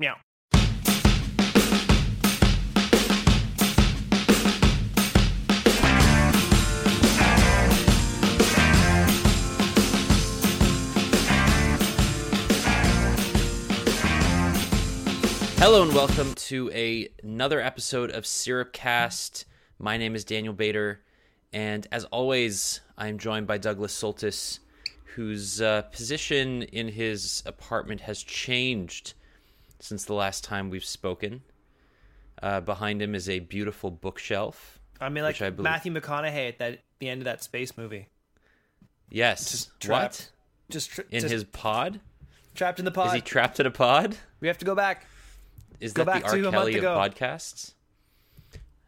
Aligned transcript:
Meow. 0.00 0.16
Hello 15.58 15.82
and 15.82 15.94
welcome 15.94 16.32
to 16.34 16.70
a, 16.72 17.10
another 17.22 17.60
episode 17.60 18.10
of 18.10 18.24
Syrupcast. 18.24 19.44
My 19.78 19.98
name 19.98 20.14
is 20.14 20.24
Daniel 20.24 20.54
Bader, 20.54 21.02
and 21.52 21.86
as 21.92 22.06
always, 22.06 22.80
I'm 22.96 23.18
joined 23.18 23.46
by 23.46 23.58
Douglas 23.58 23.94
Soltys, 23.94 24.60
whose 25.04 25.60
uh, 25.60 25.82
position 25.82 26.62
in 26.62 26.88
his 26.88 27.42
apartment 27.44 28.00
has 28.00 28.22
changed 28.22 29.12
since 29.80 30.04
the 30.04 30.14
last 30.14 30.44
time 30.44 30.70
we've 30.70 30.84
spoken. 30.84 31.42
Uh, 32.42 32.60
behind 32.60 33.02
him 33.02 33.14
is 33.14 33.28
a 33.28 33.40
beautiful 33.40 33.90
bookshelf. 33.90 34.78
I 35.00 35.08
mean, 35.08 35.24
like 35.24 35.40
I 35.42 35.50
believe- 35.50 35.64
Matthew 35.64 35.92
McConaughey 35.92 36.48
at 36.48 36.58
that 36.58 36.80
the 37.00 37.08
end 37.08 37.20
of 37.20 37.24
that 37.24 37.42
space 37.42 37.76
movie. 37.76 38.08
Yes. 39.10 39.50
Just 39.50 39.88
what? 39.88 40.30
Just 40.70 40.90
tra- 40.90 41.04
In 41.10 41.20
just 41.20 41.32
his 41.32 41.44
pod? 41.44 42.00
trapped 42.54 42.78
in 42.78 42.84
the 42.84 42.90
pod. 42.90 43.08
Is 43.08 43.12
he 43.14 43.20
trapped 43.20 43.58
in 43.60 43.66
a 43.66 43.70
pod? 43.70 44.16
we 44.40 44.48
have 44.48 44.58
to 44.58 44.64
go 44.64 44.74
back. 44.74 45.06
Is 45.80 45.92
Go 45.94 46.04
that 46.04 46.22
back 46.22 46.30
the 46.30 46.44
R. 46.46 46.50
Kelly 46.50 46.76
of 46.76 46.84
podcasts? 46.84 47.72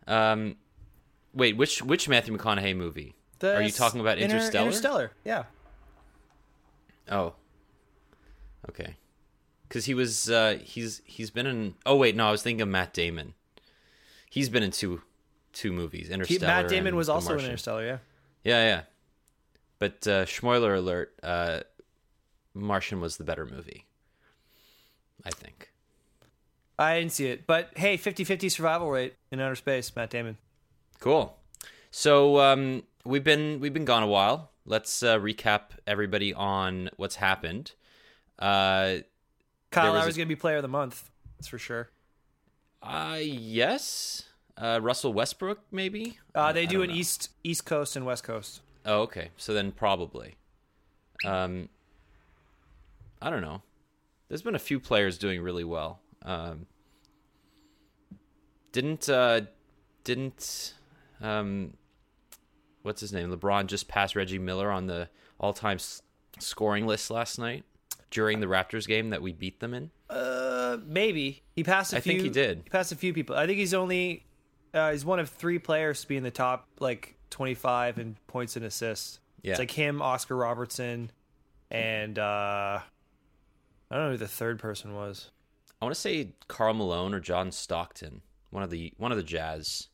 Um, 0.06 0.56
wait, 1.32 1.56
which 1.56 1.82
which 1.82 2.08
Matthew 2.08 2.36
McConaughey 2.36 2.76
movie? 2.76 3.14
The 3.38 3.56
Are 3.56 3.62
you 3.62 3.70
talking 3.70 4.00
about 4.00 4.18
Inter- 4.18 4.36
Interstellar? 4.36 4.66
Interstellar. 4.66 5.12
Yeah. 5.24 5.44
Oh, 7.10 7.34
okay. 8.68 8.96
Because 9.72 9.86
he 9.86 9.94
was 9.94 10.28
uh, 10.28 10.58
he's 10.62 11.00
he's 11.06 11.30
been 11.30 11.46
in. 11.46 11.74
Oh 11.86 11.96
wait, 11.96 12.14
no, 12.14 12.28
I 12.28 12.30
was 12.30 12.42
thinking 12.42 12.60
of 12.60 12.68
Matt 12.68 12.92
Damon. 12.92 13.32
He's 14.28 14.50
been 14.50 14.62
in 14.62 14.70
two 14.70 15.00
two 15.54 15.72
movies. 15.72 16.08
He, 16.08 16.12
Interstellar. 16.12 16.46
Matt 16.46 16.68
Damon 16.68 16.94
was 16.94 17.08
also 17.08 17.38
in. 17.38 17.44
Interstellar. 17.46 17.82
Yeah. 17.82 17.98
Yeah, 18.44 18.66
yeah. 18.66 18.80
But 19.78 20.06
uh, 20.06 20.26
Schmoiler 20.26 20.76
alert. 20.76 21.14
Uh, 21.22 21.60
Martian 22.52 23.00
was 23.00 23.16
the 23.16 23.24
better 23.24 23.46
movie. 23.46 23.86
I 25.24 25.30
think. 25.30 25.72
I 26.78 26.98
didn't 26.98 27.12
see 27.12 27.28
it, 27.28 27.46
but 27.46 27.70
hey, 27.74 27.96
50-50 27.96 28.50
survival 28.50 28.90
rate 28.90 29.14
in 29.30 29.40
outer 29.40 29.54
space. 29.54 29.94
Matt 29.96 30.10
Damon. 30.10 30.36
Cool. 31.00 31.34
So 31.90 32.40
um, 32.40 32.82
we've 33.06 33.24
been 33.24 33.58
we've 33.58 33.72
been 33.72 33.86
gone 33.86 34.02
a 34.02 34.06
while. 34.06 34.50
Let's 34.66 35.02
uh, 35.02 35.18
recap 35.18 35.70
everybody 35.86 36.34
on 36.34 36.90
what's 36.98 37.16
happened. 37.16 37.72
Uh, 38.38 38.96
Kyle 39.72 39.92
Lowry's 39.92 40.14
a- 40.16 40.18
gonna 40.18 40.28
be 40.28 40.36
player 40.36 40.56
of 40.56 40.62
the 40.62 40.68
month. 40.68 41.10
That's 41.38 41.48
for 41.48 41.58
sure. 41.58 41.90
uh 42.82 43.18
yes. 43.20 44.24
Uh, 44.56 44.78
Russell 44.82 45.12
Westbrook, 45.14 45.60
maybe. 45.70 46.18
Uh, 46.34 46.52
they 46.52 46.66
do 46.66 46.82
an 46.82 46.90
know. 46.90 46.94
east 46.94 47.30
East 47.42 47.64
Coast 47.64 47.96
and 47.96 48.04
West 48.04 48.22
Coast. 48.22 48.60
Oh, 48.84 49.00
okay. 49.02 49.30
So 49.36 49.54
then 49.54 49.72
probably. 49.72 50.34
Um, 51.24 51.68
I 53.20 53.30
don't 53.30 53.40
know. 53.40 53.62
There's 54.28 54.42
been 54.42 54.54
a 54.54 54.58
few 54.60 54.78
players 54.78 55.16
doing 55.18 55.40
really 55.40 55.64
well. 55.64 56.00
Um, 56.22 56.66
didn't 58.72 59.08
uh, 59.08 59.42
didn't 60.04 60.74
um, 61.20 61.74
what's 62.82 63.00
his 63.00 63.12
name? 63.12 63.30
LeBron 63.34 63.66
just 63.66 63.88
passed 63.88 64.16
Reggie 64.16 64.38
Miller 64.38 64.70
on 64.70 64.86
the 64.86 65.08
all-time 65.38 65.76
s- 65.76 66.02
scoring 66.38 66.86
list 66.86 67.10
last 67.10 67.38
night 67.38 67.64
during 68.12 68.38
the 68.38 68.46
Raptors 68.46 68.86
game 68.86 69.10
that 69.10 69.22
we 69.22 69.32
beat 69.32 69.58
them 69.58 69.74
in. 69.74 69.90
Uh, 70.08 70.76
maybe 70.86 71.42
he 71.56 71.64
passed. 71.64 71.92
a 71.92 71.96
I 71.96 72.00
few, 72.00 72.12
I 72.12 72.14
think 72.14 72.24
he 72.24 72.30
did. 72.30 72.60
He 72.62 72.70
passed 72.70 72.92
a 72.92 72.96
few 72.96 73.12
people. 73.12 73.34
I 73.34 73.46
think 73.46 73.58
he's 73.58 73.74
only 73.74 74.24
uh, 74.72 74.92
he's 74.92 75.04
one 75.04 75.18
of 75.18 75.28
three 75.28 75.58
players 75.58 76.02
to 76.02 76.08
be 76.08 76.16
in 76.16 76.22
the 76.22 76.30
top 76.30 76.68
like 76.78 77.16
twenty 77.30 77.54
five 77.54 77.98
in 77.98 78.16
points 78.28 78.54
and 78.54 78.64
assists. 78.64 79.18
Yeah. 79.42 79.52
It's 79.52 79.58
like 79.58 79.72
him, 79.72 80.00
Oscar 80.00 80.36
Robertson, 80.36 81.10
and 81.70 82.16
uh, 82.18 82.78
I 83.90 83.94
don't 83.94 84.04
know 84.04 84.10
who 84.12 84.16
the 84.18 84.28
third 84.28 84.60
person 84.60 84.94
was. 84.94 85.30
I 85.80 85.84
want 85.84 85.94
to 85.96 86.00
say 86.00 86.34
Karl 86.46 86.74
Malone 86.74 87.12
or 87.12 87.18
John 87.18 87.50
Stockton, 87.50 88.20
one 88.50 88.62
of 88.62 88.70
the 88.70 88.92
one 88.98 89.10
of 89.10 89.16
the 89.18 89.24
Jazz. 89.24 89.88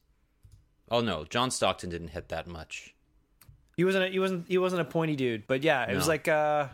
Oh 0.91 1.01
no, 1.01 1.25
John 1.25 1.51
Stockton 1.51 1.89
didn't 1.89 2.09
hit 2.09 2.29
that 2.29 2.47
much. 2.47 2.95
He 3.77 3.85
wasn't. 3.85 4.07
A, 4.07 4.09
he 4.09 4.19
wasn't. 4.19 4.49
He 4.49 4.59
wasn't 4.59 4.83
a 4.83 4.85
pointy 4.85 5.15
dude. 5.17 5.47
But 5.47 5.63
yeah, 5.63 5.89
it 5.91 5.95
was 5.95 6.09
like 6.09 6.27
uh, 6.27 6.67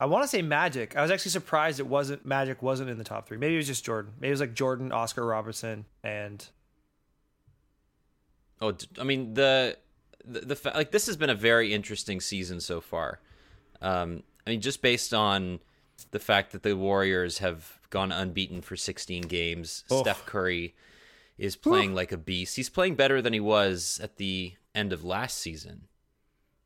I 0.00 0.06
want 0.06 0.22
to 0.24 0.28
say 0.28 0.42
Magic. 0.42 0.96
I 0.96 1.02
was 1.02 1.10
actually 1.10 1.32
surprised 1.32 1.80
it 1.80 1.86
wasn't 1.86 2.24
Magic 2.24 2.62
wasn't 2.62 2.88
in 2.90 2.98
the 2.98 3.04
top 3.04 3.26
three. 3.26 3.36
Maybe 3.36 3.54
it 3.54 3.58
was 3.58 3.66
just 3.66 3.84
Jordan. 3.84 4.12
Maybe 4.20 4.28
it 4.28 4.32
was 4.32 4.40
like 4.40 4.54
Jordan, 4.54 4.92
Oscar 4.92 5.24
Robertson, 5.26 5.84
and 6.04 6.46
Oh, 8.60 8.74
I 9.00 9.04
mean 9.04 9.34
the 9.34 9.76
the, 10.24 10.40
the 10.54 10.72
like 10.74 10.90
this 10.90 11.06
has 11.06 11.16
been 11.16 11.30
a 11.30 11.34
very 11.34 11.72
interesting 11.72 12.20
season 12.20 12.60
so 12.60 12.80
far. 12.80 13.20
Um, 13.80 14.22
I 14.46 14.50
mean, 14.50 14.60
just 14.60 14.82
based 14.82 15.14
on 15.14 15.60
the 16.10 16.18
fact 16.18 16.52
that 16.52 16.62
the 16.62 16.76
Warriors 16.76 17.38
have 17.38 17.78
gone 17.90 18.10
unbeaten 18.12 18.60
for 18.60 18.76
16 18.76 19.22
games, 19.24 19.84
Oh. 19.90 20.02
Steph 20.02 20.26
Curry 20.26 20.74
is 21.38 21.54
playing 21.56 21.94
like 21.94 22.10
a 22.12 22.16
beast. 22.16 22.56
He's 22.56 22.68
playing 22.68 22.96
better 22.96 23.22
than 23.22 23.32
he 23.32 23.40
was 23.40 24.00
at 24.02 24.16
the 24.16 24.54
end 24.74 24.92
of 24.92 25.04
last 25.04 25.38
season. 25.38 25.82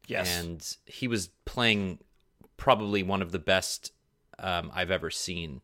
yes, 0.07 0.39
and 0.39 0.77
he 0.87 1.07
was 1.07 1.29
playing 1.45 1.99
probably 2.57 3.03
one 3.03 3.23
of 3.23 3.33
the 3.33 3.39
best 3.39 3.93
um, 4.39 4.71
I've 4.75 4.91
ever 4.91 5.11
seen. 5.11 5.61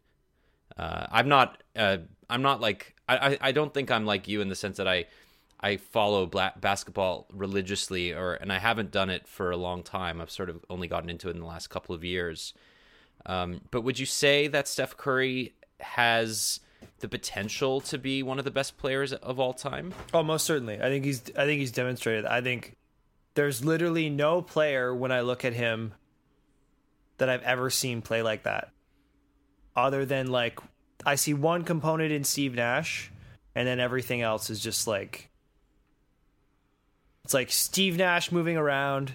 Uh, 0.76 1.06
I'm 1.10 1.28
not. 1.28 1.62
Uh, 1.76 1.99
I'm 2.31 2.43
not 2.43 2.60
like. 2.60 2.94
I, 3.09 3.38
I. 3.41 3.53
Don't 3.53 3.72
think 3.72 3.91
I'm 3.91 4.06
like 4.06 4.28
you 4.28 4.41
in 4.41 4.49
the 4.49 4.54
sense 4.54 4.76
that 4.76 4.88
I. 4.88 5.06
I 5.60 5.77
follow 5.77 6.27
basketball 6.27 7.27
religiously, 7.32 8.12
or 8.12 8.34
and 8.34 8.53
I 8.53 8.60
haven't 8.60 8.93
done 8.93 9.10
it 9.10 9.27
for 9.27 9.50
a 9.50 9.56
long 9.56 9.82
time. 9.82 10.21
I've 10.21 10.31
sort 10.31 10.50
of 10.50 10.65
only 10.71 10.87
gotten 10.87 11.10
into 11.10 11.28
it 11.28 11.34
in 11.34 11.41
the 11.41 11.47
last 11.47 11.69
couple 11.69 11.97
of 11.97 12.04
years. 12.04 12.54
Um, 13.27 13.62
but 13.72 13.81
would 13.82 13.98
you 13.98 14.06
say 14.06 14.47
that 14.47 14.69
Steph 14.69 14.97
Curry 14.97 15.54
has 15.81 16.60
the 17.00 17.09
potential 17.09 17.81
to 17.81 17.98
be 17.98 18.22
one 18.22 18.38
of 18.38 18.44
the 18.44 18.53
best 18.53 18.78
players 18.78 19.12
of 19.12 19.41
all 19.41 19.53
time? 19.53 19.94
Oh, 20.15 20.22
most 20.22 20.47
certainly. 20.47 20.77
I 20.81 20.88
think 20.88 21.04
he's. 21.04 21.22
I 21.37 21.44
think 21.44 21.59
he's 21.59 21.72
demonstrated. 21.72 22.25
I 22.25 22.41
think 22.41 22.77
there's 23.34 23.65
literally 23.65 24.10
no 24.10 24.43
player 24.43 24.94
when 24.94 25.10
I 25.10 25.22
look 25.22 25.44
at 25.44 25.54
him 25.54 25.94
that 27.18 27.28
I've 27.28 27.42
ever 27.42 27.70
seen 27.70 28.02
play 28.02 28.22
like 28.22 28.44
that. 28.44 28.70
Other 29.76 30.04
than 30.04 30.28
like, 30.28 30.58
I 31.04 31.14
see 31.14 31.34
one 31.34 31.62
component 31.62 32.10
in 32.10 32.24
Steve 32.24 32.54
Nash, 32.54 33.10
and 33.54 33.66
then 33.66 33.80
everything 33.80 34.22
else 34.22 34.50
is 34.50 34.60
just 34.60 34.86
like. 34.86 35.30
It's 37.24 37.34
like 37.34 37.50
Steve 37.50 37.96
Nash 37.96 38.32
moving 38.32 38.56
around, 38.56 39.12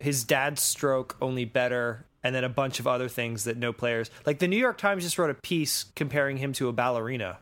his 0.00 0.24
dad's 0.24 0.62
stroke 0.62 1.16
only 1.20 1.44
better, 1.44 2.06
and 2.22 2.34
then 2.34 2.44
a 2.44 2.48
bunch 2.48 2.80
of 2.80 2.86
other 2.86 3.08
things 3.08 3.44
that 3.44 3.58
no 3.58 3.72
players 3.72 4.10
like. 4.24 4.38
The 4.38 4.48
New 4.48 4.56
York 4.56 4.78
Times 4.78 5.04
just 5.04 5.18
wrote 5.18 5.30
a 5.30 5.34
piece 5.34 5.84
comparing 5.94 6.38
him 6.38 6.52
to 6.54 6.68
a 6.68 6.72
ballerina 6.72 7.38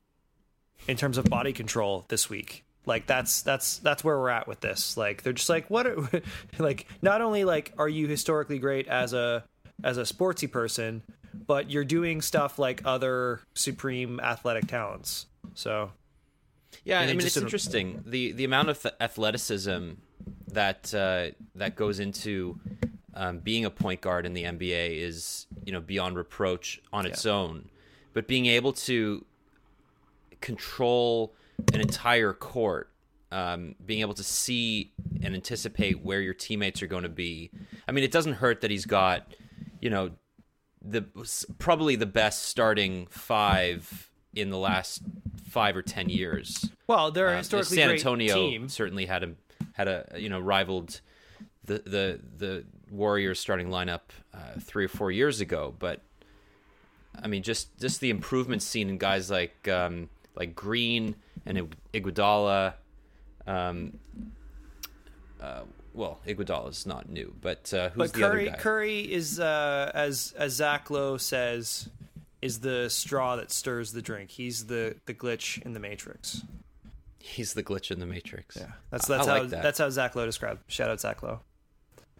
in 0.88 0.96
terms 0.96 1.16
of 1.16 1.26
body 1.26 1.52
control 1.52 2.05
this 2.08 2.28
week. 2.28 2.64
Like 2.84 3.06
that's 3.06 3.43
that's 3.43 3.79
that's 3.79 4.02
where 4.02 4.19
we're 4.19 4.31
at 4.31 4.49
with 4.49 4.61
this. 4.61 4.96
Like 4.96 5.23
they're 5.23 5.32
just 5.32 5.49
like 5.49 5.70
what 5.70 5.87
are, 5.87 5.96
like 6.58 6.87
not 7.00 7.20
only 7.20 7.44
like 7.44 7.73
are 7.79 7.88
you 7.88 8.08
historically 8.08 8.58
great 8.58 8.88
as 8.88 9.12
a 9.12 9.44
as 9.84 9.99
a 9.99 10.02
sportsy 10.02 10.50
person, 10.50 11.02
but 11.46 11.70
you're 11.70 11.84
doing 11.84 12.20
stuff 12.20 12.58
like 12.58 12.82
other 12.84 13.40
supreme 13.55 14.20
athletic 14.20 14.67
talents. 14.67 15.26
So 15.55 15.93
Yeah, 16.84 17.00
I 17.00 17.06
mean 17.06 17.20
it's 17.20 17.37
interesting 17.37 18.02
the 18.05 18.32
the 18.32 18.44
amount 18.44 18.69
of 18.69 18.84
athleticism 19.00 19.93
that 20.49 20.93
uh, 20.94 21.29
that 21.55 21.76
goes 21.76 22.00
into 22.00 22.58
um, 23.14 23.38
being 23.38 23.64
a 23.64 23.70
point 23.70 24.00
guard 24.00 24.26
in 24.26 24.32
the 24.32 24.44
NBA 24.44 24.99
is 24.99 25.46
you 25.64 25.73
know 25.73 25.81
beyond 25.81 26.17
reproach 26.17 26.81
on 26.93 27.06
its 27.06 27.26
own, 27.26 27.69
but 28.12 28.26
being 28.26 28.46
able 28.46 28.73
to 28.73 29.25
control 30.40 31.32
an 31.73 31.81
entire 31.81 32.32
court, 32.32 32.91
um, 33.31 33.75
being 33.85 34.00
able 34.00 34.14
to 34.14 34.25
see 34.25 34.93
and 35.23 35.35
anticipate 35.35 36.03
where 36.05 36.20
your 36.20 36.35
teammates 36.35 36.82
are 36.82 36.87
going 36.87 37.05
to 37.05 37.09
be. 37.09 37.50
I 37.88 37.93
mean, 37.93 38.05
it 38.05 38.11
doesn't 38.12 38.35
hurt 38.35 38.61
that 38.62 38.70
he's 38.70 38.87
got 38.87 39.35
you 39.81 39.91
know 39.91 40.11
the 40.81 41.05
probably 41.59 41.97
the 41.97 42.06
best 42.06 42.44
starting 42.44 43.06
five 43.11 44.11
in 44.35 44.50
the 44.50 44.59
last 44.59 45.03
five 45.49 45.76
or 45.76 45.82
ten 45.82 46.09
years. 46.09 46.70
Well, 46.87 47.11
they're 47.11 47.29
a 47.29 47.32
Um, 47.32 47.38
historically 47.38 47.76
San 47.76 47.91
Antonio 47.91 48.35
team. 48.35 48.69
certainly 48.69 49.06
had 49.06 49.23
a 49.23 49.31
had 49.73 49.88
a 49.88 50.06
you 50.17 50.29
know 50.29 50.41
rivaled 50.41 51.00
the 51.65 51.79
the 51.85 52.20
the 52.37 52.65
Warriors 52.91 53.38
starting 53.41 53.69
lineup 53.69 54.00
uh, 54.35 54.58
three 54.61 54.85
or 54.85 54.88
four 54.88 55.11
years 55.11 55.41
ago, 55.41 55.75
but 55.79 56.03
I 57.23 57.29
mean 57.29 57.43
just 57.43 57.79
just 57.81 58.00
the 58.00 58.11
improvement 58.11 58.62
seen 58.62 58.88
in 58.88 58.99
guys 58.99 59.31
like 59.31 59.69
um, 59.69 60.08
like 60.35 60.55
Green 60.55 61.17
and 61.46 61.58
Ig- 61.58 61.76
Iguodala. 61.93 62.75
Um, 63.46 63.99
uh, 65.40 65.62
well, 65.94 66.20
Iguodala 66.26 66.70
is 66.70 66.87
not 66.87 67.08
new, 67.08 67.34
but 67.40 67.73
uh, 67.75 67.90
who's 67.90 67.99
But 67.99 68.12
the 68.14 68.20
Curry, 68.20 68.49
other 68.49 68.56
guy? 68.56 68.62
Curry 68.62 69.00
is 69.12 69.40
uh, 69.40 69.90
as 69.94 70.32
as 70.38 70.52
Zach 70.55 70.90
Lowe 70.90 71.17
says, 71.17 71.88
is 72.40 72.61
the 72.61 72.88
straw 72.88 73.37
that 73.37 73.50
stirs 73.50 73.93
the 73.93 74.02
drink. 74.02 74.31
He's 74.31 74.67
the 74.67 74.96
the 75.06 75.14
glitch 75.14 75.61
in 75.62 75.73
the 75.75 75.81
matrix. 75.81 76.43
He's 77.19 77.55
the 77.55 77.62
glitch 77.62 77.90
in 77.90 78.00
the 78.00 78.06
matrix. 78.06 78.56
Yeah, 78.56 78.73
that's 78.90 79.06
that's 79.06 79.26
I 79.26 79.34
how 79.34 79.40
like 79.43 79.50
that. 79.50 79.62
that's 79.62 79.79
how 79.79 79.88
Zach 79.90 80.17
Lowe 80.17 80.26
described. 80.26 80.61
Shout 80.69 80.88
out 80.90 81.00
Zach 81.00 81.23
Lowe. 81.23 81.40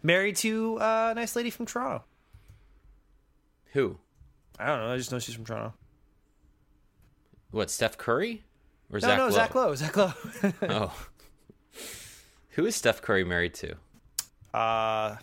Married 0.01 0.35
to 0.37 0.77
uh, 0.79 1.09
a 1.11 1.15
nice 1.15 1.35
lady 1.35 1.49
from 1.49 1.65
Toronto. 1.65 2.03
Who? 3.71 3.97
I 4.59 4.67
don't 4.67 4.79
know. 4.79 4.93
I 4.93 4.97
just 4.97 5.11
know 5.11 5.19
she's 5.19 5.33
from 5.35 5.45
Toronto. 5.45 5.73
What? 7.51 7.69
Steph 7.71 7.97
Curry 7.97 8.43
or 8.93 8.99
No, 8.99 9.29
Zach 9.29 9.53
no, 9.55 9.61
Lowe? 9.61 9.75
Zach 9.75 9.95
Lowe. 9.97 10.13
Zach 10.13 10.61
Lowe. 10.61 10.91
Oh. 10.91 11.05
Who 12.51 12.65
is 12.65 12.75
Steph 12.75 13.01
Curry 13.01 13.23
married 13.23 13.53
to? 13.55 13.75
uh, 14.53 15.15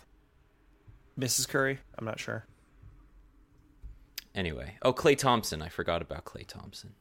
Mrs. 1.19 1.47
Curry. 1.47 1.79
I'm 1.97 2.05
not 2.05 2.19
sure. 2.19 2.45
Anyway, 4.33 4.75
oh 4.81 4.93
Klay 4.93 5.17
Thompson. 5.17 5.61
I 5.61 5.69
forgot 5.69 6.01
about 6.01 6.25
Klay 6.25 6.47
Thompson 6.47 6.93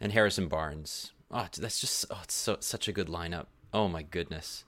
and 0.00 0.12
Harrison 0.12 0.48
Barnes. 0.48 1.12
Oh, 1.30 1.46
that's 1.56 1.80
just 1.80 2.04
oh, 2.10 2.20
it's 2.24 2.34
so 2.34 2.56
such 2.60 2.88
a 2.88 2.92
good 2.92 3.08
lineup. 3.08 3.46
Oh 3.72 3.88
my 3.88 4.02
goodness. 4.02 4.64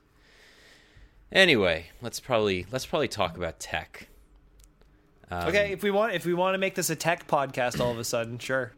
Anyway, 1.32 1.86
let's 2.00 2.20
probably 2.20 2.66
let's 2.72 2.86
probably 2.86 3.08
talk 3.08 3.36
about 3.36 3.58
tech. 3.60 4.08
Um, 5.30 5.48
okay, 5.48 5.72
if 5.72 5.82
we 5.82 5.90
want 5.90 6.14
if 6.14 6.24
we 6.24 6.32
want 6.32 6.54
to 6.54 6.58
make 6.58 6.74
this 6.74 6.90
a 6.90 6.96
tech 6.96 7.26
podcast, 7.26 7.80
all 7.80 7.90
of 7.90 7.98
a 7.98 8.04
sudden, 8.04 8.38
sure. 8.38 8.72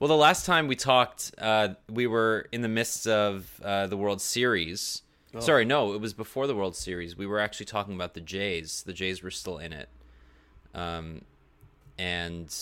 Well, 0.00 0.08
the 0.08 0.16
last 0.16 0.44
time 0.46 0.66
we 0.66 0.76
talked, 0.76 1.32
uh, 1.38 1.70
we 1.88 2.06
were 2.06 2.46
in 2.52 2.62
the 2.62 2.68
midst 2.68 3.06
of 3.06 3.60
uh, 3.64 3.86
the 3.86 3.96
World 3.96 4.20
Series. 4.20 5.02
Sorry, 5.40 5.64
no, 5.64 5.94
it 5.94 6.00
was 6.00 6.14
before 6.14 6.46
the 6.46 6.54
World 6.54 6.76
Series. 6.76 7.16
We 7.16 7.26
were 7.26 7.40
actually 7.40 7.66
talking 7.66 7.94
about 7.94 8.14
the 8.14 8.20
Jays. 8.20 8.84
The 8.86 8.92
Jays 8.92 9.20
were 9.20 9.32
still 9.32 9.58
in 9.58 9.72
it. 9.72 9.88
Um, 10.74 11.22
and 11.98 12.54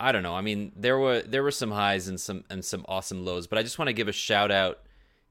I 0.00 0.10
don't 0.10 0.22
know. 0.22 0.34
I 0.34 0.40
mean, 0.40 0.72
there 0.74 0.98
were 0.98 1.20
there 1.20 1.42
were 1.42 1.50
some 1.50 1.70
highs 1.70 2.08
and 2.08 2.18
some 2.18 2.44
and 2.48 2.64
some 2.64 2.86
awesome 2.88 3.26
lows, 3.26 3.46
but 3.46 3.58
I 3.58 3.62
just 3.62 3.78
want 3.78 3.88
to 3.88 3.92
give 3.92 4.08
a 4.08 4.12
shout 4.12 4.50
out 4.50 4.78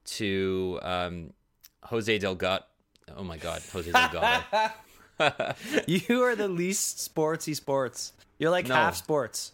to 0.05 0.79
um, 0.83 1.33
Jose 1.85 2.15
Delgado. 2.19 2.63
Oh 3.17 3.23
my 3.23 3.37
God, 3.37 3.61
Jose 3.73 3.91
Delgado. 3.91 4.43
You 5.87 6.23
are 6.23 6.35
the 6.35 6.47
least 6.47 6.97
sportsy 6.97 7.55
sports. 7.55 8.13
You're 8.39 8.49
like 8.49 8.67
No. 8.67 8.73
half 8.75 8.95
sports. 8.95 9.51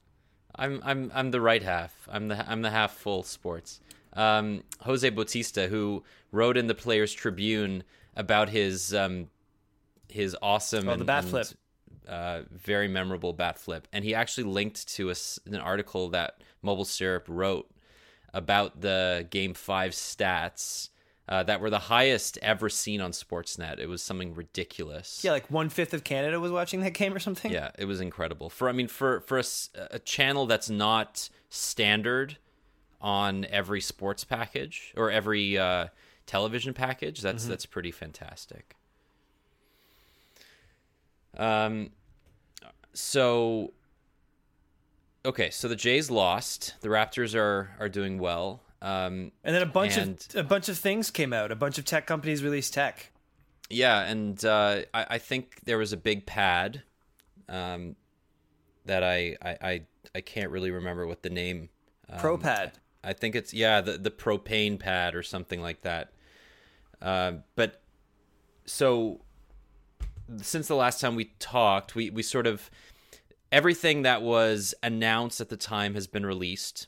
I'm 0.58 0.82
I'm 0.84 1.12
I'm 1.14 1.32
the 1.32 1.42
right 1.42 1.62
half. 1.64 2.08
I'm 2.12 2.28
the 2.30 2.50
I'm 2.50 2.62
the 2.62 2.72
half 2.72 2.94
full 2.94 3.24
sports. 3.24 3.80
Um, 4.14 4.64
Jose 4.82 5.08
Bautista, 5.10 5.68
who 5.68 6.04
wrote 6.32 6.58
in 6.58 6.68
the 6.68 6.74
Players 6.76 7.14
Tribune 7.14 7.84
about 8.16 8.50
his 8.50 8.94
um, 8.94 9.30
his 10.10 10.36
awesome 10.42 10.90
Oh, 10.90 10.94
and, 10.94 11.02
the 11.02 11.06
bat 11.06 11.24
and, 11.24 11.30
flip. 11.32 11.48
uh, 12.08 12.42
very 12.52 12.88
memorable 12.88 13.34
bat 13.34 13.60
flip, 13.60 13.88
and 13.94 14.04
he 14.04 14.16
actually 14.16 14.46
linked 14.46 14.88
to 14.96 15.12
a 15.12 15.16
an 15.46 15.56
article 15.58 16.10
that 16.10 16.42
Mobile 16.64 16.86
Syrup 16.86 17.26
wrote 17.28 17.70
about 18.34 18.82
the 18.82 19.28
Game 19.30 19.54
Five 19.54 19.92
stats 19.92 20.90
uh, 21.30 21.44
that 21.44 21.60
were 21.60 21.70
the 21.70 21.80
highest 21.80 22.38
ever 22.42 22.70
seen 22.70 23.02
on 23.02 23.12
Sportsnet. 23.12 23.80
It 23.80 23.90
was 23.90 24.02
something 24.02 24.34
ridiculous. 24.34 25.22
Yeah, 25.24 25.32
like 25.32 25.52
one 25.52 25.70
fifth 25.70 25.94
of 25.94 26.04
Canada 26.04 26.40
was 26.40 26.52
watching 26.52 26.82
that 26.82 26.94
game 26.94 27.14
or 27.14 27.20
something. 27.20 27.52
Yeah, 27.52 27.72
it 27.78 27.86
was 27.86 28.00
incredible. 28.00 28.50
For 28.50 28.70
I 28.70 28.72
mean, 28.72 28.88
for 28.88 29.22
for 29.22 29.38
a, 29.38 29.44
a 29.92 30.00
channel 30.00 30.46
that's 30.46 30.70
not 30.70 31.30
standard 31.50 32.38
on 33.02 33.46
every 33.46 33.82
sports 33.82 34.24
package 34.24 34.94
or 34.96 35.12
every 35.12 35.58
uh, 35.58 35.88
television 36.26 36.74
package, 36.74 37.22
that's 37.22 37.46
that's 37.46 37.66
pretty 37.66 37.92
fantastic. 37.92 38.76
Um, 41.36 41.92
so 42.94 43.74
okay, 45.26 45.50
so 45.50 45.68
the 45.68 45.76
Jays 45.76 46.10
lost. 46.10 46.76
The 46.80 46.88
Raptors 46.88 47.36
are 47.36 47.72
are 47.80 47.90
doing 47.90 48.18
well. 48.18 48.62
Um, 48.82 49.32
And 49.44 49.56
then 49.56 49.62
a 49.64 49.66
bunch 49.66 49.98
And- 49.98 50.18
of 50.34 50.36
a 50.36 50.44
bunch 50.44 50.70
of 50.70 50.78
things 50.78 51.10
came 51.12 51.34
out. 51.34 51.52
A 51.52 51.56
bunch 51.56 51.78
of 51.78 51.86
tech 51.86 52.06
companies 52.06 52.44
released 52.44 52.74
tech. 52.74 53.12
Yeah, 53.70 54.02
and 54.04 54.44
uh, 54.46 54.82
I, 54.94 55.06
I 55.12 55.18
think 55.18 55.62
there 55.66 55.78
was 55.78 55.92
a 55.94 55.98
big 55.98 56.26
pad 56.26 56.84
um, 57.50 57.96
that 58.86 59.04
I, 59.04 59.36
I 59.42 59.58
I 59.62 59.82
I 60.16 60.22
can't 60.22 60.52
really 60.52 60.72
remember 60.72 61.06
what 61.08 61.24
the 61.24 61.30
name. 61.30 61.70
Um, 62.10 62.20
ProPad. 62.20 62.74
I 63.04 63.14
think 63.14 63.36
it's 63.36 63.54
yeah 63.54 63.82
the 63.82 63.98
the 63.98 64.12
propane 64.12 64.80
pad 64.80 65.16
or 65.16 65.24
something 65.24 65.62
like 65.62 65.82
that. 65.82 66.14
Um, 67.02 67.44
but 67.56 67.82
so 68.66 69.22
since 70.42 70.68
the 70.68 70.76
last 70.76 71.02
time 71.02 71.16
we 71.16 71.26
talked, 71.40 71.96
we 71.96 72.10
we 72.10 72.22
sort 72.24 72.48
of 72.48 72.70
everything 73.52 74.04
that 74.04 74.22
was 74.22 74.74
announced 74.84 75.42
at 75.42 75.50
the 75.50 75.58
time 75.58 75.94
has 75.96 76.08
been 76.08 76.26
released. 76.26 76.88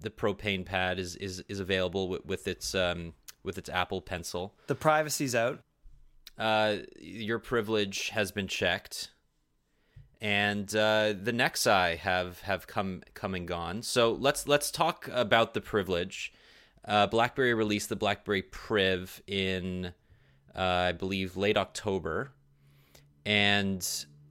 The 0.00 0.10
propane 0.10 0.64
pad 0.64 0.98
is 0.98 1.16
is 1.16 1.42
is 1.48 1.60
available 1.60 2.08
with, 2.08 2.24
with 2.24 2.48
its 2.48 2.74
um 2.74 3.14
with 3.42 3.58
its 3.58 3.68
Apple 3.68 4.00
Pencil 4.00 4.54
The 4.66 4.74
privacy's 4.74 5.34
out. 5.34 5.60
uh, 6.38 6.76
your 7.00 7.38
privilege 7.38 8.10
has 8.10 8.30
been 8.30 8.46
checked, 8.46 9.10
and 10.20 10.74
uh, 10.74 11.14
the 11.20 11.32
Nexi 11.32 11.96
have 11.98 12.40
have 12.42 12.66
come 12.66 13.02
come 13.14 13.34
and 13.34 13.46
gone. 13.48 13.82
So 13.82 14.12
let's 14.12 14.46
let's 14.46 14.70
talk 14.70 15.08
about 15.12 15.54
the 15.54 15.60
privilege. 15.60 16.32
Uh, 16.84 17.06
BlackBerry 17.06 17.54
released 17.54 17.88
the 17.88 17.96
BlackBerry 17.96 18.42
Priv 18.42 19.20
in, 19.26 19.92
uh, 20.54 20.60
I 20.60 20.92
believe, 20.92 21.36
late 21.36 21.56
October, 21.58 22.32
and 23.26 23.86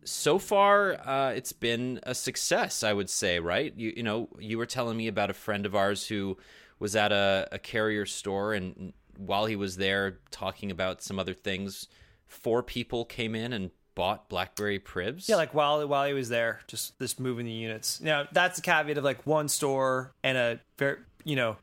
so 0.07 0.39
far 0.39 0.94
uh, 1.07 1.31
it's 1.31 1.51
been 1.51 2.00
a 2.04 2.16
success. 2.16 2.83
I 2.83 2.94
would 2.94 3.09
say, 3.09 3.40
right? 3.40 3.73
You 3.76 3.94
you 3.97 4.04
know, 4.04 4.30
you 4.40 4.57
were 4.57 4.66
telling 4.66 4.97
me 4.97 5.07
about 5.07 5.30
a 5.30 5.33
friend 5.33 5.66
of 5.66 5.76
ours 5.76 6.07
who 6.07 6.37
was 6.80 6.95
at 6.95 7.11
a, 7.11 7.47
a 7.52 7.59
carrier 7.59 8.06
store 8.06 8.54
and 8.54 8.94
while 9.18 9.45
he 9.45 9.56
was 9.56 9.78
there 9.78 10.19
talking 10.30 10.69
about 10.69 11.02
some 11.02 11.18
other 11.18 11.33
things, 11.33 11.87
four 12.28 12.61
people 12.61 13.04
came 13.04 13.33
in 13.35 13.52
and 13.52 13.71
bought 13.95 14.30
BlackBerry 14.30 14.80
Privs. 14.80 15.28
Yeah, 15.28 15.37
like 15.37 15.54
while 15.54 15.85
while 15.87 16.07
he 16.07 16.14
was 16.14 16.30
there, 16.30 16.61
just 16.68 16.97
just 16.99 17.19
moving 17.19 17.45
the 17.45 17.52
units. 17.52 17.99
Now 17.99 18.28
that's 18.31 18.59
a 18.59 18.61
caveat 18.61 18.97
of 18.97 19.04
like 19.04 19.26
one 19.26 19.47
store 19.47 20.14
and 20.23 20.37
a 20.37 20.59
very 20.78 20.97
you 21.23 21.35
know, 21.35 21.57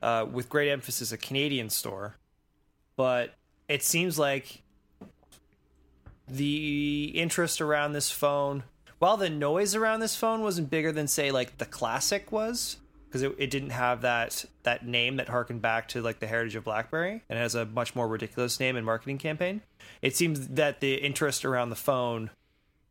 uh, 0.00 0.26
with 0.30 0.48
great 0.48 0.70
emphasis, 0.70 1.10
a 1.12 1.18
Canadian 1.18 1.70
store. 1.70 2.16
But 2.96 3.34
it 3.68 3.82
seems 3.82 4.18
like 4.18 4.62
the 6.28 7.12
interest 7.14 7.60
around 7.60 7.92
this 7.92 8.10
phone, 8.10 8.64
while 8.98 9.16
the 9.16 9.30
noise 9.30 9.74
around 9.74 10.00
this 10.00 10.16
phone 10.16 10.42
wasn't 10.42 10.70
bigger 10.70 10.92
than 10.92 11.06
say 11.06 11.30
like 11.30 11.58
the 11.58 11.66
classic 11.66 12.32
was, 12.32 12.78
because 13.06 13.22
it, 13.22 13.34
it 13.38 13.50
didn't 13.50 13.70
have 13.70 14.02
that 14.02 14.44
that 14.64 14.86
name 14.86 15.16
that 15.16 15.28
harkened 15.28 15.62
back 15.62 15.88
to 15.88 16.02
like 16.02 16.20
the 16.20 16.26
heritage 16.26 16.54
of 16.54 16.64
BlackBerry 16.64 17.22
and 17.28 17.38
has 17.38 17.54
a 17.54 17.64
much 17.64 17.94
more 17.94 18.06
ridiculous 18.06 18.60
name 18.60 18.76
and 18.76 18.84
marketing 18.84 19.18
campaign. 19.18 19.62
It 20.02 20.14
seems 20.14 20.48
that 20.48 20.80
the 20.80 20.94
interest 20.94 21.44
around 21.44 21.70
the 21.70 21.76
phone 21.76 22.30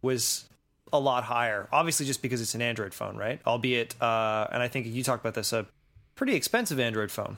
was 0.02 0.46
a 0.92 1.00
lot 1.00 1.26
higher. 1.26 1.68
Obviously, 1.72 2.06
just 2.06 2.22
because 2.22 2.42
it's 2.42 2.56
an 2.56 2.62
Android 2.62 2.94
phone, 2.94 3.18
right? 3.18 3.40
Albeit, 3.46 4.02
uh, 4.02 4.48
and 4.52 4.64
I 4.64 4.68
think 4.68 4.88
you 4.88 5.04
talked 5.04 5.24
about 5.24 5.34
this, 5.34 5.54
a 5.54 5.68
pretty 6.16 6.34
expensive 6.34 6.80
Android 6.80 7.12
phone. 7.12 7.38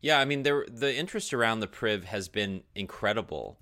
Yeah, 0.00 0.20
I 0.20 0.24
mean, 0.24 0.42
there 0.42 0.64
the 0.70 0.94
interest 0.94 1.34
around 1.34 1.60
the 1.60 1.66
Priv 1.66 2.04
has 2.04 2.28
been 2.28 2.62
incredible, 2.74 3.58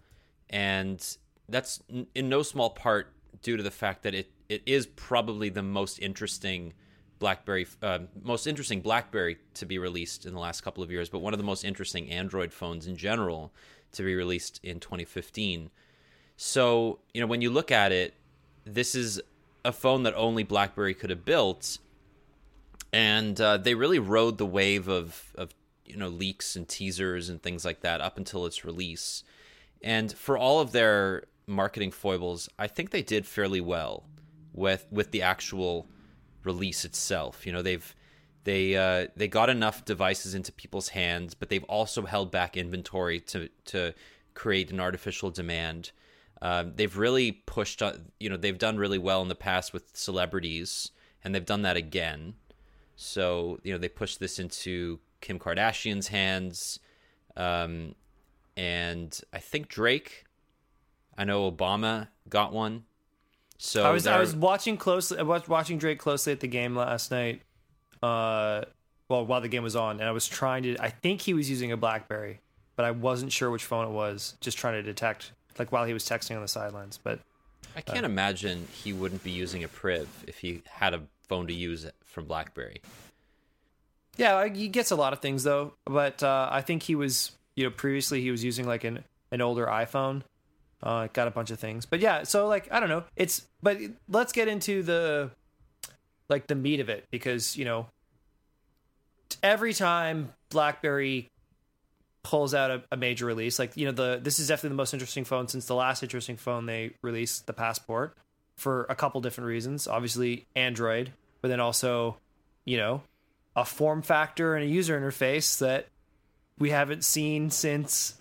and 0.51 1.17
that's 1.53 1.83
in 2.15 2.29
no 2.29 2.43
small 2.43 2.71
part 2.71 3.13
due 3.43 3.57
to 3.57 3.63
the 3.63 3.71
fact 3.71 4.03
that 4.03 4.15
it, 4.15 4.31
it 4.49 4.63
is 4.67 4.87
probably 4.87 5.49
the 5.49 5.63
most 5.63 5.99
interesting 5.99 6.73
BlackBerry, 7.19 7.67
uh, 7.83 8.01
most 8.23 8.47
interesting 8.47 8.81
BlackBerry 8.81 9.39
to 9.55 9.67
be 9.67 9.79
released 9.79 10.27
in 10.27 10.35
the 10.35 10.41
last 10.41 10.63
couple 10.63 10.83
of 10.83 10.91
years, 10.91 11.09
but 11.09 11.21
one 11.21 11.33
of 11.33 11.39
the 11.39 11.45
most 11.45 11.65
interesting 11.65 12.11
Android 12.11 12.53
phones 12.53 12.87
in 12.87 12.97
general 12.97 13.53
to 13.93 14.03
be 14.03 14.15
released 14.15 14.59
in 14.65 14.81
2015. 14.81 15.71
So, 16.37 16.99
you 17.15 17.21
know, 17.21 17.27
when 17.27 17.41
you 17.41 17.51
look 17.51 17.71
at 17.71 17.93
it, 17.93 18.15
this 18.65 18.95
is 18.95 19.21
a 19.65 19.73
phone 19.73 20.03
that 20.03 20.15
only 20.17 20.43
BlackBerry 20.43 20.95
could 20.95 21.11
have 21.11 21.25
built, 21.25 21.79
and 22.93 23.41
uh, 23.41 23.59
they 23.59 23.75
really 23.75 23.99
rode 23.99 24.39
the 24.39 24.47
wave 24.47 24.89
of 24.89 25.33
of 25.37 25.55
you 25.87 25.97
know 25.97 26.09
leaks 26.09 26.57
and 26.57 26.69
teasers 26.69 27.29
and 27.29 27.43
things 27.43 27.65
like 27.65 27.81
that 27.81 28.01
up 28.01 28.19
until 28.19 28.47
its 28.47 28.65
release. 28.65 29.23
And 29.83 30.13
for 30.13 30.39
all 30.39 30.61
of 30.61 30.73
their 30.73 31.25
marketing 31.47 31.91
foibles, 31.91 32.49
I 32.59 32.67
think 32.67 32.91
they 32.91 33.03
did 33.03 33.27
fairly 33.27 33.61
well 33.61 34.05
with 34.53 34.87
with 34.91 35.11
the 35.11 35.23
actual 35.23 35.89
release 36.45 36.85
itself. 36.85 37.47
You 37.47 37.53
know, 37.53 37.63
they've 37.63 37.95
they 38.45 38.77
uh, 38.77 39.09
they 39.17 39.29
got 39.29 39.51
enough 39.51 39.85
devices 39.85 40.35
into 40.35 40.53
people's 40.53 40.89
hands, 40.89 41.35
but 41.35 41.49
they've 41.49 41.65
also 41.65 42.03
held 42.03 42.31
back 42.31 42.57
inventory 42.57 43.21
to 43.21 43.49
to 43.67 43.95
create 44.35 44.71
an 44.71 44.81
artificial 44.81 45.31
demand. 45.31 45.93
Um, 46.41 46.73
they've 46.75 46.97
really 46.97 47.31
pushed, 47.31 47.83
on, 47.83 48.11
you 48.19 48.29
know, 48.29 48.37
they've 48.37 48.59
done 48.59 48.77
really 48.77 48.99
well 48.99 49.23
in 49.23 49.29
the 49.29 49.37
past 49.37 49.73
with 49.73 49.97
celebrities, 49.97 50.91
and 51.23 51.33
they've 51.33 51.47
done 51.47 51.63
that 51.63 51.77
again. 51.77 52.35
So 52.97 53.61
you 53.63 53.73
know, 53.73 53.79
they 53.79 53.89
pushed 53.89 54.19
this 54.19 54.39
into 54.39 54.99
Kim 55.21 55.39
Kardashian's 55.39 56.09
hands, 56.09 56.81
um, 57.37 57.95
and 58.57 59.19
I 59.33 59.39
think 59.39 59.69
Drake. 59.69 60.25
I 61.17 61.25
know 61.25 61.51
Obama 61.51 62.09
got 62.29 62.53
one. 62.53 62.85
So 63.59 63.85
I 63.85 63.91
was 63.91 64.07
I 64.07 64.19
was 64.19 64.35
watching 64.35 64.77
closely. 64.77 65.19
I 65.19 65.23
was 65.23 65.47
watching 65.49 65.79
Drake 65.79 65.99
closely 65.99 66.33
at 66.33 66.41
the 66.41 66.49
game 66.49 66.75
last 66.75 67.11
night. 67.11 67.43
Uh, 68.03 68.63
well, 69.09 69.25
while 69.25 69.41
the 69.41 69.49
game 69.49 69.63
was 69.63 69.77
on, 69.77 70.01
and 70.01 70.09
I 70.09 70.13
was 70.13 70.27
trying 70.27 70.65
to. 70.65 70.77
I 70.81 70.89
think 70.91 71.21
he 71.21 71.35
was 71.35 71.49
using 71.49 71.71
a 71.71 71.77
BlackBerry, 71.77 72.41
but 72.75 72.85
I 72.85 72.91
wasn't 72.91 73.31
sure 73.31 73.51
which 73.51 73.65
phone 73.65 73.87
it 73.87 73.93
was. 73.93 74.35
Just 74.41 74.59
trying 74.59 74.75
to 74.75 74.83
detect, 74.83 75.33
like 75.59 75.71
while 75.71 75.85
he 75.85 75.93
was 75.93 76.05
texting 76.05 76.35
on 76.35 76.43
the 76.43 76.49
sidelines. 76.49 76.99
But 77.03 77.21
I 77.77 77.83
can't 77.83 78.05
imagine 78.05 78.67
he 78.73 78.93
wouldn't 78.93 79.23
be 79.23 79.31
using 79.31 79.63
a 79.63 79.69
Priv 79.69 80.09
if 80.27 80.39
he 80.39 80.63
had 80.69 80.95
a 80.95 81.03
phone 81.29 81.47
to 81.47 81.55
use 81.55 81.87
from 82.05 82.25
BlackBerry. 82.25 82.83
yeah, 84.17 84.49
he 84.49 84.69
gets 84.69 84.91
a 84.91 84.97
lot 84.97 85.13
of 85.13 85.21
things 85.21 85.45
though. 85.45 85.75
But 85.85 86.23
uh, 86.23 86.49
I 86.51 86.63
think 86.63 86.83
he 86.83 86.95
was, 86.97 87.33
you 87.55 87.65
know, 87.65 87.71
previously 87.71 88.21
he 88.23 88.31
was 88.31 88.43
using 88.43 88.67
like 88.67 88.83
an 88.83 89.05
an 89.31 89.41
older 89.41 89.67
iPhone. 89.67 90.23
Uh, 90.83 91.07
got 91.13 91.29
a 91.29 91.31
bunch 91.31 91.51
of 91.51 91.61
things, 91.61 91.87
but 91.87 92.01
yeah. 92.01 92.25
So 92.25 92.49
like 92.49 92.69
I 92.73 92.81
don't 92.81 92.89
know. 92.89 93.05
It's 93.15 93.47
but 93.63 93.79
let's 94.09 94.33
get 94.33 94.49
into 94.49 94.83
the 94.83 95.31
like 96.29 96.49
the 96.49 96.57
meat 96.57 96.81
of 96.81 96.89
it 96.89 97.07
because 97.11 97.57
you 97.57 97.65
know 97.65 97.87
every 99.43 99.75
time 99.75 100.33
BlackBerry 100.51 101.29
pulls 102.25 102.55
out 102.55 102.71
a, 102.71 102.83
a 102.93 102.97
major 102.97 103.27
release, 103.27 103.59
like 103.59 103.77
you 103.77 103.87
know 103.87 103.93
the 103.93 104.19
this 104.21 104.41
is 104.41 104.49
definitely 104.49 104.71
the 104.71 104.77
most 104.77 104.93
interesting 104.93 105.25
phone 105.25 105.47
since 105.47 105.67
the 105.67 105.75
last 105.75 106.03
interesting 106.03 106.37
phone 106.37 106.67
they 106.67 106.93
released, 107.03 107.47
the 107.47 107.53
Passport, 107.53 108.17
for 108.57 108.87
a 108.89 108.95
couple 108.97 109.21
different 109.21 109.47
reasons. 109.47 109.87
Obviously 109.87 110.47
Android, 110.57 111.13
but 111.43 111.49
then 111.49 111.61
also 111.61 112.17
you 112.65 112.77
know 112.77 113.03
a 113.55 113.65
form 113.65 114.03
factor 114.03 114.57
and 114.57 114.65
a 114.65 114.69
user 114.69 114.99
interface 114.99 115.59
that 115.59 115.87
we 116.59 116.71
haven't 116.71 117.05
seen 117.05 117.51
since 117.51 118.15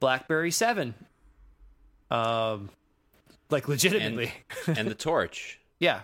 BlackBerry 0.00 0.50
Seven. 0.50 0.94
Um, 2.10 2.70
like 3.50 3.68
legitimately, 3.68 4.32
and 4.66 4.88
the 4.88 4.94
torch. 4.94 5.58
yeah. 5.78 6.00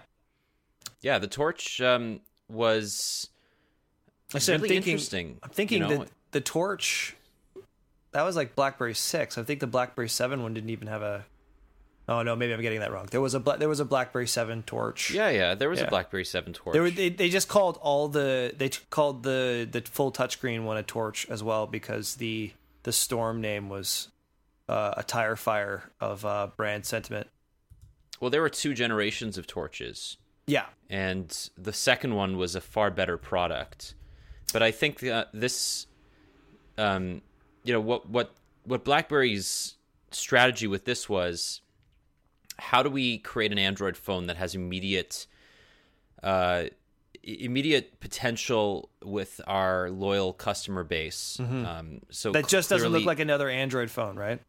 Yeah, 1.02 1.18
the 1.18 1.26
torch 1.28 1.80
um, 1.80 2.20
was 2.48 3.28
I 4.34 4.38
said, 4.38 4.60
really 4.60 4.76
I'm 4.76 4.82
thinking, 4.82 4.92
interesting. 4.92 5.38
I'm 5.42 5.50
thinking 5.50 5.82
you 5.82 5.88
know? 5.88 5.98
that 5.98 6.08
the 6.32 6.40
torch 6.40 7.14
that 8.12 8.22
was 8.22 8.34
like 8.34 8.56
BlackBerry 8.56 8.94
six. 8.94 9.36
I 9.38 9.42
think 9.42 9.60
the 9.60 9.66
BlackBerry 9.66 10.08
seven 10.08 10.42
one 10.42 10.54
didn't 10.54 10.70
even 10.70 10.88
have 10.88 11.02
a. 11.02 11.25
Oh 12.08 12.22
no, 12.22 12.34
maybe 12.34 12.52
I'm 12.54 12.60
getting 12.62 12.80
that 12.80 12.92
wrong. 12.92 13.08
There 13.10 13.20
was 13.20 13.34
a 13.34 13.40
Bla- 13.40 13.58
there 13.58 13.68
was 13.68 13.78
a 13.80 13.84
BlackBerry 13.84 14.26
seven 14.26 14.62
torch. 14.62 15.10
Yeah, 15.10 15.28
yeah, 15.28 15.54
there 15.54 15.68
was 15.68 15.80
Yeah. 15.80 15.86
a 15.86 15.90
BlackBerry 15.90 16.25
Seven 16.25 16.52
torch. 16.52 16.72
They, 16.72 16.80
were, 16.80 16.90
they 16.90 17.08
they 17.10 17.28
just 17.28 17.48
called 17.48 17.78
all 17.82 18.08
the 18.08 18.54
they 18.56 18.70
t- 18.70 18.80
called 18.90 19.22
the 19.22 19.68
the 19.70 19.80
full 19.82 20.10
touchscreen 20.12 20.64
one 20.64 20.76
a 20.76 20.82
torch 20.82 21.28
as 21.28 21.42
well 21.42 21.66
because 21.66 22.16
the 22.16 22.52
the 22.84 22.92
storm 22.92 23.40
name 23.40 23.68
was 23.68 24.08
uh, 24.68 24.94
a 24.96 25.02
tire 25.02 25.37
fire 25.37 25.90
of 26.00 26.25
uh, 26.25 26.49
brand 26.56 26.85
sentiment. 26.87 27.28
well, 28.20 28.30
there 28.30 28.40
were 28.40 28.49
two 28.49 28.75
generations 28.75 29.38
of 29.38 29.46
torches. 29.46 30.16
Yeah, 30.46 30.66
and 30.88 31.50
the 31.58 31.73
second 31.73 32.14
one 32.14 32.37
was 32.37 32.54
a 32.54 32.61
far 32.61 32.90
better 32.90 33.18
product. 33.18 33.94
But 34.52 34.62
I 34.62 34.70
think 34.70 35.02
uh, 35.02 35.25
this, 35.35 35.87
um, 36.78 37.20
you 37.64 37.73
know, 37.73 37.80
what 37.80 38.08
what 38.08 38.35
what 38.64 38.85
BlackBerry's 38.85 39.75
strategy 40.12 40.66
with 40.68 40.85
this 40.85 41.08
was, 41.08 41.61
how 42.58 42.82
do 42.82 42.90
we 42.90 43.18
create 43.18 43.50
an 43.52 43.58
Android 43.58 43.96
phone 43.96 44.28
that 44.28 44.37
has 44.37 44.54
immediate, 44.54 45.26
uh, 46.23 46.64
immediate 47.23 47.99
potential 48.00 48.88
with 49.04 49.40
our 49.49 49.90
loyal 49.90 50.32
customer 50.32 50.85
base? 50.85 51.38
Um, 51.40 52.00
so 52.11 52.30
that 52.32 52.46
just 52.49 52.70
doesn't 52.70 52.92
look 52.92 53.04
like 53.04 53.18
another 53.18 53.49
Android 53.49 53.90
phone, 53.90 54.16
right? 54.16 54.40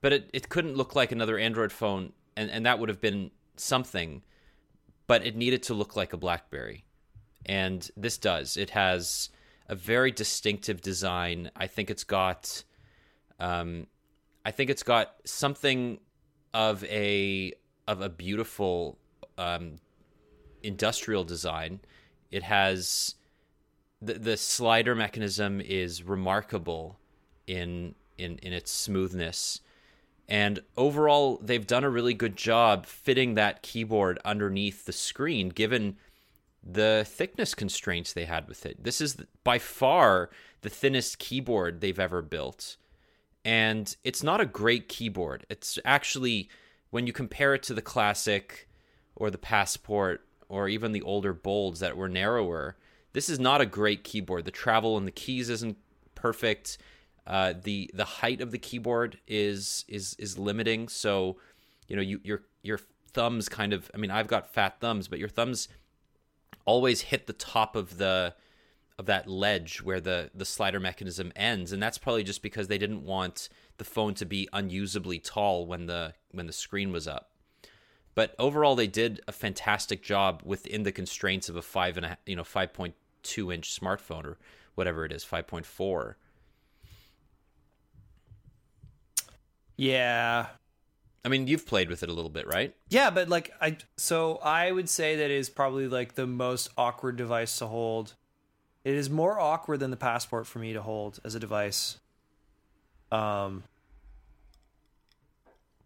But 0.00 0.12
it, 0.12 0.30
it 0.32 0.48
couldn't 0.48 0.76
look 0.76 0.94
like 0.94 1.12
another 1.12 1.38
Android 1.38 1.72
phone, 1.72 2.12
and, 2.36 2.50
and 2.50 2.66
that 2.66 2.78
would 2.78 2.88
have 2.88 3.00
been 3.00 3.30
something, 3.56 4.22
but 5.06 5.24
it 5.24 5.36
needed 5.36 5.62
to 5.64 5.74
look 5.74 5.96
like 5.96 6.12
a 6.12 6.16
Blackberry. 6.16 6.84
And 7.46 7.88
this 7.96 8.18
does. 8.18 8.56
It 8.56 8.70
has 8.70 9.30
a 9.68 9.74
very 9.74 10.10
distinctive 10.10 10.80
design. 10.80 11.50
I 11.56 11.66
think 11.66 11.90
it's 11.90 12.04
got, 12.04 12.64
um, 13.38 13.86
I 14.44 14.50
think 14.50 14.70
it's 14.70 14.82
got 14.82 15.16
something 15.24 16.00
of 16.52 16.84
a 16.84 17.52
of 17.86 18.00
a 18.00 18.08
beautiful 18.08 18.98
um, 19.38 19.76
industrial 20.62 21.24
design. 21.24 21.80
It 22.30 22.42
has 22.42 23.14
the 24.02 24.14
the 24.14 24.36
slider 24.36 24.94
mechanism 24.94 25.60
is 25.60 26.02
remarkable 26.02 26.98
in 27.46 27.94
in 28.18 28.38
in 28.38 28.52
its 28.52 28.70
smoothness. 28.70 29.60
And 30.30 30.60
overall, 30.76 31.40
they've 31.42 31.66
done 31.66 31.82
a 31.82 31.90
really 31.90 32.14
good 32.14 32.36
job 32.36 32.86
fitting 32.86 33.34
that 33.34 33.62
keyboard 33.62 34.20
underneath 34.24 34.84
the 34.84 34.92
screen, 34.92 35.48
given 35.48 35.96
the 36.62 37.04
thickness 37.06 37.52
constraints 37.52 38.12
they 38.12 38.26
had 38.26 38.46
with 38.46 38.64
it. 38.64 38.84
This 38.84 39.00
is 39.00 39.16
by 39.42 39.58
far 39.58 40.30
the 40.60 40.70
thinnest 40.70 41.18
keyboard 41.18 41.80
they've 41.80 41.98
ever 41.98 42.22
built. 42.22 42.76
And 43.44 43.94
it's 44.04 44.22
not 44.22 44.40
a 44.40 44.46
great 44.46 44.88
keyboard. 44.88 45.46
It's 45.50 45.80
actually, 45.84 46.48
when 46.90 47.08
you 47.08 47.12
compare 47.12 47.54
it 47.54 47.64
to 47.64 47.74
the 47.74 47.82
classic 47.82 48.68
or 49.16 49.30
the 49.30 49.38
Passport 49.38 50.24
or 50.48 50.68
even 50.68 50.92
the 50.92 51.02
older 51.02 51.32
Bolds 51.32 51.80
that 51.80 51.96
were 51.96 52.08
narrower, 52.08 52.76
this 53.14 53.28
is 53.28 53.40
not 53.40 53.60
a 53.60 53.66
great 53.66 54.04
keyboard. 54.04 54.44
The 54.44 54.52
travel 54.52 54.96
and 54.96 55.08
the 55.08 55.12
keys 55.12 55.48
isn't 55.48 55.76
perfect. 56.14 56.78
Uh, 57.26 57.54
the 57.62 57.90
the 57.94 58.04
height 58.04 58.40
of 58.40 58.50
the 58.50 58.58
keyboard 58.58 59.18
is 59.26 59.84
is 59.88 60.14
is 60.18 60.38
limiting, 60.38 60.88
so 60.88 61.36
you 61.88 61.96
know 61.96 62.02
you 62.02 62.20
your 62.24 62.42
your 62.62 62.80
thumbs 63.12 63.48
kind 63.48 63.72
of. 63.72 63.90
I 63.94 63.98
mean, 63.98 64.10
I've 64.10 64.28
got 64.28 64.52
fat 64.52 64.80
thumbs, 64.80 65.08
but 65.08 65.18
your 65.18 65.28
thumbs 65.28 65.68
always 66.64 67.02
hit 67.02 67.26
the 67.26 67.32
top 67.32 67.76
of 67.76 67.98
the 67.98 68.34
of 69.00 69.06
that 69.06 69.26
ledge 69.26 69.82
where 69.82 69.98
the 69.98 70.30
the 70.34 70.44
slider 70.44 70.78
mechanism 70.78 71.32
ends. 71.34 71.72
And 71.72 71.82
that's 71.82 71.98
probably 71.98 72.22
just 72.22 72.42
because 72.42 72.68
they 72.68 72.78
didn't 72.78 73.02
want 73.02 73.48
the 73.78 73.84
phone 73.84 74.12
to 74.14 74.26
be 74.26 74.46
unusably 74.52 75.18
tall 75.18 75.66
when 75.66 75.86
the 75.86 76.12
when 76.32 76.46
the 76.46 76.52
screen 76.52 76.92
was 76.92 77.08
up. 77.08 77.30
But 78.14 78.34
overall 78.38 78.76
they 78.76 78.86
did 78.86 79.22
a 79.26 79.32
fantastic 79.32 80.02
job 80.02 80.42
within 80.44 80.82
the 80.82 80.92
constraints 80.92 81.48
of 81.48 81.56
a 81.56 81.62
five 81.62 81.96
and 81.96 82.04
a 82.04 82.18
you 82.26 82.36
know 82.36 82.42
5.2 82.42 83.54
inch 83.54 83.80
smartphone 83.80 84.24
or 84.26 84.38
whatever 84.74 85.06
it 85.06 85.12
is 85.12 85.24
5.4 85.24 86.14
Yeah, 89.80 90.46
I 91.24 91.28
mean, 91.28 91.46
you've 91.46 91.66
played 91.66 91.88
with 91.88 92.02
it 92.02 92.10
a 92.10 92.12
little 92.12 92.30
bit, 92.30 92.46
right? 92.46 92.74
Yeah, 92.90 93.08
but 93.08 93.30
like 93.30 93.50
I 93.62 93.78
so 93.96 94.36
I 94.36 94.70
would 94.70 94.90
say 94.90 95.16
that 95.16 95.30
is 95.30 95.48
probably 95.48 95.88
like 95.88 96.16
the 96.16 96.26
most 96.26 96.68
awkward 96.76 97.16
device 97.16 97.56
to 97.58 97.66
hold. 97.66 98.12
It 98.84 98.94
is 98.94 99.08
more 99.08 99.40
awkward 99.40 99.80
than 99.80 99.90
the 99.90 99.96
passport 99.96 100.46
for 100.46 100.58
me 100.58 100.74
to 100.74 100.82
hold 100.82 101.18
as 101.24 101.34
a 101.34 101.40
device. 101.40 101.98
Um 103.10 103.64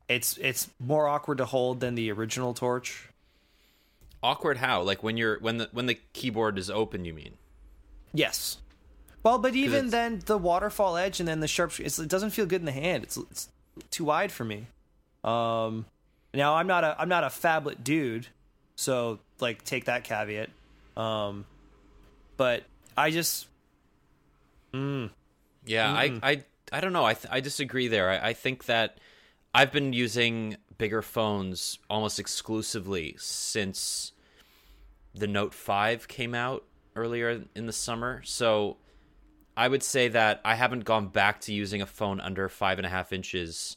it's 0.09 0.39
it's 0.39 0.71
more 0.81 1.07
awkward 1.07 1.39
to 1.39 1.45
hold 1.45 1.79
than 1.79 1.95
the 1.95 2.11
original 2.11 2.53
torch. 2.53 3.11
Awkward 4.25 4.57
how? 4.57 4.83
Like 4.83 5.05
when 5.05 5.17
you're 5.17 5.39
when 5.39 5.59
the 5.59 5.69
when 5.71 5.87
the 5.87 6.01
keyboard 6.15 6.59
is 6.59 6.69
open, 6.69 7.05
you 7.05 7.15
mean? 7.15 7.35
Yes. 8.13 8.59
Well, 9.23 9.39
but 9.39 9.55
even 9.55 9.91
then 9.91 10.21
the 10.27 10.37
waterfall 10.37 10.97
edge 10.97 11.21
and 11.21 11.29
then 11.29 11.39
the 11.39 11.49
sharp. 11.49 11.79
it 11.79 12.09
doesn't 12.09 12.31
feel 12.31 12.47
good 12.47 12.61
in 12.61 12.67
the 12.67 12.73
hand. 12.73 13.05
It's 13.05 13.17
it's 13.17 13.49
too 13.90 14.04
wide 14.04 14.33
for 14.33 14.45
me. 14.45 14.66
Um 15.23 15.87
now 16.33 16.54
I'm 16.57 16.66
not 16.66 16.85
a 16.85 16.97
I'm 16.99 17.09
not 17.09 17.25
a 17.25 17.28
phablet 17.28 17.85
dude, 17.85 18.26
so 18.76 19.21
like 19.40 19.64
take 19.64 19.87
that 19.87 20.04
caveat. 20.04 20.50
Um 20.97 21.45
but 22.37 22.64
I 22.97 23.11
just 23.11 23.47
Yeah, 25.66 25.90
I, 25.93 26.19
I, 26.23 26.45
I 26.73 26.81
don't 26.81 26.93
know. 26.93 27.04
I, 27.04 27.14
th- 27.14 27.28
I 27.31 27.40
disagree 27.40 27.88
there. 27.88 28.11
I, 28.11 28.31
I 28.31 28.33
think 28.35 28.66
that 28.66 28.99
I've 29.54 29.73
been 29.73 29.93
using 29.93 30.57
bigger 30.76 31.00
phones 31.00 31.78
almost 31.88 32.19
exclusively 32.19 33.14
since 33.19 34.12
the 35.14 35.26
Note 35.26 35.54
5 35.54 36.09
came 36.09 36.35
out 36.35 36.64
earlier 36.97 37.45
in 37.54 37.66
the 37.66 37.73
summer. 37.73 38.21
So 38.25 38.76
I 39.57 39.69
would 39.69 39.83
say 39.83 40.09
that 40.09 40.41
I 40.45 40.55
haven't 40.57 40.85
gone 40.85 41.09
back 41.09 41.41
to 41.43 41.53
using 41.53 41.83
a 41.83 41.87
phone 41.87 42.21
under 42.21 42.49
five 42.49 42.79
and 42.79 42.87
a 42.87 42.91
half 42.91 43.13
inches 43.13 43.77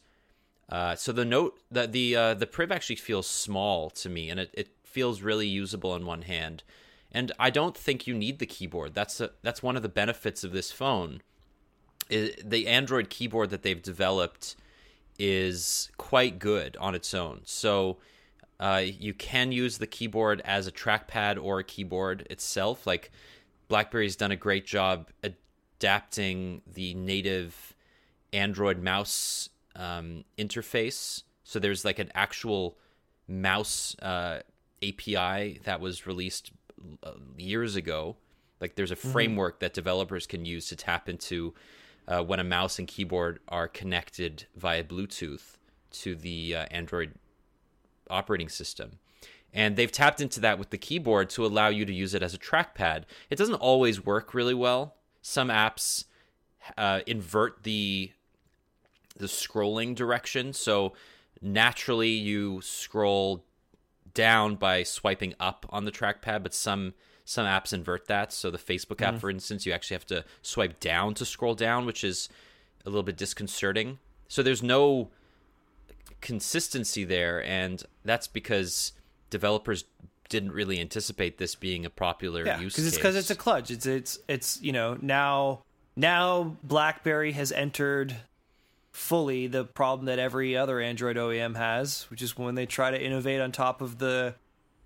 Uh, 0.70 0.96
so 0.96 1.14
the 1.14 1.26
note 1.26 1.60
the 1.72 1.88
the 1.88 2.16
uh, 2.16 2.34
the 2.34 2.48
Priv 2.48 2.72
actually 2.72 2.98
feels 2.98 3.28
small 3.28 3.90
to 3.92 4.10
me, 4.10 4.30
and 4.30 4.40
it, 4.40 4.52
it 4.54 4.70
feels 4.84 5.22
really 5.22 5.48
usable 5.48 5.96
in 5.96 6.06
one 6.06 6.24
hand. 6.24 6.64
And 7.12 7.32
I 7.40 7.50
don't 7.50 7.78
think 7.78 8.06
you 8.06 8.14
need 8.14 8.40
the 8.40 8.46
keyboard. 8.46 8.94
That's 8.94 9.22
a, 9.22 9.32
that's 9.42 9.64
one 9.64 9.78
of 9.78 9.82
the 9.82 9.90
benefits 9.90 10.44
of 10.44 10.52
this 10.52 10.72
phone. 10.72 11.22
Is 12.10 12.36
the 12.44 12.68
Android 12.68 13.10
keyboard 13.10 13.50
that 13.50 13.64
they've 13.64 13.82
developed 13.82 14.56
is 15.18 15.90
quite 15.98 16.38
good 16.40 16.76
on 16.78 16.96
its 16.96 17.14
own. 17.14 17.42
So 17.46 17.98
uh, 18.60 18.84
you 18.84 19.14
can 19.14 19.52
use 19.52 19.78
the 19.78 19.88
keyboard 19.88 20.42
as 20.46 20.68
a 20.68 20.72
trackpad 20.72 21.42
or 21.42 21.60
a 21.60 21.64
keyboard 21.64 22.28
itself. 22.30 22.86
Like 22.86 23.12
BlackBerry's 23.70 24.18
done 24.18 24.32
a 24.32 24.36
great 24.38 24.66
job 24.66 25.10
adapting 25.78 26.62
the 26.72 26.94
native 26.94 27.76
Android 28.34 28.82
mouse 28.82 29.50
um, 29.76 30.24
interface. 30.38 31.24
So 31.44 31.60
there's 31.60 31.86
like 31.86 32.00
an 32.00 32.12
actual 32.14 32.78
mouse 33.28 33.96
uh, 34.02 34.40
API 34.84 35.60
that 35.64 35.80
was 35.80 36.08
released 36.08 36.52
uh, 37.04 37.14
years 37.38 37.76
ago. 37.76 38.18
Like 38.60 38.76
there's 38.76 38.92
a 38.92 38.96
framework 38.96 39.56
mm-hmm. 39.56 39.66
that 39.66 39.74
developers 39.74 40.26
can 40.26 40.46
use 40.46 40.68
to 40.70 40.76
tap 40.76 41.08
into 41.08 41.54
uh, 42.08 42.24
when 42.24 42.40
a 42.40 42.44
mouse 42.44 42.80
and 42.80 42.88
keyboard 42.88 43.40
are 43.48 43.68
connected 43.68 44.46
via 44.56 44.84
Bluetooth 44.84 45.58
to 45.92 46.16
the 46.16 46.56
uh, 46.56 46.66
Android 46.72 47.14
operating 48.10 48.50
system. 48.50 49.00
And 49.54 49.76
they've 49.76 49.92
tapped 49.92 50.22
into 50.22 50.40
that 50.42 50.60
with 50.60 50.72
the 50.72 50.78
keyboard 50.78 51.30
to 51.32 51.46
allow 51.46 51.70
you 51.70 51.86
to 51.86 51.94
use 51.94 52.14
it 52.14 52.22
as 52.22 52.34
a 52.34 52.38
trackpad. 52.38 53.04
It 53.30 53.38
doesn't 53.38 53.56
always 53.56 54.06
work 54.06 54.34
really 54.34 54.54
well. 54.54 54.97
Some 55.28 55.50
apps 55.50 56.06
uh, 56.78 57.02
invert 57.06 57.64
the 57.64 58.14
the 59.18 59.26
scrolling 59.26 59.94
direction, 59.94 60.54
so 60.54 60.94
naturally 61.42 62.12
you 62.12 62.62
scroll 62.62 63.44
down 64.14 64.56
by 64.56 64.84
swiping 64.84 65.34
up 65.38 65.66
on 65.70 65.84
the 65.84 65.92
trackpad, 65.92 66.44
but 66.44 66.54
some 66.54 66.94
some 67.26 67.46
apps 67.46 67.74
invert 67.74 68.08
that. 68.08 68.32
So 68.32 68.50
the 68.50 68.58
Facebook 68.58 69.02
app, 69.02 69.16
mm-hmm. 69.16 69.18
for 69.18 69.30
instance, 69.30 69.66
you 69.66 69.74
actually 69.74 69.96
have 69.96 70.06
to 70.06 70.24
swipe 70.42 70.80
down 70.80 71.14
to 71.16 71.26
scroll 71.26 71.56
down, 71.56 71.86
which 71.86 72.06
is 72.06 72.30
a 72.86 72.90
little 72.90 73.04
bit 73.04 73.18
disconcerting. 73.18 74.00
So 74.30 74.42
there's 74.42 74.64
no 74.64 75.10
consistency 76.22 77.04
there, 77.04 77.44
and 77.44 77.84
that's 78.06 78.28
because 78.28 78.94
developers 79.30 79.84
didn't 80.30 80.52
really 80.52 80.80
anticipate 80.80 81.38
this 81.38 81.56
being 81.56 81.86
a 81.86 81.90
popular 81.90 82.46
yeah, 82.46 82.60
use 82.60 82.74
because 82.74 82.88
it's 82.88 82.98
because 82.98 83.16
it's 83.16 83.30
a 83.30 83.36
clutch. 83.36 83.72
It's 83.72 83.86
it's 83.86 84.20
it's 84.28 84.62
you 84.62 84.72
know 84.72 84.98
now 85.02 85.64
now 85.96 86.56
BlackBerry 86.64 87.32
has 87.34 87.52
entered 87.52 88.16
fully 88.92 89.48
the 89.48 89.64
problem 89.64 90.08
that 90.08 90.20
every 90.20 90.58
other 90.58 90.80
Android 90.80 91.18
OEM 91.18 91.56
has, 91.56 92.04
which 92.10 92.22
is 92.22 92.38
when 92.38 92.56
they 92.56 92.66
try 92.66 92.92
to 92.92 93.02
innovate 93.02 93.40
on 93.40 93.52
top 93.52 93.82
of 93.82 94.00
the 94.00 94.36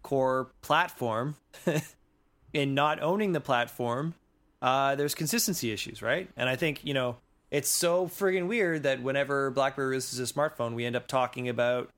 core 0.03 0.49
platform 0.61 1.35
in 2.53 2.73
not 2.73 3.01
owning 3.01 3.31
the 3.31 3.39
platform, 3.39 4.13
uh, 4.61 4.95
there's 4.95 5.15
consistency 5.15 5.71
issues, 5.71 6.01
right? 6.01 6.29
And 6.35 6.49
I 6.49 6.55
think 6.55 6.83
you 6.83 6.93
know 6.93 7.17
it's 7.51 7.69
so 7.69 8.07
friggin' 8.07 8.47
weird 8.47 8.83
that 8.83 9.01
whenever 9.01 9.51
BlackBerry 9.51 9.89
releases 9.89 10.19
a 10.19 10.33
smartphone, 10.33 10.73
we 10.73 10.85
end 10.85 10.95
up 10.95 11.07
talking 11.07 11.49
about 11.49 11.89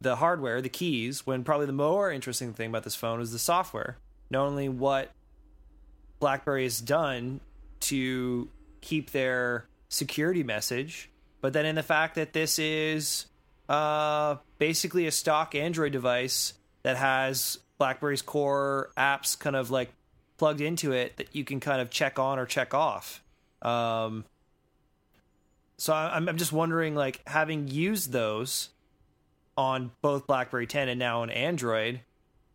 the 0.00 0.16
hardware, 0.16 0.62
the 0.62 0.68
keys, 0.68 1.26
when 1.26 1.44
probably 1.44 1.66
the 1.66 1.72
more 1.72 2.10
interesting 2.10 2.54
thing 2.54 2.70
about 2.70 2.84
this 2.84 2.94
phone 2.94 3.20
is 3.20 3.32
the 3.32 3.38
software. 3.38 3.98
Not 4.30 4.46
only 4.46 4.68
what 4.68 5.10
BlackBerry 6.20 6.64
has 6.64 6.80
done 6.80 7.40
to 7.80 8.48
keep 8.80 9.10
their 9.10 9.66
security 9.88 10.42
message, 10.42 11.10
but 11.40 11.52
then 11.52 11.66
in 11.66 11.74
the 11.74 11.82
fact 11.82 12.14
that 12.14 12.32
this 12.32 12.58
is 12.58 13.26
uh, 13.68 14.36
basically 14.58 15.06
a 15.06 15.10
stock 15.10 15.54
Android 15.54 15.92
device 15.92 16.54
that 16.82 16.96
has 16.96 17.58
BlackBerry's 17.78 18.22
core 18.22 18.90
apps 18.96 19.38
kind 19.38 19.56
of 19.56 19.70
like 19.70 19.90
plugged 20.38 20.60
into 20.60 20.92
it 20.92 21.16
that 21.18 21.34
you 21.34 21.44
can 21.44 21.60
kind 21.60 21.80
of 21.80 21.90
check 21.90 22.18
on 22.18 22.38
or 22.38 22.46
check 22.46 22.72
off. 22.72 23.22
Um, 23.62 24.24
so 25.76 25.92
I'm, 25.92 26.28
I'm 26.28 26.36
just 26.36 26.52
wondering, 26.52 26.94
like, 26.94 27.20
having 27.26 27.68
used 27.68 28.12
those 28.12 28.68
on 29.60 29.90
both 30.00 30.26
BlackBerry 30.26 30.66
10 30.66 30.88
and 30.88 30.98
now 30.98 31.20
on 31.20 31.28
Android, 31.28 32.00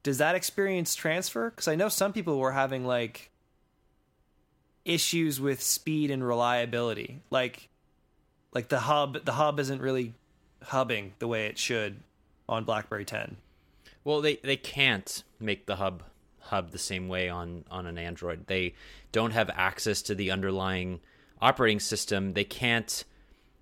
does 0.02 0.18
that 0.18 0.34
experience 0.34 0.96
transfer? 0.96 1.52
Because 1.52 1.68
I 1.68 1.76
know 1.76 1.88
some 1.88 2.12
people 2.12 2.40
were 2.40 2.52
having 2.52 2.84
like 2.84 3.30
issues 4.86 5.40
with 5.40 5.62
speed 5.62 6.10
and 6.10 6.26
reliability, 6.26 7.22
like 7.30 7.70
like 8.54 8.70
the 8.70 8.80
hub. 8.80 9.24
The 9.24 9.34
hub 9.34 9.60
isn't 9.60 9.82
really 9.84 10.16
hubbing 10.64 11.14
the 11.20 11.28
way 11.28 11.46
it 11.46 11.60
should 11.60 12.00
on 12.50 12.64
BlackBerry 12.64 13.06
10. 13.06 13.38
Well, 14.04 14.22
they 14.22 14.38
they 14.38 14.58
can't 14.58 15.24
make 15.40 15.68
the 15.68 15.76
hub 15.76 16.02
hub 16.40 16.72
the 16.72 16.80
same 16.80 17.08
way 17.08 17.30
on 17.30 17.66
on 17.70 17.86
an 17.86 18.00
Android. 18.00 18.48
They 18.48 18.74
don't 19.12 19.32
have 19.32 19.52
access 19.54 20.02
to 20.04 20.16
the 20.16 20.32
underlying 20.32 21.02
operating 21.40 21.80
system. 21.80 22.34
They 22.34 22.46
can't 22.46 23.04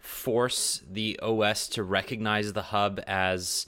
force 0.03 0.81
the 0.91 1.17
OS 1.21 1.67
to 1.69 1.81
recognize 1.81 2.51
the 2.51 2.61
hub 2.61 2.99
as 3.07 3.65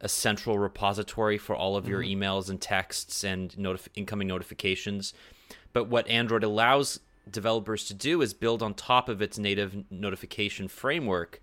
a 0.00 0.08
central 0.08 0.56
repository 0.56 1.36
for 1.36 1.56
all 1.56 1.76
of 1.76 1.88
your 1.88 2.00
mm-hmm. 2.02 2.22
emails 2.22 2.48
and 2.48 2.60
texts 2.60 3.24
and 3.24 3.50
notif- 3.54 3.88
incoming 3.96 4.28
notifications. 4.28 5.12
But 5.72 5.88
what 5.88 6.06
Android 6.06 6.44
allows 6.44 7.00
developers 7.28 7.84
to 7.86 7.94
do 7.94 8.22
is 8.22 8.32
build 8.32 8.62
on 8.62 8.74
top 8.74 9.08
of 9.08 9.20
its 9.20 9.38
native 9.38 9.90
notification 9.90 10.68
framework. 10.68 11.40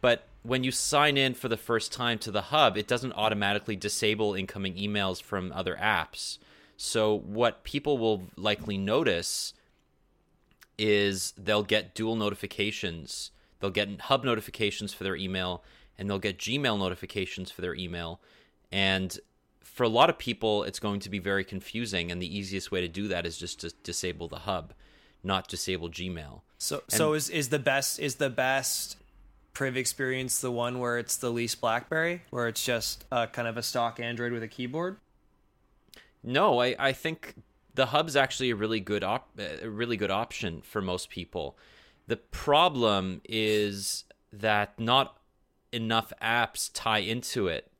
But 0.00 0.28
when 0.44 0.62
you 0.62 0.70
sign 0.70 1.16
in 1.16 1.34
for 1.34 1.48
the 1.48 1.56
first 1.56 1.92
time 1.92 2.18
to 2.20 2.30
the 2.30 2.42
hub, 2.42 2.76
it 2.76 2.86
doesn't 2.86 3.12
automatically 3.14 3.74
disable 3.74 4.34
incoming 4.34 4.74
emails 4.74 5.20
from 5.20 5.52
other 5.52 5.76
apps. 5.80 6.38
So, 6.76 7.18
what 7.18 7.64
people 7.64 7.98
will 7.98 8.22
likely 8.36 8.78
notice 8.78 9.52
is 10.78 11.32
they'll 11.36 11.64
get 11.64 11.92
dual 11.92 12.14
notifications. 12.14 13.32
They'll 13.60 13.70
get 13.70 14.02
hub 14.02 14.24
notifications 14.24 14.92
for 14.92 15.04
their 15.04 15.16
email 15.16 15.64
and 15.98 16.08
they'll 16.08 16.18
get 16.18 16.38
Gmail 16.38 16.78
notifications 16.78 17.50
for 17.50 17.60
their 17.60 17.74
email. 17.74 18.20
And 18.70 19.18
for 19.62 19.84
a 19.84 19.88
lot 19.88 20.10
of 20.10 20.18
people, 20.18 20.62
it's 20.62 20.78
going 20.78 21.00
to 21.00 21.10
be 21.10 21.18
very 21.18 21.44
confusing. 21.44 22.10
And 22.10 22.22
the 22.22 22.36
easiest 22.36 22.70
way 22.70 22.80
to 22.80 22.88
do 22.88 23.08
that 23.08 23.26
is 23.26 23.36
just 23.36 23.60
to 23.60 23.72
disable 23.82 24.28
the 24.28 24.40
hub, 24.40 24.74
not 25.22 25.48
disable 25.48 25.88
Gmail. 25.88 26.42
So, 26.58 26.82
and 26.88 26.92
so 26.92 27.12
is 27.14 27.30
is 27.30 27.50
the 27.50 27.58
best 27.58 28.00
is 28.00 28.16
the 28.16 28.30
best 28.30 28.96
Priv 29.52 29.76
experience 29.76 30.40
the 30.40 30.52
one 30.52 30.78
where 30.78 30.98
it's 30.98 31.16
the 31.16 31.30
least 31.30 31.60
BlackBerry, 31.60 32.22
where 32.30 32.46
it's 32.46 32.64
just 32.64 33.04
uh, 33.10 33.26
kind 33.26 33.48
of 33.48 33.56
a 33.56 33.62
stock 33.62 33.98
Android 33.98 34.32
with 34.32 34.42
a 34.42 34.48
keyboard? 34.48 34.98
No, 36.22 36.60
I, 36.60 36.76
I 36.78 36.92
think 36.92 37.34
the 37.74 37.86
hub's 37.86 38.14
actually 38.14 38.50
a 38.50 38.56
really 38.56 38.78
good 38.80 39.02
op- 39.02 39.36
a 39.38 39.68
really 39.68 39.96
good 39.96 40.10
option 40.12 40.62
for 40.62 40.80
most 40.80 41.10
people. 41.10 41.56
The 42.08 42.16
problem 42.16 43.20
is 43.28 44.04
that 44.32 44.78
not 44.80 45.16
enough 45.72 46.12
apps 46.20 46.70
tie 46.72 46.98
into 46.98 47.46
it. 47.46 47.70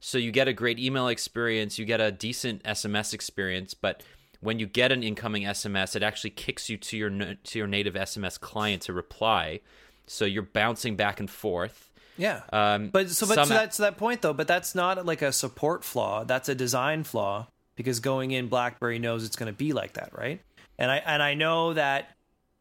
So 0.00 0.16
you 0.16 0.32
get 0.32 0.48
a 0.48 0.52
great 0.52 0.78
email 0.78 1.08
experience, 1.08 1.78
you 1.78 1.84
get 1.84 2.00
a 2.00 2.12
decent 2.12 2.62
SMS 2.62 3.12
experience, 3.12 3.74
but 3.74 4.02
when 4.40 4.58
you 4.58 4.66
get 4.66 4.92
an 4.92 5.02
incoming 5.02 5.42
SMS, 5.42 5.96
it 5.96 6.02
actually 6.02 6.30
kicks 6.30 6.68
you 6.68 6.76
to 6.76 6.96
your 6.96 7.10
to 7.10 7.58
your 7.58 7.66
native 7.66 7.94
SMS 7.94 8.38
client 8.38 8.82
to 8.82 8.92
reply 8.92 9.60
so 10.06 10.24
you're 10.24 10.42
bouncing 10.42 10.96
back 10.96 11.20
and 11.20 11.30
forth. 11.30 11.90
Yeah. 12.16 12.42
Um, 12.52 12.88
but 12.88 13.10
so, 13.10 13.26
but 13.26 13.42
to 13.42 13.48
that, 13.48 13.72
to 13.72 13.82
that 13.82 13.96
point 13.96 14.22
though, 14.22 14.32
but 14.32 14.46
that's 14.46 14.74
not 14.74 15.04
like 15.04 15.22
a 15.22 15.32
support 15.32 15.82
flaw. 15.82 16.24
That's 16.24 16.48
a 16.48 16.54
design 16.54 17.02
flaw 17.02 17.48
because 17.74 18.00
going 18.00 18.30
in, 18.30 18.48
BlackBerry 18.48 18.98
knows 18.98 19.24
it's 19.24 19.36
going 19.36 19.52
to 19.52 19.56
be 19.56 19.72
like 19.72 19.94
that, 19.94 20.10
right? 20.16 20.40
And 20.78 20.90
I 20.90 20.98
and 20.98 21.22
I 21.22 21.34
know 21.34 21.72
that 21.74 22.13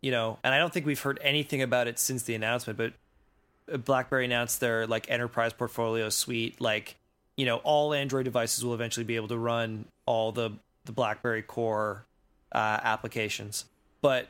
you 0.04 0.12
know, 0.12 0.38
and 0.44 0.54
I 0.54 0.58
don't 0.58 0.72
think 0.72 0.86
we've 0.86 1.00
heard 1.00 1.18
anything 1.22 1.62
about 1.62 1.88
it 1.88 1.98
since 1.98 2.24
the 2.24 2.36
announcement, 2.36 2.78
but 2.78 3.86
BlackBerry 3.86 4.26
announced 4.26 4.60
their 4.60 4.86
like 4.86 5.10
enterprise 5.10 5.54
portfolio 5.54 6.10
suite, 6.10 6.60
like 6.60 6.98
you 7.38 7.46
know, 7.46 7.58
all 7.58 7.94
Android 7.94 8.26
devices 8.26 8.66
will 8.66 8.74
eventually 8.74 9.06
be 9.06 9.16
able 9.16 9.30
to 9.30 9.38
run 9.38 9.86
all 10.06 10.34
the 10.34 10.52
the 10.84 10.92
BlackBerry 10.92 11.42
core 11.42 12.06
uh, 12.52 12.82
applications, 12.84 13.64
but 14.02 14.28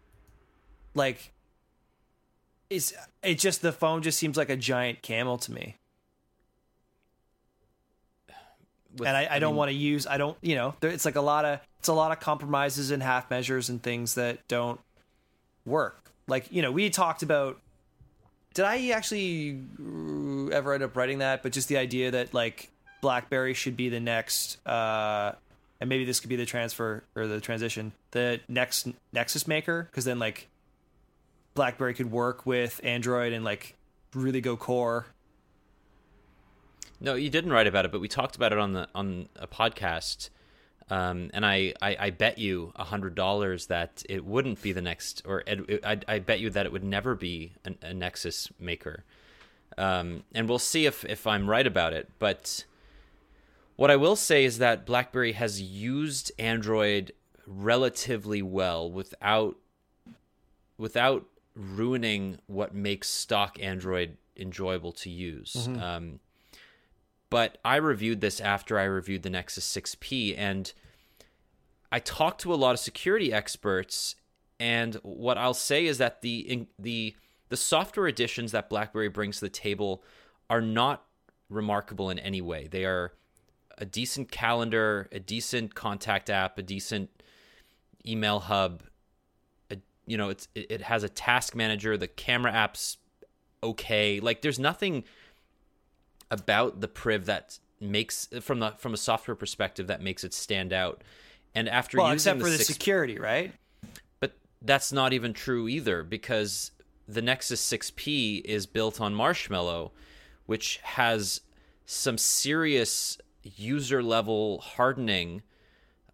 like 0.93 1.31
it's 2.69 2.93
it 3.23 3.39
just 3.39 3.63
the 3.63 3.71
phone 3.71 4.03
just 4.03 4.19
seems 4.19 4.38
like 4.38 4.51
a 4.51 4.55
giant 4.55 5.01
camel 5.01 5.39
to 5.39 5.51
me. 5.51 5.75
With, 8.95 9.07
and 9.07 9.17
I, 9.17 9.23
I, 9.23 9.36
I 9.38 9.39
don't 9.39 9.55
want 9.55 9.69
to 9.69 9.75
use 9.75 10.05
I 10.05 10.17
don't 10.17 10.38
you 10.43 10.53
know 10.53 10.75
there, 10.81 10.91
it's 10.91 11.03
like 11.03 11.15
a 11.15 11.21
lot 11.21 11.45
of 11.45 11.59
it's 11.79 11.88
a 11.88 11.93
lot 11.93 12.12
of 12.12 12.19
compromises 12.19 12.91
and 12.91 13.01
half 13.01 13.31
measures 13.31 13.69
and 13.69 13.81
things 13.81 14.13
that 14.13 14.47
don't 14.47 14.79
work. 15.65 16.12
Like 16.28 16.52
you 16.52 16.62
know 16.62 16.71
we 16.71 16.89
talked 16.89 17.23
about. 17.23 17.60
Did 18.54 18.65
I 18.65 18.89
actually 18.89 19.60
ever 20.52 20.73
end 20.73 20.84
up 20.84 20.95
writing 20.95 21.19
that? 21.19 21.41
But 21.41 21.54
just 21.54 21.69
the 21.69 21.78
idea 21.78 22.12
that 22.12 22.34
like 22.36 22.69
BlackBerry 23.02 23.56
should 23.56 23.76
be 23.76 23.89
the 23.89 23.99
next, 23.99 24.65
uh, 24.67 25.32
and 25.82 25.89
maybe 25.89 26.06
this 26.06 26.19
could 26.19 26.30
be 26.30 26.36
the 26.36 26.45
transfer 26.45 27.04
or 27.15 27.26
the 27.26 27.41
transition, 27.41 27.93
the 28.12 28.39
next 28.47 28.88
Nexus 29.12 29.47
maker, 29.47 29.88
because 29.89 30.06
then 30.06 30.19
like 30.19 30.47
BlackBerry 31.56 31.95
could 31.95 32.12
work 32.12 32.45
with 32.45 32.80
Android 32.84 33.34
and 33.34 33.43
like 33.43 33.76
really 34.13 34.41
go 34.41 34.56
core 34.56 35.08
No, 36.99 37.15
you 37.15 37.30
didn't 37.30 37.52
write 37.52 37.67
about 37.67 37.86
it, 37.86 37.91
but 37.91 37.99
we 38.02 38.08
talked 38.08 38.36
about 38.36 38.54
it 38.54 38.60
on 38.60 38.73
the 38.73 38.88
on 38.93 39.30
a 39.36 39.47
podcast. 39.47 40.30
Um, 40.89 41.31
and 41.33 41.45
I, 41.45 41.73
I, 41.81 41.97
I 41.99 42.09
bet 42.09 42.37
you 42.37 42.71
a 42.75 42.83
hundred 42.83 43.15
dollars 43.15 43.67
that 43.67 44.03
it 44.09 44.25
wouldn't 44.25 44.61
be 44.61 44.73
the 44.73 44.81
next, 44.81 45.21
or 45.25 45.43
it, 45.47 45.83
I, 45.83 45.99
I 46.07 46.19
bet 46.19 46.39
you 46.39 46.49
that 46.51 46.65
it 46.65 46.71
would 46.71 46.83
never 46.83 47.15
be 47.15 47.53
an, 47.65 47.77
a 47.81 47.93
Nexus 47.93 48.49
maker. 48.59 49.03
Um, 49.77 50.23
and 50.35 50.47
we'll 50.47 50.59
see 50.59 50.85
if 50.85 51.03
if 51.05 51.25
I'm 51.25 51.49
right 51.49 51.65
about 51.65 51.93
it. 51.93 52.09
But 52.19 52.65
what 53.75 53.89
I 53.89 53.95
will 53.95 54.15
say 54.15 54.45
is 54.45 54.59
that 54.59 54.85
BlackBerry 54.85 55.31
has 55.31 55.61
used 55.61 56.31
Android 56.37 57.11
relatively 57.47 58.41
well 58.41 58.91
without 58.91 59.57
without 60.77 61.25
ruining 61.55 62.37
what 62.47 62.75
makes 62.75 63.09
stock 63.09 63.57
Android 63.61 64.17
enjoyable 64.37 64.91
to 64.91 65.09
use. 65.09 65.67
Um, 65.81 66.19
but 67.33 67.57
I 67.65 67.77
reviewed 67.77 68.21
this 68.21 68.39
after 68.39 68.77
I 68.77 68.83
reviewed 68.83 69.23
the 69.23 69.29
Nexus 69.31 69.65
6P, 69.75 70.35
and 70.37 70.71
I 71.91 71.97
talked 71.97 72.41
to 72.41 72.53
a 72.53 72.55
lot 72.55 72.73
of 72.73 72.79
security 72.79 73.33
experts, 73.33 74.13
and 74.59 74.93
what 75.01 75.39
I'll 75.39 75.55
say 75.55 75.87
is 75.87 75.97
that 75.97 76.21
the 76.21 76.41
in, 76.41 76.67
the 76.77 77.15
the 77.49 77.57
software 77.57 78.05
additions 78.05 78.51
that 78.51 78.69
BlackBerry 78.69 79.09
brings 79.09 79.37
to 79.37 79.45
the 79.45 79.49
table 79.49 80.03
are 80.47 80.61
not 80.61 81.05
remarkable 81.49 82.11
in 82.11 82.19
any 82.19 82.39
way. 82.39 82.67
They 82.67 82.85
are 82.85 83.13
a 83.79 83.85
decent 83.85 84.29
calendar, 84.29 85.09
a 85.11 85.19
decent 85.19 85.73
contact 85.73 86.29
app, 86.29 86.59
a 86.59 86.61
decent 86.61 87.09
email 88.05 88.41
hub. 88.41 88.83
A, 89.71 89.77
you 90.05 90.17
know, 90.17 90.29
it's 90.29 90.47
it, 90.53 90.67
it 90.69 90.81
has 90.83 91.01
a 91.01 91.09
task 91.09 91.55
manager. 91.55 91.97
The 91.97 92.07
camera 92.07 92.51
app's 92.51 92.97
okay. 93.63 94.19
Like, 94.19 94.43
there's 94.43 94.59
nothing 94.59 95.05
about 96.33 96.81
the 96.81 96.87
Priv 96.87 97.25
that 97.25 97.59
makes 97.79 98.27
from 98.41 98.59
the 98.59 98.71
from 98.77 98.93
a 98.93 98.97
software 98.97 99.35
perspective 99.35 99.87
that 99.87 100.01
makes 100.01 100.23
it 100.23 100.33
stand 100.33 100.73
out. 100.73 101.03
And 101.55 101.69
after 101.69 101.97
Well, 101.97 102.07
using 102.07 102.15
except 102.15 102.41
for 102.41 102.49
the 102.49 102.57
six- 102.57 102.67
security, 102.67 103.19
right? 103.19 103.53
but 104.19 104.33
that's 104.61 104.91
not 104.91 105.13
even 105.13 105.33
true 105.33 105.67
either 105.67 106.03
because 106.03 106.71
the 107.07 107.21
Nexus 107.21 107.61
6P 107.61 108.41
is 108.45 108.65
built 108.65 108.99
on 108.99 109.13
Marshmallow, 109.13 109.91
which 110.47 110.79
has 110.83 111.41
some 111.85 112.17
serious 112.17 113.17
user 113.43 114.01
level 114.01 114.59
hardening 114.61 115.43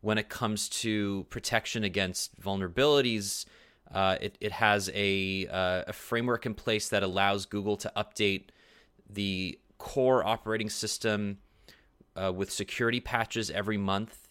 when 0.01 0.17
it 0.17 0.27
comes 0.27 0.67
to 0.67 1.25
protection 1.29 1.83
against 1.83 2.37
vulnerabilities. 2.41 3.45
Uh, 3.93 4.17
it, 4.19 4.37
it 4.41 4.51
has 4.51 4.89
a, 4.93 5.47
uh, 5.47 5.83
a 5.87 5.93
framework 5.93 6.45
in 6.45 6.53
place 6.55 6.89
that 6.89 7.03
allows 7.03 7.45
Google 7.45 7.77
to 7.77 7.91
update 7.95 8.45
the 9.09 9.57
core 9.79 10.23
operating 10.25 10.69
system 10.69 11.39
uh, 12.15 12.31
with 12.31 12.51
security 12.51 12.99
patches 12.99 13.49
every 13.49 13.77
month. 13.77 14.27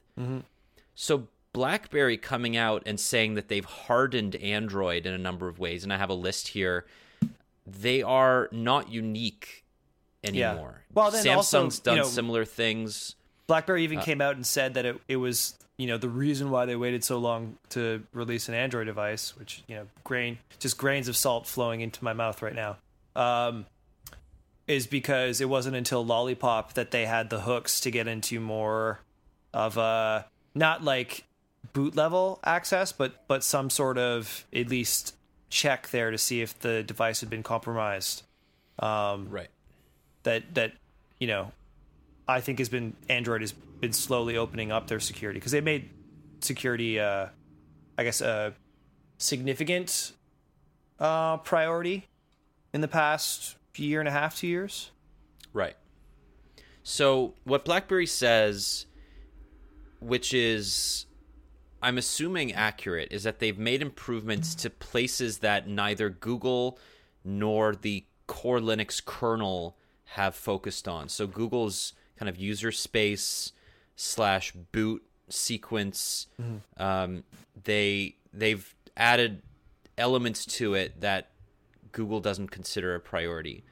So 0.94 1.28
BlackBerry 1.52 2.16
coming 2.16 2.56
out 2.56 2.82
and 2.86 2.98
saying 3.00 3.34
that 3.34 3.48
they've 3.48 3.64
hardened 3.64 4.36
Android 4.36 5.06
in 5.06 5.12
a 5.14 5.18
number 5.18 5.48
of 5.48 5.58
ways, 5.58 5.82
and 5.84 5.92
I 5.92 5.96
have 5.96 6.10
a 6.10 6.14
list 6.14 6.48
here. 6.48 6.86
They 7.66 8.02
are 8.02 8.48
not 8.52 8.90
unique 8.90 9.64
anymore. 10.24 10.82
Well, 10.94 11.10
then 11.10 11.24
Samsung's 11.24 11.54
also, 11.54 11.82
done 11.82 11.96
you 11.96 12.02
know- 12.02 12.08
similar 12.08 12.44
things. 12.44 13.14
BlackBerry 13.46 13.80
Uh, 13.82 13.84
even 13.84 14.00
came 14.00 14.20
out 14.20 14.36
and 14.36 14.44
said 14.46 14.74
that 14.74 14.84
it, 14.84 15.00
it 15.08 15.16
was 15.16 15.54
you 15.78 15.86
know 15.86 15.96
the 15.96 16.08
reason 16.08 16.50
why 16.50 16.66
they 16.66 16.76
waited 16.76 17.02
so 17.04 17.16
long 17.18 17.56
to 17.70 18.02
release 18.12 18.48
an 18.48 18.54
Android 18.54 18.86
device, 18.86 19.36
which 19.36 19.62
you 19.68 19.76
know 19.76 19.86
grain 20.04 20.38
just 20.58 20.76
grains 20.76 21.08
of 21.08 21.16
salt 21.16 21.46
flowing 21.46 21.80
into 21.80 22.02
my 22.04 22.12
mouth 22.12 22.42
right 22.42 22.54
now, 22.54 22.76
um, 23.16 23.64
is 24.68 24.86
because 24.86 25.40
it 25.40 25.48
wasn't 25.48 25.74
until 25.74 26.04
Lollipop 26.04 26.74
that 26.74 26.90
they 26.92 27.06
had 27.06 27.30
the 27.30 27.40
hooks 27.40 27.80
to 27.80 27.90
get 27.90 28.06
into 28.06 28.38
more 28.38 29.00
of 29.52 29.76
a 29.76 30.26
not 30.54 30.84
like 30.84 31.24
boot 31.72 31.96
level 31.96 32.38
access, 32.44 32.92
but 32.92 33.26
but 33.26 33.42
some 33.42 33.70
sort 33.70 33.98
of 33.98 34.44
at 34.54 34.68
least 34.68 35.16
check 35.50 35.88
there 35.88 36.10
to 36.10 36.18
see 36.18 36.42
if 36.42 36.58
the 36.60 36.82
device 36.82 37.20
had 37.20 37.30
been 37.30 37.42
compromised 37.42 38.22
um, 38.78 39.30
Right. 39.30 39.48
that 40.24 40.54
that 40.54 40.72
you 41.18 41.26
know 41.26 41.52
I 42.28 42.40
think 42.42 42.58
has 42.58 42.68
been 42.68 42.94
Android 43.08 43.40
has 43.40 43.52
been 43.52 43.94
slowly 43.94 44.36
opening 44.36 44.70
up 44.70 44.86
their 44.88 45.00
security 45.00 45.40
because 45.40 45.52
they 45.52 45.62
made 45.62 45.88
security 46.40 47.00
uh 47.00 47.28
I 47.96 48.04
guess 48.04 48.20
a 48.20 48.52
significant 49.16 50.12
uh 51.00 51.38
priority 51.38 52.06
in 52.74 52.80
the 52.82 52.88
past 52.88 53.56
year 53.78 54.00
and 54.00 54.08
a 54.08 54.12
half, 54.12 54.36
two 54.36 54.46
years. 54.46 54.90
Right. 55.52 55.76
So 56.82 57.34
what 57.44 57.64
BlackBerry 57.64 58.06
says, 58.06 58.86
which 60.00 60.32
is 60.32 61.06
I'm 61.82 61.98
assuming 61.98 62.52
accurate, 62.52 63.08
is 63.10 63.22
that 63.24 63.38
they've 63.38 63.58
made 63.58 63.82
improvements 63.82 64.54
to 64.56 64.70
places 64.70 65.38
that 65.38 65.68
neither 65.68 66.10
Google 66.10 66.78
nor 67.24 67.74
the 67.74 68.04
core 68.26 68.60
Linux 68.60 69.04
kernel 69.04 69.76
have 70.04 70.34
focused 70.34 70.88
on. 70.88 71.08
So 71.08 71.26
Google's 71.26 71.92
kind 72.16 72.28
of 72.28 72.36
user 72.36 72.72
space 72.72 73.52
slash 73.96 74.52
boot 74.52 75.02
sequence, 75.28 76.26
um, 76.76 77.24
they 77.64 78.16
they've 78.32 78.74
added 78.96 79.42
elements 79.96 80.46
to 80.46 80.74
it 80.74 81.00
that 81.00 81.30
Google 81.92 82.20
doesn't 82.20 82.48
consider 82.48 82.94
a 82.94 83.00
priority. 83.00 83.64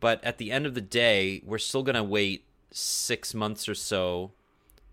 But 0.00 0.22
at 0.24 0.38
the 0.38 0.50
end 0.52 0.66
of 0.66 0.74
the 0.74 0.80
day, 0.80 1.42
we're 1.44 1.58
still 1.58 1.82
going 1.82 1.96
to 1.96 2.04
wait 2.04 2.44
six 2.70 3.34
months 3.34 3.68
or 3.68 3.74
so 3.74 4.32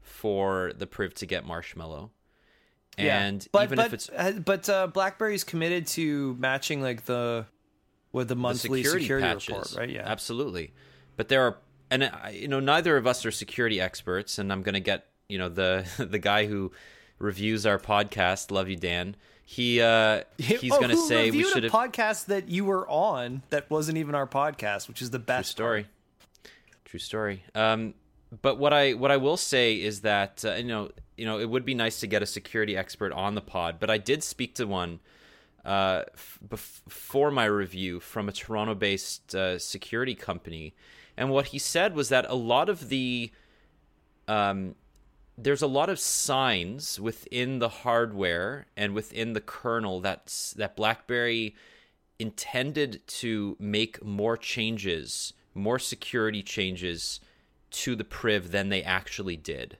for 0.01 0.71
the 0.77 0.87
Priv 0.87 1.13
to 1.15 1.25
get 1.25 1.45
Marshmallow. 1.45 2.11
And 2.97 3.45
but, 3.51 3.63
even 3.63 3.77
but, 3.77 3.87
if 3.87 3.93
it's 3.93 4.09
uh, 4.09 4.33
but 4.43 4.69
uh, 4.69 4.87
BlackBerry's 4.87 5.43
committed 5.43 5.87
to 5.87 6.35
matching 6.35 6.81
like 6.81 7.05
the 7.05 7.47
with 8.11 8.27
the 8.27 8.35
the 8.35 8.39
monthly 8.39 8.83
security, 8.83 9.03
security, 9.03 9.27
patches, 9.27 9.47
report, 9.49 9.75
right? 9.77 9.89
Yeah, 9.89 10.03
absolutely. 10.05 10.73
But 11.17 11.27
there 11.27 11.41
are, 11.41 11.57
and 11.89 12.03
I, 12.03 12.37
you 12.39 12.47
know, 12.47 12.59
neither 12.59 12.95
of 12.95 13.07
us 13.07 13.25
are 13.25 13.31
security 13.31 13.81
experts, 13.81 14.37
and 14.37 14.51
I'm 14.51 14.61
going 14.61 14.75
to 14.75 14.79
get 14.79 15.07
you 15.27 15.39
know 15.39 15.49
the 15.49 15.85
the 15.97 16.19
guy 16.19 16.45
who 16.45 16.71
reviews 17.17 17.65
our 17.65 17.79
podcast, 17.79 18.51
love 18.51 18.69
you, 18.69 18.75
Dan. 18.75 19.15
He 19.45 19.81
uh, 19.81 20.23
he's 20.37 20.71
Oh, 20.71 20.77
going 20.77 20.89
to 20.89 20.95
who 20.95 21.07
say 21.07 21.29
we 21.31 21.43
should 21.43 21.65
a 21.65 21.69
have 21.69 21.91
podcast 21.91 22.25
that 22.25 22.49
you 22.49 22.65
were 22.65 22.87
on 22.89 23.41
that 23.49 23.69
wasn't 23.69 23.97
even 23.97 24.15
our 24.15 24.27
podcast, 24.27 24.87
which 24.87 25.01
is 25.01 25.09
the 25.11 25.19
True 25.19 25.25
best 25.25 25.51
story. 25.51 25.87
True 26.85 26.99
story. 26.99 27.43
Um, 27.55 27.93
but 28.41 28.57
what 28.57 28.73
I 28.73 28.93
what 28.93 29.11
I 29.11 29.17
will 29.17 29.37
say 29.37 29.75
is 29.75 30.01
that 30.01 30.43
uh, 30.45 30.53
you 30.53 30.63
know 30.63 30.89
you 31.17 31.25
know 31.25 31.39
it 31.39 31.49
would 31.49 31.65
be 31.65 31.73
nice 31.75 31.99
to 31.99 32.07
get 32.07 32.21
a 32.23 32.25
security 32.25 32.75
expert 32.77 33.11
on 33.11 33.35
the 33.35 33.41
pod, 33.41 33.77
but 33.79 33.89
I 33.89 33.97
did 33.97 34.23
speak 34.23 34.55
to 34.55 34.65
one 34.65 34.99
uh, 35.65 36.03
f- 36.13 36.39
before 36.49 37.29
my 37.31 37.45
review 37.45 37.99
from 37.99 38.27
a 38.27 38.31
Toronto-based 38.31 39.35
uh, 39.35 39.59
security 39.59 40.15
company, 40.15 40.73
and 41.17 41.29
what 41.29 41.47
he 41.47 41.59
said 41.59 41.95
was 41.95 42.09
that 42.09 42.25
a 42.29 42.35
lot 42.35 42.69
of 42.69 42.89
the 42.89 43.31
um, 44.27 44.75
there's 45.37 45.61
a 45.61 45.67
lot 45.67 45.89
of 45.89 45.99
signs 45.99 46.99
within 46.99 47.59
the 47.59 47.69
hardware 47.69 48.67
and 48.77 48.93
within 48.93 49.33
the 49.33 49.41
kernel 49.41 49.99
that's 49.99 50.51
that 50.53 50.75
BlackBerry 50.75 51.55
intended 52.19 53.01
to 53.07 53.57
make 53.59 54.03
more 54.03 54.37
changes, 54.37 55.33
more 55.53 55.79
security 55.79 56.43
changes 56.43 57.19
to 57.71 57.95
the 57.95 58.03
priv 58.03 58.51
than 58.51 58.69
they 58.69 58.83
actually 58.83 59.35
did. 59.35 59.77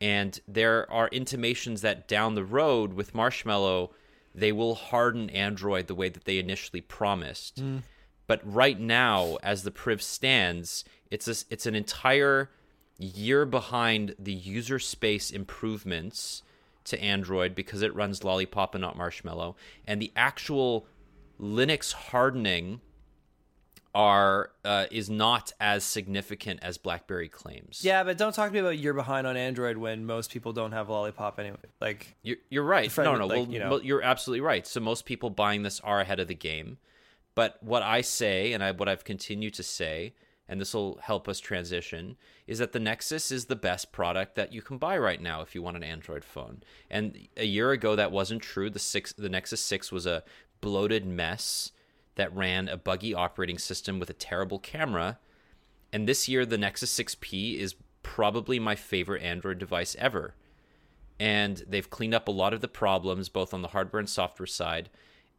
And 0.00 0.40
there 0.48 0.90
are 0.90 1.08
intimations 1.08 1.82
that 1.82 2.08
down 2.08 2.34
the 2.34 2.44
road 2.44 2.94
with 2.94 3.14
Marshmallow, 3.14 3.92
they 4.34 4.50
will 4.50 4.74
harden 4.74 5.30
Android 5.30 5.86
the 5.86 5.94
way 5.94 6.08
that 6.08 6.24
they 6.24 6.38
initially 6.38 6.80
promised. 6.80 7.62
Mm. 7.62 7.82
But 8.26 8.40
right 8.44 8.78
now, 8.78 9.38
as 9.42 9.62
the 9.62 9.70
priv 9.70 10.02
stands, 10.02 10.84
it's 11.10 11.28
a, 11.28 11.34
it's 11.50 11.66
an 11.66 11.74
entire 11.74 12.50
year 13.06 13.44
behind 13.46 14.14
the 14.18 14.32
user 14.32 14.78
space 14.78 15.30
improvements 15.30 16.42
to 16.84 17.00
Android 17.00 17.54
because 17.54 17.82
it 17.82 17.94
runs 17.94 18.24
Lollipop 18.24 18.74
and 18.74 18.82
not 18.82 18.96
Marshmallow, 18.96 19.56
and 19.86 20.00
the 20.00 20.12
actual 20.16 20.86
Linux 21.40 21.92
hardening 21.92 22.80
are 23.94 24.50
uh, 24.64 24.86
is 24.90 25.10
not 25.10 25.52
as 25.60 25.82
significant 25.82 26.60
as 26.62 26.78
BlackBerry 26.78 27.28
claims. 27.28 27.80
Yeah, 27.82 28.04
but 28.04 28.18
don't 28.18 28.32
talk 28.32 28.48
to 28.48 28.52
me 28.52 28.60
about 28.60 28.78
you're 28.78 28.94
behind 28.94 29.26
on 29.26 29.36
Android 29.36 29.76
when 29.76 30.06
most 30.06 30.30
people 30.30 30.52
don't 30.52 30.72
have 30.72 30.88
Lollipop 30.88 31.40
anyway. 31.40 31.56
Like, 31.80 32.16
You're, 32.22 32.36
you're 32.50 32.64
right. 32.64 32.96
No, 32.96 33.16
no, 33.16 33.26
like, 33.26 33.36
well, 33.36 33.48
you 33.48 33.58
know. 33.58 33.80
you're 33.80 34.02
absolutely 34.02 34.42
right. 34.42 34.66
So 34.66 34.80
most 34.80 35.06
people 35.06 35.30
buying 35.30 35.62
this 35.62 35.80
are 35.80 36.00
ahead 36.00 36.20
of 36.20 36.28
the 36.28 36.34
game. 36.34 36.78
But 37.34 37.60
what 37.62 37.82
I 37.82 38.00
say, 38.00 38.52
and 38.52 38.62
I, 38.62 38.72
what 38.72 38.88
I've 38.88 39.04
continued 39.04 39.54
to 39.54 39.62
say, 39.62 40.14
and 40.50 40.60
this 40.60 40.74
will 40.74 40.98
help 41.04 41.28
us 41.28 41.38
transition, 41.38 42.16
is 42.48 42.58
that 42.58 42.72
the 42.72 42.80
Nexus 42.80 43.30
is 43.30 43.44
the 43.44 43.54
best 43.54 43.92
product 43.92 44.34
that 44.34 44.52
you 44.52 44.62
can 44.62 44.78
buy 44.78 44.98
right 44.98 45.22
now 45.22 45.42
if 45.42 45.54
you 45.54 45.62
want 45.62 45.76
an 45.76 45.84
Android 45.84 46.24
phone. 46.24 46.64
And 46.90 47.28
a 47.36 47.44
year 47.44 47.70
ago, 47.70 47.94
that 47.94 48.10
wasn't 48.10 48.42
true. 48.42 48.68
The 48.68 48.80
six, 48.80 49.12
the 49.12 49.28
Nexus 49.28 49.60
Six 49.60 49.92
was 49.92 50.06
a 50.06 50.24
bloated 50.60 51.06
mess 51.06 51.70
that 52.16 52.34
ran 52.34 52.68
a 52.68 52.76
buggy 52.76 53.14
operating 53.14 53.58
system 53.58 54.00
with 54.00 54.10
a 54.10 54.14
terrible 54.14 54.58
camera. 54.58 55.20
And 55.92 56.08
this 56.08 56.28
year, 56.28 56.44
the 56.44 56.58
Nexus 56.58 56.92
6P 56.98 57.56
is 57.56 57.76
probably 58.02 58.58
my 58.58 58.74
favorite 58.74 59.22
Android 59.22 59.60
device 59.60 59.94
ever. 60.00 60.34
And 61.20 61.62
they've 61.68 61.88
cleaned 61.88 62.14
up 62.14 62.26
a 62.26 62.32
lot 62.32 62.54
of 62.54 62.60
the 62.60 62.66
problems, 62.66 63.28
both 63.28 63.54
on 63.54 63.62
the 63.62 63.68
hardware 63.68 64.00
and 64.00 64.08
software 64.08 64.48
side. 64.48 64.90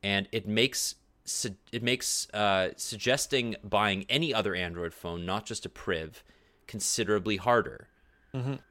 And 0.02 0.30
it 0.32 0.48
makes 0.48 0.96
su- 1.26 1.56
it 1.72 1.84
makes 1.84 2.30
uh, 2.34 2.70
suggesting 2.78 3.56
buying 3.64 4.06
any 4.10 4.34
other 4.34 4.56
Android 4.56 4.94
phone, 4.94 5.26
not 5.26 5.46
just 5.46 5.66
a 5.66 5.70
Priv, 5.70 6.24
considerably 6.68 7.38
harder. 7.38 7.88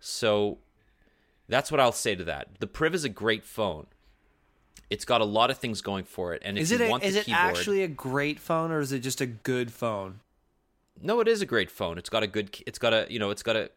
So 0.01 0.59
that's 1.49 1.71
what 1.71 1.81
I'll 1.81 1.93
say 1.93 2.15
to 2.15 2.25
that. 2.25 2.49
The 2.61 2.67
Priv 2.67 2.95
is 2.95 3.05
a 3.05 3.11
great 3.11 3.45
phone. 3.45 3.87
It's 4.89 5.05
got 5.05 5.21
a 5.21 5.25
lot 5.27 5.51
of 5.51 5.59
things 5.59 5.83
going 5.83 6.05
for 6.05 6.33
it, 6.35 6.43
and 6.45 6.57
if 6.57 6.63
Is 6.63 6.73
it 6.73 6.81
a, 6.81 6.97
is 6.97 7.15
it 7.15 7.27
keyboard, 7.27 7.41
actually 7.45 7.83
a 7.83 7.89
great 7.89 8.41
phone 8.41 8.73
or 8.73 8.81
is 8.81 8.91
it 8.93 9.01
just 9.01 9.21
a 9.21 9.27
good 9.27 9.73
phone? 9.73 10.21
no, 11.03 11.21
it 11.21 11.29
is 11.29 11.41
a 11.41 11.47
great 11.47 11.71
phone. 11.71 11.97
It's 11.97 12.11
got 12.11 12.23
a 12.23 12.27
good. 12.27 12.59
It's 12.67 12.79
got 12.79 12.93
a 12.93 13.07
you 13.09 13.19
know. 13.19 13.31
It's 13.31 13.43
got 13.43 13.57
a 13.57 13.71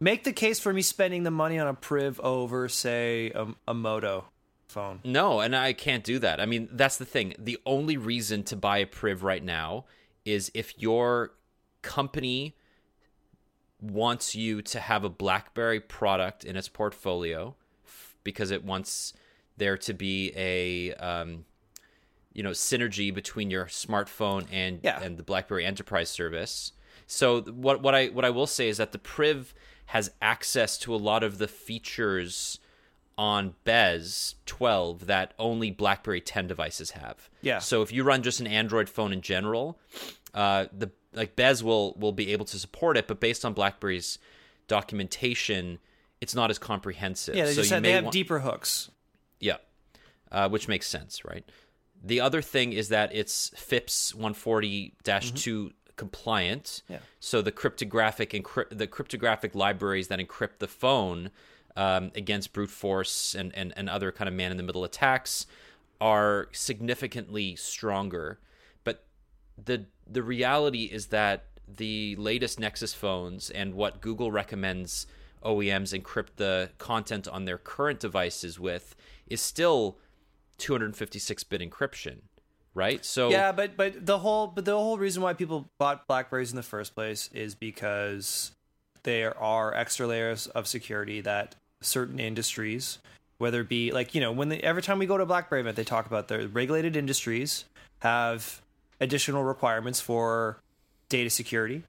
Make 0.00 0.22
the 0.22 0.32
case 0.32 0.60
for 0.60 0.72
me 0.72 0.82
spending 0.82 1.24
the 1.24 1.30
money 1.30 1.58
on 1.58 1.66
a 1.66 1.74
Priv 1.74 2.20
over, 2.20 2.68
say, 2.68 3.32
a, 3.34 3.48
a 3.66 3.74
Moto 3.74 4.26
phone. 4.68 5.00
No, 5.04 5.40
and 5.40 5.56
I 5.56 5.72
can't 5.72 6.04
do 6.04 6.18
that. 6.20 6.40
I 6.40 6.46
mean, 6.46 6.68
that's 6.72 6.96
the 6.98 7.04
thing. 7.04 7.34
The 7.38 7.58
only 7.66 7.96
reason 7.96 8.42
to 8.44 8.56
buy 8.56 8.78
a 8.78 8.86
Priv 8.86 9.22
right 9.22 9.42
now 9.42 9.86
is 10.24 10.50
if 10.54 10.78
your 10.78 11.32
company 11.82 12.54
wants 13.80 14.34
you 14.34 14.60
to 14.62 14.80
have 14.80 15.04
a 15.04 15.08
BlackBerry 15.08 15.80
product 15.80 16.44
in 16.44 16.56
its 16.56 16.68
portfolio 16.68 17.54
f- 17.86 18.16
because 18.24 18.50
it 18.50 18.64
wants 18.64 19.12
there 19.56 19.76
to 19.78 19.94
be 19.94 20.32
a 20.36 20.92
um, 20.94 21.44
you 22.32 22.42
know 22.42 22.50
synergy 22.50 23.12
between 23.14 23.50
your 23.50 23.66
smartphone 23.66 24.46
and 24.52 24.80
Yeah. 24.82 25.00
and 25.00 25.16
the 25.16 25.22
BlackBerry 25.22 25.64
Enterprise 25.64 26.10
service. 26.10 26.72
So 27.06 27.40
what 27.42 27.80
what 27.82 27.94
I 27.94 28.06
what 28.08 28.24
I 28.24 28.30
will 28.30 28.46
say 28.48 28.68
is 28.68 28.76
that 28.78 28.92
the 28.92 28.98
Priv 28.98 29.54
has 29.86 30.10
access 30.20 30.76
to 30.78 30.94
a 30.94 30.96
lot 30.96 31.22
of 31.22 31.38
the 31.38 31.48
features 31.48 32.58
on 33.18 33.54
BES 33.64 34.36
12 34.46 35.06
that 35.06 35.34
only 35.38 35.72
BlackBerry 35.72 36.20
10 36.20 36.46
devices 36.46 36.92
have. 36.92 37.28
Yeah. 37.42 37.58
So 37.58 37.82
if 37.82 37.92
you 37.92 38.04
run 38.04 38.22
just 38.22 38.38
an 38.38 38.46
Android 38.46 38.88
phone 38.88 39.12
in 39.12 39.20
general, 39.20 39.78
uh, 40.32 40.66
the 40.72 40.90
like 41.12 41.34
Bez 41.34 41.64
will 41.64 41.94
will 41.98 42.12
be 42.12 42.32
able 42.32 42.44
to 42.46 42.58
support 42.58 42.96
it, 42.96 43.08
but 43.08 43.18
based 43.18 43.44
on 43.44 43.54
BlackBerry's 43.54 44.18
documentation, 44.68 45.78
it's 46.20 46.34
not 46.34 46.50
as 46.50 46.58
comprehensive. 46.58 47.34
Yeah, 47.34 47.46
they 47.46 47.54
so 47.54 47.62
have, 47.62 47.82
may 47.82 47.88
they 47.88 47.94
have 47.94 48.04
want- 48.04 48.12
deeper 48.12 48.38
hooks. 48.38 48.90
yeah, 49.40 49.56
uh, 50.30 50.48
which 50.48 50.68
makes 50.68 50.86
sense, 50.86 51.24
right? 51.24 51.44
The 52.02 52.20
other 52.20 52.40
thing 52.40 52.72
is 52.72 52.90
that 52.90 53.10
it's 53.12 53.50
FIPS 53.56 54.12
140-2 54.12 55.72
compliant. 55.96 56.82
Yeah. 56.88 56.98
So 57.18 57.42
the 57.42 57.50
cryptographic 57.50 58.30
encrypt 58.30 58.78
the 58.78 58.86
cryptographic 58.86 59.56
libraries 59.56 60.06
that 60.08 60.20
encrypt 60.20 60.58
the 60.60 60.68
phone 60.68 61.30
um, 61.78 62.10
against 62.16 62.52
brute 62.52 62.70
force 62.70 63.36
and, 63.36 63.54
and, 63.54 63.72
and 63.76 63.88
other 63.88 64.10
kind 64.10 64.28
of 64.28 64.34
man 64.34 64.50
in 64.50 64.56
the 64.56 64.64
middle 64.64 64.82
attacks 64.82 65.46
are 66.00 66.48
significantly 66.50 67.54
stronger. 67.54 68.40
But 68.82 69.06
the 69.64 69.86
the 70.06 70.22
reality 70.22 70.84
is 70.84 71.06
that 71.06 71.44
the 71.68 72.16
latest 72.16 72.58
Nexus 72.58 72.94
phones 72.94 73.48
and 73.50 73.74
what 73.74 74.00
Google 74.00 74.32
recommends 74.32 75.06
OEMs 75.44 75.98
encrypt 75.98 76.36
the 76.36 76.70
content 76.78 77.28
on 77.28 77.44
their 77.44 77.58
current 77.58 78.00
devices 78.00 78.58
with 78.58 78.96
is 79.28 79.40
still 79.40 79.98
256-bit 80.58 81.60
encryption, 81.60 82.22
right? 82.74 83.04
So 83.04 83.28
Yeah, 83.30 83.52
but 83.52 83.76
but 83.76 84.04
the 84.04 84.18
whole 84.18 84.48
but 84.48 84.64
the 84.64 84.72
whole 84.72 84.98
reason 84.98 85.22
why 85.22 85.32
people 85.34 85.70
bought 85.78 86.08
Blackberries 86.08 86.50
in 86.50 86.56
the 86.56 86.62
first 86.64 86.96
place 86.96 87.30
is 87.32 87.54
because 87.54 88.50
there 89.04 89.38
are 89.38 89.72
extra 89.74 90.08
layers 90.08 90.48
of 90.48 90.66
security 90.66 91.20
that 91.20 91.54
certain 91.80 92.18
industries, 92.18 92.98
whether 93.38 93.60
it 93.60 93.68
be 93.68 93.92
like 93.92 94.14
you 94.14 94.20
know 94.20 94.32
when 94.32 94.48
they, 94.48 94.58
every 94.60 94.82
time 94.82 94.98
we 94.98 95.06
go 95.06 95.16
to 95.16 95.22
a 95.22 95.26
BlackBerry 95.26 95.60
event, 95.60 95.76
they 95.76 95.84
talk 95.84 96.06
about 96.06 96.28
the 96.28 96.48
regulated 96.48 96.96
industries 96.96 97.64
have 98.00 98.60
additional 99.00 99.44
requirements 99.44 100.00
for 100.00 100.58
data 101.08 101.30
security. 101.30 101.82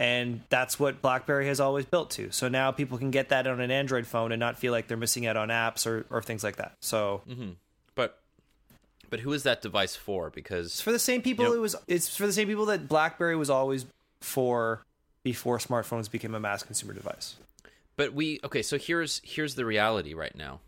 And 0.00 0.42
that's 0.48 0.78
what 0.78 1.02
BlackBerry 1.02 1.48
has 1.48 1.58
always 1.58 1.84
built 1.84 2.10
to. 2.10 2.30
So 2.30 2.46
now 2.48 2.70
people 2.70 2.98
can 2.98 3.10
get 3.10 3.30
that 3.30 3.48
on 3.48 3.60
an 3.60 3.72
Android 3.72 4.06
phone 4.06 4.30
and 4.30 4.38
not 4.38 4.56
feel 4.56 4.72
like 4.72 4.86
they're 4.86 4.96
missing 4.96 5.26
out 5.26 5.36
on 5.36 5.48
apps 5.48 5.86
or, 5.86 6.06
or 6.08 6.22
things 6.22 6.44
like 6.44 6.56
that. 6.56 6.74
So 6.80 7.22
mm-hmm. 7.28 7.50
but 7.96 8.20
but 9.10 9.20
who 9.20 9.32
is 9.32 9.42
that 9.42 9.60
device 9.60 9.96
for? 9.96 10.30
Because 10.30 10.66
It's 10.66 10.80
for 10.80 10.92
the 10.92 10.98
same 11.00 11.22
people 11.22 11.44
You 11.46 11.50
know- 11.50 11.56
it 11.56 11.60
was 11.60 11.76
it's 11.88 12.16
for 12.16 12.26
the 12.26 12.32
same 12.32 12.46
people 12.46 12.66
that 12.66 12.88
BlackBerry 12.88 13.34
was 13.34 13.50
always 13.50 13.86
for 14.20 14.82
before 15.24 15.58
smartphones 15.58 16.08
became 16.10 16.34
a 16.34 16.40
mass 16.40 16.62
consumer 16.62 16.92
device. 16.92 17.36
But 17.98 18.14
we 18.14 18.38
okay, 18.44 18.62
so 18.62 18.78
here's 18.78 19.20
here's 19.24 19.56
the 19.56 19.66
reality 19.66 20.14
right 20.14 20.34
now. 20.34 20.60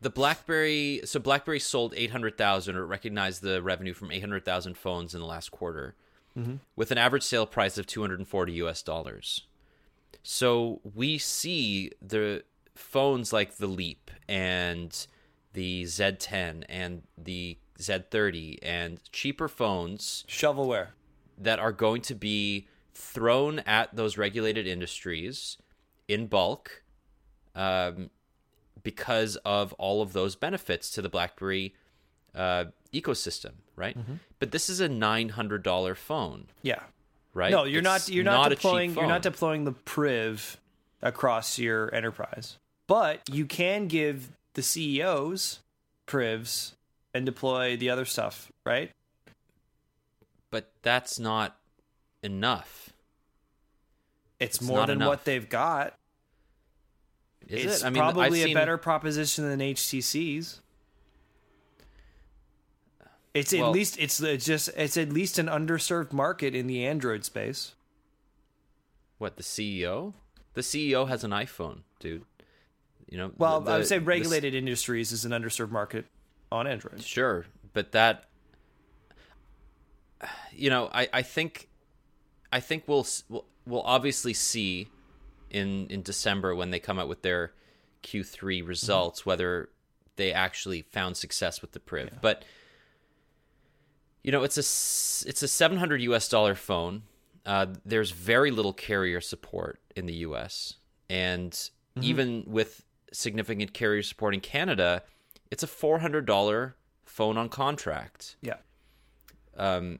The 0.00 0.10
BlackBerry 0.10 1.00
so 1.04 1.18
BlackBerry 1.18 1.58
sold 1.58 1.92
800,000 1.96 2.76
or 2.76 2.86
recognized 2.86 3.42
the 3.42 3.60
revenue 3.60 3.92
from 3.92 4.12
800,000 4.12 4.76
phones 4.76 5.12
in 5.12 5.20
the 5.20 5.26
last 5.26 5.50
quarter 5.50 5.96
mm-hmm. 6.38 6.54
with 6.76 6.92
an 6.92 6.98
average 6.98 7.24
sale 7.24 7.46
price 7.46 7.78
of 7.78 7.86
240 7.88 8.52
US 8.52 8.80
dollars. 8.80 9.42
So 10.22 10.80
we 10.94 11.18
see 11.18 11.90
the 12.00 12.44
phones 12.76 13.32
like 13.32 13.56
the 13.56 13.66
Leap 13.66 14.12
and 14.28 15.06
the 15.52 15.82
Z10 15.82 16.62
and 16.68 17.02
the 17.18 17.58
Z30 17.80 18.58
and 18.62 19.00
cheaper 19.10 19.48
phones 19.48 20.24
Shovelware. 20.28 20.90
that 21.38 21.58
are 21.58 21.72
going 21.72 22.02
to 22.02 22.14
be 22.14 22.68
thrown 22.94 23.58
at 23.60 23.96
those 23.96 24.16
regulated 24.16 24.68
industries 24.68 25.58
in 26.12 26.26
bulk 26.26 26.82
um, 27.54 28.10
because 28.82 29.36
of 29.44 29.72
all 29.74 30.02
of 30.02 30.12
those 30.12 30.36
benefits 30.36 30.90
to 30.90 31.02
the 31.02 31.08
BlackBerry 31.08 31.74
uh, 32.34 32.66
ecosystem, 32.92 33.52
right? 33.76 33.96
But 34.38 34.50
this 34.52 34.68
is 34.70 34.80
a 34.80 34.88
nine 34.88 35.30
hundred 35.30 35.62
dollar 35.62 35.94
phone, 35.94 36.46
Yeah. 36.62 36.80
right? 37.34 37.50
No, 37.50 37.64
you're 37.64 37.78
It's 37.80 37.84
not 37.84 38.08
you're 38.08 38.24
not, 38.24 38.48
cheap 38.50 38.58
deploying 38.58 38.94
you're 38.94 39.06
not 39.06 39.22
deploying 39.22 39.64
the 39.64 39.72
priv 39.72 40.58
across 41.02 41.58
your 41.58 41.94
enterprise. 41.94 42.58
But 42.86 43.20
you 43.30 43.46
can 43.46 43.86
give 43.86 44.30
the 44.54 44.62
CEOs 44.62 45.60
privs 46.06 46.74
and 47.14 47.24
deploy 47.26 47.76
the 47.76 47.90
other 47.90 48.04
stuff, 48.04 48.50
right? 48.66 48.90
but 50.50 50.70
that's 50.82 51.18
not 51.18 51.56
enough. 52.22 52.92
It's, 54.38 54.56
It's 54.58 54.66
more 54.68 54.80
than 54.86 54.98
enough. 54.98 55.08
what 55.08 55.24
they've 55.24 55.48
got. 55.48 55.94
Is 57.48 57.64
it's 57.64 57.82
it? 57.82 57.86
I 57.86 57.90
mean, 57.90 58.02
I've 58.02 58.14
probably 58.14 58.50
a 58.50 58.54
better 58.54 58.78
proposition 58.78 59.48
than 59.48 59.60
HTC's. 59.60 60.60
It's 63.34 63.52
Well- 63.52 63.66
at 63.66 63.72
least 63.72 63.98
it's 63.98 64.18
just 64.18 64.68
it's 64.76 64.96
at 64.96 65.10
least 65.10 65.38
an 65.38 65.46
underserved 65.46 66.12
market 66.12 66.54
in 66.54 66.66
the 66.66 66.86
Android 66.86 67.24
space. 67.24 67.74
What 69.18 69.36
the 69.36 69.42
CEO? 69.42 70.14
The 70.54 70.60
CEO 70.62 71.08
has 71.08 71.24
an 71.24 71.30
iPhone, 71.30 71.80
dude. 71.98 72.24
You 73.08 73.18
know. 73.18 73.32
Well, 73.38 73.60
the- 73.60 73.70
I 73.70 73.74
would 73.76 73.84
the- 73.84 73.88
say 73.88 73.98
the- 73.98 74.04
regulated 74.04 74.54
industries 74.54 75.12
is 75.12 75.24
an 75.24 75.32
underserved 75.32 75.70
market 75.70 76.06
on 76.50 76.66
Android. 76.66 77.02
Sure, 77.02 77.46
but 77.72 77.92
that 77.92 78.28
you 80.52 80.68
know, 80.70 80.90
I 80.92 81.08
I 81.12 81.22
think 81.22 81.68
I 82.52 82.60
think 82.60 82.84
we'll 82.86 83.06
we'll, 83.28 83.46
we'll 83.66 83.82
obviously 83.82 84.34
see 84.34 84.88
in 85.52 85.86
in 85.88 86.02
December 86.02 86.54
when 86.54 86.70
they 86.70 86.80
come 86.80 86.98
out 86.98 87.08
with 87.08 87.22
their 87.22 87.52
Q3 88.02 88.66
results 88.66 89.24
whether 89.24 89.68
they 90.16 90.32
actually 90.32 90.82
found 90.82 91.16
success 91.16 91.62
with 91.62 91.72
the 91.72 91.80
Priv. 91.80 92.18
But 92.20 92.44
you 94.22 94.32
know, 94.32 94.42
it's 94.42 94.56
a 94.56 95.28
it's 95.28 95.42
a 95.42 95.48
700 95.48 96.00
US 96.02 96.28
dollar 96.28 96.54
phone. 96.54 97.02
Uh, 97.44 97.66
there's 97.84 98.12
very 98.12 98.50
little 98.50 98.72
carrier 98.72 99.20
support 99.20 99.80
in 99.96 100.06
the 100.06 100.14
US, 100.14 100.74
and 101.10 101.70
even 102.00 102.44
with 102.46 102.84
significant 103.12 103.74
carrier 103.74 104.02
support 104.02 104.32
in 104.32 104.40
Canada, 104.40 105.02
it's 105.50 105.62
a 105.62 105.66
$400 105.66 106.72
phone 107.04 107.36
on 107.36 107.48
contract. 107.48 108.36
Yeah. 108.40 108.56
Um, 109.56 109.98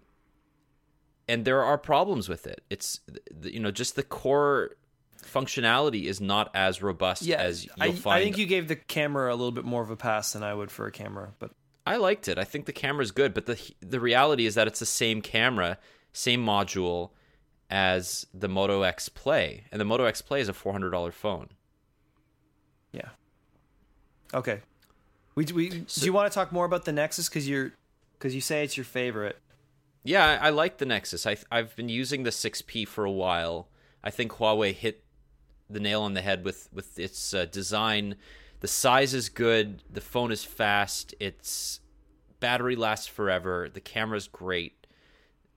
and 1.28 1.44
there 1.44 1.62
are 1.62 1.76
problems 1.76 2.28
with 2.28 2.46
it. 2.46 2.64
It's 2.70 3.00
you 3.42 3.60
know 3.60 3.70
just 3.70 3.96
the 3.96 4.02
core 4.02 4.76
functionality 5.22 6.04
is 6.04 6.20
not 6.20 6.50
as 6.54 6.82
robust 6.82 7.22
Yeah, 7.22 7.40
as 7.40 7.64
you'll 7.64 7.74
I, 7.80 7.92
find. 7.92 8.20
I 8.20 8.24
think 8.24 8.38
you 8.38 8.46
gave 8.46 8.68
the 8.68 8.76
camera 8.76 9.30
a 9.30 9.37
little 9.37 9.52
bit 9.52 9.64
more 9.64 9.82
of 9.82 9.90
a 9.90 9.96
pass 9.96 10.32
than 10.32 10.42
I 10.42 10.54
would 10.54 10.70
for 10.70 10.87
a 10.87 10.92
camera, 10.92 11.32
but 11.38 11.50
I 11.87 11.96
liked 11.96 12.28
it. 12.28 12.38
I 12.38 12.44
think 12.44 12.66
the 12.66 12.72
camera's 12.72 13.11
good, 13.11 13.35
but 13.35 13.46
the 13.46 13.58
the 13.80 14.00
reality 14.00 14.46
is 14.46 14.54
that 14.54 14.66
it's 14.66 14.78
the 14.80 14.87
same 14.87 15.20
camera, 15.22 15.78
same 16.12 16.44
module 16.44 17.11
as 17.70 18.26
the 18.35 18.48
Moto 18.48 18.82
X 18.82 19.08
Play, 19.08 19.64
and 19.72 19.80
the 19.80 19.85
Moto 19.85 20.04
X 20.04 20.22
Play 20.22 20.40
is 20.40 20.48
a 20.48 20.52
four 20.52 20.72
hundred 20.72 20.90
dollar 20.90 21.11
phone. 21.12 21.48
yeah. 22.92 23.08
Okay. 24.35 24.61
We, 25.35 25.44
we 25.46 25.68
do 25.70 26.04
you 26.04 26.12
want 26.12 26.30
to 26.30 26.35
talk 26.35 26.52
more 26.52 26.64
about 26.66 26.85
the 26.85 26.92
Nexus 26.92 27.28
because 27.28 27.48
you're 27.48 27.72
because 28.18 28.35
you 28.35 28.40
say 28.40 28.62
it's 28.64 28.76
your 28.76 28.85
favorite. 28.85 29.38
Yeah, 30.04 30.26
I, 30.26 30.48
I 30.48 30.50
like 30.50 30.78
the 30.78 30.87
Nexus. 30.87 31.26
I, 31.26 31.37
I've 31.50 31.74
been 31.76 31.88
using 31.88 32.24
the 32.24 32.30
6P 32.30 32.88
for 32.88 33.04
a 33.04 33.11
while. 33.11 33.68
I 34.02 34.11
think 34.11 34.32
Huawei 34.32 34.74
hit 34.74 35.04
the 35.72 35.80
nail 35.80 36.02
on 36.02 36.14
the 36.14 36.22
head 36.22 36.44
with 36.44 36.68
with 36.72 36.98
its 36.98 37.35
uh, 37.35 37.46
design. 37.46 38.16
The 38.61 38.68
size 38.68 39.12
is 39.14 39.28
good. 39.28 39.82
The 39.90 40.00
phone 40.00 40.30
is 40.30 40.44
fast. 40.44 41.14
Its 41.18 41.80
battery 42.40 42.76
lasts 42.76 43.06
forever. 43.06 43.68
The 43.72 43.80
camera's 43.80 44.28
great, 44.28 44.87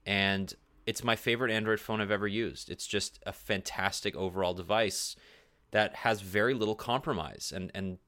and 0.04 0.52
it's 0.86 1.04
my 1.04 1.16
favorite 1.16 1.50
Android 1.50 1.80
phone 1.80 2.00
I've 2.00 2.10
ever 2.10 2.28
used. 2.28 2.70
It's 2.70 2.86
just 2.86 3.18
a 3.26 3.32
fantastic 3.32 4.14
overall 4.16 4.54
device 4.54 5.16
that 5.72 5.96
has 5.96 6.20
very 6.20 6.54
little 6.54 6.76
compromise, 6.76 7.52
and 7.54 7.70
and 7.74 7.98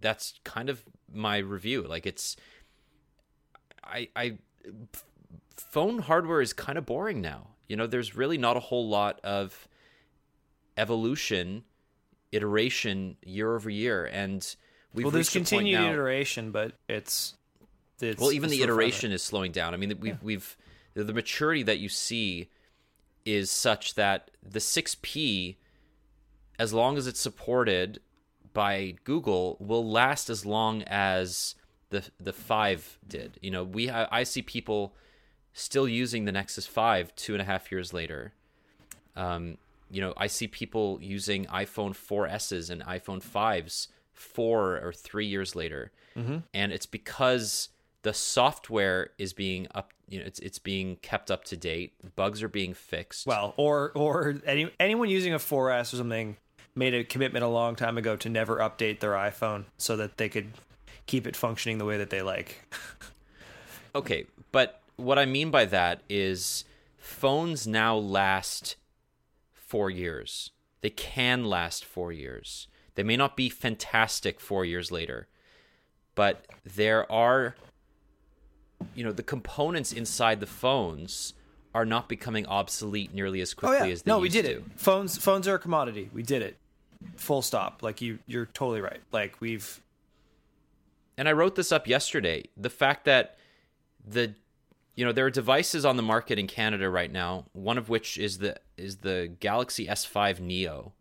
that's 0.00 0.40
kind 0.44 0.68
of 0.68 0.84
my 1.12 1.38
review. 1.38 1.82
Like 1.82 2.06
it's, 2.06 2.36
I 3.84 4.08
I 4.16 4.38
phone 5.56 6.00
hardware 6.00 6.40
is 6.40 6.52
kind 6.52 6.78
of 6.78 6.86
boring 6.86 7.20
now. 7.20 7.48
You 7.68 7.76
know, 7.76 7.86
there's 7.86 8.16
really 8.16 8.38
not 8.38 8.56
a 8.56 8.60
whole 8.60 8.88
lot 8.88 9.20
of 9.22 9.68
evolution, 10.76 11.64
iteration 12.32 13.16
year 13.22 13.54
over 13.54 13.70
year, 13.70 14.06
and 14.06 14.56
we've 14.92 15.04
well, 15.04 15.10
there's 15.12 15.34
reached 15.34 15.52
a 15.52 15.54
point 15.54 15.66
continued 15.66 15.80
now- 15.80 15.92
iteration, 15.92 16.50
but 16.52 16.72
it's, 16.88 17.34
it's 18.00 18.20
well, 18.20 18.32
even 18.32 18.50
the 18.50 18.56
it's 18.56 18.64
of 18.64 18.70
iteration 18.70 19.12
is 19.12 19.22
slowing 19.22 19.52
down. 19.52 19.74
I 19.74 19.76
mean, 19.76 19.96
we've 20.00 20.22
we've 20.22 20.56
the, 20.94 21.04
the 21.04 21.12
maturity 21.12 21.62
that 21.64 21.78
you 21.78 21.88
see 21.88 22.48
is 23.24 23.50
such 23.50 23.94
that 23.94 24.30
the 24.42 24.58
6P, 24.58 25.56
as 26.58 26.72
long 26.72 26.96
as 26.96 27.06
it's 27.06 27.20
supported 27.20 28.00
by 28.52 28.94
Google, 29.04 29.56
will 29.60 29.88
last 29.88 30.30
as 30.30 30.44
long 30.44 30.82
as 30.84 31.54
the 31.90 32.08
the 32.18 32.32
five 32.32 32.98
did. 33.06 33.38
You 33.42 33.50
know, 33.50 33.64
we 33.64 33.90
I, 33.90 34.20
I 34.20 34.22
see 34.24 34.42
people 34.42 34.94
still 35.52 35.88
using 35.88 36.24
the 36.24 36.32
Nexus 36.32 36.66
Five 36.66 37.14
two 37.14 37.34
and 37.34 37.42
a 37.42 37.44
half 37.44 37.70
years 37.70 37.92
later. 37.92 38.32
Um, 39.16 39.58
you 39.90 40.00
know, 40.00 40.14
I 40.16 40.26
see 40.28 40.46
people 40.48 40.98
using 41.02 41.46
iPhone 41.46 41.90
4Ss 41.96 42.70
and 42.70 42.82
iPhone 42.84 43.22
5s 43.22 43.88
four 44.12 44.78
or 44.80 44.92
three 44.92 45.26
years 45.26 45.54
later, 45.56 45.90
Mm-hmm. 46.16 46.38
and 46.52 46.72
it's 46.72 46.86
because 46.86 47.68
the 48.02 48.12
software 48.12 49.10
is 49.18 49.32
being 49.32 49.68
up. 49.74 49.92
You 50.08 50.18
know, 50.18 50.24
it's 50.26 50.40
it's 50.40 50.58
being 50.58 50.96
kept 50.96 51.30
up 51.30 51.44
to 51.44 51.56
date. 51.56 51.92
Bugs 52.16 52.42
are 52.42 52.48
being 52.48 52.74
fixed. 52.74 53.26
Well, 53.26 53.54
or 53.56 53.92
or 53.94 54.34
any 54.44 54.70
anyone 54.80 55.08
using 55.08 55.32
a 55.34 55.38
4S 55.38 55.92
or 55.92 55.96
something 55.98 56.36
made 56.74 56.94
a 56.94 57.04
commitment 57.04 57.44
a 57.44 57.48
long 57.48 57.76
time 57.76 57.96
ago 57.96 58.16
to 58.16 58.28
never 58.28 58.56
update 58.58 58.98
their 59.00 59.12
iPhone 59.12 59.64
so 59.78 59.96
that 59.96 60.16
they 60.18 60.28
could 60.28 60.48
keep 61.06 61.26
it 61.26 61.36
functioning 61.36 61.78
the 61.78 61.84
way 61.84 61.96
that 61.98 62.10
they 62.10 62.22
like. 62.22 62.64
Okay, 63.94 64.26
but 64.52 64.80
what 64.96 65.18
I 65.18 65.26
mean 65.26 65.50
by 65.50 65.64
that 65.64 66.02
is 66.08 66.64
phones 66.98 67.66
now 67.66 67.96
last 67.96 68.76
four 69.70 69.88
years. 69.88 70.50
They 70.80 70.90
can 70.90 71.44
last 71.44 71.84
four 71.84 72.10
years. 72.12 72.66
They 72.96 73.04
may 73.04 73.16
not 73.16 73.36
be 73.36 73.48
fantastic 73.48 74.40
four 74.40 74.64
years 74.64 74.90
later, 74.90 75.28
but 76.16 76.44
there 76.64 77.10
are, 77.10 77.54
you 78.96 79.04
know, 79.04 79.12
the 79.12 79.22
components 79.22 79.92
inside 79.92 80.40
the 80.40 80.46
phones 80.46 81.34
are 81.72 81.86
not 81.86 82.08
becoming 82.08 82.46
obsolete 82.46 83.14
nearly 83.14 83.40
as 83.40 83.54
oh, 83.56 83.60
quickly 83.60 83.92
as 83.92 84.02
they 84.02 84.10
Oh, 84.10 84.16
no, 84.16 84.20
we 84.20 84.28
did 84.28 84.44
to. 84.44 84.56
it. 84.56 84.64
Phones 84.74 85.16
phones 85.16 85.46
are 85.46 85.54
a 85.54 85.58
commodity. 85.58 86.10
We 86.12 86.24
did 86.24 86.42
it. 86.42 86.56
Full 87.16 87.42
stop. 87.42 87.80
Like 87.82 88.00
you 88.02 88.18
you're 88.26 88.46
totally 88.46 88.80
right. 88.80 89.00
Like 89.12 89.40
we've 89.40 89.80
and 91.16 91.28
I 91.28 91.32
wrote 91.32 91.54
this 91.54 91.70
up 91.70 91.86
yesterday. 91.86 92.44
The 92.56 92.70
fact 92.70 93.04
that 93.04 93.36
the 94.04 94.34
you 94.94 95.04
know 95.04 95.12
there 95.12 95.26
are 95.26 95.30
devices 95.30 95.84
on 95.84 95.96
the 95.96 96.02
market 96.02 96.38
in 96.38 96.46
Canada 96.46 96.90
right 96.90 97.10
now. 97.10 97.46
One 97.52 97.78
of 97.78 97.88
which 97.88 98.18
is 98.18 98.38
the 98.38 98.56
is 98.76 98.98
the 98.98 99.32
Galaxy 99.40 99.86
S5 99.86 100.40
Neo, 100.40 100.92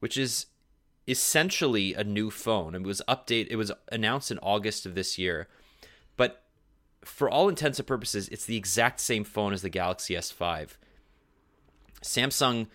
which 0.00 0.16
is 0.16 0.46
essentially 1.08 1.94
a 1.94 2.04
new 2.04 2.30
phone. 2.30 2.74
It 2.74 2.82
was 2.82 3.02
update. 3.08 3.48
It 3.50 3.56
was 3.56 3.72
announced 3.90 4.30
in 4.30 4.38
August 4.38 4.86
of 4.86 4.94
this 4.94 5.18
year, 5.18 5.48
but 6.16 6.42
for 7.04 7.28
all 7.28 7.48
intents 7.48 7.78
and 7.78 7.86
purposes, 7.86 8.28
it's 8.28 8.44
the 8.44 8.56
exact 8.56 9.00
same 9.00 9.24
phone 9.24 9.52
as 9.52 9.62
the 9.62 9.68
Galaxy 9.68 10.14
S5. 10.14 10.76
Samsung 12.02 12.68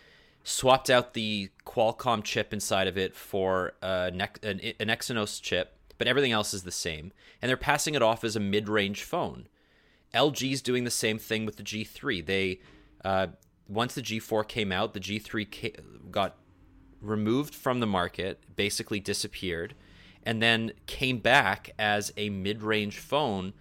swapped 0.43 0.89
out 0.89 1.13
the 1.13 1.49
Qualcomm 1.65 2.23
chip 2.23 2.53
inside 2.53 2.87
of 2.87 2.97
it 2.97 3.15
for 3.15 3.73
a 3.81 4.11
an, 4.13 4.21
an 4.79 4.87
Exynos 4.87 5.41
chip, 5.41 5.77
but 5.97 6.07
everything 6.07 6.31
else 6.31 6.53
is 6.53 6.63
the 6.63 6.71
same. 6.71 7.11
And 7.41 7.49
they're 7.49 7.57
passing 7.57 7.95
it 7.95 8.01
off 8.01 8.23
as 8.23 8.35
a 8.35 8.39
mid-range 8.39 9.03
phone. 9.03 9.47
LG's 10.13 10.61
doing 10.61 10.83
the 10.83 10.91
same 10.91 11.17
thing 11.19 11.45
with 11.45 11.57
the 11.57 11.63
G3. 11.63 12.25
They 12.25 12.59
uh, 13.03 13.27
once 13.67 13.95
the 13.95 14.01
G4 14.01 14.47
came 14.47 14.71
out, 14.71 14.93
the 14.93 14.99
G3 14.99 15.47
ca- 15.51 15.81
got 16.09 16.35
removed 17.01 17.53
from 17.53 17.79
the 17.79 17.85
market, 17.85 18.41
basically 18.55 18.99
disappeared, 18.99 19.75
and 20.23 20.41
then 20.41 20.71
came 20.85 21.19
back 21.19 21.71
as 21.77 22.11
a 22.17 22.29
mid-range 22.29 22.97
phone 22.97 23.53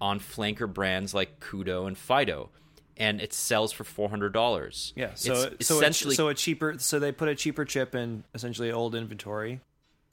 on 0.00 0.20
flanker 0.20 0.72
brands 0.72 1.12
like 1.12 1.40
Koodo 1.40 1.86
and 1.86 1.98
Fido, 1.98 2.50
and 2.96 3.20
it 3.20 3.32
sells 3.32 3.72
for 3.72 3.84
four 3.84 4.08
hundred 4.08 4.32
dollars. 4.32 4.92
yeah, 4.96 5.10
so 5.14 5.50
it's 5.58 5.66
so 5.66 5.76
essentially 5.76 6.14
so 6.14 6.28
a 6.28 6.34
cheaper 6.34 6.76
so 6.78 6.98
they 6.98 7.12
put 7.12 7.28
a 7.28 7.34
cheaper 7.34 7.64
chip 7.64 7.94
in 7.94 8.24
essentially 8.34 8.70
old 8.70 8.94
inventory, 8.94 9.60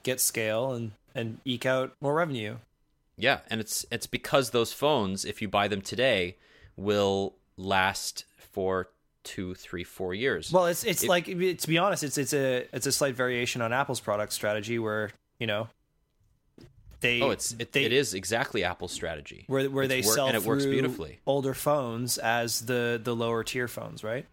get 0.04 0.20
scale 0.20 0.74
and 0.74 0.92
and 1.14 1.40
eke 1.46 1.66
out 1.66 1.94
more 2.02 2.14
revenue. 2.16 2.58
Yeah, 3.18 3.40
and 3.50 3.62
it's 3.62 3.86
it's 3.92 4.08
because 4.08 4.50
those 4.52 4.74
phones, 4.74 5.24
if 5.26 5.42
you 5.42 5.48
buy 5.48 5.68
them 5.68 5.82
today, 5.82 6.38
will 6.76 7.36
last 7.58 8.26
for 8.38 8.90
two, 9.24 9.56
three, 9.56 9.84
four 9.84 10.14
years. 10.14 10.52
Well, 10.52 10.66
it's 10.68 10.84
it's 10.84 11.04
It- 11.04 11.10
like 11.10 11.26
to 11.26 11.68
be 11.68 11.78
honest, 11.78 12.04
it's 12.04 12.18
it's 12.18 12.34
a 12.34 12.68
it's 12.74 12.86
a 12.88 12.92
slight 12.92 13.16
variation 13.16 13.62
on 13.62 13.72
Apple's 13.74 14.00
product 14.02 14.34
strategy 14.34 14.78
where 14.80 15.12
you 15.40 15.48
know 15.48 15.70
they 17.02 17.22
oh, 17.22 17.32
it's 17.32 17.56
it, 17.60 17.72
they, 17.72 17.84
it 17.86 17.94
is 17.94 18.14
exactly 18.14 18.64
Apple's 18.64 18.92
strategy. 18.92 19.46
where 19.48 19.70
where 19.70 19.84
It's 19.86 19.90
they 19.94 20.02
work- 20.02 20.16
sell 20.16 20.28
and 20.28 20.36
it 20.36 20.44
works 20.44 20.66
beautifully. 20.66 21.20
older 21.26 21.54
phones 21.54 22.18
as 22.18 22.62
the 22.66 23.00
the 23.02 23.16
lower 23.16 23.44
tier 23.44 23.68
phones, 23.68 24.04
right? 24.04 24.26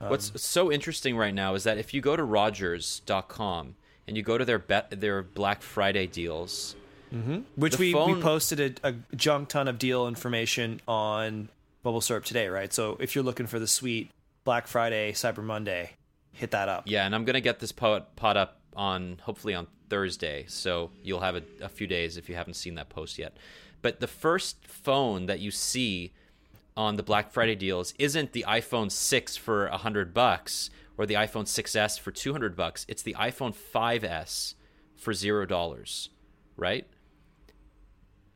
What's 0.00 0.30
um, 0.30 0.36
so 0.38 0.70
interesting 0.70 1.16
right 1.16 1.34
now 1.34 1.54
is 1.54 1.64
that 1.64 1.76
if 1.76 1.92
you 1.92 2.00
go 2.00 2.14
to 2.14 2.22
Rogers.com 2.22 3.74
and 4.06 4.16
you 4.16 4.22
go 4.22 4.38
to 4.38 4.44
their 4.44 4.58
bet 4.60 5.00
their 5.00 5.22
Black 5.24 5.60
Friday 5.60 6.06
deals, 6.06 6.76
Mm-hmm. 7.12 7.38
Which 7.56 7.74
The 7.76 7.78
we, 7.80 7.86
we 7.88 7.92
phone- 7.92 8.22
posted 8.22 8.80
a, 8.82 8.88
a 8.88 8.94
junk 9.16 9.48
ton 9.48 9.68
of 9.68 9.78
deal 9.78 10.06
information 10.08 10.80
on 10.88 11.48
Mobile 11.84 12.00
Syrup 12.00 12.24
today, 12.24 12.48
right? 12.48 12.72
So 12.72 12.96
if 13.00 13.14
you're 13.14 13.24
looking 13.24 13.46
for 13.46 13.58
the 13.58 13.66
sweet 13.66 14.10
Black 14.44 14.66
Friday, 14.66 15.12
Cyber 15.12 15.42
Monday, 15.42 15.92
hit 16.32 16.50
that 16.52 16.68
up. 16.68 16.84
yeah, 16.86 17.04
and 17.06 17.14
I'm 17.14 17.24
gonna 17.24 17.40
get 17.40 17.58
this 17.60 17.72
pot 17.72 18.14
pot 18.16 18.36
up 18.36 18.60
on 18.76 19.18
hopefully 19.22 19.54
on 19.54 19.66
Thursday, 19.90 20.44
so 20.48 20.90
you'll 21.02 21.20
have 21.20 21.34
a, 21.36 21.42
a 21.62 21.68
few 21.68 21.86
days 21.86 22.16
if 22.16 22.28
you 22.28 22.34
haven't 22.34 22.54
seen 22.54 22.74
that 22.76 22.88
post 22.88 23.18
yet. 23.18 23.36
But 23.82 24.00
the 24.00 24.06
first 24.06 24.66
phone 24.66 25.26
that 25.26 25.40
you 25.40 25.50
see 25.50 26.12
on 26.76 26.96
the 26.96 27.02
Black 27.02 27.30
Friday 27.32 27.54
deals 27.56 27.92
isn't 27.98 28.32
the 28.32 28.44
iPhone 28.46 28.90
6 28.90 29.36
for 29.36 29.66
a 29.66 29.76
hundred 29.78 30.12
bucks 30.14 30.70
or 30.96 31.06
the 31.06 31.14
iPhone 31.14 31.44
6s 31.44 31.98
for 31.98 32.10
two 32.10 32.32
hundred 32.32 32.54
bucks. 32.56 32.84
It's 32.88 33.02
the 33.02 33.14
iPhone 33.18 33.54
5s 33.54 34.54
for 34.96 35.12
zero 35.14 35.46
dollars, 35.46 36.10
right? 36.56 36.86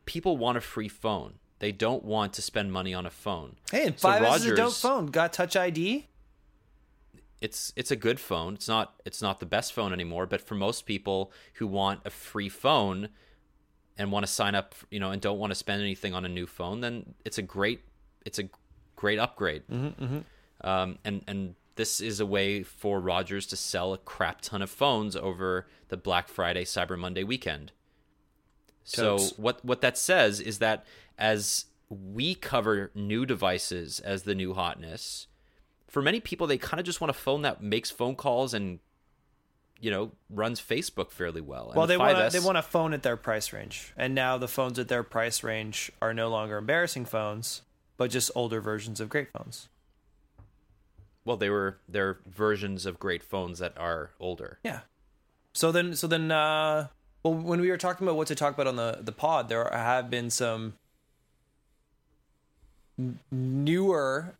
People 0.05 0.37
want 0.37 0.57
a 0.57 0.61
free 0.61 0.89
phone. 0.89 1.35
They 1.59 1.71
don't 1.71 2.03
want 2.03 2.33
to 2.33 2.41
spend 2.41 2.71
money 2.73 2.93
on 2.93 3.05
a 3.05 3.09
phone. 3.09 3.55
Hey, 3.71 3.85
and 3.87 3.97
So 3.99 4.09
5S 4.09 4.35
is 4.37 4.45
a 4.47 4.55
dope 4.55 4.73
phone. 4.73 5.05
Got 5.07 5.31
Touch 5.33 5.55
ID. 5.55 6.07
it's 7.41 7.73
it's 7.75 7.91
a 7.91 7.95
good 7.95 8.19
phone. 8.19 8.53
It's 8.55 8.67
not 8.67 8.95
it's 9.05 9.21
not 9.21 9.39
the 9.39 9.45
best 9.45 9.73
phone 9.73 9.93
anymore, 9.93 10.25
but 10.25 10.41
for 10.41 10.55
most 10.55 10.85
people 10.85 11.31
who 11.55 11.67
want 11.67 12.01
a 12.05 12.09
free 12.09 12.49
phone 12.49 13.09
and 13.97 14.11
want 14.11 14.25
to 14.25 14.31
sign 14.31 14.55
up, 14.55 14.75
you 14.89 14.99
know, 14.99 15.11
and 15.11 15.21
don't 15.21 15.37
want 15.39 15.51
to 15.51 15.55
spend 15.55 15.81
anything 15.81 16.13
on 16.13 16.25
a 16.25 16.29
new 16.29 16.47
phone, 16.47 16.81
then 16.81 17.13
it's 17.25 17.37
a 17.37 17.41
great 17.41 17.81
it's 18.25 18.39
a 18.39 18.49
great 18.95 19.19
upgrade. 19.19 19.63
Mm-hmm, 19.71 20.19
Um, 20.61 20.97
and 21.03 21.23
and 21.27 21.55
this 21.75 21.99
is 22.01 22.19
a 22.19 22.25
way 22.25 22.63
for 22.63 22.99
Rogers 22.99 23.45
to 23.47 23.55
sell 23.55 23.93
a 23.93 23.97
crap 23.97 24.41
ton 24.41 24.61
of 24.61 24.69
phones 24.69 25.15
over 25.15 25.67
the 25.89 25.97
Black 25.97 26.27
Friday 26.27 26.63
Cyber 26.65 26.97
Monday 26.97 27.23
weekend. 27.23 27.71
So 28.83 29.17
what 29.37 29.63
what 29.63 29.81
that 29.81 29.97
says 29.97 30.39
is 30.39 30.59
that 30.59 30.85
as 31.17 31.65
we 31.89 32.35
cover 32.35 32.91
new 32.95 33.25
devices 33.25 33.99
as 33.99 34.23
the 34.23 34.35
new 34.35 34.53
hotness, 34.53 35.27
for 35.87 36.01
many 36.01 36.19
people 36.19 36.47
they 36.47 36.57
kind 36.57 36.79
of 36.79 36.85
just 36.85 37.01
want 37.01 37.09
a 37.09 37.13
phone 37.13 37.43
that 37.43 37.61
makes 37.61 37.91
phone 37.91 38.15
calls 38.15 38.53
and 38.53 38.79
you 39.79 39.91
know 39.91 40.11
runs 40.29 40.61
Facebook 40.61 41.11
fairly 41.11 41.41
well. 41.41 41.67
And 41.67 41.75
Well, 41.75 41.87
they 41.87 41.97
want 41.97 42.31
they 42.31 42.39
want 42.39 42.57
a 42.57 42.61
phone 42.61 42.93
at 42.93 43.03
their 43.03 43.17
price 43.17 43.53
range, 43.53 43.93
and 43.97 44.15
now 44.15 44.37
the 44.37 44.47
phones 44.47 44.79
at 44.79 44.87
their 44.87 45.03
price 45.03 45.43
range 45.43 45.91
are 46.01 46.13
no 46.13 46.29
longer 46.29 46.57
embarrassing 46.57 47.05
phones, 47.05 47.61
but 47.97 48.09
just 48.09 48.31
older 48.35 48.61
versions 48.61 48.99
of 48.99 49.09
great 49.09 49.29
phones. 49.31 49.69
well 51.25 51.37
they 51.37 51.49
were 51.49 51.77
they're 51.87 52.19
versions 52.25 52.85
of 52.85 52.99
great 52.99 53.23
phones 53.23 53.59
that 53.59 53.77
are 53.77 54.11
older. 54.19 54.59
Yeah. 54.63 54.81
So 55.55 55.71
then, 55.71 55.95
so 55.95 56.07
then, 56.07 56.31
uh, 56.31 56.87
well, 57.23 57.33
when 57.33 57.61
we 57.61 57.69
were 57.69 57.77
talking 57.77 58.05
about 58.05 58.17
what 58.17 58.27
to 58.27 58.35
talk 58.35 58.53
about 58.53 58.67
on 58.67 58.75
the 58.75 58.99
the 59.01 59.11
pod, 59.11 59.49
there 59.49 59.67
have 59.71 60.09
been 60.09 60.29
some 60.29 60.73
newer 63.31 64.35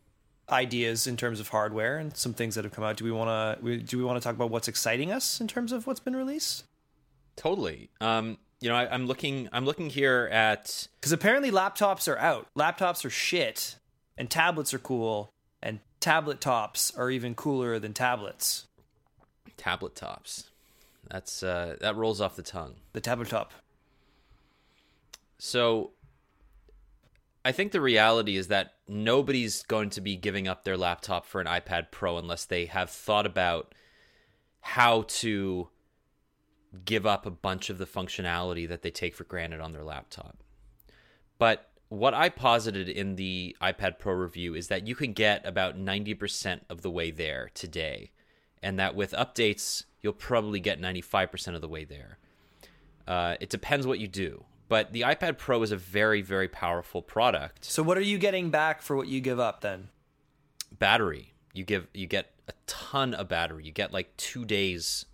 ideas 0.49 1.07
in 1.07 1.17
terms 1.17 1.39
of 1.39 1.47
hardware 1.47 1.97
and 1.97 2.15
some 2.15 2.33
things 2.33 2.55
that 2.55 2.63
have 2.63 2.73
come 2.73 2.83
out. 2.83 2.97
Do 2.97 3.05
we 3.05 3.11
want 3.11 3.61
to 3.61 3.77
do 3.79 3.97
we 3.97 4.03
want 4.03 4.21
to 4.21 4.23
talk 4.23 4.35
about 4.35 4.49
what's 4.49 4.67
exciting 4.67 5.11
us 5.11 5.39
in 5.39 5.47
terms 5.47 5.71
of 5.71 5.87
what's 5.87 5.99
been 5.99 6.15
released? 6.15 6.65
Totally. 7.35 7.89
Um, 7.99 8.37
you 8.61 8.69
know, 8.69 8.75
I, 8.75 8.93
I'm 8.93 9.07
looking. 9.07 9.49
I'm 9.51 9.65
looking 9.65 9.89
here 9.89 10.29
at 10.31 10.87
Because 10.99 11.11
apparently 11.11 11.51
laptops 11.51 12.07
are 12.07 12.17
out. 12.17 12.47
Laptops 12.57 13.03
are 13.05 13.09
shit, 13.09 13.77
and 14.17 14.29
tablets 14.29 14.73
are 14.73 14.79
cool, 14.79 15.33
and 15.61 15.79
tablet 15.99 16.39
tops 16.41 16.95
are 16.95 17.09
even 17.09 17.35
cooler 17.35 17.79
than 17.79 17.93
tablets. 17.93 18.67
tablet 19.57 19.95
tops. 19.95 20.49
That's 21.09 21.43
uh, 21.43 21.77
that 21.81 21.95
rolls 21.95 22.21
off 22.21 22.35
the 22.35 22.43
tongue. 22.43 22.75
The 22.93 23.01
tablet 23.01 23.29
top. 23.29 23.51
So 25.37 25.91
I 27.45 27.51
think 27.51 27.71
the 27.71 27.81
reality 27.81 28.37
is 28.37 28.47
that 28.47 28.75
nobody's 28.87 29.63
going 29.63 29.89
to 29.91 30.01
be 30.01 30.15
giving 30.15 30.47
up 30.47 30.63
their 30.63 30.77
laptop 30.77 31.25
for 31.25 31.41
an 31.41 31.47
iPad 31.47 31.91
Pro 31.91 32.17
unless 32.17 32.45
they 32.45 32.65
have 32.65 32.89
thought 32.89 33.25
about 33.25 33.75
how 34.61 35.03
to 35.07 35.67
give 36.85 37.05
up 37.05 37.25
a 37.25 37.31
bunch 37.31 37.69
of 37.69 37.77
the 37.77 37.85
functionality 37.85 38.67
that 38.67 38.81
they 38.81 38.91
take 38.91 39.13
for 39.13 39.25
granted 39.25 39.59
on 39.59 39.73
their 39.73 39.83
laptop. 39.83 40.37
But 41.37 41.69
what 41.89 42.13
I 42.13 42.29
posited 42.29 42.87
in 42.87 43.17
the 43.17 43.55
iPad 43.61 43.99
Pro 43.99 44.13
review 44.13 44.55
is 44.55 44.69
that 44.69 44.87
you 44.87 44.95
can 44.95 45.13
get 45.13 45.45
about 45.45 45.77
90% 45.77 46.61
of 46.69 46.81
the 46.81 46.89
way 46.89 47.11
there 47.11 47.51
today, 47.53 48.11
and 48.61 48.79
that 48.79 48.95
with 48.95 49.11
updates, 49.11 49.83
you'll 50.03 50.13
probably 50.13 50.59
get 50.59 50.79
95% 50.79 51.55
of 51.55 51.61
the 51.61 51.67
way 51.67 51.85
there. 51.85 52.19
Uh, 53.07 53.35
it 53.39 53.49
depends 53.49 53.87
what 53.87 53.99
you 53.99 54.07
do. 54.07 54.43
But 54.69 54.93
the 54.93 55.01
iPad 55.01 55.37
Pro 55.37 55.61
is 55.63 55.71
a 55.71 55.77
very, 55.77 56.21
very 56.21 56.47
powerful 56.47 57.01
product. 57.01 57.65
So 57.65 57.83
what 57.83 57.97
are 57.97 58.01
you 58.01 58.17
getting 58.17 58.49
back 58.49 58.81
for 58.81 58.95
what 58.95 59.07
you 59.07 59.19
give 59.19 59.39
up 59.39 59.61
then? 59.61 59.89
Battery, 60.77 61.33
you 61.53 61.63
give 61.63 61.87
you 61.93 62.07
get 62.07 62.31
a 62.47 62.53
ton 62.65 63.13
of 63.13 63.27
battery. 63.27 63.65
You 63.65 63.71
get 63.71 63.93
like 63.93 64.15
two 64.17 64.45
days 64.45 65.05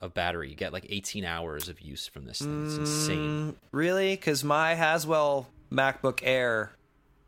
of 0.00 0.14
battery. 0.14 0.48
You 0.48 0.56
get 0.56 0.72
like 0.72 0.86
18 0.88 1.24
hours 1.24 1.68
of 1.68 1.80
use 1.80 2.06
from 2.06 2.24
this 2.24 2.38
thing. 2.38 2.64
It's 2.66 2.76
insane. 2.76 3.18
Mm, 3.18 3.54
really? 3.72 4.14
Because 4.14 4.42
my 4.42 4.74
Haswell 4.74 5.48
MacBook 5.70 6.20
Air 6.22 6.72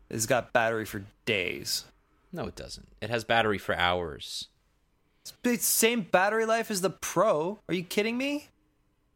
has 0.09 0.25
got 0.25 0.53
battery 0.53 0.85
for 0.85 1.03
days. 1.25 1.85
No, 2.31 2.45
it 2.45 2.55
doesn't. 2.55 2.87
It 3.01 3.09
has 3.09 3.23
battery 3.23 3.57
for 3.57 3.75
hours. 3.75 4.47
Same 5.59 6.01
battery 6.01 6.45
life 6.45 6.69
as 6.71 6.81
the 6.81 6.89
Pro. 6.89 7.59
Are 7.67 7.73
you 7.73 7.83
kidding 7.83 8.17
me? 8.17 8.49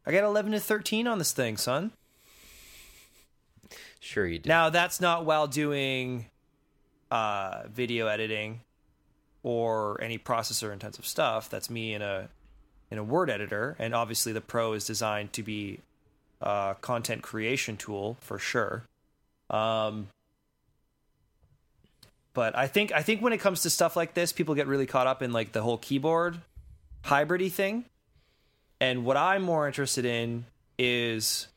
I 0.06 0.12
got 0.12 0.24
11 0.24 0.52
to 0.52 0.60
13 0.60 1.06
on 1.06 1.18
this 1.18 1.32
thing, 1.32 1.56
son. 1.56 1.92
Sure, 4.00 4.26
you 4.26 4.38
do. 4.40 4.48
Now 4.48 4.68
that's 4.68 5.00
not 5.00 5.24
while 5.24 5.46
doing 5.46 6.26
uh, 7.10 7.62
video 7.72 8.08
editing 8.08 8.60
or 9.42 10.00
any 10.02 10.18
processor 10.18 10.72
intensive 10.72 11.06
stuff. 11.06 11.48
That's 11.48 11.70
me 11.70 11.94
in 11.94 12.02
a 12.02 12.28
in 12.90 12.98
a 12.98 13.04
word 13.04 13.30
editor, 13.30 13.74
and 13.78 13.94
obviously 13.94 14.32
the 14.32 14.40
Pro 14.40 14.74
is 14.74 14.84
designed 14.84 15.32
to 15.34 15.42
be 15.42 15.78
a 16.40 16.76
content 16.80 17.22
creation 17.22 17.76
tool 17.76 18.16
for 18.20 18.38
sure. 18.38 18.84
Um, 19.48 20.08
but 22.34 22.56
I 22.56 22.66
think 22.66 22.92
I 22.92 23.02
think 23.02 23.20
when 23.22 23.32
it 23.32 23.38
comes 23.38 23.62
to 23.62 23.70
stuff 23.70 23.96
like 23.96 24.14
this, 24.14 24.32
people 24.32 24.54
get 24.54 24.66
really 24.66 24.86
caught 24.86 25.06
up 25.06 25.22
in 25.22 25.32
like 25.32 25.52
the 25.52 25.62
whole 25.62 25.78
keyboard 25.78 26.38
hybridy 27.04 27.50
thing. 27.50 27.84
And 28.80 29.04
what 29.04 29.16
I'm 29.16 29.42
more 29.42 29.66
interested 29.66 30.04
in 30.04 30.46
is 30.78 31.48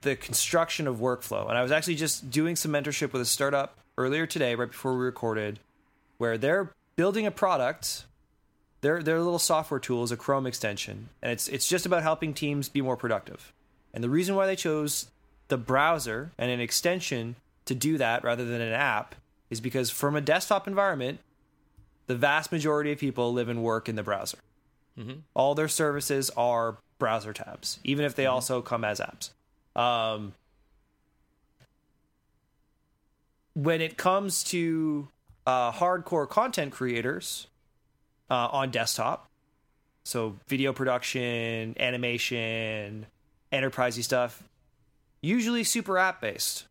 the 0.00 0.16
construction 0.16 0.86
of 0.86 0.96
workflow. 0.96 1.48
And 1.48 1.56
I 1.56 1.62
was 1.62 1.72
actually 1.72 1.96
just 1.96 2.30
doing 2.30 2.56
some 2.56 2.72
mentorship 2.72 3.12
with 3.12 3.22
a 3.22 3.26
startup 3.26 3.78
earlier 3.98 4.26
today, 4.26 4.54
right 4.54 4.70
before 4.70 4.96
we 4.96 5.04
recorded, 5.04 5.60
where 6.18 6.38
they're 6.38 6.72
building 6.96 7.26
a 7.26 7.30
product. 7.30 8.04
Their 8.80 9.02
their 9.02 9.18
little 9.18 9.38
software 9.38 9.78
tool 9.78 10.02
is 10.04 10.10
a 10.10 10.16
Chrome 10.16 10.46
extension, 10.46 11.10
and 11.20 11.32
it's 11.32 11.48
it's 11.48 11.68
just 11.68 11.84
about 11.84 12.02
helping 12.02 12.32
teams 12.32 12.70
be 12.70 12.80
more 12.80 12.96
productive. 12.96 13.52
And 13.92 14.02
the 14.02 14.08
reason 14.08 14.36
why 14.36 14.46
they 14.46 14.56
chose 14.56 15.10
the 15.48 15.58
browser 15.58 16.30
and 16.38 16.50
an 16.50 16.60
extension 16.60 17.36
to 17.66 17.74
do 17.74 17.98
that 17.98 18.24
rather 18.24 18.44
than 18.44 18.60
an 18.60 18.72
app 18.72 19.14
is 19.50 19.60
because 19.60 19.90
from 19.90 20.16
a 20.16 20.20
desktop 20.20 20.66
environment, 20.66 21.20
the 22.06 22.16
vast 22.16 22.52
majority 22.52 22.92
of 22.92 22.98
people 22.98 23.32
live 23.32 23.48
and 23.48 23.62
work 23.62 23.88
in 23.88 23.96
the 23.96 24.02
browser. 24.02 24.38
All 25.34 25.54
their 25.54 25.68
services 25.68 26.30
are 26.36 26.76
browser 26.98 27.32
tabs, 27.32 27.78
even 27.84 28.04
if 28.04 28.14
they 28.14 28.26
also 28.26 28.60
come 28.60 28.84
as 28.84 29.00
apps. 29.00 29.30
Um, 29.80 30.34
when 33.54 33.80
it 33.80 33.96
comes 33.96 34.44
to 34.44 35.08
uh, 35.46 35.72
hardcore 35.72 36.28
content 36.28 36.72
creators 36.72 37.46
uh, 38.30 38.48
on 38.52 38.70
desktop, 38.70 39.28
so 40.04 40.36
video 40.48 40.72
production, 40.72 41.76
animation, 41.78 43.06
enterprisey 43.52 44.02
stuff, 44.02 44.42
usually 45.20 45.64
super 45.64 45.98
app 45.98 46.20
based. 46.20 46.66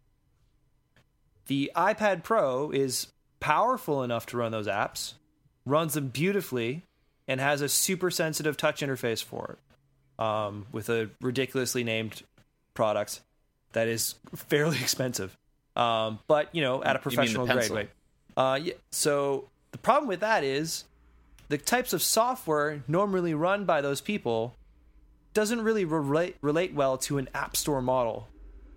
The 1.50 1.72
iPad 1.76 2.22
Pro 2.22 2.70
is 2.70 3.08
powerful 3.40 4.04
enough 4.04 4.28
to 4.28 4.38
run 4.38 4.52
those 4.52 4.68
apps, 4.68 5.14
runs 5.66 5.96
them 5.96 6.10
beautifully, 6.10 6.84
and 7.28 7.42
has 7.42 7.62
a 7.62 7.68
super 7.68 8.12
sensitive 8.12 8.56
touch 8.56 8.82
interface 8.82 9.24
for 9.24 9.58
it 9.58 10.24
um, 10.24 10.68
with 10.72 10.90
a 10.90 11.10
ridiculously 11.22 11.84
named 11.84 12.22
product 12.76 13.22
that 13.72 13.88
is 13.88 14.14
fairly 14.36 14.78
expensive. 14.82 15.36
Um, 15.76 16.20
but, 16.28 16.54
you 16.54 16.62
know, 16.62 16.84
at 16.84 16.96
a 16.96 17.00
You 17.10 17.18
mean 17.18 17.34
the 17.34 17.34
professional 17.40 17.48
grade 17.48 17.72
rate. 17.72 17.90
Uh, 18.38 18.60
yeah, 18.62 18.74
so 18.92 19.50
the 19.72 19.80
problem 19.80 20.08
with 20.08 20.20
that 20.20 20.44
is 20.44 20.84
the 21.48 21.58
types 21.58 21.94
of 21.94 22.04
software 22.04 22.84
normally 22.88 23.34
run 23.34 23.66
by 23.66 23.82
those 23.82 24.02
people 24.02 24.54
doesn't 25.34 25.62
really 25.62 25.86
relate 25.86 26.36
relate 26.42 26.76
well 26.76 27.00
to 27.00 27.18
an 27.18 27.28
app 27.34 27.58
store 27.58 27.82
model 27.82 28.28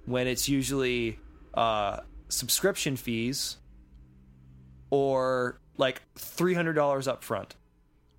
when 0.06 0.26
it's 0.26 0.48
usually 0.48 1.18
uh, 1.52 2.00
subscription 2.32 2.96
fees 2.96 3.58
or 4.90 5.58
like 5.76 6.02
three 6.16 6.54
hundred 6.54 6.74
dollars 6.74 7.08
up 7.08 7.22
front. 7.24 7.54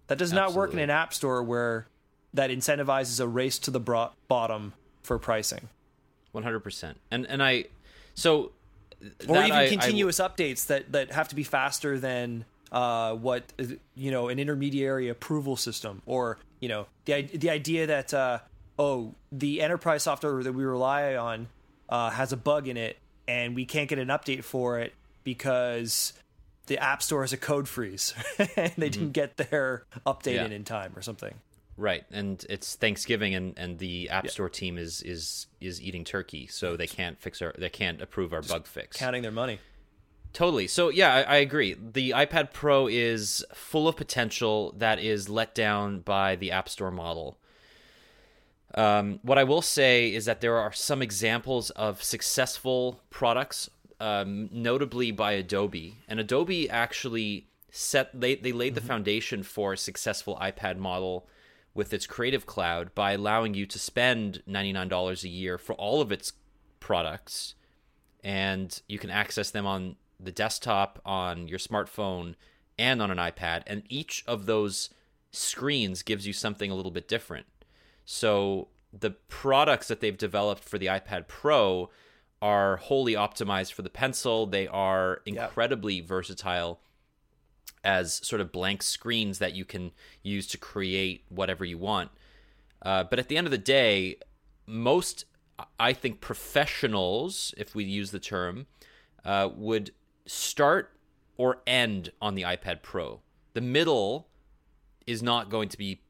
That 0.08 0.18
does 0.18 0.34
not 0.34 0.54
work 0.54 0.74
in 0.74 0.80
an 0.80 0.90
app 0.90 1.14
store 1.14 1.42
where 1.44 1.88
that 2.34 2.50
incentivizes 2.50 3.20
a 3.20 3.28
race 3.28 3.60
to 3.60 3.72
the 3.72 3.80
bro- 3.80 4.12
bottom 4.28 4.74
for 5.02 5.18
pricing, 5.20 5.70
One 6.32 6.44
hundred 6.44 6.60
percent. 6.62 6.98
And 7.12 7.26
and 7.28 7.42
I, 7.42 7.66
so 8.16 8.52
or 9.28 9.38
even 9.38 9.52
I- 9.52 9.66
I- 9.66 9.70
continuous 9.70 10.20
updates 10.20 10.68
that 10.68 10.92
that 10.92 11.12
have 11.12 11.30
to 11.30 11.36
be 11.36 11.44
faster 11.44 11.98
than 12.00 12.46
uh, 12.72 13.14
what 13.16 13.44
you 13.96 14.12
know 14.12 14.30
an 14.30 14.40
intermediary 14.40 15.10
approval 15.10 15.56
system, 15.56 16.02
or 16.06 16.38
you 16.60 16.70
know 16.70 16.88
the 17.06 17.22
the 17.24 17.50
idea 17.50 17.88
that 17.88 18.14
uh, 18.14 18.40
oh 18.78 19.14
the 19.32 19.62
enterprise 19.62 20.04
software 20.04 20.44
that 20.44 20.54
we 20.54 20.64
rely 20.66 21.16
on 21.16 21.48
uh, 21.90 22.10
has 22.10 22.34
a 22.34 22.38
bug 22.38 22.68
in 22.68 22.78
it 22.78 22.98
and 23.28 23.56
we 23.56 23.66
can't 23.66 23.90
get 23.90 24.00
an 24.00 24.08
update 24.10 24.44
for 24.44 24.80
it 24.80 24.94
because 25.24 26.14
the 26.68 26.78
app 26.78 27.02
store 27.04 27.22
has 27.22 27.34
a 27.34 27.38
code 27.38 27.68
freeze 27.68 28.14
and 28.56 28.72
they 28.78 28.90
didn't 28.90 29.12
get 29.12 29.38
their 29.38 29.86
update 30.06 30.24
Mm-hmm. 30.24 30.36
Yeah. 30.36 30.46
in 30.46 30.52
in 30.52 30.64
time 30.64 30.94
or 30.96 31.02
something. 31.02 31.34
Right, 31.76 32.04
and 32.12 32.46
it's 32.52 32.76
Thanksgiving, 32.76 33.34
and, 33.34 33.58
and 33.58 33.80
the 33.80 34.08
App 34.10 34.30
Store 34.30 34.48
team 34.48 34.78
is 34.78 35.02
is 35.02 35.48
is 35.60 35.82
eating 35.82 36.04
turkey, 36.04 36.46
so 36.46 36.78
they 36.78 36.86
can't 36.86 37.20
fix 37.20 37.42
our 37.42 37.52
they 37.58 37.70
can't 37.72 38.00
approve 38.00 38.32
our 38.32 38.44
bug 38.44 38.68
fix. 38.68 38.96
Counting 38.98 39.24
their 39.24 39.32
money. 39.32 39.58
Totally. 40.34 40.68
So 40.68 40.90
yeah, 40.90 41.16
I, 41.16 41.22
I 41.22 41.36
agree. 41.38 41.74
The 41.74 42.12
iPad 42.12 42.54
Pro 42.54 42.86
is 42.88 43.44
full 43.56 43.88
of 43.88 43.96
potential 43.96 44.74
that 44.78 45.00
is 45.00 45.30
let 45.30 45.56
down 45.56 46.02
by 46.02 46.36
the 46.36 46.52
App 46.52 46.70
Store 46.70 46.92
model. 46.92 47.40
Um, 48.76 49.20
what 49.22 49.38
I 49.38 49.44
will 49.44 49.62
say 49.62 50.14
is 50.14 50.26
that 50.26 50.42
there 50.42 50.58
are 50.58 50.72
some 50.72 51.02
examples 51.02 51.70
of 51.72 52.02
successful 52.02 53.02
products, 53.10 53.70
um, 54.00 54.50
notably 54.52 55.12
by 55.12 55.34
Adobe, 55.34 56.00
and 56.08 56.20
Adobe 56.20 56.70
actually 56.70 57.48
set 57.70 58.10
they 58.20 58.36
they 58.36 58.52
laid 58.52 58.76
the 58.76 58.82
foundation 58.82 59.44
for 59.44 59.74
a 59.74 59.78
successful 59.78 60.38
iPad 60.42 60.78
model 60.78 61.28
with 61.74 61.94
its 61.94 62.06
Creative 62.06 62.46
Cloud 62.46 62.94
by 62.94 63.14
allowing 63.14 63.54
you 63.54 63.66
to 63.66 63.80
spend 63.80 64.44
ninety 64.46 64.74
nine 64.74 64.88
dollars 64.88 65.24
a 65.24 65.30
year 65.30 65.58
for 65.58 65.74
all 65.74 66.02
of 66.02 66.12
its 66.12 66.34
products 66.80 67.56
and 68.24 68.82
you 68.88 68.98
can 68.98 69.10
access 69.10 69.52
them 69.52 69.68
on 69.68 69.98
the 70.20 70.32
desktop, 70.32 71.02
on 71.06 71.48
your 71.48 71.60
smartphone, 71.60 72.36
and 72.80 73.02
on 73.02 73.12
an 73.12 73.18
iPad. 73.18 73.64
And 73.68 73.84
each 73.90 74.24
of 74.26 74.46
those 74.46 74.90
screens 75.32 76.04
gives 76.04 76.26
you 76.26 76.34
something 76.34 76.72
a 76.72 76.76
little 76.76 76.92
bit 76.92 77.08
different. 77.08 77.46
So 78.06 78.70
the 78.92 79.12
products 79.12 79.88
that 79.88 80.00
they've 80.02 80.18
developed 80.18 80.64
for 80.64 80.78
the 80.78 80.88
iPad 80.88 81.28
Pro 81.28 81.90
are 82.42 82.78
wholly 82.78 83.14
optimized 83.14 83.74
for 83.74 83.82
the 83.82 83.90
pencil. 83.90 84.46
They 84.46 84.68
are 84.68 85.22
incredibly 85.26 86.02
versatile 86.02 86.82
as 87.84 88.14
sort 88.26 88.42
of 88.42 88.52
blank 88.52 88.84
screens 88.84 89.40
that 89.40 89.54
you 89.56 89.66
can 89.66 89.92
use 90.22 90.48
to 90.48 90.58
create 90.58 91.24
whatever 91.30 91.66
you 91.66 91.78
want. 91.78 92.12
Uh, 92.82 93.04
but 93.04 93.20
at 93.20 93.30
the 93.30 93.38
end 93.38 93.48
of 93.48 93.52
the 93.52 93.58
day, 93.58 94.18
most 94.66 95.26
I 95.80 95.94
think 95.94 96.20
professionals, 96.22 97.54
if 97.58 97.76
we 97.76 97.84
use 97.84 98.12
the 98.12 98.20
term, 98.20 98.68
uh, 99.24 99.50
would 99.56 99.92
start 100.26 100.92
or 101.38 101.62
end 101.66 102.12
on 102.22 102.36
the 102.36 102.44
iPad 102.44 102.82
Pro. 102.82 103.22
The 103.54 103.62
middle 103.62 104.28
is 105.06 105.22
not 105.22 105.50
going 105.50 105.70
to 105.70 105.78
be 105.78 106.02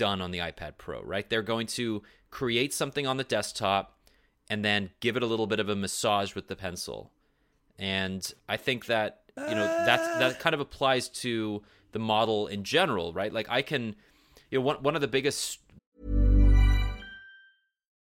done 0.00 0.22
on 0.22 0.30
the 0.30 0.38
iPad 0.38 0.78
Pro, 0.78 1.02
right? 1.02 1.28
They're 1.28 1.42
going 1.42 1.66
to 1.66 2.02
create 2.30 2.72
something 2.72 3.06
on 3.06 3.18
the 3.18 3.24
desktop 3.24 3.98
and 4.48 4.64
then 4.64 4.88
give 5.00 5.14
it 5.14 5.22
a 5.22 5.26
little 5.26 5.46
bit 5.46 5.60
of 5.60 5.68
a 5.68 5.76
massage 5.76 6.34
with 6.34 6.48
the 6.48 6.56
pencil. 6.56 7.10
And 7.78 8.32
I 8.48 8.56
think 8.56 8.86
that, 8.86 9.24
you 9.36 9.54
know, 9.54 9.66
that 9.66 10.18
that 10.18 10.40
kind 10.40 10.54
of 10.54 10.60
applies 10.60 11.10
to 11.20 11.62
the 11.92 11.98
model 11.98 12.46
in 12.46 12.64
general, 12.64 13.12
right? 13.12 13.30
Like 13.30 13.46
I 13.50 13.60
can 13.60 13.94
you 14.50 14.58
know 14.58 14.64
one 14.64 14.82
one 14.82 14.94
of 14.94 15.02
the 15.02 15.08
biggest 15.08 15.58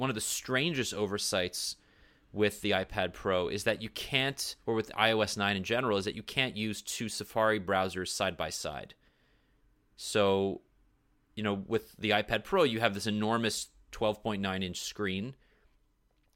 One 0.00 0.10
of 0.10 0.14
the 0.14 0.20
strangest 0.20 0.92
oversights 0.94 1.76
with 2.32 2.60
the 2.62 2.70
iPad 2.72 3.12
Pro 3.12 3.48
is 3.48 3.64
that 3.64 3.82
you 3.82 3.88
can't, 3.90 4.56
or 4.66 4.74
with 4.74 4.90
iOS 4.98 5.36
9 5.36 5.56
in 5.56 5.62
general, 5.64 5.98
is 5.98 6.04
that 6.04 6.14
you 6.16 6.22
can't 6.22 6.56
use 6.56 6.80
two 6.82 7.08
Safari 7.08 7.60
browsers 7.60 8.08
side 8.08 8.36
by 8.36 8.50
side. 8.50 8.94
So, 9.96 10.60
you 11.34 11.42
know, 11.42 11.62
with 11.66 11.92
the 11.98 12.10
iPad 12.10 12.44
Pro, 12.44 12.62
you 12.62 12.80
have 12.80 12.94
this 12.94 13.06
enormous 13.06 13.68
12.9 13.92 14.64
inch 14.64 14.80
screen. 14.80 15.34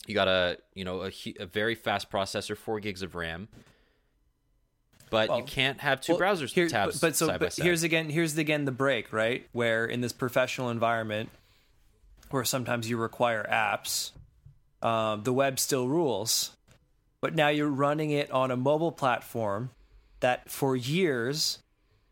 You 0.07 0.15
got 0.15 0.29
a, 0.29 0.59
you 0.75 0.85
know, 0.85 1.05
a, 1.05 1.13
a 1.41 1.47
very 1.47 1.75
fast 1.75 2.11
processor, 2.11 2.57
four 2.57 2.81
gigs 2.81 3.01
of 3.03 3.15
RAM. 3.15 3.49
But 5.11 5.35
you 5.37 5.45
can't 5.45 5.81
have 5.81 6.01
two 6.01 6.15
Well, 6.17 6.21
browsers 6.23 6.53
here- 6.53 6.69
tabs 6.69 6.99
but, 7.01 7.09
but 7.09 7.17
so 7.17 7.39
but 7.39 7.53
side. 7.53 7.63
here's 7.65 7.85
again 7.85 8.11
here's 8.11 8.37
again 8.37 8.65
the 8.65 8.73
break 8.73 9.13
right 9.13 9.47
where 9.53 9.85
in 9.87 10.01
this 10.01 10.13
professional 10.13 10.71
environment 10.71 11.29
where 12.35 12.45
sometimes 12.45 12.89
you 12.89 12.97
require 12.97 13.47
apps 13.51 14.11
um, 14.83 15.23
the 15.23 15.33
web 15.33 15.59
still 15.59 15.89
rules 15.89 16.57
but 17.21 17.35
now 17.35 17.49
you're 17.49 17.69
running 17.69 18.11
it 18.11 18.31
on 18.31 18.51
a 18.51 18.57
mobile 18.57 18.93
platform 18.93 19.71
that 20.21 20.51
for 20.51 20.77
years 20.77 21.59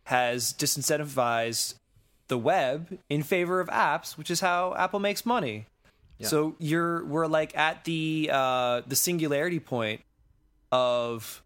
has 0.05 0.53
disincentivized 0.53 1.75
the 2.29 2.39
web 2.39 2.99
in 3.11 3.23
favor 3.23 3.61
of 3.61 3.69
apps 3.69 4.17
which 4.17 4.31
is 4.31 4.41
how 4.41 4.75
apple 4.75 5.01
makes 5.01 5.27
money 5.27 5.67
so 6.21 6.55
you're 6.61 7.05
we're 7.05 7.27
like 7.27 7.57
at 7.59 7.83
the 7.83 8.31
uh, 8.33 8.83
the 8.87 8.95
singularity 8.95 9.59
point 9.59 10.03
of 10.71 11.43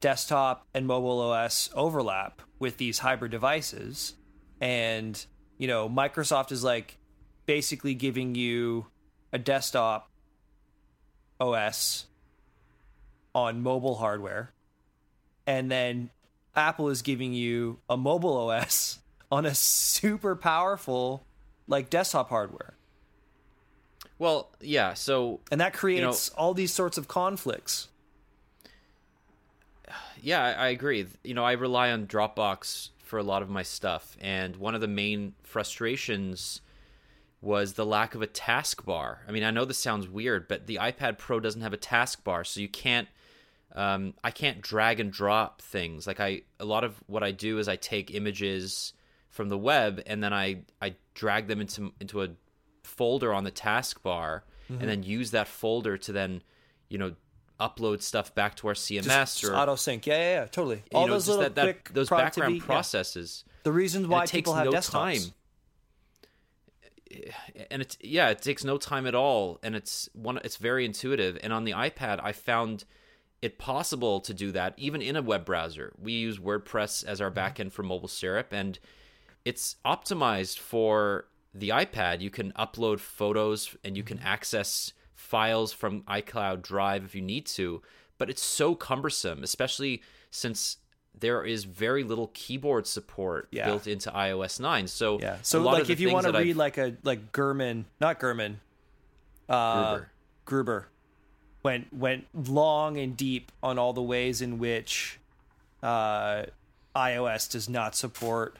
desktop 0.00 0.66
and 0.74 0.86
mobile 0.86 1.20
OS 1.20 1.70
overlap 1.74 2.42
with 2.58 2.76
these 2.76 3.00
hybrid 3.00 3.30
devices. 3.30 4.14
And, 4.60 5.24
you 5.58 5.68
know, 5.68 5.88
Microsoft 5.88 6.52
is 6.52 6.64
like 6.64 6.96
basically 7.48 7.94
giving 7.94 8.34
you 8.34 8.84
a 9.32 9.38
desktop 9.38 10.10
OS 11.40 12.04
on 13.34 13.62
mobile 13.62 13.94
hardware. 13.94 14.52
And 15.46 15.70
then 15.70 16.10
Apple 16.54 16.90
is 16.90 17.00
giving 17.00 17.32
you 17.32 17.78
a 17.88 17.96
mobile 17.96 18.36
OS 18.36 18.98
on 19.32 19.46
a 19.46 19.54
super 19.54 20.36
powerful 20.36 21.24
like 21.66 21.88
desktop 21.88 22.28
hardware. 22.28 22.74
well, 24.18 24.50
yeah. 24.60 24.92
So 24.92 25.40
And 25.50 25.58
that 25.62 25.72
creates 25.72 26.28
all 26.28 26.52
these 26.52 26.74
sorts 26.74 26.98
of 26.98 27.08
conflicts. 27.08 27.88
yeah, 30.22 30.44
I, 30.44 30.52
I 30.52 30.68
agree. 30.68 31.06
You 31.24 31.32
know, 31.32 31.44
I 31.44 31.52
rely 31.52 31.92
on 31.92 32.06
Dropbox 32.06 32.90
for 33.02 33.18
a 33.18 33.22
lot 33.22 33.40
of 33.40 33.48
my 33.48 33.62
stuff, 33.62 34.18
and 34.20 34.56
one 34.56 34.74
of 34.74 34.82
the 34.82 34.86
main 34.86 35.32
frustrations 35.42 36.60
was 37.40 37.74
the 37.74 37.86
lack 37.86 38.14
of 38.14 38.22
a 38.22 38.26
taskbar. 38.26 39.18
I 39.28 39.32
mean, 39.32 39.44
I 39.44 39.50
know 39.50 39.64
this 39.64 39.78
sounds 39.78 40.08
weird, 40.08 40.48
but 40.48 40.66
the 40.66 40.76
iPad 40.76 41.18
Pro 41.18 41.38
doesn't 41.40 41.60
have 41.60 41.72
a 41.72 41.78
taskbar, 41.78 42.46
so 42.46 42.60
you 42.60 42.68
can't. 42.68 43.08
Um, 43.74 44.14
I 44.24 44.30
can't 44.30 44.60
drag 44.60 44.98
and 44.98 45.12
drop 45.12 45.60
things. 45.62 46.06
Like 46.06 46.20
I, 46.20 46.42
a 46.58 46.64
lot 46.64 46.84
of 46.84 46.94
what 47.06 47.22
I 47.22 47.30
do 47.32 47.58
is 47.58 47.68
I 47.68 47.76
take 47.76 48.12
images 48.14 48.92
from 49.28 49.50
the 49.50 49.58
web 49.58 50.02
and 50.06 50.24
then 50.24 50.32
I 50.32 50.62
I 50.80 50.94
drag 51.14 51.48
them 51.48 51.60
into 51.60 51.92
into 52.00 52.22
a 52.22 52.28
folder 52.82 53.32
on 53.32 53.44
the 53.44 53.52
taskbar, 53.52 54.40
and 54.68 54.80
then 54.80 55.02
use 55.02 55.30
that 55.32 55.46
folder 55.48 55.96
to 55.98 56.12
then, 56.12 56.42
you 56.88 56.98
know, 56.98 57.14
upload 57.60 58.02
stuff 58.02 58.34
back 58.34 58.56
to 58.56 58.68
our 58.68 58.74
CMS 58.74 59.04
Just 59.04 59.44
or 59.44 59.54
auto 59.54 59.76
sync. 59.76 60.06
Yeah, 60.06 60.16
yeah, 60.16 60.40
yeah, 60.40 60.44
totally. 60.46 60.82
All 60.94 61.06
know, 61.06 61.12
those 61.14 61.28
little 61.28 61.42
that, 61.44 61.54
that 61.54 61.64
quick 61.64 61.90
those 61.92 62.08
background 62.08 62.32
productivity- 62.34 62.58
yeah. 62.58 62.64
processes. 62.64 63.44
The 63.64 63.72
reasons 63.72 64.04
And 64.04 64.12
why 64.12 64.22
it 64.24 64.28
takes 64.28 64.38
people 64.48 64.54
have 64.54 64.64
no 64.66 64.72
desktops. 64.72 64.90
time. 64.90 65.20
And 67.70 67.82
it's 67.82 67.96
yeah, 68.00 68.28
it 68.28 68.42
takes 68.42 68.64
no 68.64 68.78
time 68.78 69.06
at 69.06 69.14
all, 69.14 69.58
and 69.62 69.74
it's 69.74 70.08
one. 70.12 70.38
It's 70.44 70.56
very 70.56 70.84
intuitive. 70.84 71.38
And 71.42 71.52
on 71.52 71.64
the 71.64 71.72
iPad, 71.72 72.20
I 72.22 72.32
found 72.32 72.84
it 73.40 73.58
possible 73.58 74.20
to 74.20 74.34
do 74.34 74.50
that 74.52 74.74
even 74.76 75.00
in 75.00 75.16
a 75.16 75.22
web 75.22 75.44
browser. 75.44 75.92
We 75.98 76.12
use 76.12 76.38
WordPress 76.38 77.04
as 77.04 77.20
our 77.20 77.30
mm-hmm. 77.30 77.38
backend 77.38 77.72
for 77.72 77.82
Mobile 77.82 78.08
Syrup, 78.08 78.52
and 78.52 78.78
it's 79.44 79.76
optimized 79.84 80.58
for 80.58 81.26
the 81.54 81.70
iPad. 81.70 82.20
You 82.20 82.30
can 82.30 82.52
upload 82.52 83.00
photos 83.00 83.76
and 83.84 83.96
you 83.96 84.02
can 84.02 84.18
mm-hmm. 84.18 84.26
access 84.26 84.92
files 85.14 85.72
from 85.72 86.02
iCloud 86.02 86.62
Drive 86.62 87.04
if 87.04 87.14
you 87.14 87.22
need 87.22 87.46
to, 87.46 87.82
but 88.18 88.30
it's 88.30 88.42
so 88.42 88.74
cumbersome, 88.74 89.42
especially 89.42 90.02
since 90.30 90.78
there 91.20 91.44
is 91.44 91.64
very 91.64 92.04
little 92.04 92.30
keyboard 92.34 92.86
support 92.86 93.48
Yeah. 93.50 93.66
built 93.66 93.86
into 93.86 94.10
iOS 94.10 94.58
9. 94.60 94.86
So 94.88 95.18
Yeah. 95.20 95.38
So 95.42 95.62
like 95.62 95.88
if 95.90 96.00
you 96.00 96.10
want 96.12 96.26
to 96.26 96.32
that 96.32 96.38
I've- 96.38 96.48
read 96.48 96.56
like 96.56 96.78
a 96.78 96.96
like 97.02 97.32
Gurman, 97.32 97.84
not 98.00 98.18
Gurman, 98.20 98.56
uh, 99.48 99.90
Gruber. 99.90 100.10
Gruber 100.44 100.88
went 101.62 101.92
went 101.92 102.26
long 102.48 102.96
and 102.98 103.16
deep 103.16 103.50
on 103.62 103.78
all 103.78 103.92
the 103.92 104.02
ways 104.02 104.40
in 104.42 104.58
which 104.58 105.18
uh, 105.82 106.44
iOS 106.96 107.48
does 107.50 107.68
not 107.68 107.94
support 107.94 108.58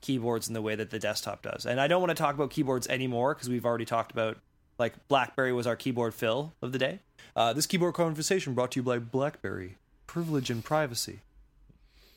keyboards 0.00 0.48
in 0.48 0.54
the 0.54 0.62
way 0.62 0.74
that 0.74 0.90
the 0.90 0.98
desktop 0.98 1.42
does. 1.42 1.64
And 1.66 1.80
I 1.80 1.86
don't 1.86 2.00
want 2.00 2.10
to 2.10 2.14
talk 2.14 2.34
about 2.34 2.50
keyboards 2.50 2.86
anymore 2.88 3.34
because 3.34 3.48
we've 3.48 3.64
already 3.66 3.84
talked 3.84 4.12
about 4.12 4.38
like 4.78 4.94
BlackBerry 5.08 5.52
was 5.52 5.66
our 5.66 5.76
keyboard 5.76 6.14
fill 6.14 6.54
of 6.62 6.72
the 6.72 6.78
day. 6.78 7.00
Uh, 7.36 7.52
this 7.52 7.66
keyboard 7.66 7.94
conversation 7.94 8.54
brought 8.54 8.72
to 8.72 8.80
you 8.80 8.82
by 8.82 8.98
BlackBerry, 8.98 9.76
privilege 10.06 10.50
and 10.50 10.64
privacy. 10.64 11.20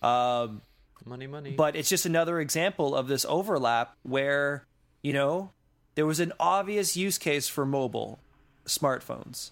Um, 0.04 0.62
money 1.06 1.28
money. 1.28 1.52
but 1.52 1.76
it's 1.76 1.90
just 1.90 2.06
another 2.06 2.40
example 2.40 2.96
of 2.96 3.08
this 3.08 3.26
overlap 3.28 3.96
where 4.04 4.66
you 5.02 5.14
know 5.14 5.52
there 5.96 6.06
was 6.06 6.20
an 6.20 6.34
obvious 6.40 6.98
use 6.98 7.18
case 7.18 7.48
for 7.48 7.66
mobile 7.66 8.20
smartphones. 8.66 9.52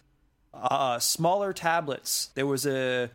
Uh, 0.54 1.00
smaller 1.00 1.54
tablets. 1.54 2.30
There 2.36 2.46
was 2.46 2.66
a, 2.66 3.10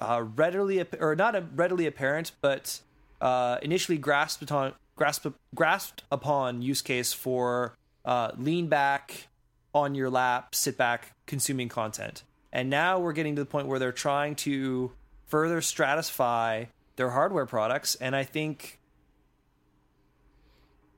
uh 0.00 0.24
readily 0.36 0.84
or 1.00 1.16
not 1.16 1.34
a 1.34 1.40
readily 1.40 1.86
apparent 1.86 2.30
but 2.40 2.80
uh, 3.20 3.58
initially 3.62 3.98
grasped 3.98 4.42
upon 4.42 4.74
grasped, 4.94 5.26
grasped 5.54 6.04
upon 6.12 6.62
use 6.62 6.82
case 6.82 7.12
for 7.12 7.74
uh, 8.04 8.30
lean 8.38 8.68
back 8.68 9.26
on 9.74 9.94
your 9.94 10.08
lap 10.08 10.54
sit 10.54 10.76
back 10.76 11.12
consuming 11.26 11.68
content. 11.68 12.22
And 12.52 12.70
now 12.70 12.98
we're 12.98 13.12
getting 13.12 13.36
to 13.36 13.42
the 13.42 13.46
point 13.46 13.66
where 13.66 13.78
they're 13.78 13.92
trying 13.92 14.34
to 14.36 14.92
further 15.28 15.60
stratify 15.60 16.66
their 16.96 17.10
hardware 17.10 17.46
products 17.46 17.94
and 17.96 18.16
i 18.16 18.24
think 18.24 18.78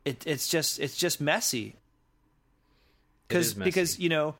it, 0.04 0.26
it's 0.26 0.48
just 0.48 0.78
it's 0.78 0.96
just 0.96 1.20
messy. 1.20 1.76
Because 3.28 3.54
because 3.54 3.98
you 3.98 4.08
know 4.08 4.34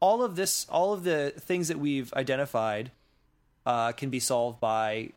all 0.00 0.22
of 0.22 0.36
this 0.36 0.66
all 0.68 0.92
of 0.92 1.04
the 1.04 1.32
things 1.38 1.68
that 1.68 1.78
we've 1.78 2.12
identified 2.12 2.90
uh, 3.64 3.92
can 3.92 4.10
be 4.10 4.20
solved 4.20 4.60
by 4.60 5.10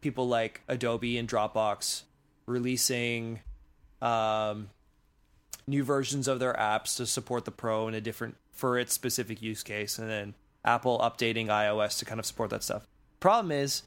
people 0.00 0.26
like 0.26 0.62
adobe 0.68 1.18
and 1.18 1.28
dropbox 1.28 2.02
releasing 2.46 3.40
um, 4.00 4.70
new 5.66 5.84
versions 5.84 6.26
of 6.28 6.38
their 6.38 6.54
apps 6.54 6.96
to 6.96 7.04
support 7.04 7.44
the 7.44 7.50
pro 7.50 7.88
in 7.88 7.94
a 7.94 8.00
different 8.00 8.36
for 8.52 8.78
its 8.78 8.94
specific 8.94 9.42
use 9.42 9.62
case 9.62 9.98
and 9.98 10.08
then 10.08 10.34
apple 10.64 10.98
updating 11.00 11.48
ios 11.48 11.98
to 11.98 12.06
kind 12.06 12.18
of 12.18 12.24
support 12.24 12.48
that 12.48 12.62
stuff 12.62 12.86
problem 13.22 13.52
is 13.52 13.84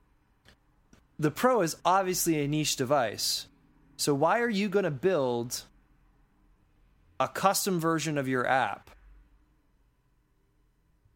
the 1.20 1.30
pro 1.30 1.62
is 1.62 1.76
obviously 1.86 2.44
a 2.44 2.48
niche 2.48 2.76
device. 2.76 3.48
So 3.98 4.14
why 4.14 4.40
are 4.40 4.50
you 4.50 4.70
going 4.70 4.86
to 4.86 4.92
build 4.92 5.64
a 7.20 7.28
custom 7.28 7.80
version 7.80 8.18
of 8.18 8.28
your 8.28 8.48
app 8.48 8.90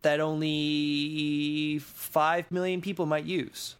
that 0.02 0.20
only 0.20 1.80
5 1.80 2.52
million 2.52 2.82
people 2.82 3.06
might 3.06 3.26
use 3.26 3.76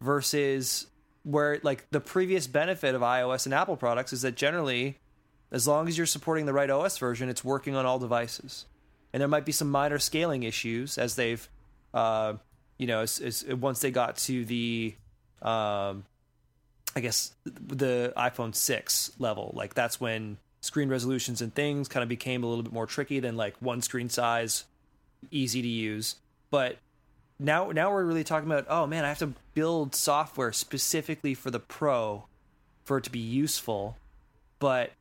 versus 0.00 0.86
where 1.22 1.58
like 1.62 1.86
the 1.90 2.00
previous 2.00 2.46
benefit 2.46 2.94
of 2.94 3.00
iOS 3.00 3.46
and 3.46 3.54
Apple 3.54 3.76
products 3.76 4.12
is 4.12 4.22
that 4.22 4.36
generally 4.36 4.98
as 5.50 5.66
long 5.66 5.88
as 5.88 5.96
you're 5.96 6.06
supporting 6.06 6.44
the 6.44 6.52
right 6.52 6.68
OS 6.68 6.98
version 6.98 7.28
it's 7.28 7.44
working 7.44 7.74
on 7.74 7.86
all 7.86 7.98
devices. 7.98 8.66
And 9.12 9.20
there 9.20 9.28
might 9.28 9.46
be 9.46 9.52
some 9.52 9.70
minor 9.70 9.98
scaling 9.98 10.42
issues 10.42 10.98
as 10.98 11.16
they've 11.16 11.48
uh, 11.94 12.34
you 12.78 12.86
know 12.86 13.00
as, 13.00 13.20
as, 13.20 13.44
once 13.44 13.80
they 13.80 13.90
got 13.90 14.16
to 14.16 14.44
the 14.44 14.94
um, 15.42 16.04
I 16.94 17.00
guess 17.00 17.32
the 17.44 18.12
iPhone 18.16 18.54
6 18.54 19.12
level 19.18 19.52
like 19.54 19.74
that's 19.74 20.00
when 20.00 20.38
screen 20.60 20.88
resolutions 20.88 21.40
and 21.40 21.54
things 21.54 21.88
kind 21.88 22.02
of 22.02 22.08
became 22.08 22.42
a 22.42 22.46
little 22.46 22.62
bit 22.62 22.72
more 22.72 22.86
tricky 22.86 23.20
than 23.20 23.36
like 23.36 23.54
one 23.60 23.80
screen 23.80 24.08
size 24.08 24.64
easy 25.30 25.62
to 25.62 25.68
use. 25.68 26.16
But 26.50 26.78
now 27.38 27.70
now 27.70 27.92
we're 27.92 28.04
really 28.04 28.24
talking 28.24 28.50
about 28.50 28.66
oh 28.68 28.86
man, 28.86 29.04
I 29.04 29.08
have 29.08 29.18
to 29.20 29.32
build 29.54 29.94
software 29.94 30.52
specifically 30.52 31.34
for 31.34 31.50
the 31.50 31.60
pro 31.60 32.26
for 32.84 32.98
it 32.98 33.04
to 33.04 33.10
be 33.10 33.18
useful. 33.18 33.96
But 34.58 34.92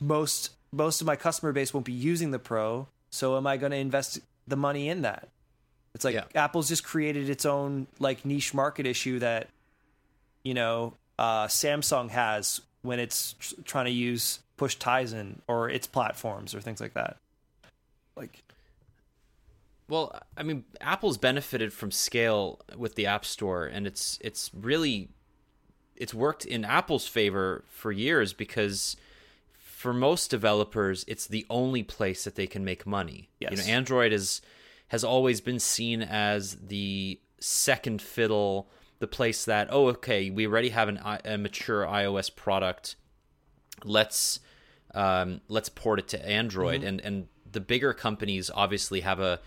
most 0.00 0.50
most 0.72 1.00
of 1.00 1.06
my 1.06 1.16
customer 1.16 1.52
base 1.52 1.72
won't 1.72 1.86
be 1.86 1.92
using 1.92 2.30
the 2.30 2.38
pro, 2.38 2.88
so 3.10 3.36
am 3.36 3.46
I 3.46 3.56
going 3.56 3.72
to 3.72 3.78
invest 3.78 4.18
the 4.46 4.56
money 4.56 4.88
in 4.88 5.02
that? 5.02 5.28
It's 5.94 6.04
like 6.04 6.14
Yeah. 6.14 6.24
Apple's 6.34 6.68
just 6.68 6.84
created 6.84 7.30
its 7.30 7.44
own 7.46 7.86
like 7.98 8.24
niche 8.24 8.52
market 8.54 8.86
issue 8.86 9.18
that 9.20 9.48
you 10.42 10.54
know 10.54 10.94
uh, 11.18 11.46
Samsung 11.46 12.10
has 12.10 12.60
when 12.82 12.98
it's 12.98 13.34
tr- 13.38 13.54
trying 13.64 13.84
to 13.86 13.90
use 13.92 14.40
push 14.56 14.76
Tizen 14.76 15.38
or 15.46 15.70
its 15.70 15.86
platforms 15.86 16.54
or 16.54 16.60
things 16.60 16.80
like 16.80 16.94
that. 16.94 17.16
Like 18.16 18.42
Well, 19.88 20.18
I 20.36 20.42
mean, 20.42 20.64
Apple's 20.80 21.18
benefited 21.18 21.72
from 21.72 21.90
scale 21.90 22.60
with 22.76 22.94
the 22.96 23.06
App 23.06 23.24
Store, 23.24 23.66
and 23.66 23.86
it's 23.86 24.18
it's 24.20 24.50
really 24.54 25.08
it's 25.96 26.12
worked 26.12 26.44
in 26.44 26.64
Apple's 26.64 27.06
favor 27.06 27.64
for 27.68 27.92
years 27.92 28.32
because 28.32 28.96
for 29.58 29.92
most 29.92 30.28
developers, 30.30 31.04
it's 31.06 31.26
the 31.26 31.46
only 31.50 31.82
place 31.84 32.24
that 32.24 32.34
they 32.34 32.46
can 32.48 32.64
make 32.64 32.84
money. 32.86 33.28
You 33.38 33.48
Yes. 33.50 33.66
know, 33.66 33.72
Android 33.72 34.12
is 34.12 34.40
has 34.88 35.04
always 35.04 35.40
been 35.40 35.58
seen 35.58 36.02
as 36.02 36.56
the 36.56 37.20
second 37.40 38.00
fiddle, 38.00 38.68
the 38.98 39.06
place 39.06 39.44
that 39.44 39.68
oh, 39.70 39.88
okay, 39.88 40.30
we 40.30 40.46
already 40.46 40.70
have 40.70 40.88
an, 40.88 41.00
a 41.24 41.38
mature 41.38 41.84
iOS 41.84 42.34
product. 42.34 42.96
Let's 43.84 44.40
um, 44.94 45.40
let's 45.48 45.68
port 45.68 45.98
it 45.98 46.08
to 46.08 46.28
Android, 46.28 46.82
and 46.82 47.00
and 47.00 47.28
the 47.50 47.60
bigger 47.60 47.92
companies 47.92 48.50
obviously 48.54 49.00
have 49.00 49.20
a 49.20 49.40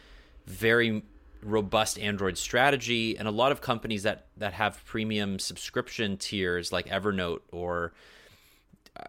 very 0.46 1.04
robust 1.42 2.00
Android 2.00 2.38
strategy, 2.38 3.18
and 3.18 3.28
a 3.28 3.32
lot 3.32 3.52
of 3.52 3.62
companies 3.62 4.04
that 4.04 4.28
that 4.38 4.54
have 4.54 4.84
premium 4.86 5.40
subscription 5.40 6.18
tiers 6.18 6.72
like 6.72 6.88
Evernote 6.88 7.42
or 7.52 7.94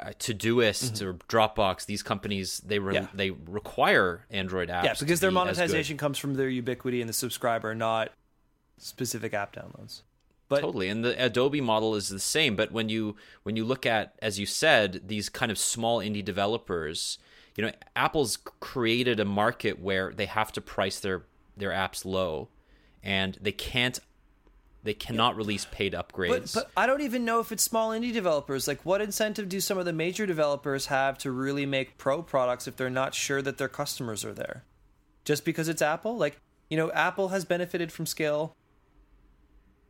uh, 0.01 0.11
Todoist 0.18 1.03
or 1.03 1.14
Dropbox. 1.14 1.86
These 1.86 2.03
companies 2.03 2.59
they 2.64 2.78
re- 2.78 2.95
Yeah. 2.95 3.07
they 3.14 3.30
require 3.30 4.26
Android 4.30 4.68
apps. 4.68 4.84
yeah, 4.84 4.95
because 4.99 5.20
their 5.20 5.30
be 5.30 5.34
monetization 5.34 5.97
comes 5.97 6.18
from 6.18 6.34
their 6.34 6.49
ubiquity 6.49 7.01
and 7.01 7.09
the 7.09 7.12
subscriber, 7.14 7.74
not 7.74 8.12
specific 8.78 9.34
app 9.34 9.55
downloads. 9.55 10.03
But 10.49 10.61
totally 10.62 10.89
and 10.89 11.05
the 11.05 11.14
adobe 11.22 11.61
model 11.61 11.95
is 11.95 12.09
the 12.09 12.18
same 12.18 12.57
but 12.57 12.72
when 12.72 12.89
you 12.89 13.16
when 13.43 13.55
you 13.57 13.66
look 13.66 13.84
at 13.84 14.14
as 14.22 14.39
you 14.39 14.47
said 14.47 15.03
these 15.07 15.28
kind 15.28 15.53
of 15.53 15.59
small 15.59 15.99
indie 15.99 16.24
developers 16.24 17.18
you 17.55 17.64
know 17.64 17.70
apple's 17.95 18.39
created 18.59 19.20
a 19.20 19.26
market 19.26 19.78
where 19.78 20.11
they 20.11 20.24
have 20.24 20.51
to 20.53 20.62
price 20.62 21.01
their 21.01 21.24
their 21.55 21.68
apps 21.70 22.07
low 22.07 22.49
and 23.03 23.36
they 23.43 23.53
can't 23.53 23.99
they 24.85 24.95
cannot 24.95 25.37
release 25.37 25.66
paid 25.70 25.93
upgrades 25.93 26.55
But, 26.55 26.66
but 26.66 26.70
I 26.76 26.87
don't 26.87 27.01
even 27.01 27.24
know 27.24 27.41
if 27.41 27.51
it's 27.53 27.62
small 27.62 27.91
indie 27.91 28.12
developers. 28.12 28.68
Like, 28.68 28.85
what 28.85 29.01
incentive 29.01 29.49
do 29.49 29.61
some 29.61 29.76
of 29.79 29.85
the 29.85 29.93
major 29.93 30.24
developers 30.24 30.87
have 30.87 31.18
to 31.18 31.33
really 31.33 31.66
make 31.66 31.99
pro 31.99 32.22
products 32.22 32.68
if 32.68 32.76
they're 32.76 32.89
not 32.89 33.14
sure 33.14 33.43
that 33.43 33.59
their 33.59 33.68
customers 33.68 34.24
are 34.24 34.33
there? 34.33 34.64
Just 35.24 35.45
because 35.45 35.68
it's 35.68 35.83
Apple? 35.83 36.16
Like, 36.16 36.39
you 36.70 36.76
know, 36.76 36.91
Apple 36.93 37.29
has 37.29 37.45
benefited 37.45 37.91
from 37.91 38.07
scale 38.07 38.55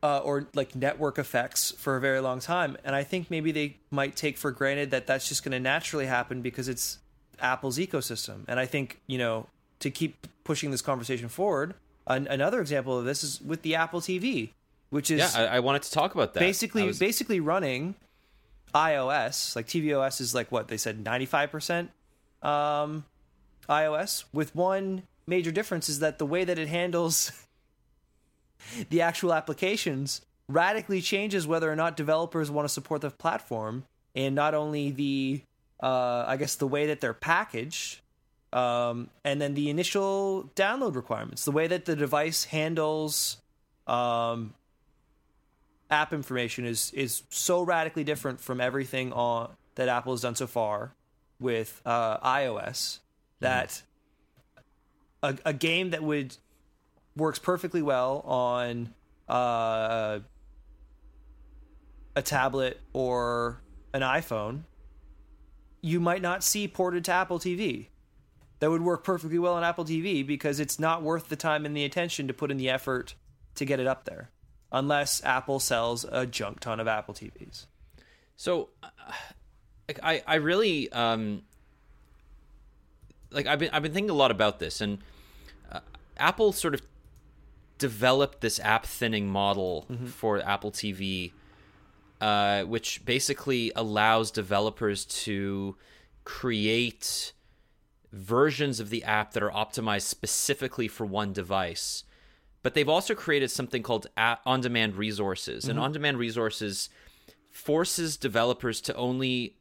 uh, 0.01 0.19
or 0.19 0.47
like 0.53 0.75
network 0.75 1.17
effects 1.19 1.71
for 1.71 1.95
a 1.95 2.01
very 2.01 2.19
long 2.19 2.39
time. 2.39 2.77
And 2.83 2.95
I 2.95 3.03
think 3.03 3.29
maybe 3.29 3.51
they 3.51 3.77
might 3.91 4.15
take 4.15 4.37
for 4.37 4.51
granted 4.51 4.91
that 4.91 5.07
that's 5.07 5.27
just 5.27 5.43
going 5.43 5.51
to 5.51 5.59
naturally 5.59 6.05
happen 6.05 6.41
because 6.41 6.67
it's 6.67 6.99
Apple's 7.39 7.77
ecosystem. 7.77 8.43
And 8.47 8.59
I 8.59 8.65
think, 8.65 9.01
you 9.07 9.17
know, 9.17 9.47
to 9.79 9.91
keep 9.91 10.27
pushing 10.43 10.71
this 10.71 10.81
conversation 10.81 11.27
forward, 11.29 11.75
an- 12.07 12.27
another 12.27 12.61
example 12.61 12.97
of 12.97 13.05
this 13.05 13.23
is 13.23 13.41
with 13.41 13.61
the 13.61 13.75
Apple 13.75 14.01
TV, 14.01 14.51
which 14.89 15.11
is 15.11 15.19
yeah 15.19 15.31
I, 15.51 15.57
I 15.57 15.59
wanted 15.59 15.83
to 15.83 15.91
talk 15.91 16.13
about 16.15 16.33
that. 16.33 16.39
basically 16.39 16.83
was- 16.83 16.99
basically 16.99 17.39
running 17.39 17.95
iOS, 18.73 19.55
like 19.55 19.65
tvOS 19.67 20.21
is 20.21 20.35
like 20.35 20.51
what 20.51 20.67
they 20.67 20.77
said 20.77 21.03
95% 21.03 21.89
um 22.43 23.03
iOS 23.67 24.23
with 24.33 24.55
one 24.55 25.03
major 25.27 25.51
difference 25.51 25.89
is 25.89 25.99
that 25.99 26.17
the 26.19 26.25
way 26.25 26.43
that 26.43 26.57
it 26.57 26.67
handles 26.67 27.31
the 28.89 29.01
actual 29.01 29.33
applications 29.33 30.21
radically 30.47 31.01
changes 31.01 31.45
whether 31.45 31.71
or 31.71 31.75
not 31.75 31.97
developers 31.97 32.49
want 32.49 32.67
to 32.67 32.73
support 32.73 33.01
the 33.01 33.09
platform 33.11 33.83
and 34.15 34.33
not 34.35 34.53
only 34.53 34.91
the 34.91 35.41
uh 35.81 36.25
I 36.27 36.37
guess 36.37 36.55
the 36.55 36.67
way 36.67 36.87
that 36.87 37.01
they're 37.01 37.13
packaged 37.13 38.01
um 38.53 39.09
and 39.23 39.41
then 39.41 39.53
the 39.53 39.69
initial 39.69 40.49
download 40.55 40.95
requirements, 40.95 41.45
the 41.45 41.51
way 41.51 41.67
that 41.67 41.85
the 41.85 41.95
device 41.95 42.45
handles 42.45 43.37
um 43.87 44.53
app 45.89 46.13
information 46.13 46.65
is 46.65 46.91
is 46.93 47.23
so 47.29 47.63
radically 47.63 48.03
different 48.03 48.39
from 48.39 48.61
everything 48.61 49.11
on 49.13 49.51
that 49.75 49.87
Apple 49.87 50.13
has 50.13 50.21
done 50.21 50.35
so 50.35 50.47
far 50.47 50.93
with 51.39 51.81
uh, 51.85 52.17
iOS 52.19 52.99
that 53.39 53.81
a, 55.23 55.37
a 55.45 55.53
game 55.53 55.91
that 55.91 56.03
would 56.03 56.35
works 57.15 57.39
perfectly 57.39 57.81
well 57.81 58.19
on 58.25 58.93
uh, 59.27 60.19
a 62.15 62.21
tablet 62.21 62.79
or 62.93 63.61
an 63.93 64.01
iPhone, 64.01 64.61
you 65.81 65.99
might 65.99 66.21
not 66.21 66.43
see 66.43 66.67
ported 66.67 67.05
to 67.05 67.11
Apple 67.11 67.39
TV. 67.39 67.87
That 68.59 68.69
would 68.69 68.81
work 68.81 69.03
perfectly 69.05 69.39
well 69.39 69.53
on 69.53 69.63
Apple 69.63 69.85
TV 69.85 70.25
because 70.25 70.59
it's 70.59 70.79
not 70.79 71.01
worth 71.01 71.29
the 71.29 71.37
time 71.37 71.65
and 71.65 71.75
the 71.75 71.85
attention 71.85 72.27
to 72.27 72.33
put 72.33 72.51
in 72.51 72.57
the 72.57 72.69
effort 72.69 73.15
to 73.55 73.63
get 73.63 73.79
it 73.79 73.87
up 73.87 74.03
there, 74.03 74.31
unless 74.71 75.23
Apple 75.23 75.59
sells 75.59 76.05
a 76.11 76.25
junk 76.25 76.59
ton 76.59 76.79
of 76.79 76.87
Apple 76.87 77.13
TVs. 77.13 77.65
So, 78.35 78.69
uh, 78.83 78.89
like, 79.87 79.99
I 80.03 80.23
I 80.25 80.35
really 80.35 80.91
um 80.91 81.43
like 83.31 83.47
I've 83.47 83.59
been 83.59 83.69
I've 83.71 83.83
been 83.83 83.93
thinking 83.93 84.09
a 84.09 84.15
lot 84.15 84.31
about 84.31 84.59
this, 84.59 84.81
and 84.81 84.99
uh, 85.71 85.79
Apple 86.17 86.51
sort 86.51 86.73
of 86.73 86.81
developed 87.77 88.41
this 88.41 88.59
app 88.59 88.85
thinning 88.85 89.27
model 89.27 89.87
for 90.07 90.39
Apple 90.45 90.71
TV, 90.71 91.31
uh, 92.19 92.63
which 92.63 93.03
basically 93.05 93.71
allows 93.75 94.31
developers 94.31 95.05
to 95.05 95.75
create 96.25 97.31
versions 98.11 98.79
of 98.79 98.89
the 98.89 99.03
app 99.03 99.33
that 99.33 99.41
are 99.41 99.51
optimized 99.51 100.03
specifically 100.03 100.87
for 100.87 101.05
one 101.05 101.31
device. 101.31 102.03
But 102.61 102.73
they've 102.73 102.89
also 102.89 103.15
created 103.15 103.51
something 103.51 103.83
called 103.83 104.07
on 104.17 104.61
demand 104.61 104.95
resources. 104.95 105.65
And 105.65 105.75
mm-hmm. 105.75 105.83
on 105.83 105.91
demand 105.91 106.17
resources 106.17 106.89
forces 107.51 108.17
developers 108.17 108.81
to 108.81 108.95
only 108.95 109.55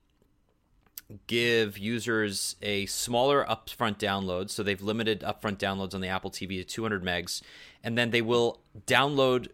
give 1.27 1.79
users 1.79 2.57
a 2.61 2.87
smaller 2.87 3.45
upfront 3.49 3.99
download. 3.99 4.51
So 4.51 4.63
they've 4.63 4.83
limited 4.83 5.21
upfront 5.21 5.57
downloads 5.57 5.95
on 5.95 6.01
the 6.01 6.09
Apple 6.09 6.31
TV 6.31 6.59
to 6.59 6.65
200 6.65 7.03
megs. 7.03 7.43
And 7.83 7.97
then 7.97 8.11
they 8.11 8.21
will 8.21 8.61
download 8.87 9.49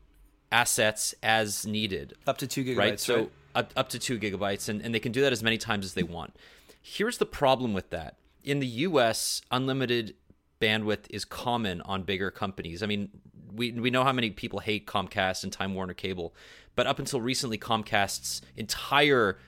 assets 0.51 1.15
as 1.23 1.67
needed 1.67 2.15
Up 2.27 2.39
to 2.39 2.47
two 2.47 2.65
gigabytes, 2.65 2.77
right? 2.79 2.91
right? 2.91 3.01
So 3.01 3.31
up, 3.55 3.73
up 3.77 3.89
to 3.91 3.99
two 3.99 4.19
gigabytes, 4.19 4.69
and, 4.69 4.83
and 4.83 4.95
they 4.95 5.01
can 5.01 5.13
do 5.13 5.21
that 5.23 5.33
as 5.33 5.43
many 5.43 5.59
times 5.59 5.85
as 5.85 5.95
they 5.95 6.03
want. 6.03 6.37
Here's 6.83 7.19
the 7.19 7.27
problem 7.27 7.73
with 7.73 7.91
that. 7.91 8.17
In 8.43 8.61
the 8.61 8.67
US, 8.67 9.43
unlimited 9.51 10.15
bandwidth 10.61 11.07
is 11.11 11.25
common 11.25 11.81
on 11.83 12.03
bigger 12.03 12.31
companies. 12.31 12.83
I 12.83 12.87
mean, 12.87 13.11
we, 13.55 13.73
we 13.73 13.91
know 13.91 14.05
how 14.05 14.13
many 14.13 14.31
people 14.31 14.59
hate 14.61 14.87
Comcast 14.87 15.45
and 15.45 15.53
Time 15.53 15.75
Warner 15.75 15.95
Cable, 15.95 16.35
but 16.75 16.87
up 16.87 16.99
until 16.99 17.21
recently, 17.21 17.59
Comcast's 17.59 18.43
entire 18.57 19.39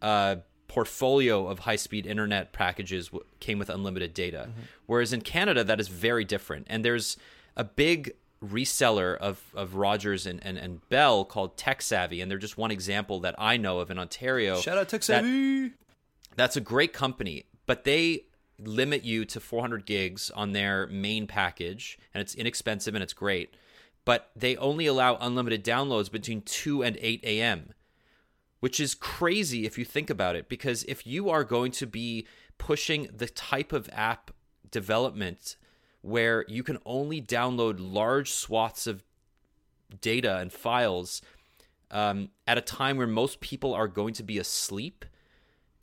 uh, 0.00 0.36
portfolio 0.68 1.46
of 1.48 1.60
high 1.60 1.76
speed 1.76 2.06
internet 2.06 2.52
packages 2.52 3.08
w- 3.08 3.24
came 3.40 3.58
with 3.58 3.68
unlimited 3.70 4.14
data. 4.14 4.50
Whereas 4.86 5.12
in 5.12 5.22
Canada, 5.22 5.64
that 5.64 5.80
is 5.80 5.88
very 5.88 6.24
different. 6.24 6.66
And 6.70 6.84
there's 6.84 7.16
a 7.56 7.64
big 7.64 8.12
reseller 8.44 9.16
of, 9.16 9.42
of 9.54 9.74
Rogers 9.74 10.26
and, 10.26 10.38
and, 10.44 10.56
and 10.58 10.86
Bell 10.88 11.24
called 11.24 11.56
TekSavvy, 11.56 12.22
and 12.22 12.30
they're 12.30 12.38
just 12.38 12.56
one 12.56 12.70
example 12.70 13.18
that 13.20 13.34
I 13.38 13.56
know 13.56 13.80
of 13.80 13.90
in 13.90 13.98
Ontario. 13.98 14.60
Shout 14.60 14.78
out 14.78 14.88
that- 14.90 15.00
TekSavvy. 15.00 15.72
that's 16.36 16.56
a 16.56 16.60
great 16.60 16.92
company, 16.92 17.46
but 17.66 17.82
they 17.84 18.26
limit 18.58 19.04
you 19.04 19.24
to 19.24 19.40
400 19.40 19.86
gigs 19.86 20.30
on 20.30 20.52
their 20.52 20.86
main 20.88 21.26
package, 21.26 21.98
and 22.12 22.20
it's 22.20 22.34
inexpensive 22.34 22.94
and 22.94 23.02
it's 23.02 23.12
great. 23.12 23.54
But 24.04 24.30
they 24.34 24.56
only 24.56 24.86
allow 24.86 25.16
unlimited 25.16 25.64
downloads 25.64 26.10
between 26.10 26.42
2 26.42 26.82
and 26.82 26.96
8 27.00 27.20
a.m., 27.24 27.74
which 28.60 28.80
is 28.80 28.94
crazy 28.94 29.66
if 29.66 29.78
you 29.78 29.84
think 29.84 30.10
about 30.10 30.34
it. 30.34 30.48
Because 30.48 30.84
if 30.84 31.06
you 31.06 31.30
are 31.30 31.44
going 31.44 31.72
to 31.72 31.86
be 31.86 32.26
pushing 32.56 33.08
the 33.14 33.28
type 33.28 33.72
of 33.72 33.88
app 33.92 34.32
development 34.70 35.56
where 36.00 36.44
you 36.48 36.62
can 36.62 36.78
only 36.84 37.20
download 37.20 37.76
large 37.78 38.30
swaths 38.30 38.86
of 38.86 39.04
data 40.00 40.38
and 40.38 40.52
files 40.52 41.22
um, 41.90 42.30
at 42.46 42.58
a 42.58 42.62
time 42.62 42.96
where 42.96 43.06
most 43.06 43.40
people 43.40 43.74
are 43.74 43.88
going 43.88 44.14
to 44.14 44.22
be 44.22 44.38
asleep 44.38 45.04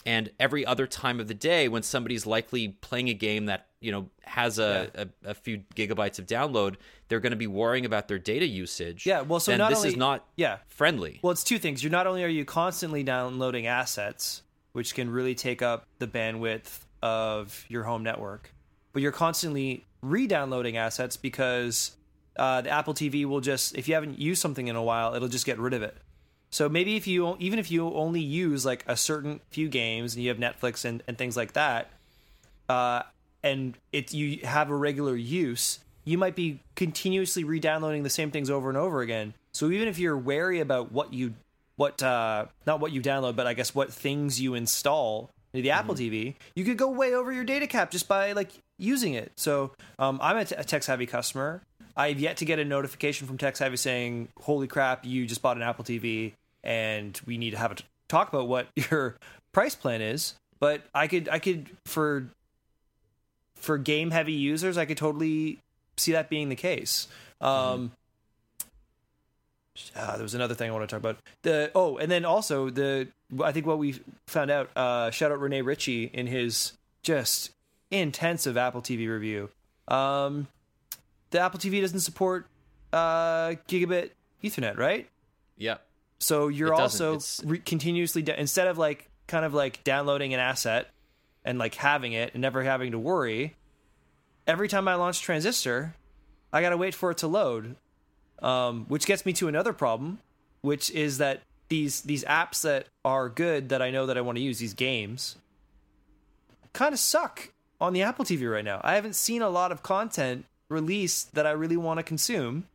and 0.06 0.30
every 0.39 0.66
other 0.66 0.86
time 0.88 1.20
of 1.20 1.28
the 1.28 1.34
day 1.34 1.68
when 1.68 1.82
somebody's 1.84 2.26
likely 2.26 2.70
playing 2.70 3.10
a 3.10 3.14
game 3.14 3.45
that 3.47 3.68
you 3.82 3.91
know 3.91 4.10
has 4.24 4.60
a, 4.60 4.89
Yeah. 4.95 5.03
a, 5.26 5.30
a 5.32 5.34
few 5.34 5.64
gigabytes 5.76 6.20
of 6.20 6.26
download 6.28 6.76
they're 7.08 7.20
going 7.20 7.32
to 7.32 7.36
be 7.38 7.47
worrying 7.47 7.86
about 7.86 8.08
their 8.08 8.18
data 8.18 8.45
usage 8.47 9.06
Yeah, 9.06 9.22
well, 9.22 9.39
so 9.39 9.51
then 9.51 9.60
not 9.60 9.70
this 9.70 9.78
only- 9.80 9.89
is 9.89 9.95
not 9.97 10.26
yeah. 10.36 10.58
friendly 10.68 11.20
Well, 11.22 11.32
it's 11.32 11.43
two 11.43 11.60
things. 11.60 11.84
You're 11.84 11.91
not 11.91 12.08
only 12.08 12.24
are 12.24 12.28
you 12.28 12.45
constantly 12.45 13.03
downloading 13.03 13.68
assets, 13.68 14.41
which 14.74 14.95
can 14.95 15.10
really 15.10 15.36
take 15.36 15.62
up 15.62 15.86
the 15.99 16.08
bandwidth 16.08 16.80
of 17.03 17.66
your 17.70 17.84
home 17.84 18.01
network, 18.03 18.51
but 18.93 19.01
you're 19.03 19.12
constantly 19.12 19.86
re-downloading 20.01 20.78
assets 20.78 21.16
because 21.18 21.91
uh, 22.38 22.62
the 22.62 22.70
Apple 22.70 22.93
TV 22.93 23.26
will 23.26 23.39
just, 23.41 23.76
if 23.78 23.88
you 23.88 23.93
haven't 23.93 24.18
used 24.20 24.41
something 24.41 24.68
in 24.68 24.76
a 24.76 24.84
while, 24.84 25.14
it'll 25.16 25.28
just 25.28 25.45
get 25.45 25.60
rid 25.60 25.74
of 25.74 25.82
it. 25.84 25.95
So 26.52 26.70
maybe 26.70 26.96
if 26.96 27.08
you 27.08 27.36
even 27.39 27.60
if 27.60 27.70
you 27.70 27.93
only 27.93 28.22
use 28.22 28.66
like 28.66 28.84
a 28.88 28.96
certain 28.96 29.41
few 29.50 29.68
games 29.68 30.16
and 30.16 30.24
you 30.24 30.30
have 30.30 30.38
Netflix 30.38 30.86
and, 30.86 31.04
and 31.08 31.18
things 31.18 31.36
like 31.36 31.54
that, 31.54 31.89
uh, 32.70 33.04
and 33.43 33.78
it 33.91 34.14
you 34.14 34.46
have 34.46 34.70
a 34.70 34.76
regular 34.76 35.16
use, 35.16 35.80
you 36.04 36.18
might 36.18 36.36
be 36.36 36.60
continuously 36.76 37.43
re-downloading 37.43 38.04
the 38.04 38.10
same 38.10 38.32
things 38.32 38.50
over 38.50 38.70
and 38.70 38.78
over 38.78 39.02
again. 39.02 39.34
So 39.52 39.70
even 39.70 39.88
if 39.88 40.00
you're 40.00 40.18
wary 40.18 40.60
about 40.60 40.91
what 40.91 41.14
you 41.14 41.34
what 41.76 42.02
uh 42.02 42.46
not 42.66 42.80
what 42.80 42.91
you 42.91 43.02
download, 43.02 43.36
but 43.36 43.48
I 43.48 43.54
guess 43.54 43.76
what 43.76 43.91
things 43.91 44.39
you 44.39 44.54
install 44.54 45.30
into 45.54 45.64
the 45.64 45.72
Apple 45.72 45.96
TV, 45.96 46.36
you 46.54 46.66
could 46.66 46.78
go 46.78 46.89
way 46.89 47.14
over 47.14 47.32
your 47.32 47.46
data 47.46 47.66
cap 47.66 47.89
just 47.89 48.08
by 48.08 48.34
like 48.34 48.52
using 48.78 49.14
it. 49.14 49.32
So 49.38 49.72
um, 49.98 50.20
I'm 50.22 50.38
a, 50.38 50.46
t- 50.46 50.56
a 50.56 50.64
TekSavvy 50.64 51.08
customer. 51.08 51.62
I've 51.98 52.20
yet 52.20 52.38
to 52.38 52.46
get 52.46 52.60
a 52.60 52.66
notification 52.66 53.28
from 53.28 53.38
TekSavvy 53.38 53.78
saying, 53.78 54.30
"Holy 54.41 54.68
crap, 54.68 55.06
you 55.06 55.26
just 55.26 55.41
bought 55.41 55.58
an 55.58 55.64
Apple 55.64 55.86
TV, 55.86 56.34
and 56.64 57.20
we 57.26 57.38
need 57.38 57.52
to 57.52 57.58
have 57.58 57.72
a 57.72 57.76
t- 57.76 57.86
talk 58.08 58.30
about 58.30 58.48
what 58.48 58.68
your 58.91 59.16
price 59.52 59.76
plan 59.76 60.02
is." 60.02 60.36
But 60.60 60.84
I 60.93 61.08
could, 61.08 61.30
I 61.30 61.39
could 61.39 61.70
for 61.86 62.28
for 63.56 63.78
game 63.78 64.12
heavy 64.12 64.34
users, 64.34 64.78
I 64.78 64.86
could 64.86 64.98
totally 64.98 65.60
see 65.98 66.12
that 66.12 66.30
being 66.30 66.50
the 66.50 66.56
case. 66.56 67.08
Um, 67.41 67.91
uh, 69.96 70.14
there 70.14 70.24
was 70.24 70.36
another 70.36 70.56
thing 70.56 70.70
I 70.70 70.74
want 70.74 70.88
to 70.88 70.93
talk 70.93 71.00
about. 71.00 71.18
The 71.41 71.72
oh, 71.76 71.98
and 71.98 72.10
then 72.10 72.26
also 72.26 72.70
the 72.70 73.08
I 73.43 73.52
think 73.52 73.66
what 73.66 73.78
we 73.78 74.00
found 74.28 74.52
out. 74.52 74.70
Uh, 74.76 75.12
shout 75.12 75.32
out 75.32 75.39
Rene 75.39 75.62
Ritchie 75.62 76.06
in 76.14 76.28
his 76.28 76.74
just 77.04 77.52
intensive 77.91 78.58
Apple 78.58 78.82
TV 78.82 79.10
review. 79.10 79.50
Um, 79.88 80.48
the 81.36 81.42
Apple 81.42 81.60
TV 81.60 81.82
doesn't 81.82 82.00
support 82.00 82.48
uh, 82.94 83.56
gigabit 83.68 84.12
Ethernet, 84.42 84.78
right? 84.78 85.10
yeah 85.58 85.78
So 86.20 86.48
you're 86.48 86.74
It 86.74 86.80
also 86.80 87.20
re- 87.44 87.60
continuously 87.60 88.22
da- 88.22 88.38
instead 88.38 88.68
of 88.68 88.78
like 88.78 89.10
kind 89.28 89.44
of 89.44 89.54
like 89.54 89.84
downloading 89.84 90.34
an 90.34 90.40
asset 90.40 90.88
and 91.44 91.60
like 91.60 91.76
having 91.76 92.14
it 92.14 92.32
and 92.34 92.42
never 92.42 92.64
having 92.64 92.92
to 92.92 93.00
worry. 93.00 93.56
Every 94.48 94.68
time 94.68 94.88
I 94.88 94.96
launch 94.96 95.22
Transistor, 95.22 95.94
I 96.54 96.62
gotta 96.62 96.78
wait 96.78 96.96
for 96.96 97.12
it 97.12 97.18
to 97.20 97.28
load, 97.28 97.76
um, 98.40 98.86
which 98.88 99.06
gets 99.06 99.26
me 99.26 99.34
to 99.34 99.48
another 99.48 99.74
problem, 99.74 100.20
which 100.62 100.90
is 100.92 101.18
that 101.18 101.42
these 101.68 102.02
these 102.02 102.24
apps 102.26 102.62
that 102.62 102.88
are 103.04 103.28
good 103.28 103.70
that 103.70 103.82
I 103.82 103.92
know 103.92 104.06
that 104.06 104.18
I 104.18 104.22
want 104.22 104.38
to 104.38 104.44
use 104.44 104.60
these 104.60 104.74
games 104.74 105.36
kind 106.74 106.94
of 106.94 107.00
suck 107.00 107.52
on 107.82 107.92
the 107.94 108.04
Apple 108.04 108.24
TV 108.24 108.50
right 108.50 108.64
now. 108.64 108.80
I 108.84 108.96
haven't 108.96 109.16
seen 109.16 109.42
a 109.42 109.50
lot 109.50 109.72
of 109.72 109.82
content 109.84 110.46
released 110.70 111.36
that 111.36 111.45
I 111.45 111.51
really 111.51 111.78
want 111.78 111.99
to 111.99 112.03
consume. 112.03 112.68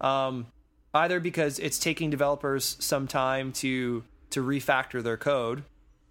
Um, 0.00 0.46
either 0.92 1.20
because 1.20 1.58
it's 1.58 1.78
taking 1.78 2.10
developers 2.10 2.76
some 2.80 3.06
time 3.06 3.52
to 3.52 4.04
to 4.30 4.42
refactor 4.42 5.02
their 5.02 5.16
code 5.16 5.62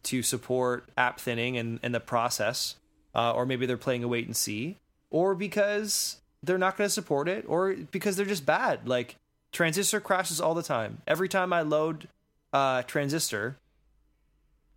to 0.03 0.23
support 0.23 0.87
app 0.95 1.19
thinning 1.19 1.57
and, 1.57 1.79
and 1.83 1.93
the 1.93 1.99
process, 1.99 2.75
uh, 3.13 3.33
or 3.33 3.45
maybe 3.45 3.65
they're 3.65 3.77
playing 3.77 4.03
a 4.03 4.07
wait 4.07 4.25
and 4.25 4.35
see, 4.35 4.77
or 5.09 5.35
because 5.35 6.17
they're 6.43 6.57
not 6.57 6.77
going 6.77 6.87
to 6.87 6.93
support 6.93 7.27
it, 7.27 7.43
or 7.47 7.73
because 7.73 8.15
they're 8.15 8.25
just 8.25 8.45
bad. 8.45 8.87
Like 8.87 9.17
Transistor 9.51 9.99
crashes 9.99 10.39
all 10.39 10.53
the 10.53 10.63
time. 10.63 11.01
Every 11.07 11.27
time 11.27 11.51
I 11.51 11.61
load 11.61 12.07
uh, 12.53 12.83
Transistor, 12.83 13.57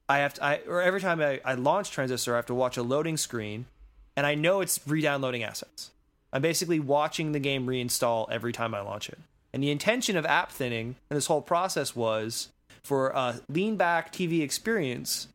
I 0.09 0.19
have 0.19 0.35
to, 0.35 0.45
I, 0.45 0.61
or 0.67 0.81
every 0.81 1.01
time 1.01 1.21
I, 1.21 1.41
I 1.45 1.55
launch 1.55 1.91
Transistor, 1.91 2.33
I 2.33 2.37
have 2.37 2.47
to 2.47 2.55
watch 2.55 2.77
a 2.77 2.83
loading 2.83 3.19
screen, 3.19 3.67
and 4.17 4.27
I 4.27 4.35
know 4.35 4.63
it's 4.63 4.81
re-downloading 4.87 5.43
assets. 5.43 5.91
I'm 6.33 6.43
basically 6.43 6.81
watching 6.81 7.33
the 7.33 7.41
game 7.41 7.67
reinstall 7.67 8.27
every 8.31 8.53
time 8.53 8.75
I 8.75 8.81
launch 8.81 9.09
it. 9.09 9.19
And 9.53 9.63
the 9.63 9.71
intention 9.71 10.17
of 10.17 10.27
app 10.27 10.53
thinning 10.53 10.97
and 11.09 11.17
this 11.17 11.27
whole 11.27 11.41
process 11.41 11.97
was 11.97 12.51
for 12.83 13.09
a 13.11 13.41
lean 13.49 13.77
back 13.77 14.13
TV 14.13 14.43
experience. 14.43 15.29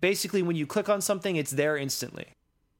Basically, 0.00 0.42
when 0.42 0.56
you 0.56 0.66
click 0.66 0.88
on 0.88 1.00
something, 1.00 1.36
it's 1.36 1.52
there 1.52 1.76
instantly. 1.76 2.26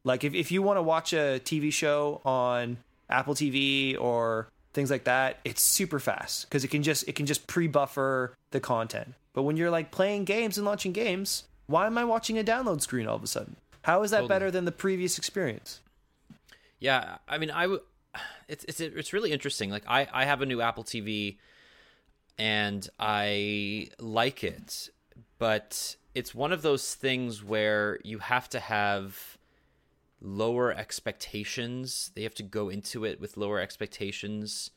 Like 0.04 0.24
if, 0.24 0.34
if 0.34 0.52
you 0.52 0.62
want 0.62 0.76
to 0.76 0.82
watch 0.82 1.12
a 1.12 1.40
TV 1.42 1.72
show 1.72 2.20
on 2.24 2.78
Apple 3.08 3.34
TV 3.34 3.98
or 3.98 4.48
things 4.72 4.90
like 4.90 5.04
that, 5.04 5.40
it's 5.44 5.62
super 5.62 5.98
fast 5.98 6.48
because 6.48 6.62
it 6.64 6.68
can 6.68 6.82
just 6.82 7.08
it 7.08 7.14
can 7.16 7.26
just 7.26 7.46
pre-buffer 7.46 8.34
the 8.50 8.60
content. 8.60 9.14
But 9.32 9.42
when 9.42 9.56
you're 9.56 9.70
like 9.70 9.90
playing 9.90 10.24
games 10.24 10.58
and 10.58 10.66
launching 10.66 10.92
games, 10.92 11.44
why 11.66 11.86
am 11.86 11.98
I 11.98 12.04
watching 12.04 12.38
a 12.38 12.44
download 12.44 12.82
screen 12.82 13.08
all 13.08 13.16
of 13.16 13.24
a 13.24 13.26
sudden? 13.26 13.56
How 13.82 14.02
is 14.02 14.10
that 14.10 14.18
Totally. 14.18 14.28
better 14.28 14.50
than 14.50 14.64
the 14.64 14.72
previous 14.72 15.18
experience? 15.18 15.80
Yeah, 16.78 17.18
I 17.28 17.38
mean, 17.38 17.50
I 17.50 17.62
w- 17.62 17.82
it's 18.48 18.64
it's 18.64 18.80
it's 18.80 19.12
really 19.12 19.32
interesting. 19.32 19.70
Like, 19.70 19.84
I 19.88 20.06
I 20.12 20.24
have 20.24 20.42
a 20.42 20.46
new 20.46 20.60
Apple 20.60 20.84
TV, 20.84 21.36
and 22.38 22.88
I 22.98 23.88
like 23.98 24.44
it, 24.44 24.90
but 25.38 25.96
it's 26.14 26.34
one 26.34 26.52
of 26.52 26.62
those 26.62 26.94
things 26.94 27.42
where 27.44 27.98
you 28.04 28.18
have 28.18 28.48
to 28.50 28.60
have 28.60 29.36
lower 30.20 30.72
expectations. 30.72 32.10
They 32.14 32.22
have 32.22 32.34
to 32.36 32.42
go 32.42 32.68
into 32.68 33.04
it 33.04 33.20
with 33.20 33.36
lower 33.36 33.60
expectations 33.60 34.70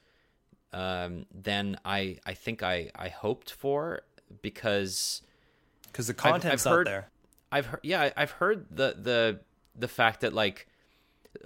um, 0.74 1.26
than 1.34 1.78
I 1.86 2.18
I 2.26 2.34
think 2.34 2.62
I 2.64 2.92
I 2.96 3.10
hoped 3.10 3.52
for 3.52 4.02
because 4.42 5.22
Because 5.84 6.08
the 6.08 6.14
I've- 6.14 6.22
content's 6.32 6.66
I've 6.66 6.70
not 6.72 6.78
heard- 6.78 6.88
there. 6.88 7.10
I've 7.52 7.66
heard, 7.66 7.80
yeah, 7.82 8.12
I've 8.16 8.32
heard 8.32 8.68
the 8.70 8.96
the 8.98 9.40
the 9.76 9.88
fact 9.88 10.22
that 10.22 10.34
like, 10.34 10.68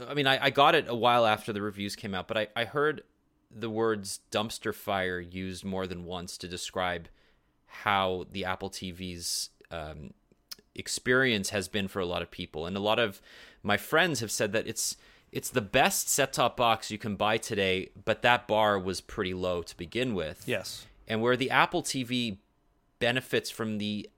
I 0.07 0.13
mean, 0.13 0.27
I, 0.27 0.45
I 0.45 0.49
got 0.49 0.75
it 0.75 0.85
a 0.87 0.95
while 0.95 1.25
after 1.25 1.53
the 1.53 1.61
reviews 1.61 1.95
came 1.95 2.13
out, 2.13 2.27
but 2.27 2.37
I 2.37 2.47
I 2.55 2.65
heard 2.65 3.03
the 3.51 3.69
words 3.69 4.19
dumpster 4.31 4.73
fire 4.73 5.19
used 5.19 5.63
more 5.63 5.85
than 5.85 6.05
once 6.05 6.37
to 6.37 6.47
describe 6.47 7.07
how 7.67 8.25
the 8.31 8.45
Apple 8.45 8.69
TV's 8.69 9.49
um, 9.71 10.13
experience 10.75 11.49
has 11.49 11.67
been 11.67 11.87
for 11.87 11.99
a 11.99 12.05
lot 12.05 12.21
of 12.21 12.31
people, 12.31 12.65
and 12.65 12.75
a 12.75 12.81
lot 12.81 12.99
of 12.99 13.21
my 13.61 13.77
friends 13.77 14.19
have 14.19 14.31
said 14.31 14.53
that 14.53 14.67
it's 14.67 14.97
it's 15.31 15.49
the 15.49 15.61
best 15.61 16.09
set 16.09 16.33
top 16.33 16.55
box 16.55 16.91
you 16.91 16.97
can 16.97 17.15
buy 17.15 17.37
today, 17.37 17.89
but 18.05 18.21
that 18.21 18.47
bar 18.47 18.77
was 18.77 19.01
pretty 19.01 19.33
low 19.33 19.63
to 19.63 19.75
begin 19.75 20.13
with. 20.13 20.43
Yes. 20.45 20.85
And 21.07 21.21
where 21.21 21.35
the 21.35 21.49
Apple 21.49 21.81
TV 21.81 22.37
benefits 22.99 23.49
from 23.49 23.79
the 23.79 24.09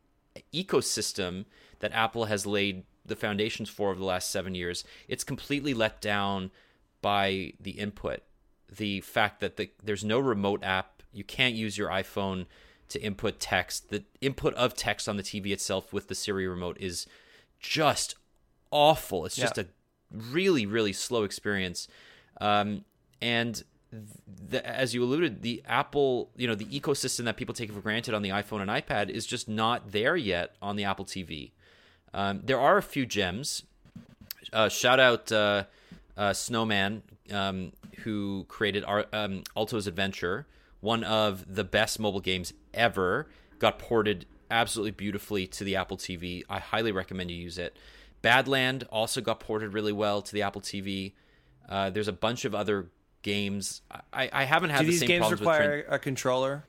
ecosystem 0.53 1.45
that 1.79 1.93
Apple 1.93 2.25
has 2.25 2.45
laid 2.45 2.83
the 3.05 3.15
foundations 3.15 3.69
for 3.69 3.91
over 3.91 3.99
the 3.99 4.05
last 4.05 4.31
seven 4.31 4.55
years, 4.55 4.83
it's 5.07 5.23
completely 5.23 5.73
let 5.73 6.01
down 6.01 6.51
by 7.01 7.53
the 7.59 7.71
input. 7.71 8.21
The 8.75 9.01
fact 9.01 9.39
that 9.41 9.57
the, 9.57 9.69
there's 9.83 10.03
no 10.03 10.19
remote 10.19 10.63
app, 10.63 11.03
you 11.13 11.23
can't 11.23 11.55
use 11.55 11.77
your 11.77 11.89
iPhone 11.89 12.45
to 12.89 13.01
input 13.01 13.39
text. 13.39 13.89
The 13.89 14.03
input 14.21 14.53
of 14.55 14.75
text 14.75 15.07
on 15.07 15.17
the 15.17 15.23
TV 15.23 15.51
itself 15.51 15.93
with 15.93 16.07
the 16.07 16.15
Siri 16.15 16.47
remote 16.47 16.77
is 16.79 17.07
just 17.59 18.15
awful. 18.71 19.25
It's 19.25 19.35
just 19.35 19.57
Yeah. 19.57 19.63
a 19.63 20.17
really, 20.31 20.65
really 20.65 20.93
slow 20.93 21.23
experience. 21.23 21.87
Um, 22.41 22.83
and 23.21 23.63
the, 24.27 24.65
as 24.67 24.93
you 24.93 25.03
alluded, 25.03 25.41
the 25.41 25.63
Apple, 25.65 26.31
you 26.35 26.47
know, 26.47 26.55
the 26.55 26.65
ecosystem 26.65 27.23
that 27.25 27.37
people 27.37 27.53
take 27.55 27.71
for 27.71 27.79
granted 27.81 28.13
on 28.13 28.21
the 28.23 28.29
iPhone 28.29 28.61
and 28.61 28.69
iPad 28.69 29.09
is 29.09 29.25
just 29.25 29.47
not 29.47 29.91
there 29.91 30.15
yet 30.17 30.55
on 30.61 30.75
the 30.75 30.83
Apple 30.83 31.05
TV. 31.05 31.51
Um, 32.15 32.41
there 32.45 32.59
are 32.59 32.77
a 32.77 32.81
few 32.81 33.05
gems. 33.05 33.63
Uh, 34.53 34.69
shout 34.69 35.01
out 35.01 35.31
uh, 35.31 35.65
uh, 36.15 36.33
Snowman, 36.33 37.03
um, 37.31 37.73
who 37.99 38.45
created 38.47 38.85
our, 38.85 39.05
um, 39.11 39.43
Alto's 39.55 39.85
Adventure, 39.85 40.47
one 40.79 41.03
of 41.03 41.53
the 41.53 41.65
best 41.65 41.99
mobile 41.99 42.21
games 42.21 42.53
ever. 42.73 43.27
Got 43.59 43.79
ported 43.79 44.25
absolutely 44.49 44.91
beautifully 44.91 45.45
to 45.47 45.65
the 45.65 45.75
Apple 45.75 45.97
TV. 45.97 46.43
I 46.49 46.59
highly 46.59 46.93
recommend 46.93 47.31
you 47.31 47.37
use 47.37 47.57
it. 47.57 47.75
Badland 48.23 48.85
also 48.89 49.19
got 49.19 49.41
ported 49.41 49.73
really 49.73 49.91
well 49.91 50.21
to 50.21 50.31
the 50.33 50.41
Apple 50.41 50.61
TV. 50.61 51.11
Uh, 51.67 51.89
there's 51.89 52.07
a 52.07 52.13
bunch 52.13 52.45
of 52.45 52.55
other 52.55 52.87
games. 53.23 53.81
I, 54.13 54.29
I 54.31 54.43
haven't 54.45 54.69
had 54.69 54.79
Do 54.79 54.85
the 54.85 54.91
these 54.91 54.99
same 55.01 55.07
games 55.07 55.19
problems 55.19 55.41
with 55.41 55.49
require 55.49 55.83
Tran- 55.83 55.93
a 55.93 55.99
controller? 55.99 56.63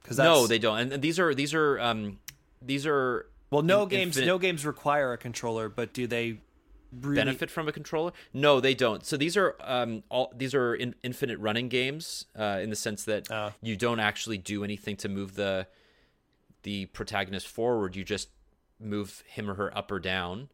Because 0.00 0.18
no, 0.18 0.46
they 0.46 0.58
don't. 0.58 0.78
And, 0.78 0.92
and 0.92 1.02
these 1.02 1.18
are 1.18 1.34
these 1.34 1.54
are 1.54 1.80
um 1.80 2.18
these 2.60 2.86
are 2.86 3.26
Well, 3.52 3.62
no 3.62 3.82
in- 3.84 3.88
games, 3.88 4.16
infinite- 4.16 4.26
no 4.26 4.38
games 4.38 4.66
require 4.66 5.12
a 5.12 5.18
controller, 5.18 5.68
but 5.68 5.92
do 5.92 6.06
they 6.06 6.40
really, 7.00 7.16
benefit 7.16 7.50
from 7.50 7.68
a 7.68 7.72
controller? 7.72 8.12
No, 8.32 8.60
they 8.60 8.74
don't. 8.74 9.04
So 9.06 9.16
these 9.16 9.36
are 9.36 9.56
um 9.60 10.02
all 10.08 10.32
these 10.36 10.54
are 10.54 10.74
in, 10.74 10.94
infinite 11.02 11.38
running 11.38 11.68
games 11.68 12.24
uh, 12.38 12.58
in 12.62 12.70
the 12.70 12.76
sense 12.76 13.04
that 13.04 13.30
Oh. 13.30 13.52
you 13.62 13.76
don't 13.76 14.00
actually 14.00 14.38
do 14.38 14.64
anything 14.64 14.96
to 14.96 15.08
move 15.08 15.34
the 15.34 15.66
the 16.64 16.86
protagonist 16.86 17.46
forward. 17.46 17.94
You 17.96 18.04
just 18.04 18.28
move 18.80 19.22
him 19.26 19.48
or 19.50 19.54
her 19.54 19.76
up 19.76 19.90
or 19.92 20.00
down 20.00 20.48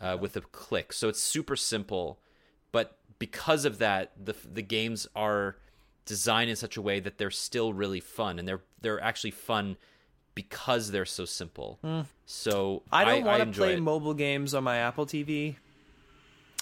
uh, 0.00 0.16
with 0.20 0.36
a 0.36 0.40
click. 0.40 0.92
So 0.92 1.08
it's 1.08 1.20
super 1.22 1.56
simple, 1.56 2.18
but 2.72 2.98
because 3.18 3.64
of 3.64 3.78
that, 3.78 4.12
the 4.22 4.34
the 4.50 4.62
games 4.62 5.06
are 5.14 5.56
designed 6.06 6.50
in 6.50 6.56
such 6.56 6.76
a 6.76 6.82
way 6.82 7.00
that 7.00 7.18
they're 7.18 7.30
still 7.30 7.72
really 7.74 8.00
fun, 8.00 8.38
and 8.38 8.48
they're 8.48 8.62
they're 8.80 9.00
actually 9.02 9.30
fun 9.32 9.76
because 10.34 10.90
they're 10.90 11.04
so 11.04 11.24
simple. 11.24 11.78
So 12.26 12.82
Hmm. 12.88 12.94
I 12.94 13.04
don't 13.04 13.24
want 13.24 13.40
to 13.52 13.58
play 13.58 13.74
it. 13.74 13.80
mobile 13.80 14.14
games 14.14 14.54
on 14.54 14.64
my 14.64 14.76
Apple 14.78 15.06
TV. 15.06 15.56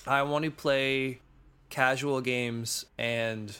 I 0.06 0.22
want 0.22 0.44
to 0.44 0.50
play 0.50 1.20
casual 1.70 2.20
games 2.20 2.86
and 2.96 3.56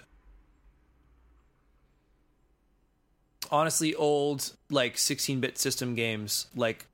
honestly 3.51 3.95
old 3.95 4.53
like 4.71 4.97
16-bit 4.97 5.59
system 5.59 5.95
games 5.95 6.47
like 6.55 6.87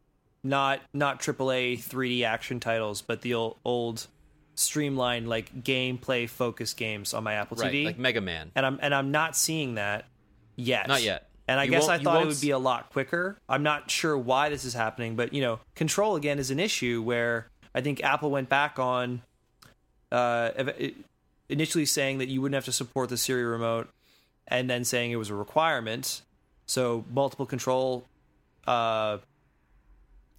not 0.43 0.81
not 0.93 1.21
AAA 1.21 1.79
3D 1.79 2.23
action 2.25 2.61
titles 2.61 3.03
but 3.03 3.23
the 3.23 3.35
old, 3.35 3.57
old 3.65 4.07
streamlined 4.55 5.29
like 5.29 5.63
gameplay 5.65 6.29
focused 6.29 6.77
games 6.77 7.13
on 7.15 7.25
my 7.25 7.35
Apple 7.35 7.57
right, 7.57 7.73
TV 7.73 7.85
like 7.87 7.99
Mega 7.99 8.21
Man. 8.21 8.53
and 8.55 8.65
I'm 8.67 8.79
and 8.83 8.95
I'm 8.95 9.11
not 9.11 9.37
seeing 9.37 9.75
that 9.77 10.07
yet. 10.57 10.87
Not 10.87 11.03
yet. 11.03 11.29
And 11.47 11.61
I 11.61 11.65
You 11.65 11.71
guess 11.73 11.89
I 11.89 11.99
thought 11.99 12.23
it 12.23 12.27
would 12.27 12.41
be 12.41 12.51
a 12.51 12.59
lot 12.59 12.91
quicker. 12.91 13.37
I'm 13.49 13.63
not 13.63 13.91
sure 13.91 14.17
why 14.17 14.49
this 14.49 14.65
is 14.65 14.73
happening, 14.75 15.15
but 15.15 15.33
you 15.33 15.43
know, 15.43 15.61
control 15.75 16.17
again 16.17 16.39
is 16.39 16.51
an 16.51 16.59
issue 16.59 17.03
where 17.03 17.49
I 17.75 17.81
think 17.83 18.03
Apple 18.03 18.31
went 18.31 18.49
back 18.49 18.79
on 18.79 19.21
uh, 20.11 20.51
initially 21.49 21.85
saying 21.85 22.19
that 22.19 22.29
you 22.29 22.41
wouldn't 22.41 22.55
have 22.55 22.65
to 22.65 22.73
support 22.73 23.09
the 23.11 23.17
Siri 23.17 23.45
remote, 23.45 23.89
and 24.49 24.71
then 24.71 24.85
saying 24.85 25.11
it 25.11 25.17
was 25.17 25.29
a 25.31 25.35
requirement. 25.35 26.23
So 26.67 27.05
multiple 27.11 27.45
control 27.47 28.07
uh, 28.67 29.19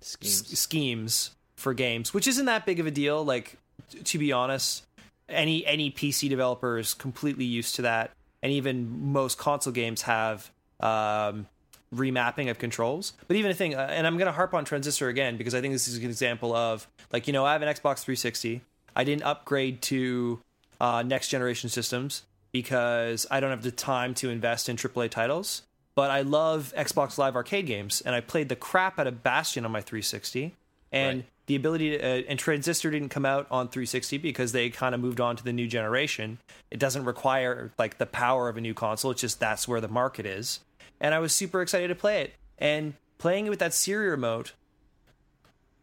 Schemes. 0.01 0.51
s- 0.51 0.59
schemes 0.59 1.31
for 1.55 1.73
games, 1.73 2.13
which 2.13 2.27
isn't 2.27 2.45
that 2.45 2.65
big 2.65 2.79
of 2.79 2.87
a 2.87 2.91
deal. 2.91 3.23
Like 3.23 3.57
t- 3.91 3.99
to 3.99 4.17
be 4.17 4.31
honest, 4.31 4.85
any 5.29 5.65
any 5.65 5.91
PC 5.91 6.29
developer 6.29 6.77
is 6.79 6.93
completely 6.95 7.45
used 7.45 7.75
to 7.75 7.81
that, 7.83 8.11
and 8.41 8.51
even 8.51 9.11
most 9.11 9.37
console 9.37 9.73
games 9.73 10.03
have 10.03 10.49
um, 10.79 11.47
remapping 11.93 12.49
of 12.49 12.59
controls. 12.59 13.13
But 13.27 13.37
even 13.37 13.51
a 13.51 13.53
thing, 13.53 13.75
uh, 13.75 13.87
and 13.91 14.05
I'm 14.05 14.17
going 14.17 14.27
to 14.27 14.31
harp 14.31 14.53
on 14.53 14.65
Transistor 14.65 15.07
again 15.07 15.37
because 15.37 15.55
I 15.55 15.61
think 15.61 15.73
this 15.73 15.87
is 15.87 15.97
an 15.97 16.05
example 16.05 16.55
of 16.55 16.87
like 17.11 17.27
you 17.27 17.33
know 17.33 17.45
I 17.45 17.53
have 17.53 17.61
an 17.61 17.67
Xbox 17.69 18.03
360. 18.03 18.61
I 18.95 19.03
didn't 19.03 19.23
upgrade 19.23 19.81
to 19.83 20.39
uh, 20.79 21.03
next 21.03 21.29
generation 21.29 21.69
systems 21.69 22.23
because 22.51 23.25
I 23.29 23.39
don't 23.39 23.49
have 23.49 23.63
the 23.63 23.71
time 23.71 24.13
to 24.15 24.29
invest 24.29 24.69
in 24.69 24.77
AAA 24.77 25.09
titles. 25.09 25.63
But 25.95 26.11
I 26.11 26.21
love 26.21 26.73
Xbox 26.77 27.17
Live 27.17 27.35
Arcade 27.37 27.65
games, 27.67 28.01
and 28.01 28.13
I 28.13 28.19
played 28.19 28.49
the 28.49 28.55
crap 28.55 28.99
out 28.99 29.07
of 29.07 29.23
Bastion 29.23 29.63
on 29.63 29.71
my 29.71 29.79
360. 29.81 30.53
And 30.91 31.19
Right. 31.19 31.25
the 31.47 31.55
ability 31.55 31.97
to, 31.97 32.03
uh, 32.03 32.23
and 32.27 32.37
Transistor 32.37 32.91
didn't 32.91 33.09
come 33.09 33.25
out 33.25 33.47
on 33.49 33.69
360 33.69 34.17
because 34.17 34.51
they 34.51 34.69
kind 34.69 34.93
of 34.93 35.01
moved 35.01 35.21
on 35.21 35.35
to 35.37 35.43
the 35.43 35.53
new 35.53 35.67
generation. 35.67 36.37
It 36.69 36.79
doesn't 36.79 37.05
require 37.05 37.71
like 37.77 37.97
the 37.97 38.05
power 38.05 38.49
of 38.49 38.57
a 38.57 38.61
new 38.61 38.73
console. 38.73 39.11
It's 39.11 39.21
just 39.21 39.39
that's 39.39 39.67
where 39.67 39.79
the 39.81 39.87
market 39.87 40.25
is. 40.25 40.59
And 40.99 41.13
I 41.13 41.19
was 41.19 41.33
super 41.33 41.61
excited 41.61 41.87
to 41.89 41.95
play 41.95 42.21
it. 42.21 42.33
And 42.57 42.93
playing 43.17 43.47
it 43.47 43.49
with 43.49 43.59
that 43.59 43.73
Siri 43.73 44.09
remote 44.09 44.53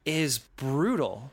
is 0.05 0.39
brutal. 0.39 1.31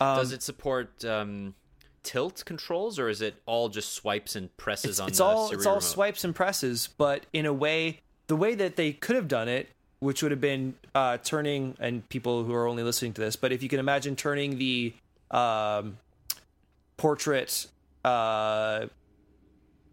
Um, 0.00 0.16
Does 0.16 0.32
it 0.32 0.42
support 0.42 1.04
um, 1.04 1.54
tilt 2.02 2.44
controls, 2.44 2.98
or 2.98 3.08
is 3.08 3.20
it 3.20 3.34
all 3.46 3.68
just 3.68 3.92
swipes 3.92 4.34
and 4.36 4.54
presses 4.56 4.92
it's, 4.92 5.00
on 5.00 5.08
it's 5.08 5.18
the 5.18 5.24
all 5.24 5.48
Siri 5.48 5.58
it's 5.58 5.66
all 5.66 5.74
remote? 5.74 5.82
swipes 5.82 6.24
and 6.24 6.34
presses, 6.34 6.88
but 6.98 7.26
in 7.32 7.46
a 7.46 7.52
way, 7.52 8.00
the 8.26 8.36
way 8.36 8.54
that 8.54 8.76
they 8.76 8.92
could 8.92 9.16
have 9.16 9.28
done 9.28 9.48
it, 9.48 9.68
which 10.00 10.22
would 10.22 10.32
have 10.32 10.40
been 10.40 10.74
uh, 10.94 11.18
turning, 11.18 11.76
and 11.80 12.08
people 12.08 12.44
who 12.44 12.54
are 12.54 12.66
only 12.66 12.82
listening 12.82 13.12
to 13.14 13.20
this, 13.20 13.36
but 13.36 13.52
if 13.52 13.62
you 13.62 13.68
can 13.68 13.78
imagine 13.78 14.16
turning 14.16 14.58
the 14.58 14.92
um, 15.30 15.98
portrait 16.96 17.66
uh, 18.04 18.86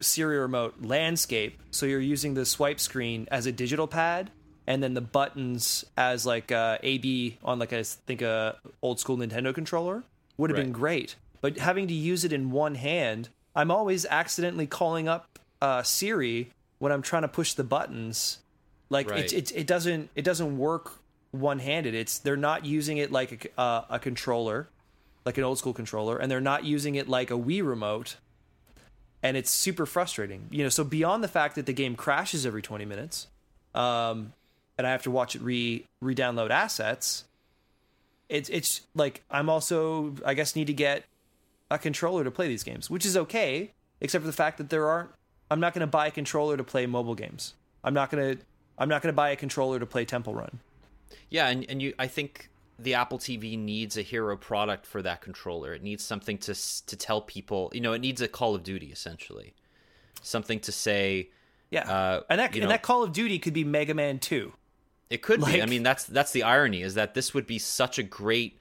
Siri 0.02 0.38
remote 0.38 0.76
landscape, 0.82 1.60
so 1.72 1.86
you're 1.86 1.99
using 1.99 2.34
the 2.34 2.45
swipe 2.45 2.80
screen 2.80 3.28
as 3.32 3.45
a 3.45 3.52
digital 3.52 3.88
pad, 3.88 4.32
and 4.68 4.82
then 4.82 4.93
the 4.93 5.02
buttons 5.02 5.86
as 5.97 6.26
like 6.26 6.52
uh, 6.52 6.78
AB 6.84 7.38
on 7.43 7.60
like 7.60 7.72
a 7.72 7.80
I 7.80 7.84
think 7.84 8.22
a 8.22 8.58
old 8.82 8.99
school 8.99 9.18
Nintendo 9.18 9.54
controller 9.54 10.04
would 10.38 10.49
have 10.49 10.58
been 10.58 10.72
great. 10.72 11.16
But 11.41 11.58
having 11.58 11.88
to 11.88 11.93
use 11.93 12.24
it 12.24 12.34
in 12.34 12.52
one 12.52 12.76
hand, 12.76 13.30
I'm 13.56 13.72
always 13.72 14.06
accidentally 14.06 14.68
calling 14.68 15.08
up 15.08 15.39
uh, 15.62 15.84
Siri 15.84 16.52
when 16.80 16.91
I'm 16.91 17.02
trying 17.02 17.24
to 17.24 17.28
push 17.28 17.54
the 17.54 17.64
buttons. 17.64 18.39
Like 18.89 19.10
Right. 19.10 19.26
it, 19.26 19.34
it, 19.34 19.52
it 19.56 19.68
doesn't 19.68 20.10
it 20.16 20.24
doesn't 20.24 20.58
work 20.58 20.99
one 21.32 21.60
handed. 21.60 21.95
It's 21.95 22.20
they're 22.20 22.36
not 22.38 22.66
using 22.66 22.97
it 22.97 23.12
like 23.12 23.52
a, 23.58 23.62
uh, 23.62 23.86
a 23.91 23.99
controller, 23.99 24.68
like 25.26 25.38
an 25.38 25.43
old 25.43 25.58
school 25.58 25.74
controller, 25.74 26.18
and 26.18 26.30
they're 26.32 26.41
not 26.41 26.66
using 26.66 26.95
it 26.95 27.08
like 27.08 27.32
a 27.32 27.36
Wii 27.36 27.66
remote. 27.66 28.18
And 29.24 29.38
it's 29.38 29.52
super 29.52 29.86
frustrating, 29.86 30.48
you 30.50 30.64
know. 30.64 30.70
So 30.70 30.84
beyond 30.84 31.24
the 31.24 31.28
fact 31.28 31.56
that 31.56 31.66
the 31.68 31.74
game 31.74 31.96
crashes 31.96 32.46
every 32.46 32.62
20 32.62 32.86
minutes, 32.86 33.28
um, 33.76 34.34
and 34.78 34.88
I 34.88 34.92
have 34.92 35.04
to 35.04 35.12
watch 35.12 35.36
it 35.36 35.42
re 35.42 35.86
re-download 36.02 36.50
assets, 36.50 37.26
it's 38.30 38.50
it's 38.50 38.82
like 38.96 39.24
I'm 39.30 39.50
also 39.50 40.16
I 40.26 40.34
guess 40.34 40.56
need 40.56 40.68
to 40.68 40.74
get 40.74 41.04
a 41.70 41.78
controller 41.78 42.24
to 42.24 42.32
play 42.32 42.48
these 42.48 42.64
games, 42.64 42.90
which 42.90 43.06
is 43.06 43.16
okay, 43.16 43.72
except 44.00 44.24
for 44.24 44.28
the 44.28 44.34
fact 44.34 44.58
that 44.58 44.70
there 44.70 44.88
aren't. 44.88 45.10
I'm 45.50 45.60
not 45.60 45.74
going 45.74 45.82
to 45.82 45.88
buy 45.88 46.08
a 46.08 46.12
controller 46.12 46.58
to 46.58 46.64
play 46.64 46.86
mobile 46.86 47.16
games. 47.16 47.54
I'm 47.84 47.94
not 47.94 48.10
going 48.10 48.38
to. 48.38 48.44
I'm 48.78 48.90
not 48.90 49.02
going 49.02 49.14
to 49.14 49.16
buy 49.16 49.30
a 49.30 49.36
controller 49.36 49.80
to 49.80 49.86
play 49.86 50.06
Temple 50.06 50.34
Run. 50.34 50.60
Yeah, 51.30 51.48
and, 51.48 51.66
and 51.70 51.82
you, 51.82 51.94
I 52.00 52.08
think 52.08 52.50
the 52.84 52.94
Apple 52.96 53.20
TV 53.20 53.58
needs 53.58 53.98
a 53.98 54.02
hero 54.02 54.36
product 54.38 54.86
for 54.86 55.02
that 55.02 55.22
controller. 55.22 55.74
It 55.74 55.84
needs 55.84 56.04
something 56.04 56.38
to 56.40 56.54
to 56.88 56.96
tell 56.96 57.22
people. 57.22 57.72
You 57.74 57.82
know, 57.82 57.94
it 57.94 58.00
needs 58.00 58.22
a 58.22 58.28
Call 58.28 58.56
of 58.56 58.64
Duty 58.64 58.88
essentially, 58.88 59.54
something 60.22 60.60
to 60.62 60.72
say. 60.72 61.30
Yeah, 61.70 61.90
Uh, 61.90 62.22
and 62.30 62.40
that 62.40 62.52
and 62.54 62.62
know- 62.64 62.68
that 62.70 62.82
Call 62.84 63.04
of 63.04 63.14
Duty 63.14 63.40
could 63.40 63.54
be 63.54 63.64
Mega 63.64 63.94
Man 63.94 64.20
Two. 64.20 64.54
It 65.10 65.22
could 65.22 65.44
be. 65.44 65.62
I 65.62 65.66
mean, 65.66 65.84
that's 65.84 66.06
that's 66.06 66.32
the 66.32 66.44
irony 66.44 66.82
is 66.82 66.96
that 66.96 67.14
this 67.14 67.34
would 67.34 67.46
be 67.48 67.60
such 67.60 67.98
a 68.00 68.04
great. 68.04 68.58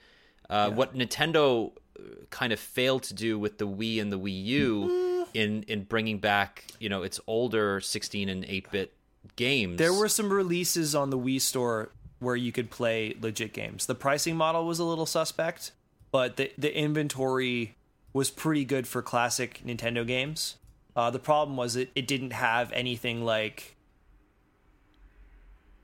Uh, 0.49 0.71
What 0.71 0.95
Nintendo 0.97 1.73
uh, 1.99 2.03
kind 2.31 2.53
of 2.53 2.59
failed 2.59 3.05
to 3.05 3.15
do 3.15 3.39
with 3.39 3.59
the 3.59 3.69
Wii 3.69 4.01
and 4.01 4.11
the 4.13 4.19
Wii 4.19 4.45
U 4.47 5.27
in 5.33 5.63
in 5.65 5.85
bringing 5.85 6.19
back 6.19 6.65
you 6.81 6.89
know 6.89 7.03
its 7.05 7.21
older 7.29 7.81
16 7.81 8.29
and 8.29 8.45
8 8.45 8.71
bit 8.73 8.93
games. 9.37 9.77
There 9.79 9.93
were 9.93 10.09
some 10.09 10.33
releases 10.33 10.95
on 10.95 11.11
the 11.11 11.19
Wii 11.19 11.41
Store 11.41 11.91
where 12.21 12.37
you 12.37 12.53
could 12.53 12.71
play 12.71 13.17
legit 13.21 13.53
games. 13.53 13.87
The 13.87 13.95
pricing 13.95 14.37
model 14.37 14.65
was 14.67 14.79
a 14.79 14.85
little 14.85 15.07
suspect, 15.07 15.73
but 16.13 16.37
the 16.37 16.53
the 16.57 16.75
inventory 16.77 17.75
was 18.13 18.31
pretty 18.31 18.65
good 18.65 18.87
for 18.87 19.03
classic 19.03 19.61
Nintendo 19.67 20.07
games. 20.07 20.57
Uh, 20.97 21.11
the 21.11 21.19
problem 21.19 21.57
was 21.57 21.77
it, 21.77 21.91
it 21.95 22.07
didn't 22.07 22.33
have 22.33 22.71
anything 22.73 23.25
like 23.25 23.77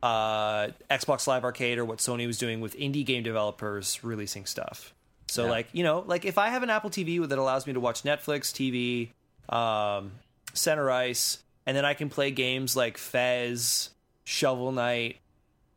uh, 0.02 0.68
Xbox 0.90 1.26
Live 1.26 1.44
Arcade 1.44 1.78
or 1.78 1.84
what 1.84 1.98
Sony 1.98 2.26
was 2.26 2.38
doing 2.38 2.60
with 2.60 2.76
indie 2.76 3.04
game 3.04 3.22
developers 3.22 4.02
releasing 4.04 4.46
stuff. 4.46 4.92
So 5.28 5.44
Yeah. 5.44 5.50
like 5.50 5.68
you 5.72 5.82
know 5.82 6.04
like 6.06 6.24
if 6.24 6.38
I 6.38 6.48
have 6.50 6.62
an 6.62 6.70
Apple 6.70 6.90
TV 6.90 7.26
that 7.28 7.38
allows 7.38 7.66
me 7.66 7.72
to 7.72 7.80
watch 7.80 8.02
Netflix, 8.02 8.52
TV, 8.52 9.10
um, 9.54 10.12
Center 10.52 10.90
Ice, 10.90 11.38
and 11.66 11.76
then 11.76 11.84
I 11.84 11.94
can 11.94 12.08
play 12.08 12.30
games 12.30 12.76
like 12.76 12.98
Fez, 12.98 13.90
Shovel 14.24 14.70
Knight, 14.72 15.16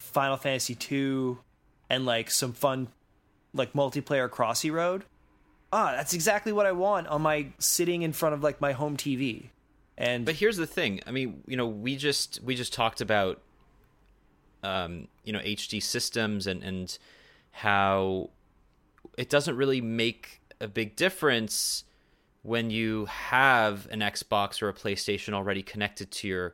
Final 0.10 0.38
Fantasy 0.38 0.78
II, 0.92 1.38
and 1.90 2.06
like 2.06 2.30
some 2.32 2.54
fun 2.54 2.90
like 3.54 3.74
multiplayer 3.74 4.30
Crossy 4.30 4.72
Road. 4.72 5.06
Ah, 5.72 5.94
that's 5.96 6.14
exactly 6.14 6.52
what 6.52 6.66
I 6.66 6.72
want 6.72 7.08
on 7.08 7.22
my 7.22 7.48
sitting 7.60 8.02
in 8.02 8.14
front 8.14 8.34
of 8.34 8.44
like 8.44 8.60
my 8.60 8.72
home 8.72 8.98
TV. 8.98 9.50
And 9.98 10.26
But 10.26 10.36
here's 10.36 10.58
the 10.58 10.66
thing. 10.66 11.02
I 11.06 11.12
mean, 11.12 11.44
you 11.46 11.58
know, 11.58 11.68
we 11.68 11.96
just 11.96 12.40
we 12.44 12.56
just 12.56 12.74
talked 12.74 13.02
about 13.02 13.42
um, 14.64 15.08
you 15.24 15.34
know, 15.34 15.40
HD 15.40 15.82
systems 15.82 16.48
and 16.48 16.64
and 16.64 16.98
how 17.52 18.30
it 19.18 19.30
doesn't 19.30 19.56
really 19.56 19.82
make 19.82 20.42
a 20.62 20.68
big 20.68 20.96
difference 20.96 21.84
when 22.42 22.70
you 22.70 23.06
have 23.06 23.88
an 23.92 24.00
Xbox 24.00 24.62
or 24.62 24.70
a 24.70 24.74
PlayStation 24.74 25.34
already 25.34 25.62
connected 25.62 26.12
to 26.12 26.28
your 26.28 26.50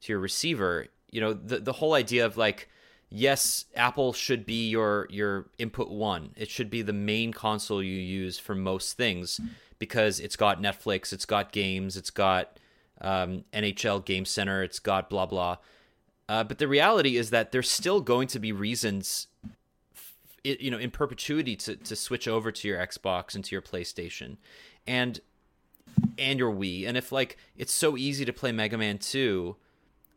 to 0.00 0.12
your 0.12 0.18
receiver. 0.18 0.86
You 1.10 1.20
know, 1.20 1.32
the 1.32 1.58
the 1.58 1.72
whole 1.72 1.94
idea 1.94 2.26
of 2.26 2.36
like 2.36 2.68
yes, 3.10 3.66
Apple 3.74 4.12
should 4.12 4.46
be 4.46 4.68
your 4.68 5.06
your 5.10 5.46
input 5.58 5.90
one. 5.90 6.30
It 6.36 6.50
should 6.50 6.70
be 6.70 6.82
the 6.82 6.92
main 6.92 7.32
console 7.32 7.82
you 7.82 7.98
use 7.98 8.38
for 8.38 8.54
most 8.54 8.96
things 8.96 9.40
because 9.78 10.20
it's 10.20 10.36
got 10.36 10.60
Netflix, 10.60 11.12
it's 11.12 11.26
got 11.26 11.52
games, 11.52 11.96
it's 11.96 12.10
got 12.10 12.58
um, 13.00 13.44
NHL 13.52 14.04
Game 14.04 14.24
Center, 14.24 14.62
it's 14.62 14.78
got 14.78 15.10
blah 15.10 15.26
blah. 15.26 15.58
Uh, 16.28 16.42
but 16.42 16.58
the 16.58 16.68
reality 16.68 17.16
is 17.16 17.30
that 17.30 17.52
there's 17.52 17.70
still 17.70 18.00
going 18.00 18.26
to 18.26 18.40
be 18.40 18.50
reasons, 18.50 19.28
f- 19.94 20.14
you 20.42 20.70
know, 20.70 20.78
in 20.78 20.90
perpetuity 20.90 21.54
to 21.56 21.76
to 21.76 21.94
switch 21.94 22.26
over 22.26 22.50
to 22.50 22.68
your 22.68 22.78
Xbox 22.78 23.34
and 23.34 23.44
to 23.44 23.54
your 23.54 23.62
PlayStation, 23.62 24.36
and 24.86 25.20
and 26.18 26.38
your 26.38 26.52
Wii. 26.52 26.86
And 26.86 26.96
if 26.96 27.12
like 27.12 27.36
it's 27.56 27.72
so 27.72 27.96
easy 27.96 28.24
to 28.24 28.32
play 28.32 28.50
Mega 28.50 28.76
Man 28.76 28.98
Two 28.98 29.56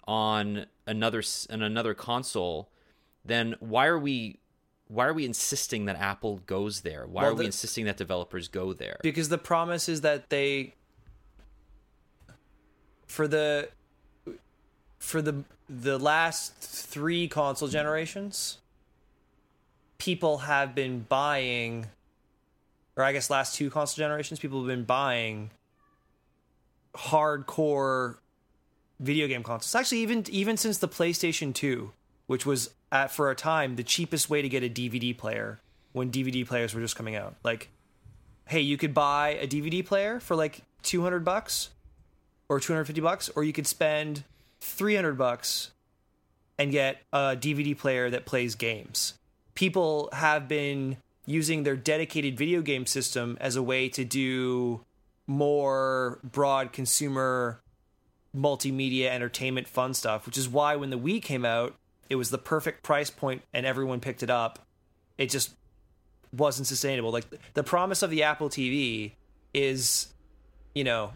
on 0.07 0.65
another 0.87 1.21
on 1.51 1.61
another 1.61 1.93
console, 1.93 2.69
then 3.29 3.55
why 3.59 3.87
are 3.87 3.99
we 3.99 4.39
why 4.87 5.05
are 5.05 5.13
we 5.13 5.23
insisting 5.25 5.85
that 5.85 5.95
Apple 5.97 6.37
goes 6.47 6.81
there? 6.81 7.05
Why 7.05 7.21
Well, 7.23 7.31
are 7.31 7.35
we 7.35 7.39
the- 7.43 7.45
insisting 7.47 7.85
that 7.85 7.97
developers 7.97 8.47
go 8.47 8.73
there? 8.73 8.97
because 9.03 9.29
the 9.29 9.37
promise 9.37 9.87
is 9.87 10.01
that 10.01 10.29
they 10.29 10.73
for 13.05 13.27
the 13.27 13.69
for 14.97 15.21
the 15.21 15.43
the 15.69 15.97
last 15.99 16.55
three 16.57 17.27
console 17.27 17.67
generations 17.67 18.57
people 19.99 20.39
have 20.39 20.73
been 20.73 21.01
buying 21.07 21.85
or 22.95 23.03
I 23.03 23.11
guess 23.13 23.29
last 23.29 23.55
two 23.55 23.69
console 23.69 24.01
generations 24.03 24.39
people 24.39 24.59
have 24.59 24.67
been 24.67 24.83
buying 24.85 25.51
hardcore 26.95 28.17
video 28.99 29.27
game 29.27 29.43
consoles. 29.43 29.73
Actually 29.75 29.99
even 29.99 30.25
even 30.29 30.57
since 30.57 30.77
the 30.79 30.87
PlayStation 30.87 31.53
2, 31.53 31.91
which 32.27 32.45
was 32.45 32.71
at 32.91 33.11
for 33.11 33.29
a 33.29 33.35
time 33.35 33.75
the 33.75 33.83
cheapest 33.83 34.29
way 34.29 34.41
to 34.41 34.49
get 34.49 34.63
a 34.63 34.69
DVD 34.69 35.15
player 35.15 35.59
when 35.91 36.11
DVD 36.11 36.45
players 36.45 36.73
were 36.73 36.81
just 36.81 36.95
coming 36.95 37.15
out. 37.15 37.35
Like 37.43 37.69
hey, 38.47 38.61
you 38.61 38.77
could 38.77 38.95
buy 38.95 39.37
a 39.41 39.47
DVD 39.47 39.85
player 39.85 40.19
for 40.19 40.35
like 40.35 40.61
200 40.81 41.23
bucks 41.23 41.69
or 42.49 42.59
250 42.59 42.99
bucks 42.99 43.29
or 43.35 43.43
you 43.43 43.53
could 43.53 43.67
spend 43.67 44.23
300 44.61 45.17
bucks 45.17 45.71
and 46.57 46.71
get 46.71 47.01
a 47.13 47.37
DVD 47.39 47.77
player 47.77 48.09
that 48.09 48.25
plays 48.25 48.55
games. 48.55 49.13
People 49.53 50.09
have 50.13 50.47
been 50.47 50.97
using 51.25 51.63
their 51.63 51.75
dedicated 51.75 52.37
video 52.37 52.61
game 52.61 52.85
system 52.85 53.37
as 53.39 53.55
a 53.55 53.63
way 53.63 53.87
to 53.89 54.03
do 54.03 54.81
more 55.27 56.19
broad 56.23 56.73
consumer 56.73 57.61
multimedia 58.35 59.09
entertainment 59.09 59.67
fun 59.67 59.93
stuff, 59.93 60.25
which 60.25 60.37
is 60.37 60.49
why 60.49 60.75
when 60.75 60.89
the 60.89 60.97
Wii 60.97 61.21
came 61.21 61.45
out, 61.45 61.75
it 62.09 62.15
was 62.15 62.29
the 62.29 62.37
perfect 62.37 62.83
price 62.83 63.09
point 63.09 63.43
and 63.53 63.65
everyone 63.65 63.99
picked 63.99 64.23
it 64.23 64.29
up. 64.29 64.59
It 65.17 65.29
just 65.29 65.51
wasn't 66.35 66.67
sustainable. 66.67 67.11
Like 67.11 67.25
the 67.53 67.63
promise 67.63 68.01
of 68.01 68.09
the 68.09 68.23
Apple 68.23 68.49
TV 68.49 69.11
is, 69.53 70.07
you 70.73 70.83
know, 70.83 71.13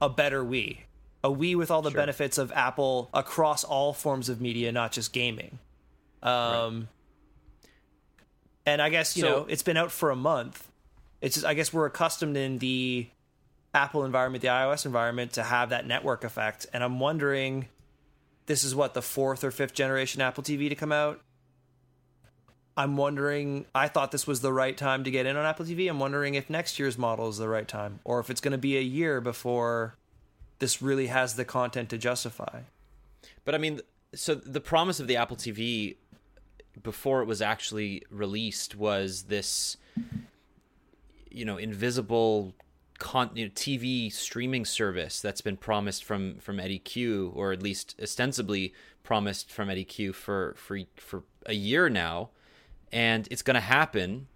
a 0.00 0.08
better 0.08 0.44
Wii. 0.44 0.78
A 1.24 1.30
Wii 1.30 1.56
with 1.56 1.70
all 1.70 1.82
the 1.82 1.90
benefits 1.90 2.38
of 2.38 2.52
Apple 2.52 3.10
across 3.12 3.64
all 3.64 3.92
forms 3.92 4.28
of 4.28 4.40
media, 4.40 4.70
not 4.72 4.92
just 4.92 5.12
gaming. 5.12 5.58
Um 6.22 6.88
and 8.66 8.82
I 8.82 8.90
guess, 8.90 9.16
you 9.16 9.22
So- 9.22 9.28
know, 9.30 9.46
it's 9.48 9.62
been 9.62 9.76
out 9.78 9.90
for 9.90 10.10
a 10.10 10.16
month. 10.16 10.68
It's 11.20 11.34
just 11.34 11.46
I 11.46 11.54
guess 11.54 11.72
we're 11.72 11.86
accustomed 11.86 12.36
in 12.36 12.58
the 12.58 13.08
Apple 13.74 14.04
environment, 14.04 14.42
the 14.42 14.48
iOS 14.48 14.86
environment 14.86 15.32
to 15.34 15.42
have 15.42 15.70
that 15.70 15.86
network 15.86 16.24
effect. 16.24 16.66
And 16.72 16.82
I'm 16.84 17.00
wondering 17.00 17.68
this 18.48 18.64
is 18.64 18.74
what 18.74 18.94
the 18.94 19.02
fourth 19.02 19.44
or 19.44 19.50
fifth 19.50 19.74
generation 19.74 20.20
Apple 20.20 20.42
TV 20.42 20.68
to 20.68 20.74
come 20.74 20.90
out. 20.90 21.20
I'm 22.76 22.96
wondering. 22.96 23.66
I 23.74 23.88
thought 23.88 24.10
this 24.10 24.26
was 24.26 24.40
the 24.40 24.52
right 24.52 24.76
time 24.76 25.04
to 25.04 25.10
get 25.10 25.26
in 25.26 25.36
on 25.36 25.44
Apple 25.44 25.66
TV. 25.66 25.88
I'm 25.88 25.98
wondering 25.98 26.34
if 26.34 26.48
next 26.48 26.78
year's 26.78 26.96
model 26.96 27.28
is 27.28 27.38
the 27.38 27.48
right 27.48 27.68
time, 27.68 28.00
or 28.04 28.20
if 28.20 28.30
it's 28.30 28.40
going 28.40 28.52
to 28.52 28.58
be 28.58 28.76
a 28.76 28.82
year 28.82 29.20
before 29.20 29.96
this 30.58 30.80
really 30.82 31.08
has 31.08 31.34
the 31.34 31.44
content 31.44 31.90
to 31.90 31.98
justify. 31.98 32.60
But 33.44 33.54
I 33.54 33.58
mean, 33.58 33.80
so 34.14 34.34
the 34.34 34.60
promise 34.60 34.98
of 35.00 35.06
the 35.06 35.16
Apple 35.16 35.36
TV 35.36 35.96
before 36.82 37.20
it 37.22 37.26
was 37.26 37.42
actually 37.42 38.02
released 38.10 38.76
was 38.76 39.24
this, 39.24 39.76
you 41.30 41.44
know, 41.44 41.56
invisible 41.56 42.54
con- 42.98 43.30
you 43.34 43.46
know, 43.46 43.50
TV 43.50 44.12
streaming 44.12 44.64
service 44.64 45.20
that's 45.20 45.40
been 45.40 45.56
promised 45.56 46.04
from 46.04 46.38
from 46.38 46.60
Eddy 46.60 46.78
Cue, 46.78 47.32
or 47.34 47.52
at 47.52 47.62
least 47.62 47.94
ostensibly 48.02 48.74
promised 49.02 49.50
from 49.50 49.70
Eddy 49.70 49.84
Cue 49.84 50.12
for 50.12 50.54
for 50.56 50.80
for 50.96 51.22
a 51.46 51.54
year 51.54 51.88
now, 51.88 52.30
and 52.92 53.26
it's 53.30 53.42
going 53.42 53.54
to 53.54 53.60
happen, 53.60 54.26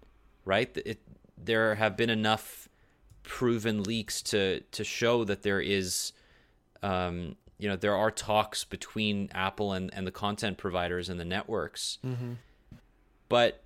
right? 0.45 0.75
It, 0.85 0.99
there 1.37 1.75
have 1.75 1.97
been 1.97 2.09
enough 2.09 2.69
proven 3.23 3.83
leaks 3.83 4.21
to 4.23 4.61
to 4.71 4.83
show 4.83 5.23
that 5.25 5.43
there 5.43 5.61
is 5.61 6.13
um, 6.81 7.35
you 7.57 7.67
know 7.69 7.75
there 7.75 7.95
are 7.95 8.11
talks 8.11 8.63
between 8.63 9.29
Apple 9.33 9.73
and, 9.73 9.93
and 9.93 10.07
the 10.07 10.11
content 10.11 10.57
providers 10.57 11.09
and 11.09 11.19
the 11.19 11.25
networks. 11.25 11.99
But 13.29 13.63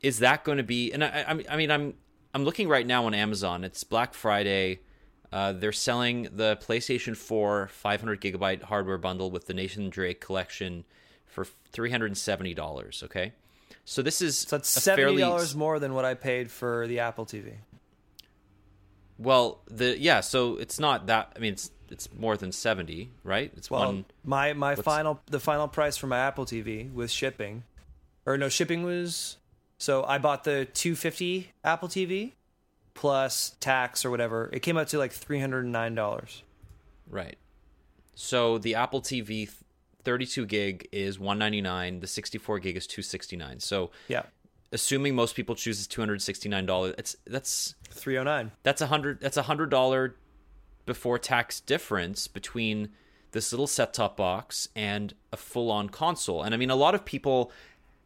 is 0.00 0.18
that 0.18 0.44
going 0.44 0.58
to 0.58 0.64
be? 0.64 0.92
And 0.92 1.04
I, 1.04 1.44
I 1.48 1.56
mean, 1.56 1.70
I'm 1.70 1.94
I'm 2.34 2.44
looking 2.44 2.68
right 2.68 2.86
now 2.86 3.06
on 3.06 3.14
Amazon. 3.14 3.64
It's 3.64 3.84
Black 3.84 4.14
Friday. 4.14 4.80
Uh, 5.30 5.52
they're 5.52 5.72
selling 5.72 6.28
the 6.32 6.58
PlayStation 6.62 7.16
4 7.16 7.68
500 7.68 8.20
gigabyte 8.20 8.62
hardware 8.62 8.98
bundle 8.98 9.30
with 9.30 9.46
the 9.46 9.54
Nathan 9.54 9.88
Drake 9.90 10.20
collection 10.20 10.84
for 11.26 11.46
three 11.72 11.90
hundred 11.90 12.06
and 12.06 12.18
seventy 12.18 12.52
dollars. 12.54 13.02
Okay, 13.04 13.32
so 13.84 14.02
this 14.02 14.20
is 14.20 14.38
So 14.38 14.56
that's 14.56 14.68
seventy 14.68 15.18
dollars 15.18 15.56
more 15.56 15.78
than 15.78 15.94
what 15.94 16.04
I 16.04 16.14
paid 16.14 16.50
for 16.50 16.86
the 16.86 17.00
Apple 17.00 17.24
TV. 17.24 17.54
Well, 19.18 19.60
the 19.70 19.98
yeah, 19.98 20.20
so 20.20 20.56
it's 20.56 20.78
not 20.78 21.06
that. 21.06 21.32
I 21.34 21.38
mean, 21.38 21.54
it's 21.54 21.70
it's 21.90 22.12
more 22.12 22.36
than 22.36 22.52
seventy, 22.52 23.10
right? 23.24 23.50
It's 23.56 23.70
Well, 23.70 23.86
one. 23.86 24.04
my 24.24 24.52
my 24.52 24.74
final 24.74 25.20
the 25.26 25.40
final 25.40 25.68
price 25.68 25.96
for 25.96 26.06
my 26.06 26.18
Apple 26.18 26.44
TV 26.44 26.92
with 26.92 27.10
shipping, 27.10 27.64
or 28.26 28.36
no 28.36 28.48
shipping 28.48 28.82
was. 28.82 29.38
So 29.82 30.04
I 30.04 30.18
bought 30.18 30.44
the 30.44 30.64
250 30.74 31.50
Apple 31.64 31.88
TV 31.88 32.34
plus 32.94 33.56
tax 33.58 34.04
or 34.04 34.12
whatever. 34.12 34.48
It 34.52 34.60
came 34.60 34.78
out 34.78 34.86
to 34.88 34.98
like 34.98 35.10
three 35.10 35.40
hundred 35.40 35.64
and 35.64 35.72
nine 35.72 35.96
dollars. 35.96 36.44
Right. 37.10 37.36
So 38.14 38.58
the 38.58 38.76
Apple 38.76 39.02
TV 39.02 39.50
32 40.04 40.46
gig 40.46 40.88
is 40.92 41.18
199, 41.18 41.98
the 41.98 42.06
64 42.06 42.60
gig 42.60 42.76
is 42.76 42.86
269. 42.86 43.58
So 43.58 43.90
Yeah, 44.06 44.22
assuming 44.70 45.16
most 45.16 45.34
people 45.34 45.56
chooses 45.56 45.88
$269, 45.88 46.94
it's 46.96 47.16
that's 47.26 47.74
three 47.90 48.14
hundred 48.14 48.30
nine. 48.30 48.52
that's 48.62 48.82
a 48.82 48.84
100 48.84 49.20
that's 49.20 49.36
a 49.36 49.42
$100 49.42 50.12
before 50.86 51.18
tax 51.18 51.58
difference 51.58 52.28
between 52.28 52.90
this 53.32 53.50
little 53.50 53.66
set-top 53.66 54.16
box 54.16 54.68
and 54.76 55.14
a 55.32 55.36
full-on 55.36 55.88
console. 55.88 56.42
And 56.42 56.54
I 56.54 56.56
mean 56.56 56.70
a 56.70 56.76
lot 56.76 56.94
of 56.94 57.04
people 57.04 57.50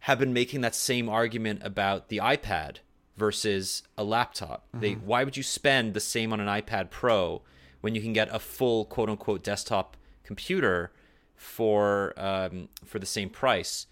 have 0.06 0.20
been 0.20 0.32
making 0.32 0.60
that 0.60 0.72
same 0.72 1.08
argument 1.08 1.60
about 1.64 2.10
the 2.10 2.18
iPad 2.18 2.76
versus 3.16 3.82
a 3.98 4.04
laptop. 4.04 4.64
They 4.72 4.92
why 4.92 5.24
would 5.24 5.36
you 5.36 5.42
spend 5.42 5.94
the 5.94 6.00
same 6.00 6.32
on 6.32 6.38
an 6.38 6.46
iPad 6.46 6.90
Pro 6.90 7.42
when 7.80 7.96
you 7.96 8.00
can 8.00 8.12
get 8.12 8.28
a 8.32 8.38
full 8.38 8.84
quote 8.84 9.10
unquote 9.10 9.42
desktop 9.42 9.96
computer 10.22 10.92
for 11.34 12.14
um, 12.16 12.68
for 12.84 13.00
the 13.00 13.06
same 13.06 13.30
price? 13.30 13.88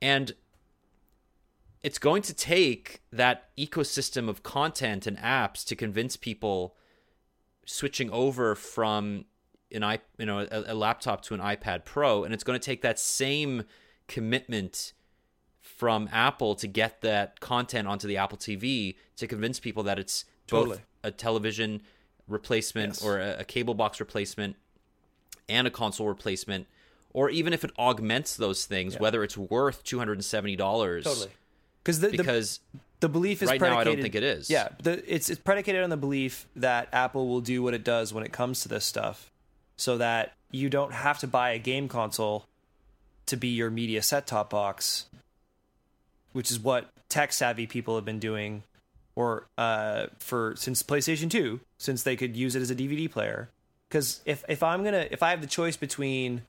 And 0.00 0.34
it's 1.82 1.98
going 1.98 2.22
to 2.22 2.32
take 2.32 3.02
that 3.12 3.48
ecosystem 3.58 4.28
of 4.28 4.44
content 4.44 5.04
and 5.04 5.18
apps 5.18 5.64
to 5.64 5.74
convince 5.74 6.16
people 6.16 6.76
switching 7.66 8.08
over 8.10 8.54
from 8.54 9.24
an 9.72 9.82
i 9.82 9.98
you 10.16 10.26
know 10.26 10.46
a, 10.48 10.64
a 10.68 10.74
laptop 10.74 11.22
to 11.22 11.34
an 11.34 11.40
iPad 11.40 11.84
Pro, 11.84 12.22
and 12.22 12.32
it's 12.32 12.44
going 12.44 12.56
to 12.56 12.64
take 12.64 12.82
that 12.82 13.00
same 13.00 13.64
commitment 14.06 14.92
from 15.76 16.08
Apple 16.12 16.54
to 16.56 16.66
get 16.66 17.00
that 17.02 17.40
content 17.40 17.88
onto 17.88 18.06
the 18.06 18.16
Apple 18.16 18.38
TV 18.38 18.96
to 19.16 19.26
convince 19.26 19.58
people 19.60 19.82
that 19.84 19.98
it's 19.98 20.24
Totally. 20.46 20.76
both 20.76 20.86
a 21.02 21.10
television 21.10 21.82
replacement 22.28 22.94
Yes. 22.94 23.04
or 23.04 23.18
a, 23.18 23.40
a 23.40 23.44
cable 23.44 23.74
box 23.74 24.00
replacement 24.00 24.56
and 25.48 25.66
a 25.66 25.70
console 25.70 26.06
replacement, 26.08 26.66
or 27.12 27.28
even 27.30 27.52
if 27.52 27.64
it 27.64 27.70
augments 27.78 28.36
those 28.36 28.64
things, 28.64 28.98
whether 28.98 29.22
it's 29.22 29.36
worth 29.36 29.82
two 29.84 29.98
hundred 29.98 30.14
and 30.14 30.24
seventy 30.24 30.56
dollars. 30.56 31.04
Totally. 31.04 31.28
Because 31.82 32.00
the, 32.00 32.58
the 33.00 33.08
belief 33.10 33.42
is 33.42 33.50
right 33.50 33.60
now, 33.60 33.78
I 33.78 33.84
don't 33.84 34.00
think 34.00 34.14
it 34.14 34.22
is. 34.22 34.48
Yeah, 34.48 34.68
the, 34.82 35.02
it's 35.12 35.28
it's 35.28 35.40
predicated 35.40 35.82
on 35.84 35.90
the 35.90 35.98
belief 35.98 36.46
that 36.56 36.88
Apple 36.92 37.28
will 37.28 37.42
do 37.42 37.62
what 37.62 37.74
it 37.74 37.84
does 37.84 38.14
when 38.14 38.24
it 38.24 38.32
comes 38.32 38.62
to 38.62 38.68
this 38.68 38.86
stuff, 38.86 39.30
so 39.76 39.98
that 39.98 40.32
you 40.50 40.70
don't 40.70 40.92
have 40.92 41.18
to 41.18 41.26
buy 41.26 41.50
a 41.50 41.58
game 41.58 41.88
console 41.88 42.46
to 43.26 43.36
be 43.36 43.48
your 43.48 43.68
media 43.70 44.00
set 44.00 44.26
top 44.26 44.48
box, 44.50 45.06
which 46.34 46.50
is 46.50 46.60
what 46.60 46.90
tech 47.08 47.32
savvy 47.32 47.66
people 47.66 47.94
have 47.94 48.04
been 48.04 48.18
doing, 48.18 48.62
or 49.16 49.46
uh, 49.56 50.06
for 50.18 50.54
since 50.56 50.82
PlayStation 50.82 51.30
Two, 51.30 51.60
since 51.78 52.02
they 52.02 52.14
could 52.14 52.36
use 52.36 52.54
it 52.54 52.60
as 52.60 52.70
a 52.70 52.76
DVD 52.76 53.10
player. 53.10 53.48
Because 53.88 54.20
if 54.26 54.44
if 54.48 54.62
I'm 54.62 54.84
gonna 54.84 55.08
if 55.10 55.22
I 55.22 55.30
have 55.30 55.40
the 55.40 55.46
choice 55.46 55.76
between 55.76 56.42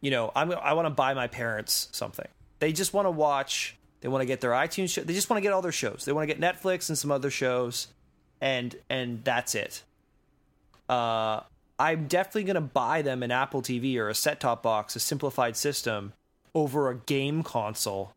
you 0.00 0.10
know, 0.10 0.32
I'm 0.34 0.52
I 0.52 0.72
want 0.72 0.86
to 0.86 0.90
buy 0.90 1.14
my 1.14 1.26
parents 1.26 1.88
something. 1.92 2.28
They 2.58 2.72
just 2.72 2.94
want 2.94 3.06
to 3.06 3.10
watch. 3.10 3.76
They 4.00 4.08
want 4.08 4.22
to 4.22 4.26
get 4.26 4.40
their 4.40 4.52
iTunes 4.52 4.90
show. 4.90 5.02
They 5.02 5.12
just 5.12 5.28
want 5.28 5.38
to 5.38 5.42
get 5.42 5.52
all 5.52 5.62
their 5.62 5.72
shows. 5.72 6.04
They 6.04 6.12
want 6.12 6.28
to 6.28 6.34
get 6.34 6.40
Netflix 6.40 6.88
and 6.88 6.96
some 6.96 7.10
other 7.10 7.30
shows, 7.30 7.88
and 8.40 8.74
and 8.88 9.22
that's 9.24 9.54
it. 9.54 9.82
Uh, 10.88 11.40
I'm 11.78 12.06
definitely 12.06 12.44
gonna 12.44 12.60
buy 12.60 13.02
them 13.02 13.22
an 13.22 13.30
Apple 13.30 13.62
TV 13.62 13.96
or 13.96 14.08
a 14.08 14.14
set 14.14 14.40
top 14.40 14.62
box, 14.62 14.96
a 14.96 15.00
simplified 15.00 15.56
system, 15.56 16.14
over 16.54 16.90
a 16.90 16.96
game 16.96 17.42
console, 17.42 18.14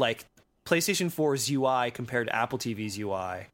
like 0.00 0.24
PlayStation 0.64 1.06
4's 1.12 1.48
UI 1.50 1.90
compared 1.92 2.26
to 2.26 2.34
Apple 2.34 2.58
TV's 2.58 2.98
UI. 2.98 3.46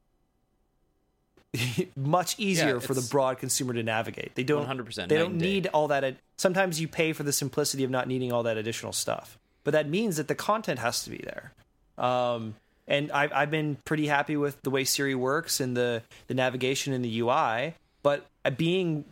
Much 1.95 2.37
easier 2.39 2.75
Yeah, 2.75 2.79
for 2.79 2.93
the 2.93 3.07
broad 3.09 3.39
consumer 3.39 3.73
to 3.73 3.83
navigate. 3.83 4.35
They 4.35 4.43
don't 4.43 4.67
100% 4.67 5.07
They 5.07 5.17
don't 5.17 5.31
and 5.31 5.39
day. 5.39 5.45
need 5.45 5.67
all 5.67 5.87
that. 5.89 6.03
ad- 6.03 6.17
Sometimes 6.37 6.79
you 6.79 6.87
pay 6.87 7.13
for 7.13 7.23
the 7.23 7.33
simplicity 7.33 7.83
of 7.83 7.89
not 7.89 8.07
needing 8.07 8.31
all 8.31 8.43
that 8.43 8.57
additional 8.57 8.93
stuff, 8.93 9.37
but 9.63 9.71
that 9.71 9.89
means 9.89 10.17
that 10.17 10.27
the 10.27 10.35
content 10.35 10.79
has 10.79 11.03
to 11.03 11.09
be 11.09 11.17
there. 11.17 11.51
Um, 11.97 12.55
and 12.87 13.11
I've 13.11 13.33
I've 13.33 13.51
been 13.51 13.77
pretty 13.85 14.05
happy 14.07 14.37
with 14.37 14.61
the 14.61 14.69
way 14.69 14.83
Siri 14.83 15.15
works 15.15 15.59
and 15.59 15.75
the 15.75 16.03
the 16.27 16.33
navigation 16.35 16.93
and 16.93 17.03
the 17.03 17.19
UI. 17.21 17.73
But 18.03 18.27
being 18.55 19.03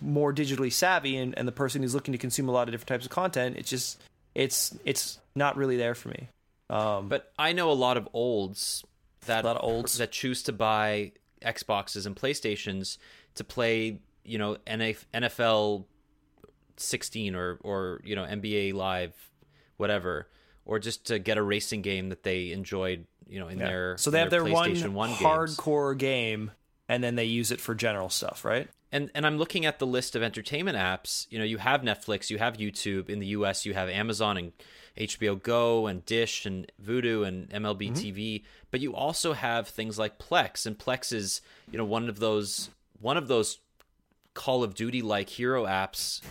more 0.00 0.32
digitally 0.32 0.72
savvy 0.72 1.16
and, 1.16 1.36
and 1.38 1.46
the 1.46 1.52
person 1.52 1.82
who's 1.82 1.94
looking 1.94 2.12
to 2.12 2.18
consume 2.18 2.48
a 2.48 2.52
lot 2.52 2.68
of 2.68 2.72
different 2.72 2.88
types 2.88 3.04
of 3.04 3.10
content, 3.12 3.56
it's 3.58 3.68
just 3.70 4.00
it's 4.34 4.74
it's 4.84 5.18
not 5.34 5.56
really 5.58 5.76
there 5.76 5.94
for 5.94 6.08
me. 6.08 6.28
Um, 6.68 7.08
But 7.08 7.32
I 7.38 7.52
know 7.52 7.70
a 7.70 7.74
lot 7.74 7.96
of 7.96 8.08
olds 8.12 8.84
that 9.26 9.44
A 9.44 9.46
lot 9.46 9.56
of 9.56 9.64
olds. 9.64 9.98
that 9.98 10.12
choose 10.12 10.42
to 10.44 10.52
buy 10.52 11.12
Xboxes 11.42 12.06
and 12.06 12.16
PlayStations 12.16 12.98
to 13.34 13.44
play, 13.44 14.00
you 14.24 14.38
know, 14.38 14.56
NFL 14.66 15.84
16 16.76 17.34
or 17.34 17.58
or 17.62 18.00
you 18.04 18.14
know 18.16 18.24
NBA 18.24 18.74
Live, 18.74 19.14
whatever, 19.76 20.28
or 20.64 20.78
just 20.78 21.06
to 21.06 21.18
get 21.18 21.38
a 21.38 21.42
racing 21.42 21.82
game 21.82 22.08
that 22.10 22.22
they 22.22 22.52
enjoyed, 22.52 23.06
you 23.28 23.38
know, 23.40 23.48
in 23.48 23.58
yeah. 23.58 23.66
their 23.66 23.96
so 23.98 24.10
they 24.10 24.18
have 24.18 24.30
their 24.30 24.42
PlayStation 24.42 24.92
one, 24.92 25.10
1 25.10 25.10
games. 25.10 25.20
hardcore 25.22 25.96
game, 25.96 26.50
and 26.88 27.02
then 27.02 27.14
they 27.14 27.24
use 27.24 27.50
it 27.50 27.60
for 27.60 27.74
general 27.74 28.08
stuff, 28.08 28.44
right? 28.44 28.68
And 28.96 29.10
and 29.14 29.26
I'm 29.26 29.36
looking 29.36 29.66
at 29.66 29.78
the 29.78 29.86
list 29.86 30.16
of 30.16 30.22
entertainment 30.22 30.78
apps. 30.78 31.26
You 31.28 31.38
know, 31.38 31.44
you 31.44 31.58
have 31.58 31.82
Netflix, 31.82 32.30
you 32.30 32.38
have 32.38 32.56
YouTube. 32.56 33.10
In 33.10 33.18
the 33.18 33.26
U.S., 33.38 33.66
you 33.66 33.74
have 33.74 33.90
Amazon 33.90 34.38
and 34.38 34.52
HBO 34.96 35.40
Go 35.40 35.86
and 35.86 36.04
Dish 36.06 36.46
and 36.46 36.72
Vudu 36.82 37.26
and 37.26 37.50
MLB 37.50 37.92
TV. 37.92 38.44
But 38.70 38.80
you 38.80 38.94
also 38.94 39.34
have 39.34 39.68
things 39.68 39.98
like 39.98 40.18
Plex, 40.18 40.64
and 40.64 40.78
Plex 40.78 41.12
is 41.12 41.42
you 41.70 41.76
know 41.76 41.84
one 41.84 42.08
of 42.08 42.18
those 42.20 42.70
one 42.98 43.18
of 43.18 43.28
those 43.28 43.58
Call 44.32 44.62
of 44.62 44.74
Duty 44.74 45.02
like 45.02 45.28
hero 45.28 45.66
apps 45.66 46.22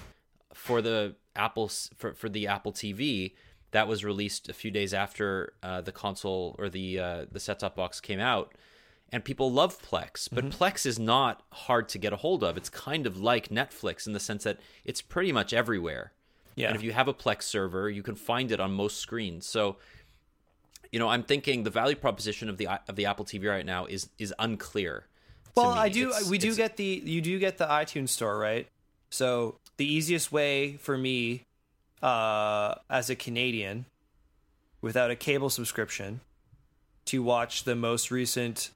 for 0.54 0.82
the 0.82 1.16
Apple 1.36 1.70
for 1.96 2.16
for 2.16 2.30
the 2.30 2.48
Apple 2.48 2.74
TV 2.74 3.34
that 3.72 3.88
was 3.88 4.04
released 4.04 4.50
a 4.50 4.54
few 4.54 4.72
days 4.72 4.94
after 4.94 5.54
uh, 5.62 5.82
the 5.82 5.92
console 5.92 6.56
or 6.58 6.70
the 6.70 7.00
uh, 7.00 7.26
the 7.32 7.40
set 7.40 7.60
top 7.60 7.76
box 7.76 8.02
came 8.02 8.20
out. 8.20 8.54
And 9.12 9.24
people 9.24 9.52
love 9.52 9.82
Plex, 9.82 10.28
but 10.32 10.50
Plex 10.50 10.86
is 10.86 11.00
not 11.00 11.44
hard 11.52 11.88
to 11.90 11.98
get 11.98 12.12
a 12.12 12.18
hold 12.18 12.44
of. 12.44 12.58
It's 12.58 12.70
kind 12.70 13.06
of 13.06 13.18
like 13.18 13.50
Netflix 13.50 14.08
in 14.08 14.14
the 14.14 14.20
sense 14.20 14.44
that 14.44 14.60
it's 14.84 15.02
pretty 15.02 15.32
much 15.32 15.54
everywhere. 15.54 16.12
Yeah. 16.56 16.68
And 16.68 16.76
if 16.76 16.84
you 16.84 16.92
have 16.92 17.08
a 17.08 17.14
Plex 17.14 17.44
server, 17.44 17.90
you 17.90 18.02
can 18.02 18.16
find 18.16 18.52
it 18.52 18.60
on 18.60 18.72
most 18.72 18.98
screens. 18.98 19.46
So, 19.46 19.78
you 20.92 21.00
know, 21.00 21.08
I'm 21.08 21.24
thinking 21.24 21.64
the 21.64 21.70
value 21.70 21.96
proposition 21.96 22.50
of 22.50 22.58
the 22.58 22.68
of 22.88 22.96
the 22.96 23.06
Apple 23.06 23.26
TV 23.26 23.50
right 23.50 23.66
now 23.66 23.86
is 23.86 24.10
is 24.18 24.34
unclear. 24.40 25.06
Well. 25.56 25.70
I 25.70 25.90
do. 25.90 26.10
It's- 26.10 26.30
we 26.30 26.38
do 26.38 26.56
get 26.56 26.78
the 26.78 27.02
you 27.06 27.22
do 27.22 27.40
get 27.40 27.58
the 27.58 27.68
iTunes 27.68 28.10
store, 28.10 28.38
right? 28.38 28.68
So 29.10 29.60
the 29.78 29.86
easiest 29.86 30.32
way 30.32 30.78
for 30.78 30.98
me, 30.98 31.44
uh, 32.02 32.76
as 32.90 33.10
a 33.10 33.16
Canadian, 33.16 33.86
without 34.82 35.12
a 35.12 35.16
cable 35.16 35.50
subscription, 35.50 36.22
to 37.06 37.22
watch 37.24 37.64
the 37.64 37.76
most 37.76 38.12
recent 38.12 38.72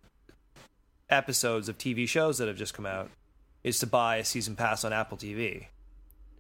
episodes 1.10 1.70
of 1.70 1.78
TV 1.78 2.08
shows 2.08 2.38
that 2.38 2.48
have 2.48 2.58
just 2.58 2.74
come 2.74 2.86
out, 2.86 3.10
is 3.64 3.80
to 3.80 3.88
buy 3.88 4.18
a 4.18 4.26
season 4.26 4.56
pass 4.56 4.84
on 4.84 4.94
Apple 4.94 5.18
TV, 5.18 5.68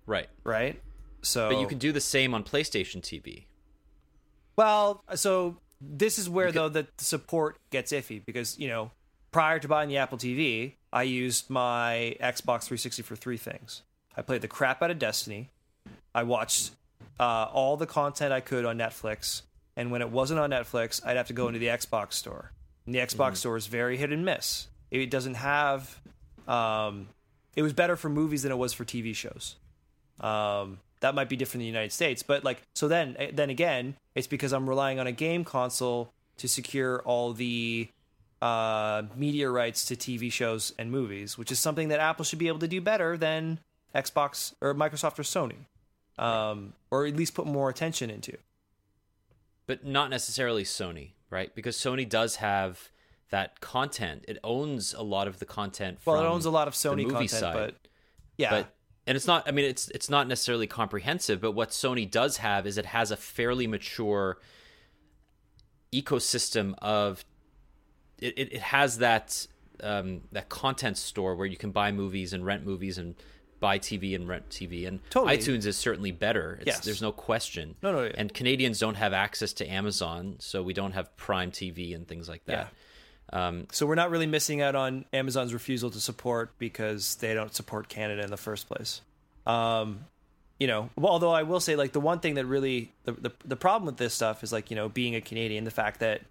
right. 0.05 0.29
right? 0.43 0.79
So, 1.21 1.49
But 1.49 1.59
you 1.59 1.67
can 1.67 1.77
do 1.77 1.91
the 1.91 2.01
same 2.01 2.33
on 2.33 2.43
PlayStation 2.43 3.01
TV. 3.01 3.45
Well, 4.55 5.03
so 5.15 5.57
this 5.81 6.19
is 6.19 6.29
where 6.29 6.51
though 6.51 6.69
the 6.69 6.87
support 6.97 7.57
gets 7.69 7.91
iffy 7.93 8.23
because 8.25 8.59
you 8.59 8.67
know 8.67 8.91
prior 9.31 9.59
to 9.59 9.67
buying 9.67 9.89
the 9.89 9.97
Apple 9.97 10.17
TV, 10.17 10.73
I 10.91 11.03
used 11.03 11.49
my 11.49 12.17
Xbox 12.19 12.63
360 12.63 13.03
for 13.03 13.15
three 13.15 13.37
things. 13.37 13.83
I 14.17 14.21
played 14.21 14.41
the 14.41 14.47
crap 14.47 14.81
out 14.81 14.91
of 14.91 14.99
Destiny. 14.99 15.51
I 16.13 16.23
watched 16.23 16.71
uh, 17.19 17.47
all 17.53 17.77
the 17.77 17.85
content 17.85 18.33
I 18.33 18.41
could 18.41 18.65
on 18.65 18.77
Netflix, 18.77 19.43
and 19.75 19.91
when 19.91 20.01
it 20.01 20.09
wasn't 20.09 20.39
on 20.39 20.49
Netflix, 20.49 21.05
I'd 21.05 21.17
have 21.17 21.27
to 21.27 21.33
go 21.33 21.47
into 21.47 21.59
the 21.59 21.67
Xbox 21.67 22.13
store. 22.13 22.51
And 22.89 22.95
the 22.95 23.01
Xbox 23.01 23.37
store 23.37 23.55
is 23.55 23.67
very 23.67 23.97
hit 23.97 24.11
and 24.11 24.25
miss. 24.25 24.67
It 24.89 25.11
doesn't 25.11 25.35
have. 25.35 26.01
Um, 26.47 27.09
it 27.55 27.61
was 27.61 27.71
better 27.71 27.95
for 27.95 28.09
movies 28.09 28.41
than 28.41 28.51
it 28.51 28.57
was 28.57 28.73
for 28.73 28.83
TV 28.83 29.13
shows. 29.13 29.57
Um, 30.19 30.79
that 31.01 31.13
might 31.13 31.29
be 31.29 31.35
different 31.35 31.61
in 31.61 31.65
the 31.65 31.71
United 31.77 31.91
States, 31.91 32.23
but 32.23 32.43
like 32.43 32.63
so 32.73 32.87
then 32.87 33.15
then 33.31 33.51
again, 33.51 33.93
it's 34.15 34.25
because 34.25 34.53
I'm 34.53 34.67
relying 34.67 34.99
on 34.99 35.05
a 35.05 35.11
game 35.11 35.43
console 35.43 36.11
to 36.37 36.47
secure 36.47 37.03
all 37.03 37.33
the 37.33 37.89
uh, 38.41 39.03
media 39.15 39.51
rights 39.51 39.85
to 39.85 39.95
TV 39.95 40.31
shows 40.31 40.73
and 40.79 40.89
movies, 40.89 41.37
which 41.37 41.51
is 41.51 41.59
something 41.59 41.89
that 41.89 41.99
Apple 41.99 42.25
should 42.25 42.39
be 42.39 42.47
able 42.47 42.57
to 42.57 42.67
do 42.67 42.81
better 42.81 43.17
than 43.17 43.59
Xbox 43.93 44.55
or 44.61 44.73
Microsoft 44.73 45.19
or 45.19 45.21
Sony, 45.21 45.67
um, 46.17 46.73
or 46.89 47.05
at 47.05 47.15
least 47.15 47.35
put 47.35 47.45
more 47.45 47.69
attention 47.69 48.09
into. 48.09 48.35
but 49.67 49.85
not 49.85 50.09
necessarily 50.09 50.63
Sony, 50.63 51.09
right? 51.29 51.53
Because 51.55 51.77
Sony 51.77 52.07
does 52.07 52.37
have 52.37 52.89
that 53.31 53.59
content. 53.61 54.25
It 54.27 54.37
owns 54.43 54.93
a 54.93 55.03
lot 55.03 55.27
of 55.27 55.39
the 55.39 55.45
content. 55.45 55.99
Well, 56.05 56.19
it 56.19 56.27
owns 56.27 56.45
a 56.45 56.51
lot 56.51 56.67
of 56.67 56.73
Sony 56.73 57.03
movie 57.03 57.11
content, 57.11 57.29
side. 57.29 57.53
but 57.53 57.75
yeah, 58.37 58.49
but 58.49 58.75
and 59.05 59.15
it's 59.15 59.27
not. 59.27 59.47
I 59.47 59.51
mean, 59.51 59.65
it's 59.65 59.89
it's 59.89 60.09
not 60.09 60.27
necessarily 60.27 60.67
comprehensive. 60.67 61.41
But 61.41 61.51
what 61.51 61.69
Sony 61.69 62.09
does 62.09 62.37
have 62.37 62.65
is 62.65 62.77
it 62.77 62.87
has 62.87 63.11
a 63.11 63.17
fairly 63.17 63.67
mature 63.67 64.37
ecosystem 65.93 66.75
of. 66.81 67.23
It 68.19 68.37
it, 68.37 68.53
it 68.53 68.61
has 68.61 68.97
that 68.97 69.47
um, 69.81 70.21
that 70.31 70.49
content 70.49 70.97
store 70.97 71.35
where 71.35 71.47
you 71.47 71.57
can 71.57 71.71
buy 71.71 71.91
movies 71.91 72.33
and 72.33 72.45
rent 72.45 72.65
movies 72.65 72.97
and 72.97 73.15
buy 73.59 73.79
TV 73.79 74.15
and 74.15 74.27
rent 74.27 74.49
TV. 74.49 74.87
And 74.87 74.99
Totally. 75.09 75.37
iTunes 75.37 75.65
is 75.65 75.77
certainly 75.77 76.11
better. 76.11 76.57
It's, 76.61 76.67
Yes. 76.67 76.79
there's 76.85 77.01
no 77.01 77.11
question. 77.11 77.75
No, 77.81 77.91
no, 77.91 78.03
yeah. 78.03 78.11
And 78.17 78.33
Canadians 78.33 78.79
don't 78.79 78.95
have 78.95 79.13
access 79.13 79.53
to 79.53 79.65
Amazon, 79.69 80.35
so 80.39 80.63
we 80.63 80.73
don't 80.73 80.93
have 80.93 81.15
Prime 81.17 81.51
TV 81.51 81.93
and 81.95 82.07
things 82.07 82.29
like 82.29 82.45
that. 82.45 82.73
Um, 83.31 83.67
so 83.71 83.85
we're 83.85 83.95
not 83.95 84.09
really 84.09 84.25
missing 84.25 84.61
out 84.61 84.75
on 84.75 85.05
Amazon's 85.13 85.53
refusal 85.53 85.91
to 85.91 85.99
support 85.99 86.57
because 86.57 87.15
they 87.17 87.33
don't 87.33 87.53
support 87.53 87.87
Canada 87.87 88.23
in 88.23 88.31
the 88.31 88.37
first 88.37 88.67
place. 88.67 89.01
Um, 89.45 90.05
you 90.59 90.67
know, 90.67 90.89
well, 90.95 91.11
although 91.13 91.31
I 91.31 91.43
will 91.43 91.59
say, 91.59 91.75
like 91.75 91.91
the 91.91 91.99
one 91.99 92.19
thing 92.19 92.33
that 92.35 92.45
really 92.45 92.91
the, 93.03 93.11
the 93.13 93.31
the 93.45 93.55
problem 93.55 93.85
with 93.85 93.97
this 93.97 94.13
stuff 94.13 94.43
is 94.43 94.51
like 94.51 94.69
you 94.71 94.75
know 94.75 94.89
being 94.89 95.15
a 95.15 95.21
Canadian, 95.21 95.63
the 95.63 95.71
fact 95.71 95.99
that 95.99 96.21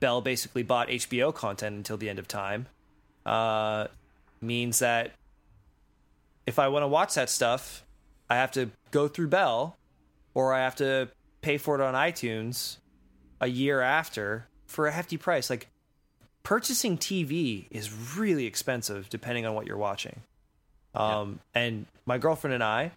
Bell 0.00 0.20
basically 0.20 0.62
bought 0.62 0.88
HBO 0.88 1.32
content 1.34 1.76
until 1.76 1.96
the 1.96 2.08
end 2.10 2.18
of 2.18 2.26
time 2.28 2.66
uh, 3.24 3.86
means 4.40 4.80
that 4.80 5.12
if 6.46 6.58
I 6.58 6.68
want 6.68 6.82
to 6.82 6.88
watch 6.88 7.14
that 7.14 7.30
stuff, 7.30 7.84
I 8.28 8.36
have 8.36 8.52
to 8.52 8.70
go 8.90 9.08
through 9.08 9.28
Bell, 9.28 9.76
or 10.34 10.52
I 10.52 10.60
have 10.60 10.76
to 10.76 11.08
pay 11.40 11.58
for 11.58 11.74
it 11.74 11.80
on 11.80 11.94
iTunes 11.94 12.78
a 13.40 13.48
year 13.48 13.80
after 13.80 14.46
for 14.66 14.86
a 14.86 14.92
hefty 14.92 15.16
price. 15.16 15.50
Like 15.50 15.68
purchasing 16.42 16.98
TV 16.98 17.66
is 17.70 17.92
really 18.16 18.46
expensive 18.46 19.08
depending 19.08 19.46
on 19.46 19.54
what 19.54 19.66
you're 19.66 19.76
watching. 19.76 20.22
Um, 20.94 21.40
and 21.54 21.86
my 22.06 22.18
girlfriend 22.18 22.54
and 22.54 22.62
I, 22.62 22.92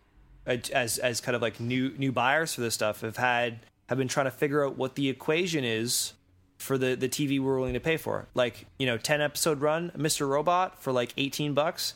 as 0.46 0.98
as 0.98 1.22
kind 1.22 1.36
of 1.36 1.42
like 1.42 1.60
new 1.60 1.94
new 1.98 2.12
buyers 2.12 2.54
for 2.54 2.62
this 2.62 2.74
stuff, 2.74 3.02
have 3.02 3.18
had 3.18 3.60
have 3.88 3.98
been 3.98 4.08
trying 4.08 4.26
to 4.26 4.32
figure 4.32 4.66
out 4.66 4.78
what 4.78 4.96
the 4.96 5.10
equation 5.10 5.64
is 5.64 6.14
for 6.58 6.78
the 6.78 6.96
the 6.96 7.10
TV 7.10 7.40
we're 7.40 7.58
willing 7.58 7.74
to 7.74 7.80
pay 7.80 7.98
for. 7.98 8.28
Like 8.34 8.66
you 8.78 8.86
know, 8.86 8.98
ten 8.98 9.22
episode 9.22 9.62
run, 9.62 9.92
Mr. 9.98 10.28
Robot 10.28 10.82
for 10.82 10.92
like 10.92 11.14
eighteen 11.18 11.54
bucks. 11.54 11.94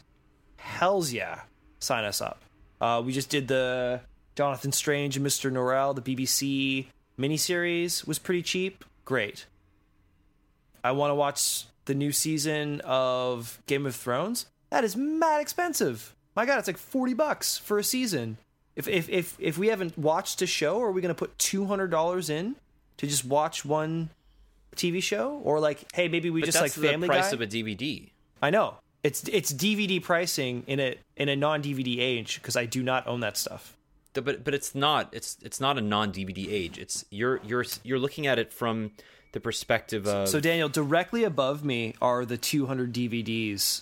Hell's 0.60 1.12
yeah, 1.12 1.42
sign 1.80 2.04
us 2.04 2.22
up. 2.22 2.42
Uh, 2.80 3.02
we 3.06 3.12
just 3.12 3.30
did 3.30 3.48
the 3.48 4.02
Jonathan 4.36 4.72
Strange 4.72 5.18
and 5.18 5.26
Mr. 5.26 5.52
Norrell, 5.52 5.94
the 5.94 6.02
BBC 6.02 6.86
miniseries 7.20 8.08
was 8.08 8.20
pretty 8.20 8.42
cheap. 8.42 8.86
Great. 9.04 9.46
I 10.84 10.92
want 10.94 11.12
to 11.12 11.16
watch 11.16 11.66
the 11.86 11.94
new 11.94 12.12
season 12.12 12.82
of 12.86 13.62
Game 13.68 13.86
of 13.86 13.96
Thrones. 13.96 14.46
That 14.70 14.84
is 14.84 14.96
mad 14.96 15.42
expensive. 15.42 16.16
My 16.36 16.46
God, 16.46 16.60
it's 16.60 16.68
like 16.68 16.78
forty 16.78 17.14
bucks 17.14 17.58
for 17.58 17.80
a 17.80 17.84
season. 17.84 18.38
If 18.76 18.88
if 18.88 19.10
if 19.10 19.36
if 19.40 19.58
we 19.58 19.68
haven't 19.68 19.98
watched 19.98 20.42
a 20.42 20.48
show, 20.48 20.82
are 20.82 20.92
we 20.92 21.02
going 21.02 21.14
to 21.14 21.20
put 21.20 21.38
two 21.38 21.66
hundred 21.66 21.92
dollars 21.92 22.30
in 22.30 22.56
to 22.98 23.08
just 23.08 23.26
watch 23.26 23.66
one 23.66 24.10
TV 24.76 25.04
show? 25.04 25.42
Or 25.44 25.60
like, 25.60 25.92
hey, 25.94 26.08
maybe 26.08 26.30
we 26.30 26.40
but 26.42 26.46
just 26.46 26.62
like 26.62 26.72
Family 26.72 27.08
the 27.08 27.12
price 27.12 27.32
Guy. 27.32 27.34
of 27.34 27.42
a 27.42 27.48
DVD. 27.48 28.10
I 28.42 28.52
know 28.52 28.76
it's 29.04 29.24
it's 29.30 29.54
DVD 29.54 30.02
pricing 30.02 30.64
in 30.68 30.80
a 30.80 30.96
in 31.16 31.30
a 31.30 31.36
non 31.36 31.62
DVD 31.62 32.00
age 32.00 32.36
because 32.42 32.56
I 32.56 32.66
do 32.66 32.84
not 32.84 33.08
own 33.08 33.22
that 33.22 33.38
stuff. 33.38 33.78
but 34.14 34.44
but 34.44 34.54
it's 34.54 34.76
not 34.76 35.10
it's 35.14 35.38
it's 35.42 35.60
not 35.60 35.78
a 35.78 35.82
non 35.82 36.12
DVD 36.12 36.52
age. 36.52 36.78
It's 36.78 37.06
you're 37.10 37.40
you're 37.44 37.66
you're 37.84 38.00
looking 38.00 38.28
at 38.28 38.40
it 38.40 38.52
from 38.52 38.92
the 39.32 39.40
perspective 39.40 40.08
of 40.08 40.28
So 40.28 40.40
Daniel, 40.40 40.70
directly 40.70 41.24
above 41.24 41.64
me 41.64 41.94
are 42.02 42.26
the 42.26 42.38
200 42.38 42.94
DVDs 42.94 43.82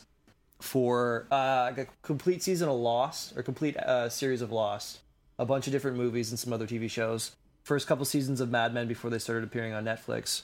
for 0.59 1.27
uh, 1.31 1.71
a 1.77 1.85
complete 2.01 2.43
season 2.43 2.67
of 2.67 2.75
Lost 2.75 3.37
or 3.37 3.43
complete 3.43 3.77
uh, 3.77 4.09
series 4.09 4.41
of 4.41 4.51
Lost, 4.51 4.99
a 5.39 5.45
bunch 5.45 5.67
of 5.67 5.73
different 5.73 5.97
movies 5.97 6.31
and 6.31 6.39
some 6.39 6.51
other 6.51 6.67
TV 6.67 6.89
shows. 6.89 7.35
First 7.63 7.87
couple 7.87 8.05
seasons 8.05 8.41
of 8.41 8.49
Mad 8.49 8.73
Men 8.73 8.87
before 8.87 9.09
they 9.09 9.19
started 9.19 9.43
appearing 9.43 9.73
on 9.73 9.85
Netflix. 9.85 10.43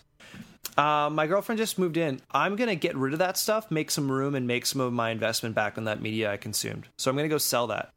Uh, 0.76 1.10
my 1.12 1.28
girlfriend 1.28 1.60
just 1.60 1.78
moved 1.78 1.98
in. 1.98 2.20
I'm 2.32 2.56
gonna 2.56 2.76
get 2.76 2.96
rid 2.96 3.14
of 3.14 3.20
that 3.20 3.38
stuff, 3.38 3.70
make 3.70 3.92
some 3.92 4.12
room, 4.12 4.34
and 4.34 4.48
make 4.48 4.66
some 4.66 4.82
of 4.82 4.92
my 4.92 5.12
investment 5.12 5.54
back 5.54 5.78
on 5.78 5.84
that 5.84 6.02
media 6.02 6.32
I 6.32 6.38
consumed. 6.38 6.88
So 6.98 7.12
I'm 7.12 7.18
gonna 7.18 7.30
go 7.30 7.38
sell 7.38 7.68
that. 7.68 7.94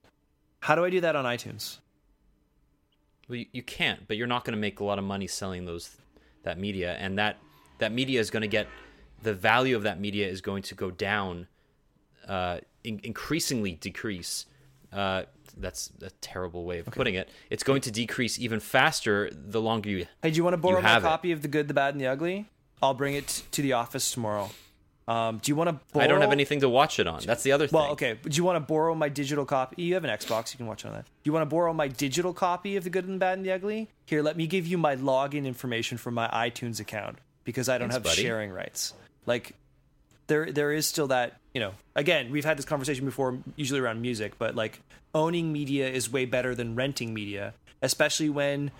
How 0.60 0.74
do 0.74 0.84
I 0.84 0.90
do 0.90 1.00
that 1.00 1.16
on 1.16 1.24
iTunes? 1.24 1.78
Well, 3.28 3.36
you, 3.36 3.46
you 3.52 3.62
can't, 3.62 4.06
but 4.06 4.16
you're 4.16 4.26
not 4.26 4.44
to 4.54 4.60
make 4.60 4.80
a 4.80 4.84
lot 4.84 4.98
of 4.98 5.04
money 5.04 5.26
selling 5.26 5.64
those 5.64 5.96
that 6.42 6.58
media, 6.58 6.94
and 6.98 7.18
that 7.18 7.38
that 7.78 7.92
media 7.92 8.20
is 8.20 8.30
to 8.42 8.48
get 8.48 8.68
the 9.22 9.34
value 9.34 9.76
of 9.76 9.82
that 9.84 10.00
media 10.00 10.28
is 10.28 10.40
going 10.40 10.62
to 10.62 10.74
go 10.74 10.90
down, 10.90 11.46
uh, 12.28 12.58
in, 12.84 13.00
increasingly 13.02 13.72
decrease. 13.72 14.46
Uh, 14.92 15.22
that's 15.56 15.90
a 16.02 16.10
terrible 16.20 16.64
way 16.64 16.78
of 16.78 16.86
putting 16.86 17.14
it. 17.14 17.28
It's 17.50 17.62
going 17.62 17.80
to 17.82 17.90
decrease 17.90 18.38
even 18.38 18.60
faster 18.60 19.30
the 19.32 19.60
longer 19.60 19.88
you. 19.90 20.06
Hey, 20.22 20.30
do 20.30 20.36
you 20.36 20.44
want 20.44 20.54
to 20.54 20.58
borrow 20.58 20.80
my 20.80 20.88
have 20.88 21.02
it. 21.02 21.06
copy 21.06 21.32
of 21.32 21.42
The 21.42 21.48
Good, 21.48 21.68
the 21.68 21.74
Bad, 21.74 21.94
and 21.94 22.00
the 22.00 22.06
Ugly? 22.06 22.46
I'll 22.82 22.94
bring 22.94 23.14
it 23.14 23.42
to 23.52 23.62
the 23.62 23.72
office 23.72 24.10
tomorrow. 24.10 24.50
Um, 25.08 25.38
do 25.38 25.52
you 25.52 25.56
want 25.56 25.70
to 25.70 25.80
borrow? 25.92 26.04
I 26.04 26.08
don't 26.08 26.20
have 26.20 26.32
anything 26.32 26.60
to 26.60 26.68
watch 26.68 26.98
it 26.98 27.06
on. 27.06 27.20
That's 27.24 27.44
the 27.44 27.52
other 27.52 27.68
thing. 27.68 27.78
Well, 27.78 27.92
okay. 27.92 28.18
Do 28.22 28.36
you 28.36 28.42
want 28.42 28.56
to 28.56 28.60
borrow 28.60 28.94
my 28.94 29.08
digital 29.08 29.44
copy? 29.44 29.82
You 29.82 29.94
have 29.94 30.04
an 30.04 30.10
Xbox. 30.10 30.52
You 30.52 30.58
can 30.58 30.66
watch 30.66 30.84
it 30.84 30.88
on 30.88 30.94
that. 30.94 31.04
Do 31.04 31.10
you 31.22 31.32
want 31.32 31.42
to 31.48 31.54
borrow 31.54 31.72
my 31.72 31.86
digital 31.86 32.34
copy 32.34 32.76
of 32.76 32.82
The 32.84 32.90
Good 32.90 33.04
and 33.04 33.14
the 33.14 33.18
Bad 33.18 33.38
and 33.38 33.46
the 33.46 33.52
Ugly? 33.52 33.88
Here, 34.06 34.20
let 34.20 34.36
me 34.36 34.48
give 34.48 34.66
you 34.66 34.78
my 34.78 34.96
login 34.96 35.46
information 35.46 35.96
for 35.96 36.10
my 36.10 36.26
iTunes 36.28 36.80
account 36.80 37.18
because 37.44 37.68
I 37.68 37.78
don't 37.78 37.90
Thanks, 37.90 37.94
have 37.94 38.02
buddy. 38.02 38.22
sharing 38.22 38.50
rights. 38.50 38.94
Like, 39.26 39.54
there 40.26 40.50
there 40.50 40.72
is 40.72 40.86
still 40.86 41.08
that 41.08 41.40
you 41.54 41.60
know. 41.60 41.72
Again, 41.94 42.30
we've 42.30 42.44
had 42.44 42.58
this 42.58 42.64
conversation 42.64 43.04
before, 43.04 43.38
usually 43.56 43.80
around 43.80 44.02
music, 44.02 44.38
but 44.38 44.54
like 44.54 44.80
owning 45.14 45.52
media 45.52 45.88
is 45.88 46.12
way 46.12 46.24
better 46.24 46.54
than 46.54 46.74
renting 46.74 47.14
media, 47.14 47.54
especially 47.82 48.28
when 48.28 48.70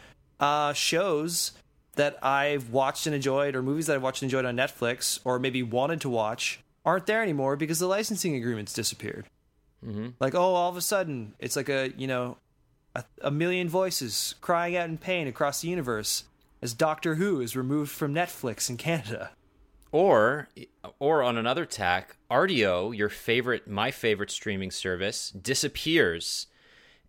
uh, 0.40 0.72
shows 0.72 1.52
that 1.94 2.22
I've 2.22 2.70
watched 2.70 3.06
and 3.06 3.14
enjoyed, 3.14 3.56
or 3.56 3.62
movies 3.62 3.86
that 3.86 3.96
I've 3.96 4.02
watched 4.02 4.22
and 4.22 4.30
enjoyed 4.30 4.44
on 4.44 4.56
Netflix, 4.56 5.18
or 5.24 5.38
maybe 5.38 5.62
wanted 5.62 6.00
to 6.02 6.10
watch, 6.10 6.60
aren't 6.84 7.06
there 7.06 7.22
anymore 7.22 7.56
because 7.56 7.78
the 7.78 7.86
licensing 7.86 8.34
agreements 8.34 8.72
disappeared. 8.72 9.26
Mm-hmm. 9.84 10.08
Like, 10.20 10.34
oh, 10.34 10.54
all 10.54 10.70
of 10.70 10.76
a 10.76 10.82
sudden, 10.82 11.34
it's 11.38 11.56
like 11.56 11.68
a 11.68 11.92
you 11.96 12.06
know, 12.06 12.36
a, 12.94 13.04
a 13.22 13.30
million 13.30 13.68
voices 13.68 14.34
crying 14.40 14.76
out 14.76 14.88
in 14.88 14.98
pain 14.98 15.26
across 15.26 15.60
the 15.60 15.68
universe 15.68 16.24
as 16.62 16.74
Doctor 16.74 17.16
Who 17.16 17.40
is 17.40 17.56
removed 17.56 17.90
from 17.90 18.14
Netflix 18.14 18.68
in 18.68 18.76
Canada. 18.76 19.30
Or 19.96 20.48
or 20.98 21.22
on 21.22 21.38
another 21.38 21.64
tack, 21.64 22.18
Rdio, 22.30 22.94
your 22.94 23.08
favorite, 23.08 23.66
my 23.66 23.90
favorite 23.90 24.30
streaming 24.30 24.70
service, 24.70 25.30
disappears, 25.30 26.48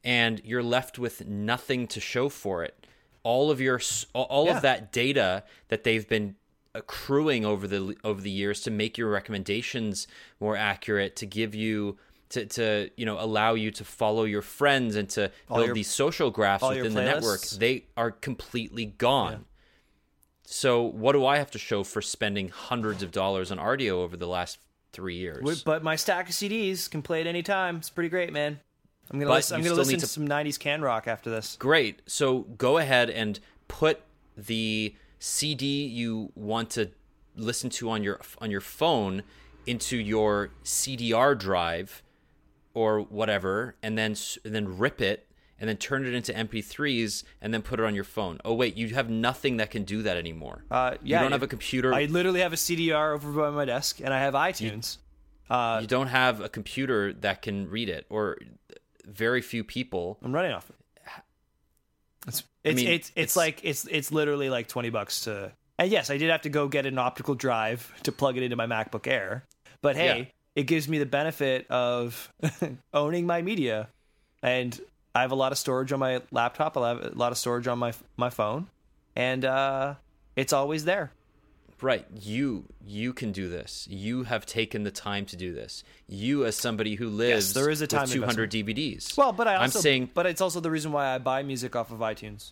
and 0.06 0.42
you're 0.46 0.64
left 0.64 0.98
with 0.98 1.28
nothing 1.28 1.88
to 1.88 2.00
show 2.00 2.30
for 2.30 2.64
it. 2.64 2.88
All 3.24 3.52
of 3.52 3.60
your 3.60 3.82
all- 4.14 4.46
Yeah. 4.46 4.56
of 4.56 4.62
that 4.62 4.94
data 4.94 5.44
that 5.68 5.84
they've 5.84 6.08
been 6.08 6.36
accruing 6.74 7.44
over 7.44 7.68
the 7.68 7.98
over 8.06 8.22
the 8.22 8.32
years 8.32 8.62
to 8.62 8.72
make 8.72 8.98
your 8.98 9.10
recommendations 9.10 10.08
more 10.40 10.56
accurate, 10.56 11.18
to 11.18 11.26
give 11.26 11.54
you 11.54 11.98
to, 12.30 12.46
to 12.46 12.90
you 12.96 13.06
know 13.06 13.20
allow 13.20 13.54
you 13.54 13.70
to 13.72 13.84
follow 13.84 14.24
your 14.24 14.42
friends 14.42 14.96
and 14.96 15.10
to 15.10 15.30
All 15.50 15.58
build 15.58 15.68
your- 15.68 15.76
these 15.76 15.90
social 15.90 16.32
graphs 16.32 16.64
within 16.64 16.94
the 16.94 17.04
network, 17.04 17.42
they 17.42 17.84
are 17.98 18.12
completely 18.12 18.86
gone. 18.86 19.44
So 20.50 20.82
what 20.82 21.12
do 21.12 21.26
I 21.26 21.40
have 21.40 21.52
to 21.52 21.60
show 21.60 21.84
for 21.84 22.02
spending 22.02 22.48
hundreds 22.48 23.04
of 23.04 23.12
dollars 23.12 23.52
on 23.52 23.58
Rdio 23.58 23.90
over 23.96 24.16
the 24.16 24.28
last 24.30 24.60
three 24.94 25.18
years? 25.18 25.62
But 25.64 25.84
my 25.84 25.98
stack 25.98 26.30
of 26.30 26.36
CDs 26.36 26.90
can 26.90 27.02
play 27.02 27.20
at 27.20 27.28
any 27.28 27.44
time. 27.44 27.76
It's 27.76 27.90
pretty 27.90 28.08
great, 28.08 28.32
man. 28.32 28.62
I'm 29.12 29.20
gonna 29.20 29.30
But 29.30 29.36
listen, 29.36 29.58
I'm 29.58 29.64
gonna 29.64 29.76
listen 29.76 29.96
to 29.96 30.00
to- 30.00 30.08
some 30.08 30.26
'90s 30.26 30.58
can 30.58 30.82
rock 30.82 31.06
after 31.06 31.30
this. 31.30 31.58
Great. 31.60 32.02
So 32.06 32.44
go 32.58 32.78
ahead 32.78 33.10
and 33.10 33.42
put 33.68 34.04
the 34.38 34.96
CD 35.20 35.86
you 35.86 36.32
want 36.34 36.70
to 36.72 36.92
listen 37.36 37.70
to 37.72 37.90
on 37.90 38.02
your 38.02 38.22
on 38.40 38.50
your 38.50 38.62
phone 38.62 39.24
into 39.66 39.98
your 39.98 40.52
CDR 40.64 41.36
drive 41.38 42.02
or 42.74 43.02
whatever, 43.02 43.76
and 43.84 43.98
then 43.98 44.16
and 44.46 44.56
then 44.56 44.78
rip 44.78 45.02
it 45.02 45.27
and 45.60 45.68
then 45.70 45.78
turn 45.78 46.06
it 46.06 46.14
into 46.14 46.32
MP3s 46.34 47.24
and 47.42 47.54
then 47.54 47.62
put 47.62 47.80
it 47.80 47.86
on 47.86 47.96
your 47.96 48.04
phone. 48.04 48.40
Oh 48.46 48.54
wait, 48.54 48.76
you 48.78 48.90
have 48.96 49.10
nothing 49.10 49.58
that 49.58 49.72
can 49.72 49.84
do 49.84 50.04
that 50.04 50.18
anymore. 50.18 50.64
Uh, 50.70 50.96
yeah, 51.04 51.18
you 51.20 51.24
don't 51.26 51.32
have 51.32 51.44
a 51.44 51.48
computer. 51.48 51.94
I 51.94 52.06
literally 52.06 52.42
have 52.42 52.54
a 52.54 52.58
CDR 52.58 53.14
over 53.16 53.32
by 53.32 53.50
my 53.50 53.66
desk, 53.66 54.00
and 54.04 54.14
I 54.14 54.20
have 54.20 54.34
iTunes. 54.34 54.98
uh, 55.50 55.80
you 55.82 55.88
don't 55.88 56.08
have 56.08 56.42
a 56.42 56.50
computer 56.50 57.14
that 57.14 57.42
can 57.42 57.70
read 57.70 57.90
it, 57.90 58.06
or 58.10 58.38
very 59.06 59.42
few 59.42 59.64
people. 59.64 60.18
I'm 60.24 60.34
running 60.34 60.52
off. 60.52 60.70
it. 60.70 60.76
It's 62.28 62.44
it's 62.64 62.76
mean, 62.76 62.88
it's, 62.88 63.10
it's 63.10 63.18
it's- 63.18 63.36
like 63.36 63.62
it's 63.64 63.86
it's 63.90 64.12
literally 64.12 64.50
like 64.50 64.68
twenty 64.68 64.90
bucks 64.90 65.22
to. 65.22 65.52
And 65.80 65.92
yes, 65.92 66.10
I 66.10 66.18
did 66.18 66.32
have 66.32 66.42
to 66.42 66.50
go 66.50 66.68
get 66.68 66.86
an 66.88 66.98
optical 66.98 67.36
drive 67.36 67.94
to 68.04 68.12
plug 68.12 68.36
it 68.38 68.44
into 68.44 68.56
my 68.56 68.66
MacBook 68.66 69.06
Air. 69.08 69.46
But 69.82 69.96
hey, 69.96 70.20
Yeah. 70.20 70.26
it 70.56 70.64
gives 70.64 70.88
me 70.90 70.98
the 70.98 71.06
benefit 71.06 71.68
of 71.70 72.34
owning 72.94 73.26
my 73.28 73.42
media, 73.44 73.88
and 74.42 74.78
I 75.18 75.22
have 75.22 75.32
a 75.32 75.36
lot 75.36 75.52
of 75.52 75.58
storage 75.58 75.92
on 75.92 76.00
my 76.00 76.22
laptop. 76.30 76.78
I 76.78 76.90
have 76.90 77.04
a 77.04 77.10
lot 77.16 77.32
of 77.32 77.40
storage 77.40 77.68
on 77.68 77.80
my 77.80 77.92
my 78.18 78.30
phone, 78.30 78.68
and 79.16 79.44
uh, 79.44 79.96
it's 80.36 80.54
always 80.54 80.86
there. 80.86 81.12
Right, 81.82 82.06
you 82.22 82.66
you 82.86 83.14
can 83.14 83.32
do 83.32 83.50
this. 83.50 83.88
You 83.90 84.24
have 84.24 84.46
taken 84.46 84.84
the 84.84 84.92
time 84.92 85.26
to 85.28 85.36
do 85.36 85.54
this. 85.54 85.84
You, 86.08 86.46
as 86.46 86.56
somebody 86.56 86.96
who 86.96 87.10
lives, 87.10 87.54
there 87.56 87.72
is 87.72 87.82
a 87.82 87.88
time 87.88 88.08
200 88.08 88.52
DVDs. 88.52 89.18
Well, 89.18 89.32
but 89.32 89.48
I 89.48 89.56
also, 89.56 89.80
am 89.80 89.82
saying 89.82 90.12
but 90.14 90.28
it's 90.28 90.42
also 90.42 90.60
the 90.60 90.70
reason 90.70 90.92
why 90.92 91.16
I 91.16 91.18
buy 91.18 91.42
music 91.42 91.76
off 91.76 91.92
of 91.92 92.00
iTunes, 92.00 92.52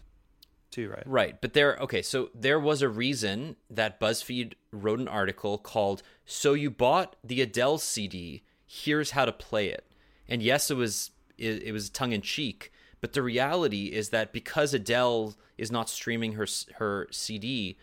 too, 0.72 0.90
right? 0.90 1.04
right, 1.06 1.42
but 1.42 1.54
there. 1.54 1.78
Okay, 1.78 2.02
so 2.02 2.30
there 2.34 2.60
was 2.60 2.82
a 2.82 2.90
reason 2.90 3.58
that 3.70 4.00
BuzzFeed 4.00 4.54
wrote 4.72 5.00
an 5.00 5.08
article 5.08 5.60
called 5.60 6.02
"So 6.26 6.54
You 6.54 6.72
Bought 6.72 7.16
the 7.24 7.42
Adele 7.42 7.78
CD? 7.78 8.42
Here's 8.66 9.12
how 9.12 9.26
to 9.26 9.32
play 9.32 9.70
it." 9.70 9.86
And 10.28 10.42
yes, 10.42 10.72
it 10.72 10.78
was 10.78 11.12
it, 11.38 11.64
it 11.64 11.72
was 11.72 11.90
tongue 11.90 12.12
in 12.12 12.22
cheek, 12.22 12.72
but 13.02 13.14
the 13.14 13.22
reality 13.22 13.86
is 13.86 14.10
that 14.10 14.34
because 14.34 14.74
Adele 14.74 15.36
is 15.58 15.72
not 15.72 15.90
streaming 15.90 16.34
her 16.34 16.48
her 16.76 17.08
CD 17.12 17.78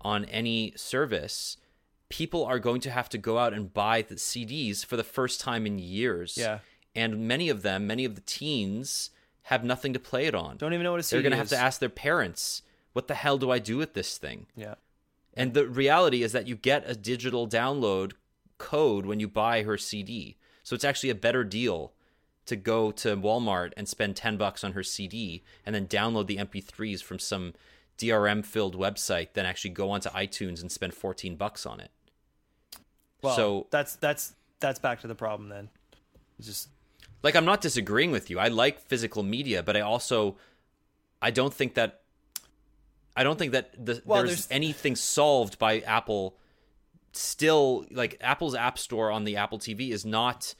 on 0.00 0.24
any 0.26 0.72
service, 0.76 1.56
people 2.08 2.44
are 2.44 2.58
going 2.58 2.80
to 2.82 2.90
have 2.90 3.08
to 3.08 3.18
go 3.18 3.38
out 3.38 3.52
and 3.52 3.72
buy 3.72 4.02
the 4.02 4.14
CDs 4.14 4.84
for 4.84 4.96
the 4.96 5.04
first 5.04 5.40
time 5.40 5.66
in 5.66 5.78
years. 5.78 6.36
Yeah. 6.36 6.60
And 6.94 7.28
many 7.28 7.48
of 7.48 7.62
them, 7.62 7.86
many 7.86 8.04
of 8.04 8.14
the 8.14 8.20
teens, 8.22 9.10
have 9.44 9.64
nothing 9.64 9.92
to 9.92 9.98
play 9.98 10.26
it 10.26 10.34
on. 10.34 10.56
Don't 10.56 10.72
even 10.72 10.84
know 10.84 10.92
what 10.92 11.00
a 11.00 11.02
CD 11.02 11.16
They're 11.16 11.30
going 11.30 11.36
to 11.36 11.38
have 11.38 11.48
to 11.48 11.58
ask 11.58 11.78
their 11.78 11.88
parents, 11.88 12.62
what 12.92 13.06
the 13.08 13.14
hell 13.14 13.38
do 13.38 13.50
I 13.50 13.58
do 13.58 13.76
with 13.76 13.94
this 13.94 14.18
thing? 14.18 14.46
Yeah. 14.56 14.74
And 15.34 15.52
the 15.52 15.66
reality 15.66 16.22
is 16.22 16.32
that 16.32 16.48
you 16.48 16.56
get 16.56 16.88
a 16.88 16.94
digital 16.94 17.46
download 17.46 18.12
code 18.58 19.04
when 19.04 19.20
you 19.20 19.28
buy 19.28 19.62
her 19.62 19.76
CD. 19.76 20.36
So 20.62 20.74
it's 20.74 20.84
actually 20.84 21.10
a 21.10 21.14
better 21.14 21.44
deal 21.44 21.92
to 22.46 22.56
go 22.56 22.90
to 22.92 23.16
Walmart 23.16 23.72
and 23.76 23.88
spend 23.88 24.16
10 24.16 24.36
bucks 24.36 24.62
on 24.64 24.72
her 24.72 24.82
CD 24.82 25.42
and 25.64 25.74
then 25.74 25.86
download 25.86 26.26
the 26.26 26.36
MP3s 26.38 27.02
from 27.02 27.18
some 27.18 27.54
DRM 27.98 28.44
filled 28.44 28.76
website 28.76 29.32
than 29.34 29.44
actually 29.46 29.70
go 29.70 29.90
onto 29.90 30.08
iTunes 30.10 30.60
and 30.60 30.70
spend 30.70 30.94
14 30.94 31.36
bucks 31.36 31.66
on 31.66 31.80
it. 31.80 31.90
Well, 33.22 33.34
so 33.34 33.66
that's 33.70 33.96
that's 33.96 34.34
that's 34.60 34.78
back 34.78 35.00
to 35.00 35.06
the 35.06 35.14
problem 35.14 35.48
then. 35.48 35.68
It's 36.38 36.46
just 36.46 36.68
like 37.22 37.34
I'm 37.34 37.44
not 37.46 37.60
disagreeing 37.60 38.10
with 38.12 38.30
you. 38.30 38.38
I 38.38 38.48
like 38.48 38.80
physical 38.80 39.22
media, 39.22 39.62
but 39.62 39.76
I 39.76 39.80
also 39.80 40.36
I 41.20 41.30
don't 41.30 41.52
think 41.52 41.74
that 41.74 42.02
I 43.16 43.24
don't 43.24 43.38
think 43.38 43.52
that 43.52 43.72
the, 43.84 44.02
Well, 44.04 44.18
there's, 44.18 44.30
there's- 44.30 44.48
anything 44.50 44.94
solved 44.94 45.58
by 45.58 45.80
Apple. 45.80 46.36
Still, 47.12 47.86
like 47.90 48.18
Apple's 48.20 48.54
App 48.54 48.78
Store 48.78 49.10
on 49.10 49.24
the 49.24 49.36
Apple 49.36 49.58
TV 49.58 49.90
is 49.90 50.04
not. 50.04 50.54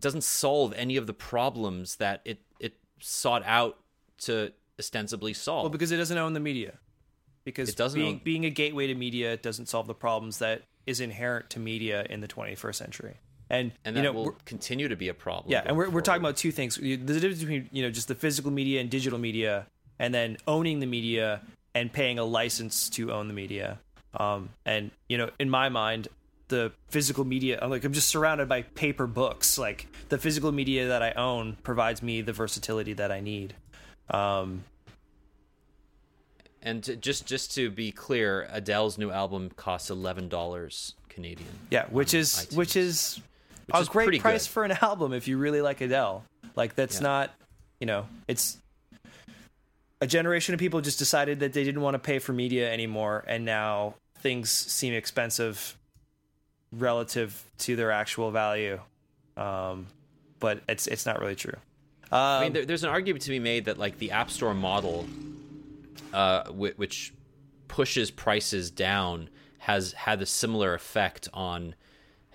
It 0.00 0.02
doesn't 0.02 0.24
solve 0.24 0.72
any 0.76 0.96
of 0.96 1.06
the 1.06 1.12
problems 1.12 1.96
that 1.96 2.22
it 2.24 2.38
it 2.58 2.72
sought 3.00 3.42
out 3.44 3.76
to 4.20 4.50
ostensibly 4.78 5.34
solve. 5.34 5.64
well 5.64 5.68
because 5.70 5.92
it 5.92 5.98
doesn't 5.98 6.16
own 6.16 6.32
the 6.32 6.40
media. 6.40 6.78
Because 7.44 7.68
It 7.68 7.76
doesn't 7.76 8.00
being 8.00 8.14
own- 8.14 8.20
being 8.24 8.44
a 8.46 8.50
gateway 8.50 8.86
to 8.86 8.94
media 8.94 9.36
doesn't 9.36 9.66
solve 9.66 9.86
the 9.86 9.94
problems 9.94 10.38
that 10.38 10.62
is 10.86 11.00
inherent 11.00 11.50
to 11.50 11.58
media 11.60 12.06
in 12.08 12.22
the 12.22 12.28
21st 12.28 12.74
century. 12.76 13.16
And, 13.50 13.72
and 13.84 13.94
you 13.94 14.02
know, 14.02 14.12
will 14.12 14.36
continue 14.46 14.88
to 14.88 14.96
be 14.96 15.08
a 15.08 15.14
problem. 15.14 15.52
yeah, 15.52 15.64
and 15.66 15.76
we're 15.76 15.90
we're 15.90 16.00
talking 16.00 16.22
about 16.22 16.38
two 16.38 16.50
things: 16.52 16.76
the 16.76 16.96
difference 16.96 17.40
between 17.40 17.68
you 17.70 17.82
know 17.82 17.90
just 17.90 18.08
the 18.08 18.14
physical 18.14 18.50
media 18.50 18.80
and 18.80 18.88
digital 18.88 19.18
media, 19.18 19.66
and 19.98 20.14
then 20.14 20.38
owning 20.46 20.80
the 20.80 20.86
media 20.86 21.42
and 21.74 21.92
paying 21.92 22.18
a 22.18 22.24
license 22.24 22.88
to 22.96 23.12
own 23.12 23.28
the 23.28 23.34
media. 23.34 23.78
Um, 24.14 24.48
and 24.64 24.92
you 25.10 25.18
know, 25.18 25.28
in 25.38 25.50
my 25.50 25.68
mind, 25.68 26.08
the 26.50 26.72
physical 26.88 27.24
media, 27.24 27.58
I'm 27.62 27.70
like 27.70 27.82
I'm 27.84 27.92
just 27.94 28.08
surrounded 28.08 28.48
by 28.48 28.62
paper 28.62 29.06
books. 29.06 29.56
Like 29.58 29.86
the 30.10 30.18
physical 30.18 30.52
media 30.52 30.88
that 30.88 31.02
I 31.02 31.12
own 31.12 31.56
provides 31.62 32.02
me 32.02 32.20
the 32.20 32.32
versatility 32.34 32.92
that 32.92 33.10
I 33.10 33.20
need. 33.20 33.54
Um, 34.10 34.64
And 36.62 36.84
to, 36.84 36.96
just 36.96 37.26
just 37.26 37.54
to 37.54 37.70
be 37.70 37.90
clear, 37.90 38.46
Adele's 38.52 38.98
new 38.98 39.10
album 39.10 39.50
costs 39.56 39.88
eleven 39.90 40.28
dollars 40.28 40.94
Canadian. 41.08 41.48
yeah, 41.70 41.86
which 41.88 42.12
is 42.12 42.28
iTunes. 42.34 42.56
which 42.56 42.76
is 42.76 43.20
Which 43.66 43.76
a 43.76 43.80
is 43.80 43.88
great 43.88 44.20
price 44.20 44.46
good. 44.46 44.52
for 44.52 44.64
an 44.64 44.72
album 44.82 45.12
if 45.14 45.26
you 45.26 45.38
really 45.38 45.62
like 45.62 45.80
Adele. 45.80 46.22
Like 46.56 46.74
that's 46.74 46.96
Yeah. 46.96 47.02
not, 47.02 47.30
you 47.80 47.86
know, 47.86 48.06
it's 48.28 48.58
a 50.02 50.06
generation 50.06 50.52
of 50.54 50.60
people 50.60 50.80
just 50.82 50.98
decided 50.98 51.40
that 51.40 51.52
they 51.54 51.64
didn't 51.64 51.80
want 51.82 51.94
to 51.94 51.98
pay 51.98 52.18
for 52.18 52.32
media 52.34 52.70
anymore, 52.70 53.24
and 53.26 53.44
now 53.44 53.94
things 54.18 54.50
seem 54.50 54.92
expensive 54.92 55.76
relative 56.72 57.50
to 57.58 57.76
their 57.76 57.90
actual 57.90 58.30
value. 58.30 58.80
Um, 59.36 59.86
but 60.38 60.62
it's 60.68 60.86
it's 60.86 61.06
not 61.06 61.20
really 61.20 61.36
true. 61.36 61.56
Um, 62.12 62.18
I 62.20 62.40
mean, 62.42 62.52
there, 62.52 62.66
there's 62.66 62.82
an 62.84 62.90
argument 62.90 63.22
to 63.24 63.30
be 63.30 63.38
made 63.38 63.66
that 63.66 63.78
like 63.78 63.98
the 63.98 64.10
App 64.10 64.30
Store 64.30 64.54
model, 64.54 65.06
uh, 66.12 66.44
whi- 66.50 66.74
which 66.76 67.12
pushes 67.68 68.10
prices 68.10 68.70
down, 68.70 69.28
has 69.58 69.92
had 69.92 70.20
a 70.20 70.26
similar 70.26 70.74
effect 70.74 71.28
on 71.32 71.74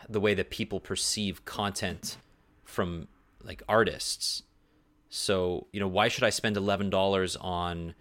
the 0.07 0.19
way 0.19 0.33
that 0.33 0.49
people 0.49 0.79
perceive 0.79 1.43
content 1.45 2.17
from 2.63 3.07
like 3.43 3.63
artists. 3.67 4.43
So 5.09 5.67
you 5.71 5.79
know, 5.79 5.87
why 5.87 6.07
should 6.07 6.23
I 6.23 6.29
spend 6.29 6.57
eleven 6.57 6.89
dollars 6.89 7.35
on 7.35 7.95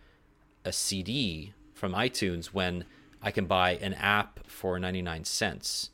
a 0.65 0.73
CD 0.73 1.53
from 1.73 1.93
iTunes 1.93 2.47
when 2.47 2.85
I 3.23 3.31
can 3.31 3.47
buy 3.47 3.73
an 3.77 3.95
app 3.95 4.41
for 4.47 4.79
ninety 4.79 5.03
nine 5.03 5.25
cents? 5.25 5.91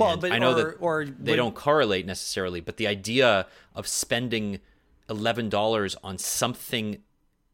Well, 0.00 0.12
And 0.12 0.20
but- 0.20 0.32
I 0.32 0.38
know 0.38 0.52
or- 0.52 0.54
that 0.54 0.76
or 0.80 1.04
they 1.04 1.32
would- 1.32 1.36
don't 1.36 1.54
correlate 1.54 2.06
necessarily, 2.06 2.60
but 2.60 2.76
the 2.76 2.86
idea 2.86 3.46
of 3.74 3.86
spending 3.86 4.60
eleven 5.08 5.48
dollars 5.48 5.96
on 6.02 6.18
something 6.18 7.02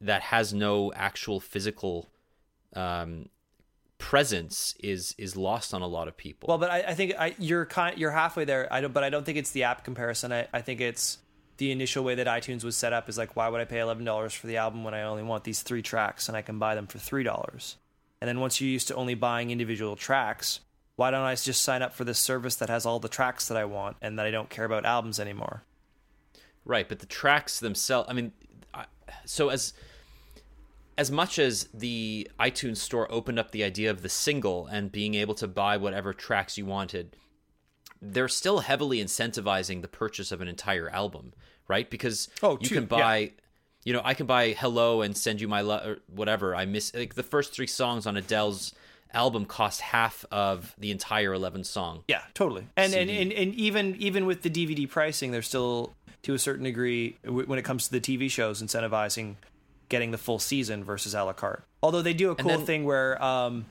that 0.01 0.23
has 0.23 0.53
no 0.55 0.93
actual 0.95 1.41
physical 1.41 2.09
um, 2.75 3.29
presence 3.99 4.75
is 4.81 5.15
is 5.19 5.37
lost 5.37 5.73
on 5.73 5.83
a 5.83 5.87
lot 5.87 6.09
of 6.09 6.17
people. 6.17 6.49
Well, 6.49 6.59
but 6.59 6.71
I, 6.71 6.81
I 6.89 6.95
think 6.95 7.15
I, 7.19 7.35
you're 7.39 7.65
kind, 7.67 7.97
you're 7.99 8.11
halfway 8.11 8.45
there. 8.45 8.71
I 8.73 8.81
don't, 8.81 8.93
but 8.93 9.05
I 9.05 9.11
don't 9.11 9.25
think 9.25 9.39
it's 9.39 9.51
the 9.53 9.65
app 9.65 9.85
comparison. 9.85 10.33
I, 10.33 10.49
I 10.53 10.61
think 10.61 10.81
it's 10.81 11.19
the 11.57 11.71
initial 11.73 12.05
way 12.05 12.15
that 12.17 12.27
iTunes 12.27 12.63
was 12.65 12.77
set 12.77 12.93
up. 12.93 13.09
Is 13.09 13.17
like, 13.17 13.35
why 13.37 13.49
would 13.49 13.61
I 13.61 13.65
pay 13.65 13.79
eleven 13.81 14.05
dollars 14.05 14.35
for 14.35 14.47
the 14.47 14.59
album 14.59 14.85
when 14.85 14.93
I 14.95 15.03
only 15.03 15.23
want 15.23 15.45
these 15.45 15.63
three 15.63 15.83
tracks 15.83 16.29
and 16.29 16.37
I 16.37 16.43
can 16.43 16.59
buy 16.59 16.75
them 16.75 16.87
for 16.87 16.99
three 16.99 17.23
dollars? 17.23 17.77
And 18.21 18.29
then 18.29 18.41
once 18.41 18.61
you're 18.61 18.71
used 18.71 18.89
to 18.89 18.95
only 18.95 19.15
buying 19.15 19.51
individual 19.51 19.97
tracks, 19.97 20.61
why 20.97 21.11
don't 21.11 21.23
I 21.23 21.35
just 21.35 21.63
sign 21.63 21.83
up 21.83 21.95
for 21.95 22.05
this 22.05 22.19
service 22.19 22.57
that 22.57 22.69
has 22.69 22.85
all 22.87 22.99
the 22.99 23.09
tracks 23.09 23.49
that 23.49 23.57
I 23.57 23.65
want 23.65 23.97
and 24.03 24.19
that 24.19 24.27
I 24.27 24.31
don't 24.31 24.51
care 24.51 24.65
about 24.65 24.85
albums 24.85 25.21
anymore? 25.21 25.63
Right, 26.65 26.89
but 26.89 26.99
the 26.99 27.07
tracks 27.07 27.61
themselves. 27.61 28.09
I 28.11 28.13
mean, 28.13 28.33
I, 28.75 28.87
so 29.25 29.51
as 29.51 29.73
as 30.99 31.11
much 31.11 31.39
as 31.39 31.69
the 31.75 32.29
iTunes 32.41 32.79
store 32.79 33.07
opened 33.13 33.39
up 33.39 33.51
the 33.51 33.63
idea 33.63 33.91
of 33.91 34.01
the 34.03 34.09
single 34.09 34.67
and 34.67 34.91
being 34.91 35.15
able 35.15 35.35
to 35.35 35.47
buy 35.47 35.77
whatever 35.77 36.15
tracks 36.15 36.57
you 36.57 36.65
wanted, 36.65 37.15
they're 38.01 38.29
still 38.29 38.61
heavily 38.61 38.99
incentivizing 38.99 39.83
the 39.83 39.89
purchase 39.89 40.33
of 40.33 40.41
an 40.41 40.49
entire 40.49 40.89
album, 40.89 41.35
right? 41.69 41.91
Because 41.91 42.29
Oh, 42.43 42.53
you 42.61 42.69
true, 42.69 42.77
can 42.79 42.85
yeah. 42.85 42.89
buy. 43.05 43.33
You 43.85 43.93
know, 43.93 44.01
I 44.05 44.15
can 44.15 44.27
buy 44.27 44.53
"Hello" 44.59 45.03
and 45.03 45.17
send 45.17 45.41
you 45.41 45.47
my 45.47 45.61
lo- 45.61 45.83
or 45.85 45.97
whatever. 46.09 46.57
I 46.57 46.65
miss 46.65 46.93
like 46.95 47.15
the 47.15 47.23
first 47.23 47.53
three 47.53 47.69
songs 47.69 48.07
on 48.07 48.17
Adele's 48.17 48.73
album 49.13 49.45
cost 49.47 49.81
half 49.81 50.25
of 50.31 50.75
the 50.79 50.91
entire 50.91 51.33
eleven 51.33 51.65
song. 51.65 52.05
Yeah, 52.09 52.23
totally. 52.35 52.67
And 52.77 52.95
and, 52.95 53.11
and 53.11 53.33
and 53.33 53.55
even 53.55 53.97
even 53.99 54.27
with 54.27 54.43
the 54.43 54.51
DVD 54.51 54.89
pricing, 54.89 55.31
they're 55.31 55.43
still 55.43 55.93
to 56.23 56.35
a 56.35 56.39
certain 56.39 56.65
degree 56.65 57.17
when 57.25 57.59
it 57.59 57.63
comes 57.63 57.89
to 57.89 57.99
the 57.99 58.01
TV 58.01 58.31
shows 58.31 58.63
incentivizing 58.63 59.37
getting 59.89 60.11
the 60.11 60.19
full 60.19 60.39
season 60.41 60.83
versus 60.83 61.15
a 61.15 61.23
la 61.23 61.33
carte. 61.33 61.63
Although 61.83 62.03
they 62.03 62.15
do 62.15 62.31
a 62.31 62.35
cool 62.35 62.49
then- 62.49 62.67
thing 62.67 62.85
where 62.85 63.23
um, 63.23 63.67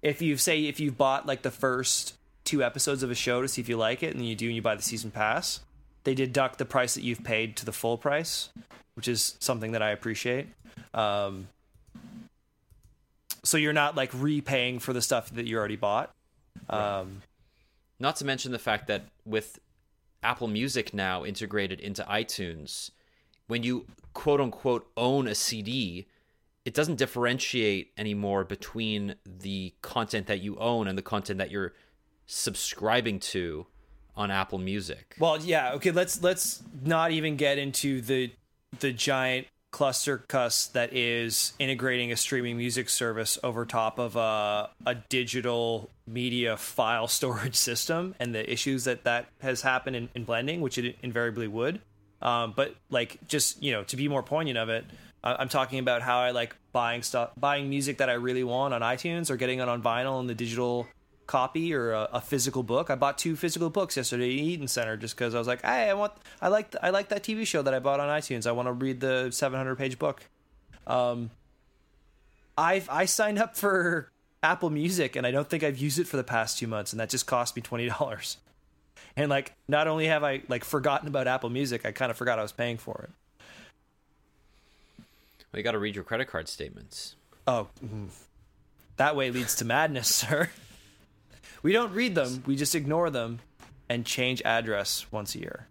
if 0.00 0.22
you 0.22 0.36
say 0.36 0.64
if 0.64 0.80
you've 0.80 0.96
bought 0.96 1.26
like 1.26 1.42
the 1.42 1.50
first 1.50 2.14
two 2.44 2.62
episodes 2.62 3.02
of 3.02 3.10
a 3.10 3.14
show 3.14 3.42
to 3.42 3.48
see 3.48 3.60
if 3.60 3.68
you 3.68 3.76
like 3.76 4.02
it, 4.02 4.14
and 4.14 4.26
you 4.26 4.34
do, 4.34 4.46
and 4.46 4.56
you 4.56 4.62
buy 4.62 4.74
the 4.74 4.82
season 4.82 5.10
pass, 5.10 5.60
they 6.04 6.14
deduct 6.14 6.58
the 6.58 6.64
price 6.64 6.94
that 6.94 7.02
you've 7.02 7.22
paid 7.22 7.56
to 7.56 7.64
the 7.64 7.72
full 7.72 7.96
price, 7.98 8.48
which 8.94 9.06
is 9.06 9.36
something 9.38 9.72
that 9.72 9.82
I 9.82 9.90
appreciate. 9.90 10.48
Um, 10.94 11.48
so 13.44 13.56
you're 13.56 13.72
not 13.72 13.96
like 13.96 14.10
repaying 14.14 14.78
for 14.78 14.92
the 14.92 15.02
stuff 15.02 15.30
that 15.30 15.46
you 15.46 15.58
already 15.58 15.76
bought. 15.76 16.14
Um, 16.68 17.22
Not 17.98 18.16
to 18.16 18.24
mention 18.24 18.52
the 18.52 18.58
fact 18.58 18.86
that 18.88 19.04
with 19.24 19.58
Apple 20.22 20.48
Music 20.48 20.94
now 20.94 21.24
integrated 21.24 21.80
into 21.80 22.02
iTunes, 22.04 22.90
when 23.46 23.62
you 23.62 23.86
quote 24.12 24.40
unquote 24.40 24.90
own 24.96 25.26
a 25.26 25.34
CD, 25.34 26.06
it 26.64 26.74
doesn't 26.74 26.96
differentiate 26.96 27.92
anymore 27.96 28.44
between 28.44 29.16
the 29.24 29.74
content 29.82 30.26
that 30.28 30.40
you 30.40 30.56
own 30.58 30.86
and 30.86 30.96
the 30.96 31.02
content 31.02 31.38
that 31.38 31.50
you're 31.50 31.72
subscribing 32.26 33.18
to 33.18 33.66
on 34.16 34.30
Apple 34.30 34.58
Music. 34.58 35.16
Well, 35.18 35.40
yeah, 35.40 35.72
okay, 35.72 35.90
let's 35.90 36.22
let's 36.22 36.62
not 36.84 37.10
even 37.10 37.36
get 37.36 37.58
into 37.58 38.00
the 38.00 38.32
the 38.78 38.92
giant 38.92 39.48
cluster 39.72 40.18
cuss 40.28 40.66
that 40.68 40.92
is 40.92 41.54
integrating 41.58 42.12
a 42.12 42.16
streaming 42.16 42.56
music 42.56 42.88
service 42.88 43.38
over 43.42 43.66
top 43.66 43.98
of 43.98 44.14
a 44.16 44.68
a 44.86 44.94
digital 45.08 45.90
media 46.06 46.56
file 46.56 47.08
storage 47.18 47.56
system 47.56 48.14
and 48.20 48.34
the 48.34 48.52
issues 48.52 48.84
that 48.84 49.02
that 49.04 49.26
has 49.40 49.62
happened 49.62 49.96
in, 49.96 50.08
in 50.14 50.24
blending, 50.24 50.60
which 50.60 50.78
it 50.78 50.96
invariably 51.02 51.48
would. 51.48 51.80
Um, 52.20 52.52
but 52.54 52.76
like, 52.90 53.18
just 53.26 53.60
you 53.62 53.72
know, 53.72 53.82
to 53.84 53.96
be 53.96 54.06
more 54.06 54.22
poignant 54.22 54.56
of 54.58 54.68
it, 54.68 54.84
I- 55.24 55.36
I'm 55.36 55.48
talking 55.48 55.78
about 55.80 56.02
how 56.02 56.18
I 56.20 56.30
like 56.30 56.54
buying 56.72 57.02
stuff, 57.02 57.30
buying 57.36 57.68
music 57.68 57.98
that 57.98 58.08
I 58.08 58.14
really 58.14 58.44
want 58.44 58.74
on 58.74 58.80
iTunes 58.82 59.30
or 59.30 59.36
getting 59.36 59.58
it 59.58 59.68
on 59.68 59.82
vinyl 59.82 60.20
in 60.20 60.26
the 60.28 60.34
digital 60.34 60.86
copy 61.26 61.74
or 61.74 61.92
a, 61.92 62.08
a 62.14 62.20
physical 62.20 62.62
book. 62.62 62.90
I 62.90 62.94
bought 62.94 63.18
two 63.18 63.36
physical 63.36 63.70
books 63.70 63.96
yesterday 63.96 64.26
at 64.26 64.44
Eaton 64.44 64.68
Center 64.68 64.96
just 64.96 65.16
because 65.16 65.34
I 65.34 65.38
was 65.38 65.46
like, 65.46 65.62
hey, 65.62 65.90
I 65.90 65.94
want, 65.94 66.12
I 66.40 66.48
like, 66.48 66.74
I 66.82 66.90
like 66.90 67.08
that 67.08 67.22
TV 67.22 67.46
show 67.46 67.62
that 67.62 67.72
I 67.74 67.78
bought 67.78 68.00
on 68.00 68.08
iTunes. 68.08 68.46
I 68.46 68.52
want 68.52 68.68
to 68.68 68.72
read 68.72 69.00
the 69.00 69.30
700 69.30 69.76
page 69.76 69.98
book. 69.98 70.22
Um, 70.86 71.30
I've 72.56 72.88
I 72.90 73.06
signed 73.06 73.38
up 73.38 73.56
for 73.56 74.10
Apple 74.42 74.70
Music 74.70 75.16
and 75.16 75.26
I 75.26 75.30
don't 75.30 75.48
think 75.48 75.62
I've 75.62 75.78
used 75.78 75.98
it 75.98 76.06
for 76.06 76.16
the 76.16 76.24
past 76.24 76.58
two 76.58 76.66
months, 76.66 76.92
and 76.92 77.00
that 77.00 77.10
just 77.10 77.26
cost 77.26 77.56
me 77.56 77.62
twenty 77.62 77.88
dollars. 77.88 78.38
And 79.16 79.28
like, 79.28 79.54
not 79.68 79.88
only 79.88 80.06
have 80.06 80.24
I 80.24 80.42
like 80.48 80.64
forgotten 80.64 81.08
about 81.08 81.26
Apple 81.28 81.50
Music, 81.50 81.84
I 81.84 81.92
kind 81.92 82.10
of 82.10 82.16
forgot 82.16 82.38
I 82.38 82.42
was 82.42 82.52
paying 82.52 82.78
for 82.78 83.08
it. 83.08 83.10
Well, 85.52 85.58
you 85.58 85.62
got 85.62 85.72
to 85.72 85.78
read 85.78 85.94
your 85.94 86.04
credit 86.04 86.28
card 86.28 86.48
statements. 86.48 87.16
Oh, 87.46 87.68
mm. 87.84 88.08
that 88.96 89.16
way 89.16 89.30
leads 89.30 89.56
to 89.56 89.64
madness, 89.64 90.08
sir. 90.14 90.50
We 91.62 91.72
don't 91.72 91.92
read 91.92 92.14
them; 92.14 92.42
we 92.46 92.56
just 92.56 92.74
ignore 92.74 93.10
them 93.10 93.40
and 93.88 94.04
change 94.04 94.42
address 94.44 95.06
once 95.10 95.34
a 95.34 95.38
year, 95.38 95.68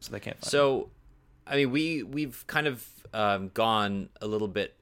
so 0.00 0.12
they 0.12 0.20
can't. 0.20 0.42
So, 0.44 0.90
I 1.46 1.56
mean, 1.56 1.70
we 1.70 2.02
we've 2.02 2.44
kind 2.46 2.66
of 2.66 2.86
um, 3.12 3.50
gone 3.54 4.08
a 4.20 4.26
little 4.26 4.48
bit 4.48 4.74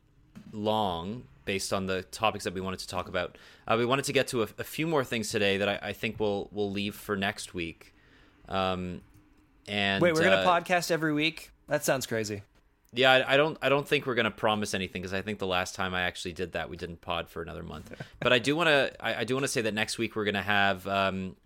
long 0.52 1.24
based 1.44 1.72
on 1.72 1.86
the 1.86 2.02
topics 2.04 2.44
that 2.44 2.54
we 2.54 2.60
wanted 2.60 2.78
to 2.80 2.88
talk 2.88 3.08
about. 3.08 3.36
Uh, 3.66 3.76
we 3.78 3.84
wanted 3.84 4.04
to 4.06 4.12
get 4.12 4.28
to 4.28 4.42
a, 4.42 4.48
a 4.58 4.64
few 4.64 4.86
more 4.86 5.04
things 5.04 5.30
today 5.30 5.58
that 5.58 5.68
I, 5.68 5.78
I 5.82 5.92
think 5.92 6.18
we'll 6.18 6.48
we'll 6.52 6.70
leave 6.70 6.94
for 6.94 7.16
next 7.16 7.54
week. 7.54 7.94
Um, 8.48 9.00
and 9.66 10.02
Wait, 10.02 10.14
we're 10.14 10.22
gonna 10.22 10.36
uh, 10.36 10.60
podcast 10.60 10.90
every 10.90 11.12
week. 11.12 11.50
That 11.68 11.84
sounds 11.84 12.06
crazy. 12.06 12.42
Yeah, 12.94 13.10
I, 13.12 13.34
I 13.34 13.36
don't 13.36 13.58
I 13.60 13.68
don't 13.68 13.86
think 13.86 14.06
we're 14.06 14.14
gonna 14.14 14.30
promise 14.30 14.74
anything 14.74 15.02
because 15.02 15.14
I 15.14 15.22
think 15.22 15.38
the 15.38 15.46
last 15.46 15.74
time 15.74 15.94
I 15.94 16.02
actually 16.02 16.32
did 16.32 16.52
that 16.52 16.70
we 16.70 16.76
didn't 16.76 17.00
pod 17.00 17.28
for 17.28 17.42
another 17.42 17.62
month. 17.62 17.92
but 18.20 18.32
I 18.32 18.38
do 18.38 18.56
want 18.56 18.68
to 18.68 18.92
I, 19.04 19.20
I 19.20 19.24
do 19.24 19.34
want 19.34 19.44
to 19.44 19.48
say 19.48 19.62
that 19.62 19.74
next 19.74 19.98
week 19.98 20.16
we're 20.16 20.24
gonna 20.24 20.42
have 20.42 20.86
um, 20.86 21.36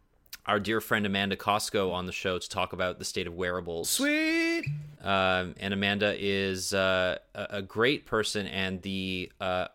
our 0.46 0.58
dear 0.58 0.80
friend 0.80 1.06
Amanda 1.06 1.36
Cosco 1.36 1.90
on 1.90 2.06
the 2.06 2.12
show 2.12 2.38
to 2.38 2.48
talk 2.48 2.72
about 2.72 2.98
the 2.98 3.04
state 3.04 3.26
of 3.26 3.34
wearables. 3.34 3.90
Sweet. 3.90 4.64
Um, 5.02 5.54
and 5.60 5.72
Amanda 5.74 6.14
is 6.18 6.74
uh, 6.74 7.18
a, 7.34 7.46
a 7.50 7.62
great 7.62 8.06
person, 8.06 8.46
and 8.46 8.82
the 8.82 9.30
uh, 9.40 9.68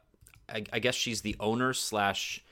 I, 0.50 0.64
I 0.74 0.80
guess 0.80 0.96
she's 0.96 1.22
the 1.22 1.36
owner 1.40 1.74
slash 1.74 2.44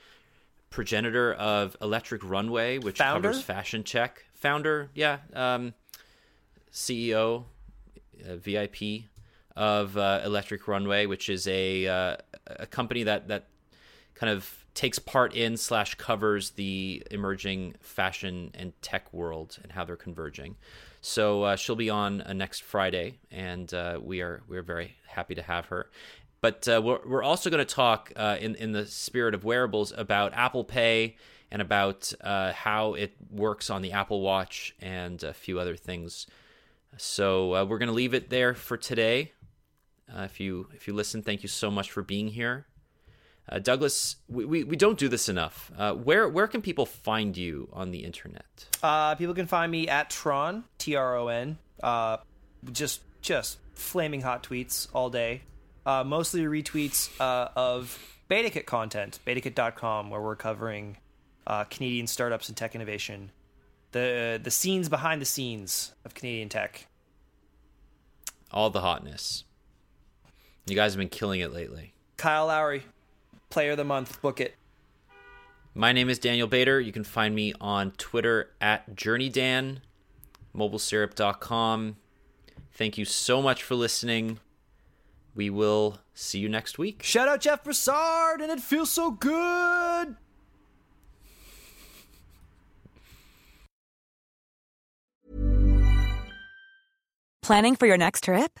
progenitor 0.70 1.34
of 1.34 1.76
Electric 1.80 2.24
Runway, 2.24 2.78
which 2.78 2.98
Founder? 2.98 3.28
covers 3.28 3.42
fashion 3.42 3.84
check. 3.84 4.24
Founder, 4.34 4.90
yeah, 4.94 5.18
um, 5.34 5.74
CEO, 6.72 7.44
uh, 8.28 8.36
VIP 8.36 9.04
of 9.56 9.96
uh, 9.96 10.20
Electric 10.24 10.66
Runway, 10.66 11.06
which 11.06 11.28
is 11.28 11.46
a 11.46 11.86
uh, 11.86 12.16
a 12.46 12.66
company 12.66 13.02
that 13.04 13.28
that 13.28 13.48
kind 14.14 14.32
of 14.32 14.64
takes 14.74 14.98
part 14.98 15.34
in 15.34 15.56
slash 15.56 15.94
covers 15.96 16.50
the 16.50 17.02
emerging 17.10 17.74
fashion 17.80 18.50
and 18.54 18.72
tech 18.80 19.12
world 19.12 19.58
and 19.62 19.72
how 19.72 19.84
they're 19.84 19.96
converging. 19.96 20.56
So 21.02 21.42
uh, 21.42 21.56
she'll 21.56 21.76
be 21.76 21.90
on 21.90 22.22
uh, 22.22 22.32
next 22.32 22.62
Friday, 22.62 23.18
and 23.30 23.72
uh, 23.74 23.98
we 24.02 24.22
are 24.22 24.42
we're 24.48 24.62
very 24.62 24.96
happy 25.08 25.34
to 25.34 25.42
have 25.42 25.66
her. 25.66 25.90
But 26.40 26.66
uh, 26.66 26.80
we're 26.82 27.00
we're 27.06 27.22
also 27.22 27.50
going 27.50 27.64
to 27.64 27.74
talk 27.74 28.12
in 28.12 28.54
in 28.54 28.72
the 28.72 28.86
spirit 28.86 29.34
of 29.34 29.44
wearables 29.44 29.92
about 29.96 30.32
Apple 30.34 30.64
Pay 30.64 31.16
and 31.50 31.60
about 31.60 32.12
how 32.22 32.94
it 32.94 33.14
works 33.30 33.68
on 33.68 33.82
the 33.82 33.92
Apple 33.92 34.22
Watch 34.22 34.74
and 34.80 35.22
a 35.22 35.34
few 35.34 35.60
other 35.60 35.76
things. 35.76 36.26
So 36.96 37.64
we're 37.66 37.78
going 37.78 37.88
to 37.88 37.94
leave 37.94 38.14
it 38.14 38.30
there 38.30 38.54
for 38.54 38.76
today. 38.76 39.32
Uh, 40.14 40.22
if 40.22 40.40
you 40.40 40.68
if 40.74 40.86
you 40.86 40.94
listen, 40.94 41.22
thank 41.22 41.42
you 41.42 41.48
so 41.48 41.70
much 41.70 41.90
for 41.90 42.02
being 42.02 42.28
here. 42.28 42.66
Uh, 43.48 43.58
Douglas, 43.58 44.16
we, 44.28 44.44
we, 44.44 44.64
we, 44.64 44.76
don't 44.76 44.98
do 44.98 45.08
this 45.08 45.28
enough. 45.28 45.72
Uh, 45.76 45.94
where 45.94 46.28
where 46.28 46.46
can 46.46 46.62
people 46.62 46.86
find 46.86 47.36
you 47.36 47.68
on 47.72 47.90
the 47.90 48.04
internet? 48.04 48.68
Uh, 48.82 49.14
people 49.16 49.34
can 49.34 49.46
find 49.46 49.72
me 49.72 49.88
at 49.88 50.10
Tron 50.10 50.64
T 50.78 50.94
R 50.94 51.16
O 51.16 51.28
N. 51.28 51.58
Uh, 51.82 52.18
just 52.72 53.00
just 53.20 53.58
flaming 53.74 54.20
hot 54.20 54.42
tweets 54.42 54.88
all 54.92 55.10
day. 55.10 55.42
Uh, 55.84 56.04
mostly 56.04 56.42
retweets 56.42 57.10
uh, 57.20 57.48
of 57.56 57.98
BetaKit 58.30 58.66
content, 58.66 59.18
betakit.com, 59.26 60.10
where 60.10 60.20
we're 60.20 60.36
covering 60.36 60.98
uh, 61.46 61.64
Canadian 61.64 62.06
startups 62.06 62.48
and 62.48 62.56
tech 62.56 62.76
innovation, 62.76 63.32
the 63.90 64.40
the 64.42 64.50
scenes 64.50 64.88
behind 64.88 65.20
the 65.20 65.26
scenes 65.26 65.94
of 66.04 66.14
Canadian 66.14 66.48
tech. 66.48 66.86
All 68.52 68.70
the 68.70 68.82
hotness. 68.82 69.44
You 70.66 70.76
guys 70.76 70.92
have 70.92 70.98
been 70.98 71.08
killing 71.08 71.40
it 71.40 71.52
lately. 71.52 71.92
Kyle 72.16 72.46
Lowry, 72.46 72.84
Player 73.50 73.72
of 73.72 73.78
the 73.78 73.84
Month, 73.84 74.22
book 74.22 74.40
it. 74.40 74.54
My 75.74 75.92
name 75.92 76.08
is 76.08 76.18
Daniel 76.18 76.46
Bader. 76.46 76.80
You 76.80 76.92
can 76.92 77.02
find 77.02 77.34
me 77.34 77.52
on 77.60 77.92
Twitter 77.92 78.50
at 78.60 78.94
JourneyDan, 78.94 79.78
mobilesyrup.com. 80.56 81.96
Thank 82.72 82.96
you 82.96 83.04
so 83.04 83.42
much 83.42 83.62
for 83.62 83.74
listening. 83.74 84.38
We 85.34 85.50
will 85.50 85.98
see 86.14 86.38
you 86.38 86.48
next 86.48 86.78
week. 86.78 87.02
Shout 87.02 87.26
out 87.26 87.40
Jeff 87.40 87.64
Broussard, 87.64 88.40
and 88.40 88.52
it 88.52 88.60
feels 88.60 88.90
so 88.90 89.10
good. 89.10 90.16
Planning 97.42 97.74
for 97.74 97.86
your 97.86 97.96
next 97.96 98.24
trip? 98.24 98.60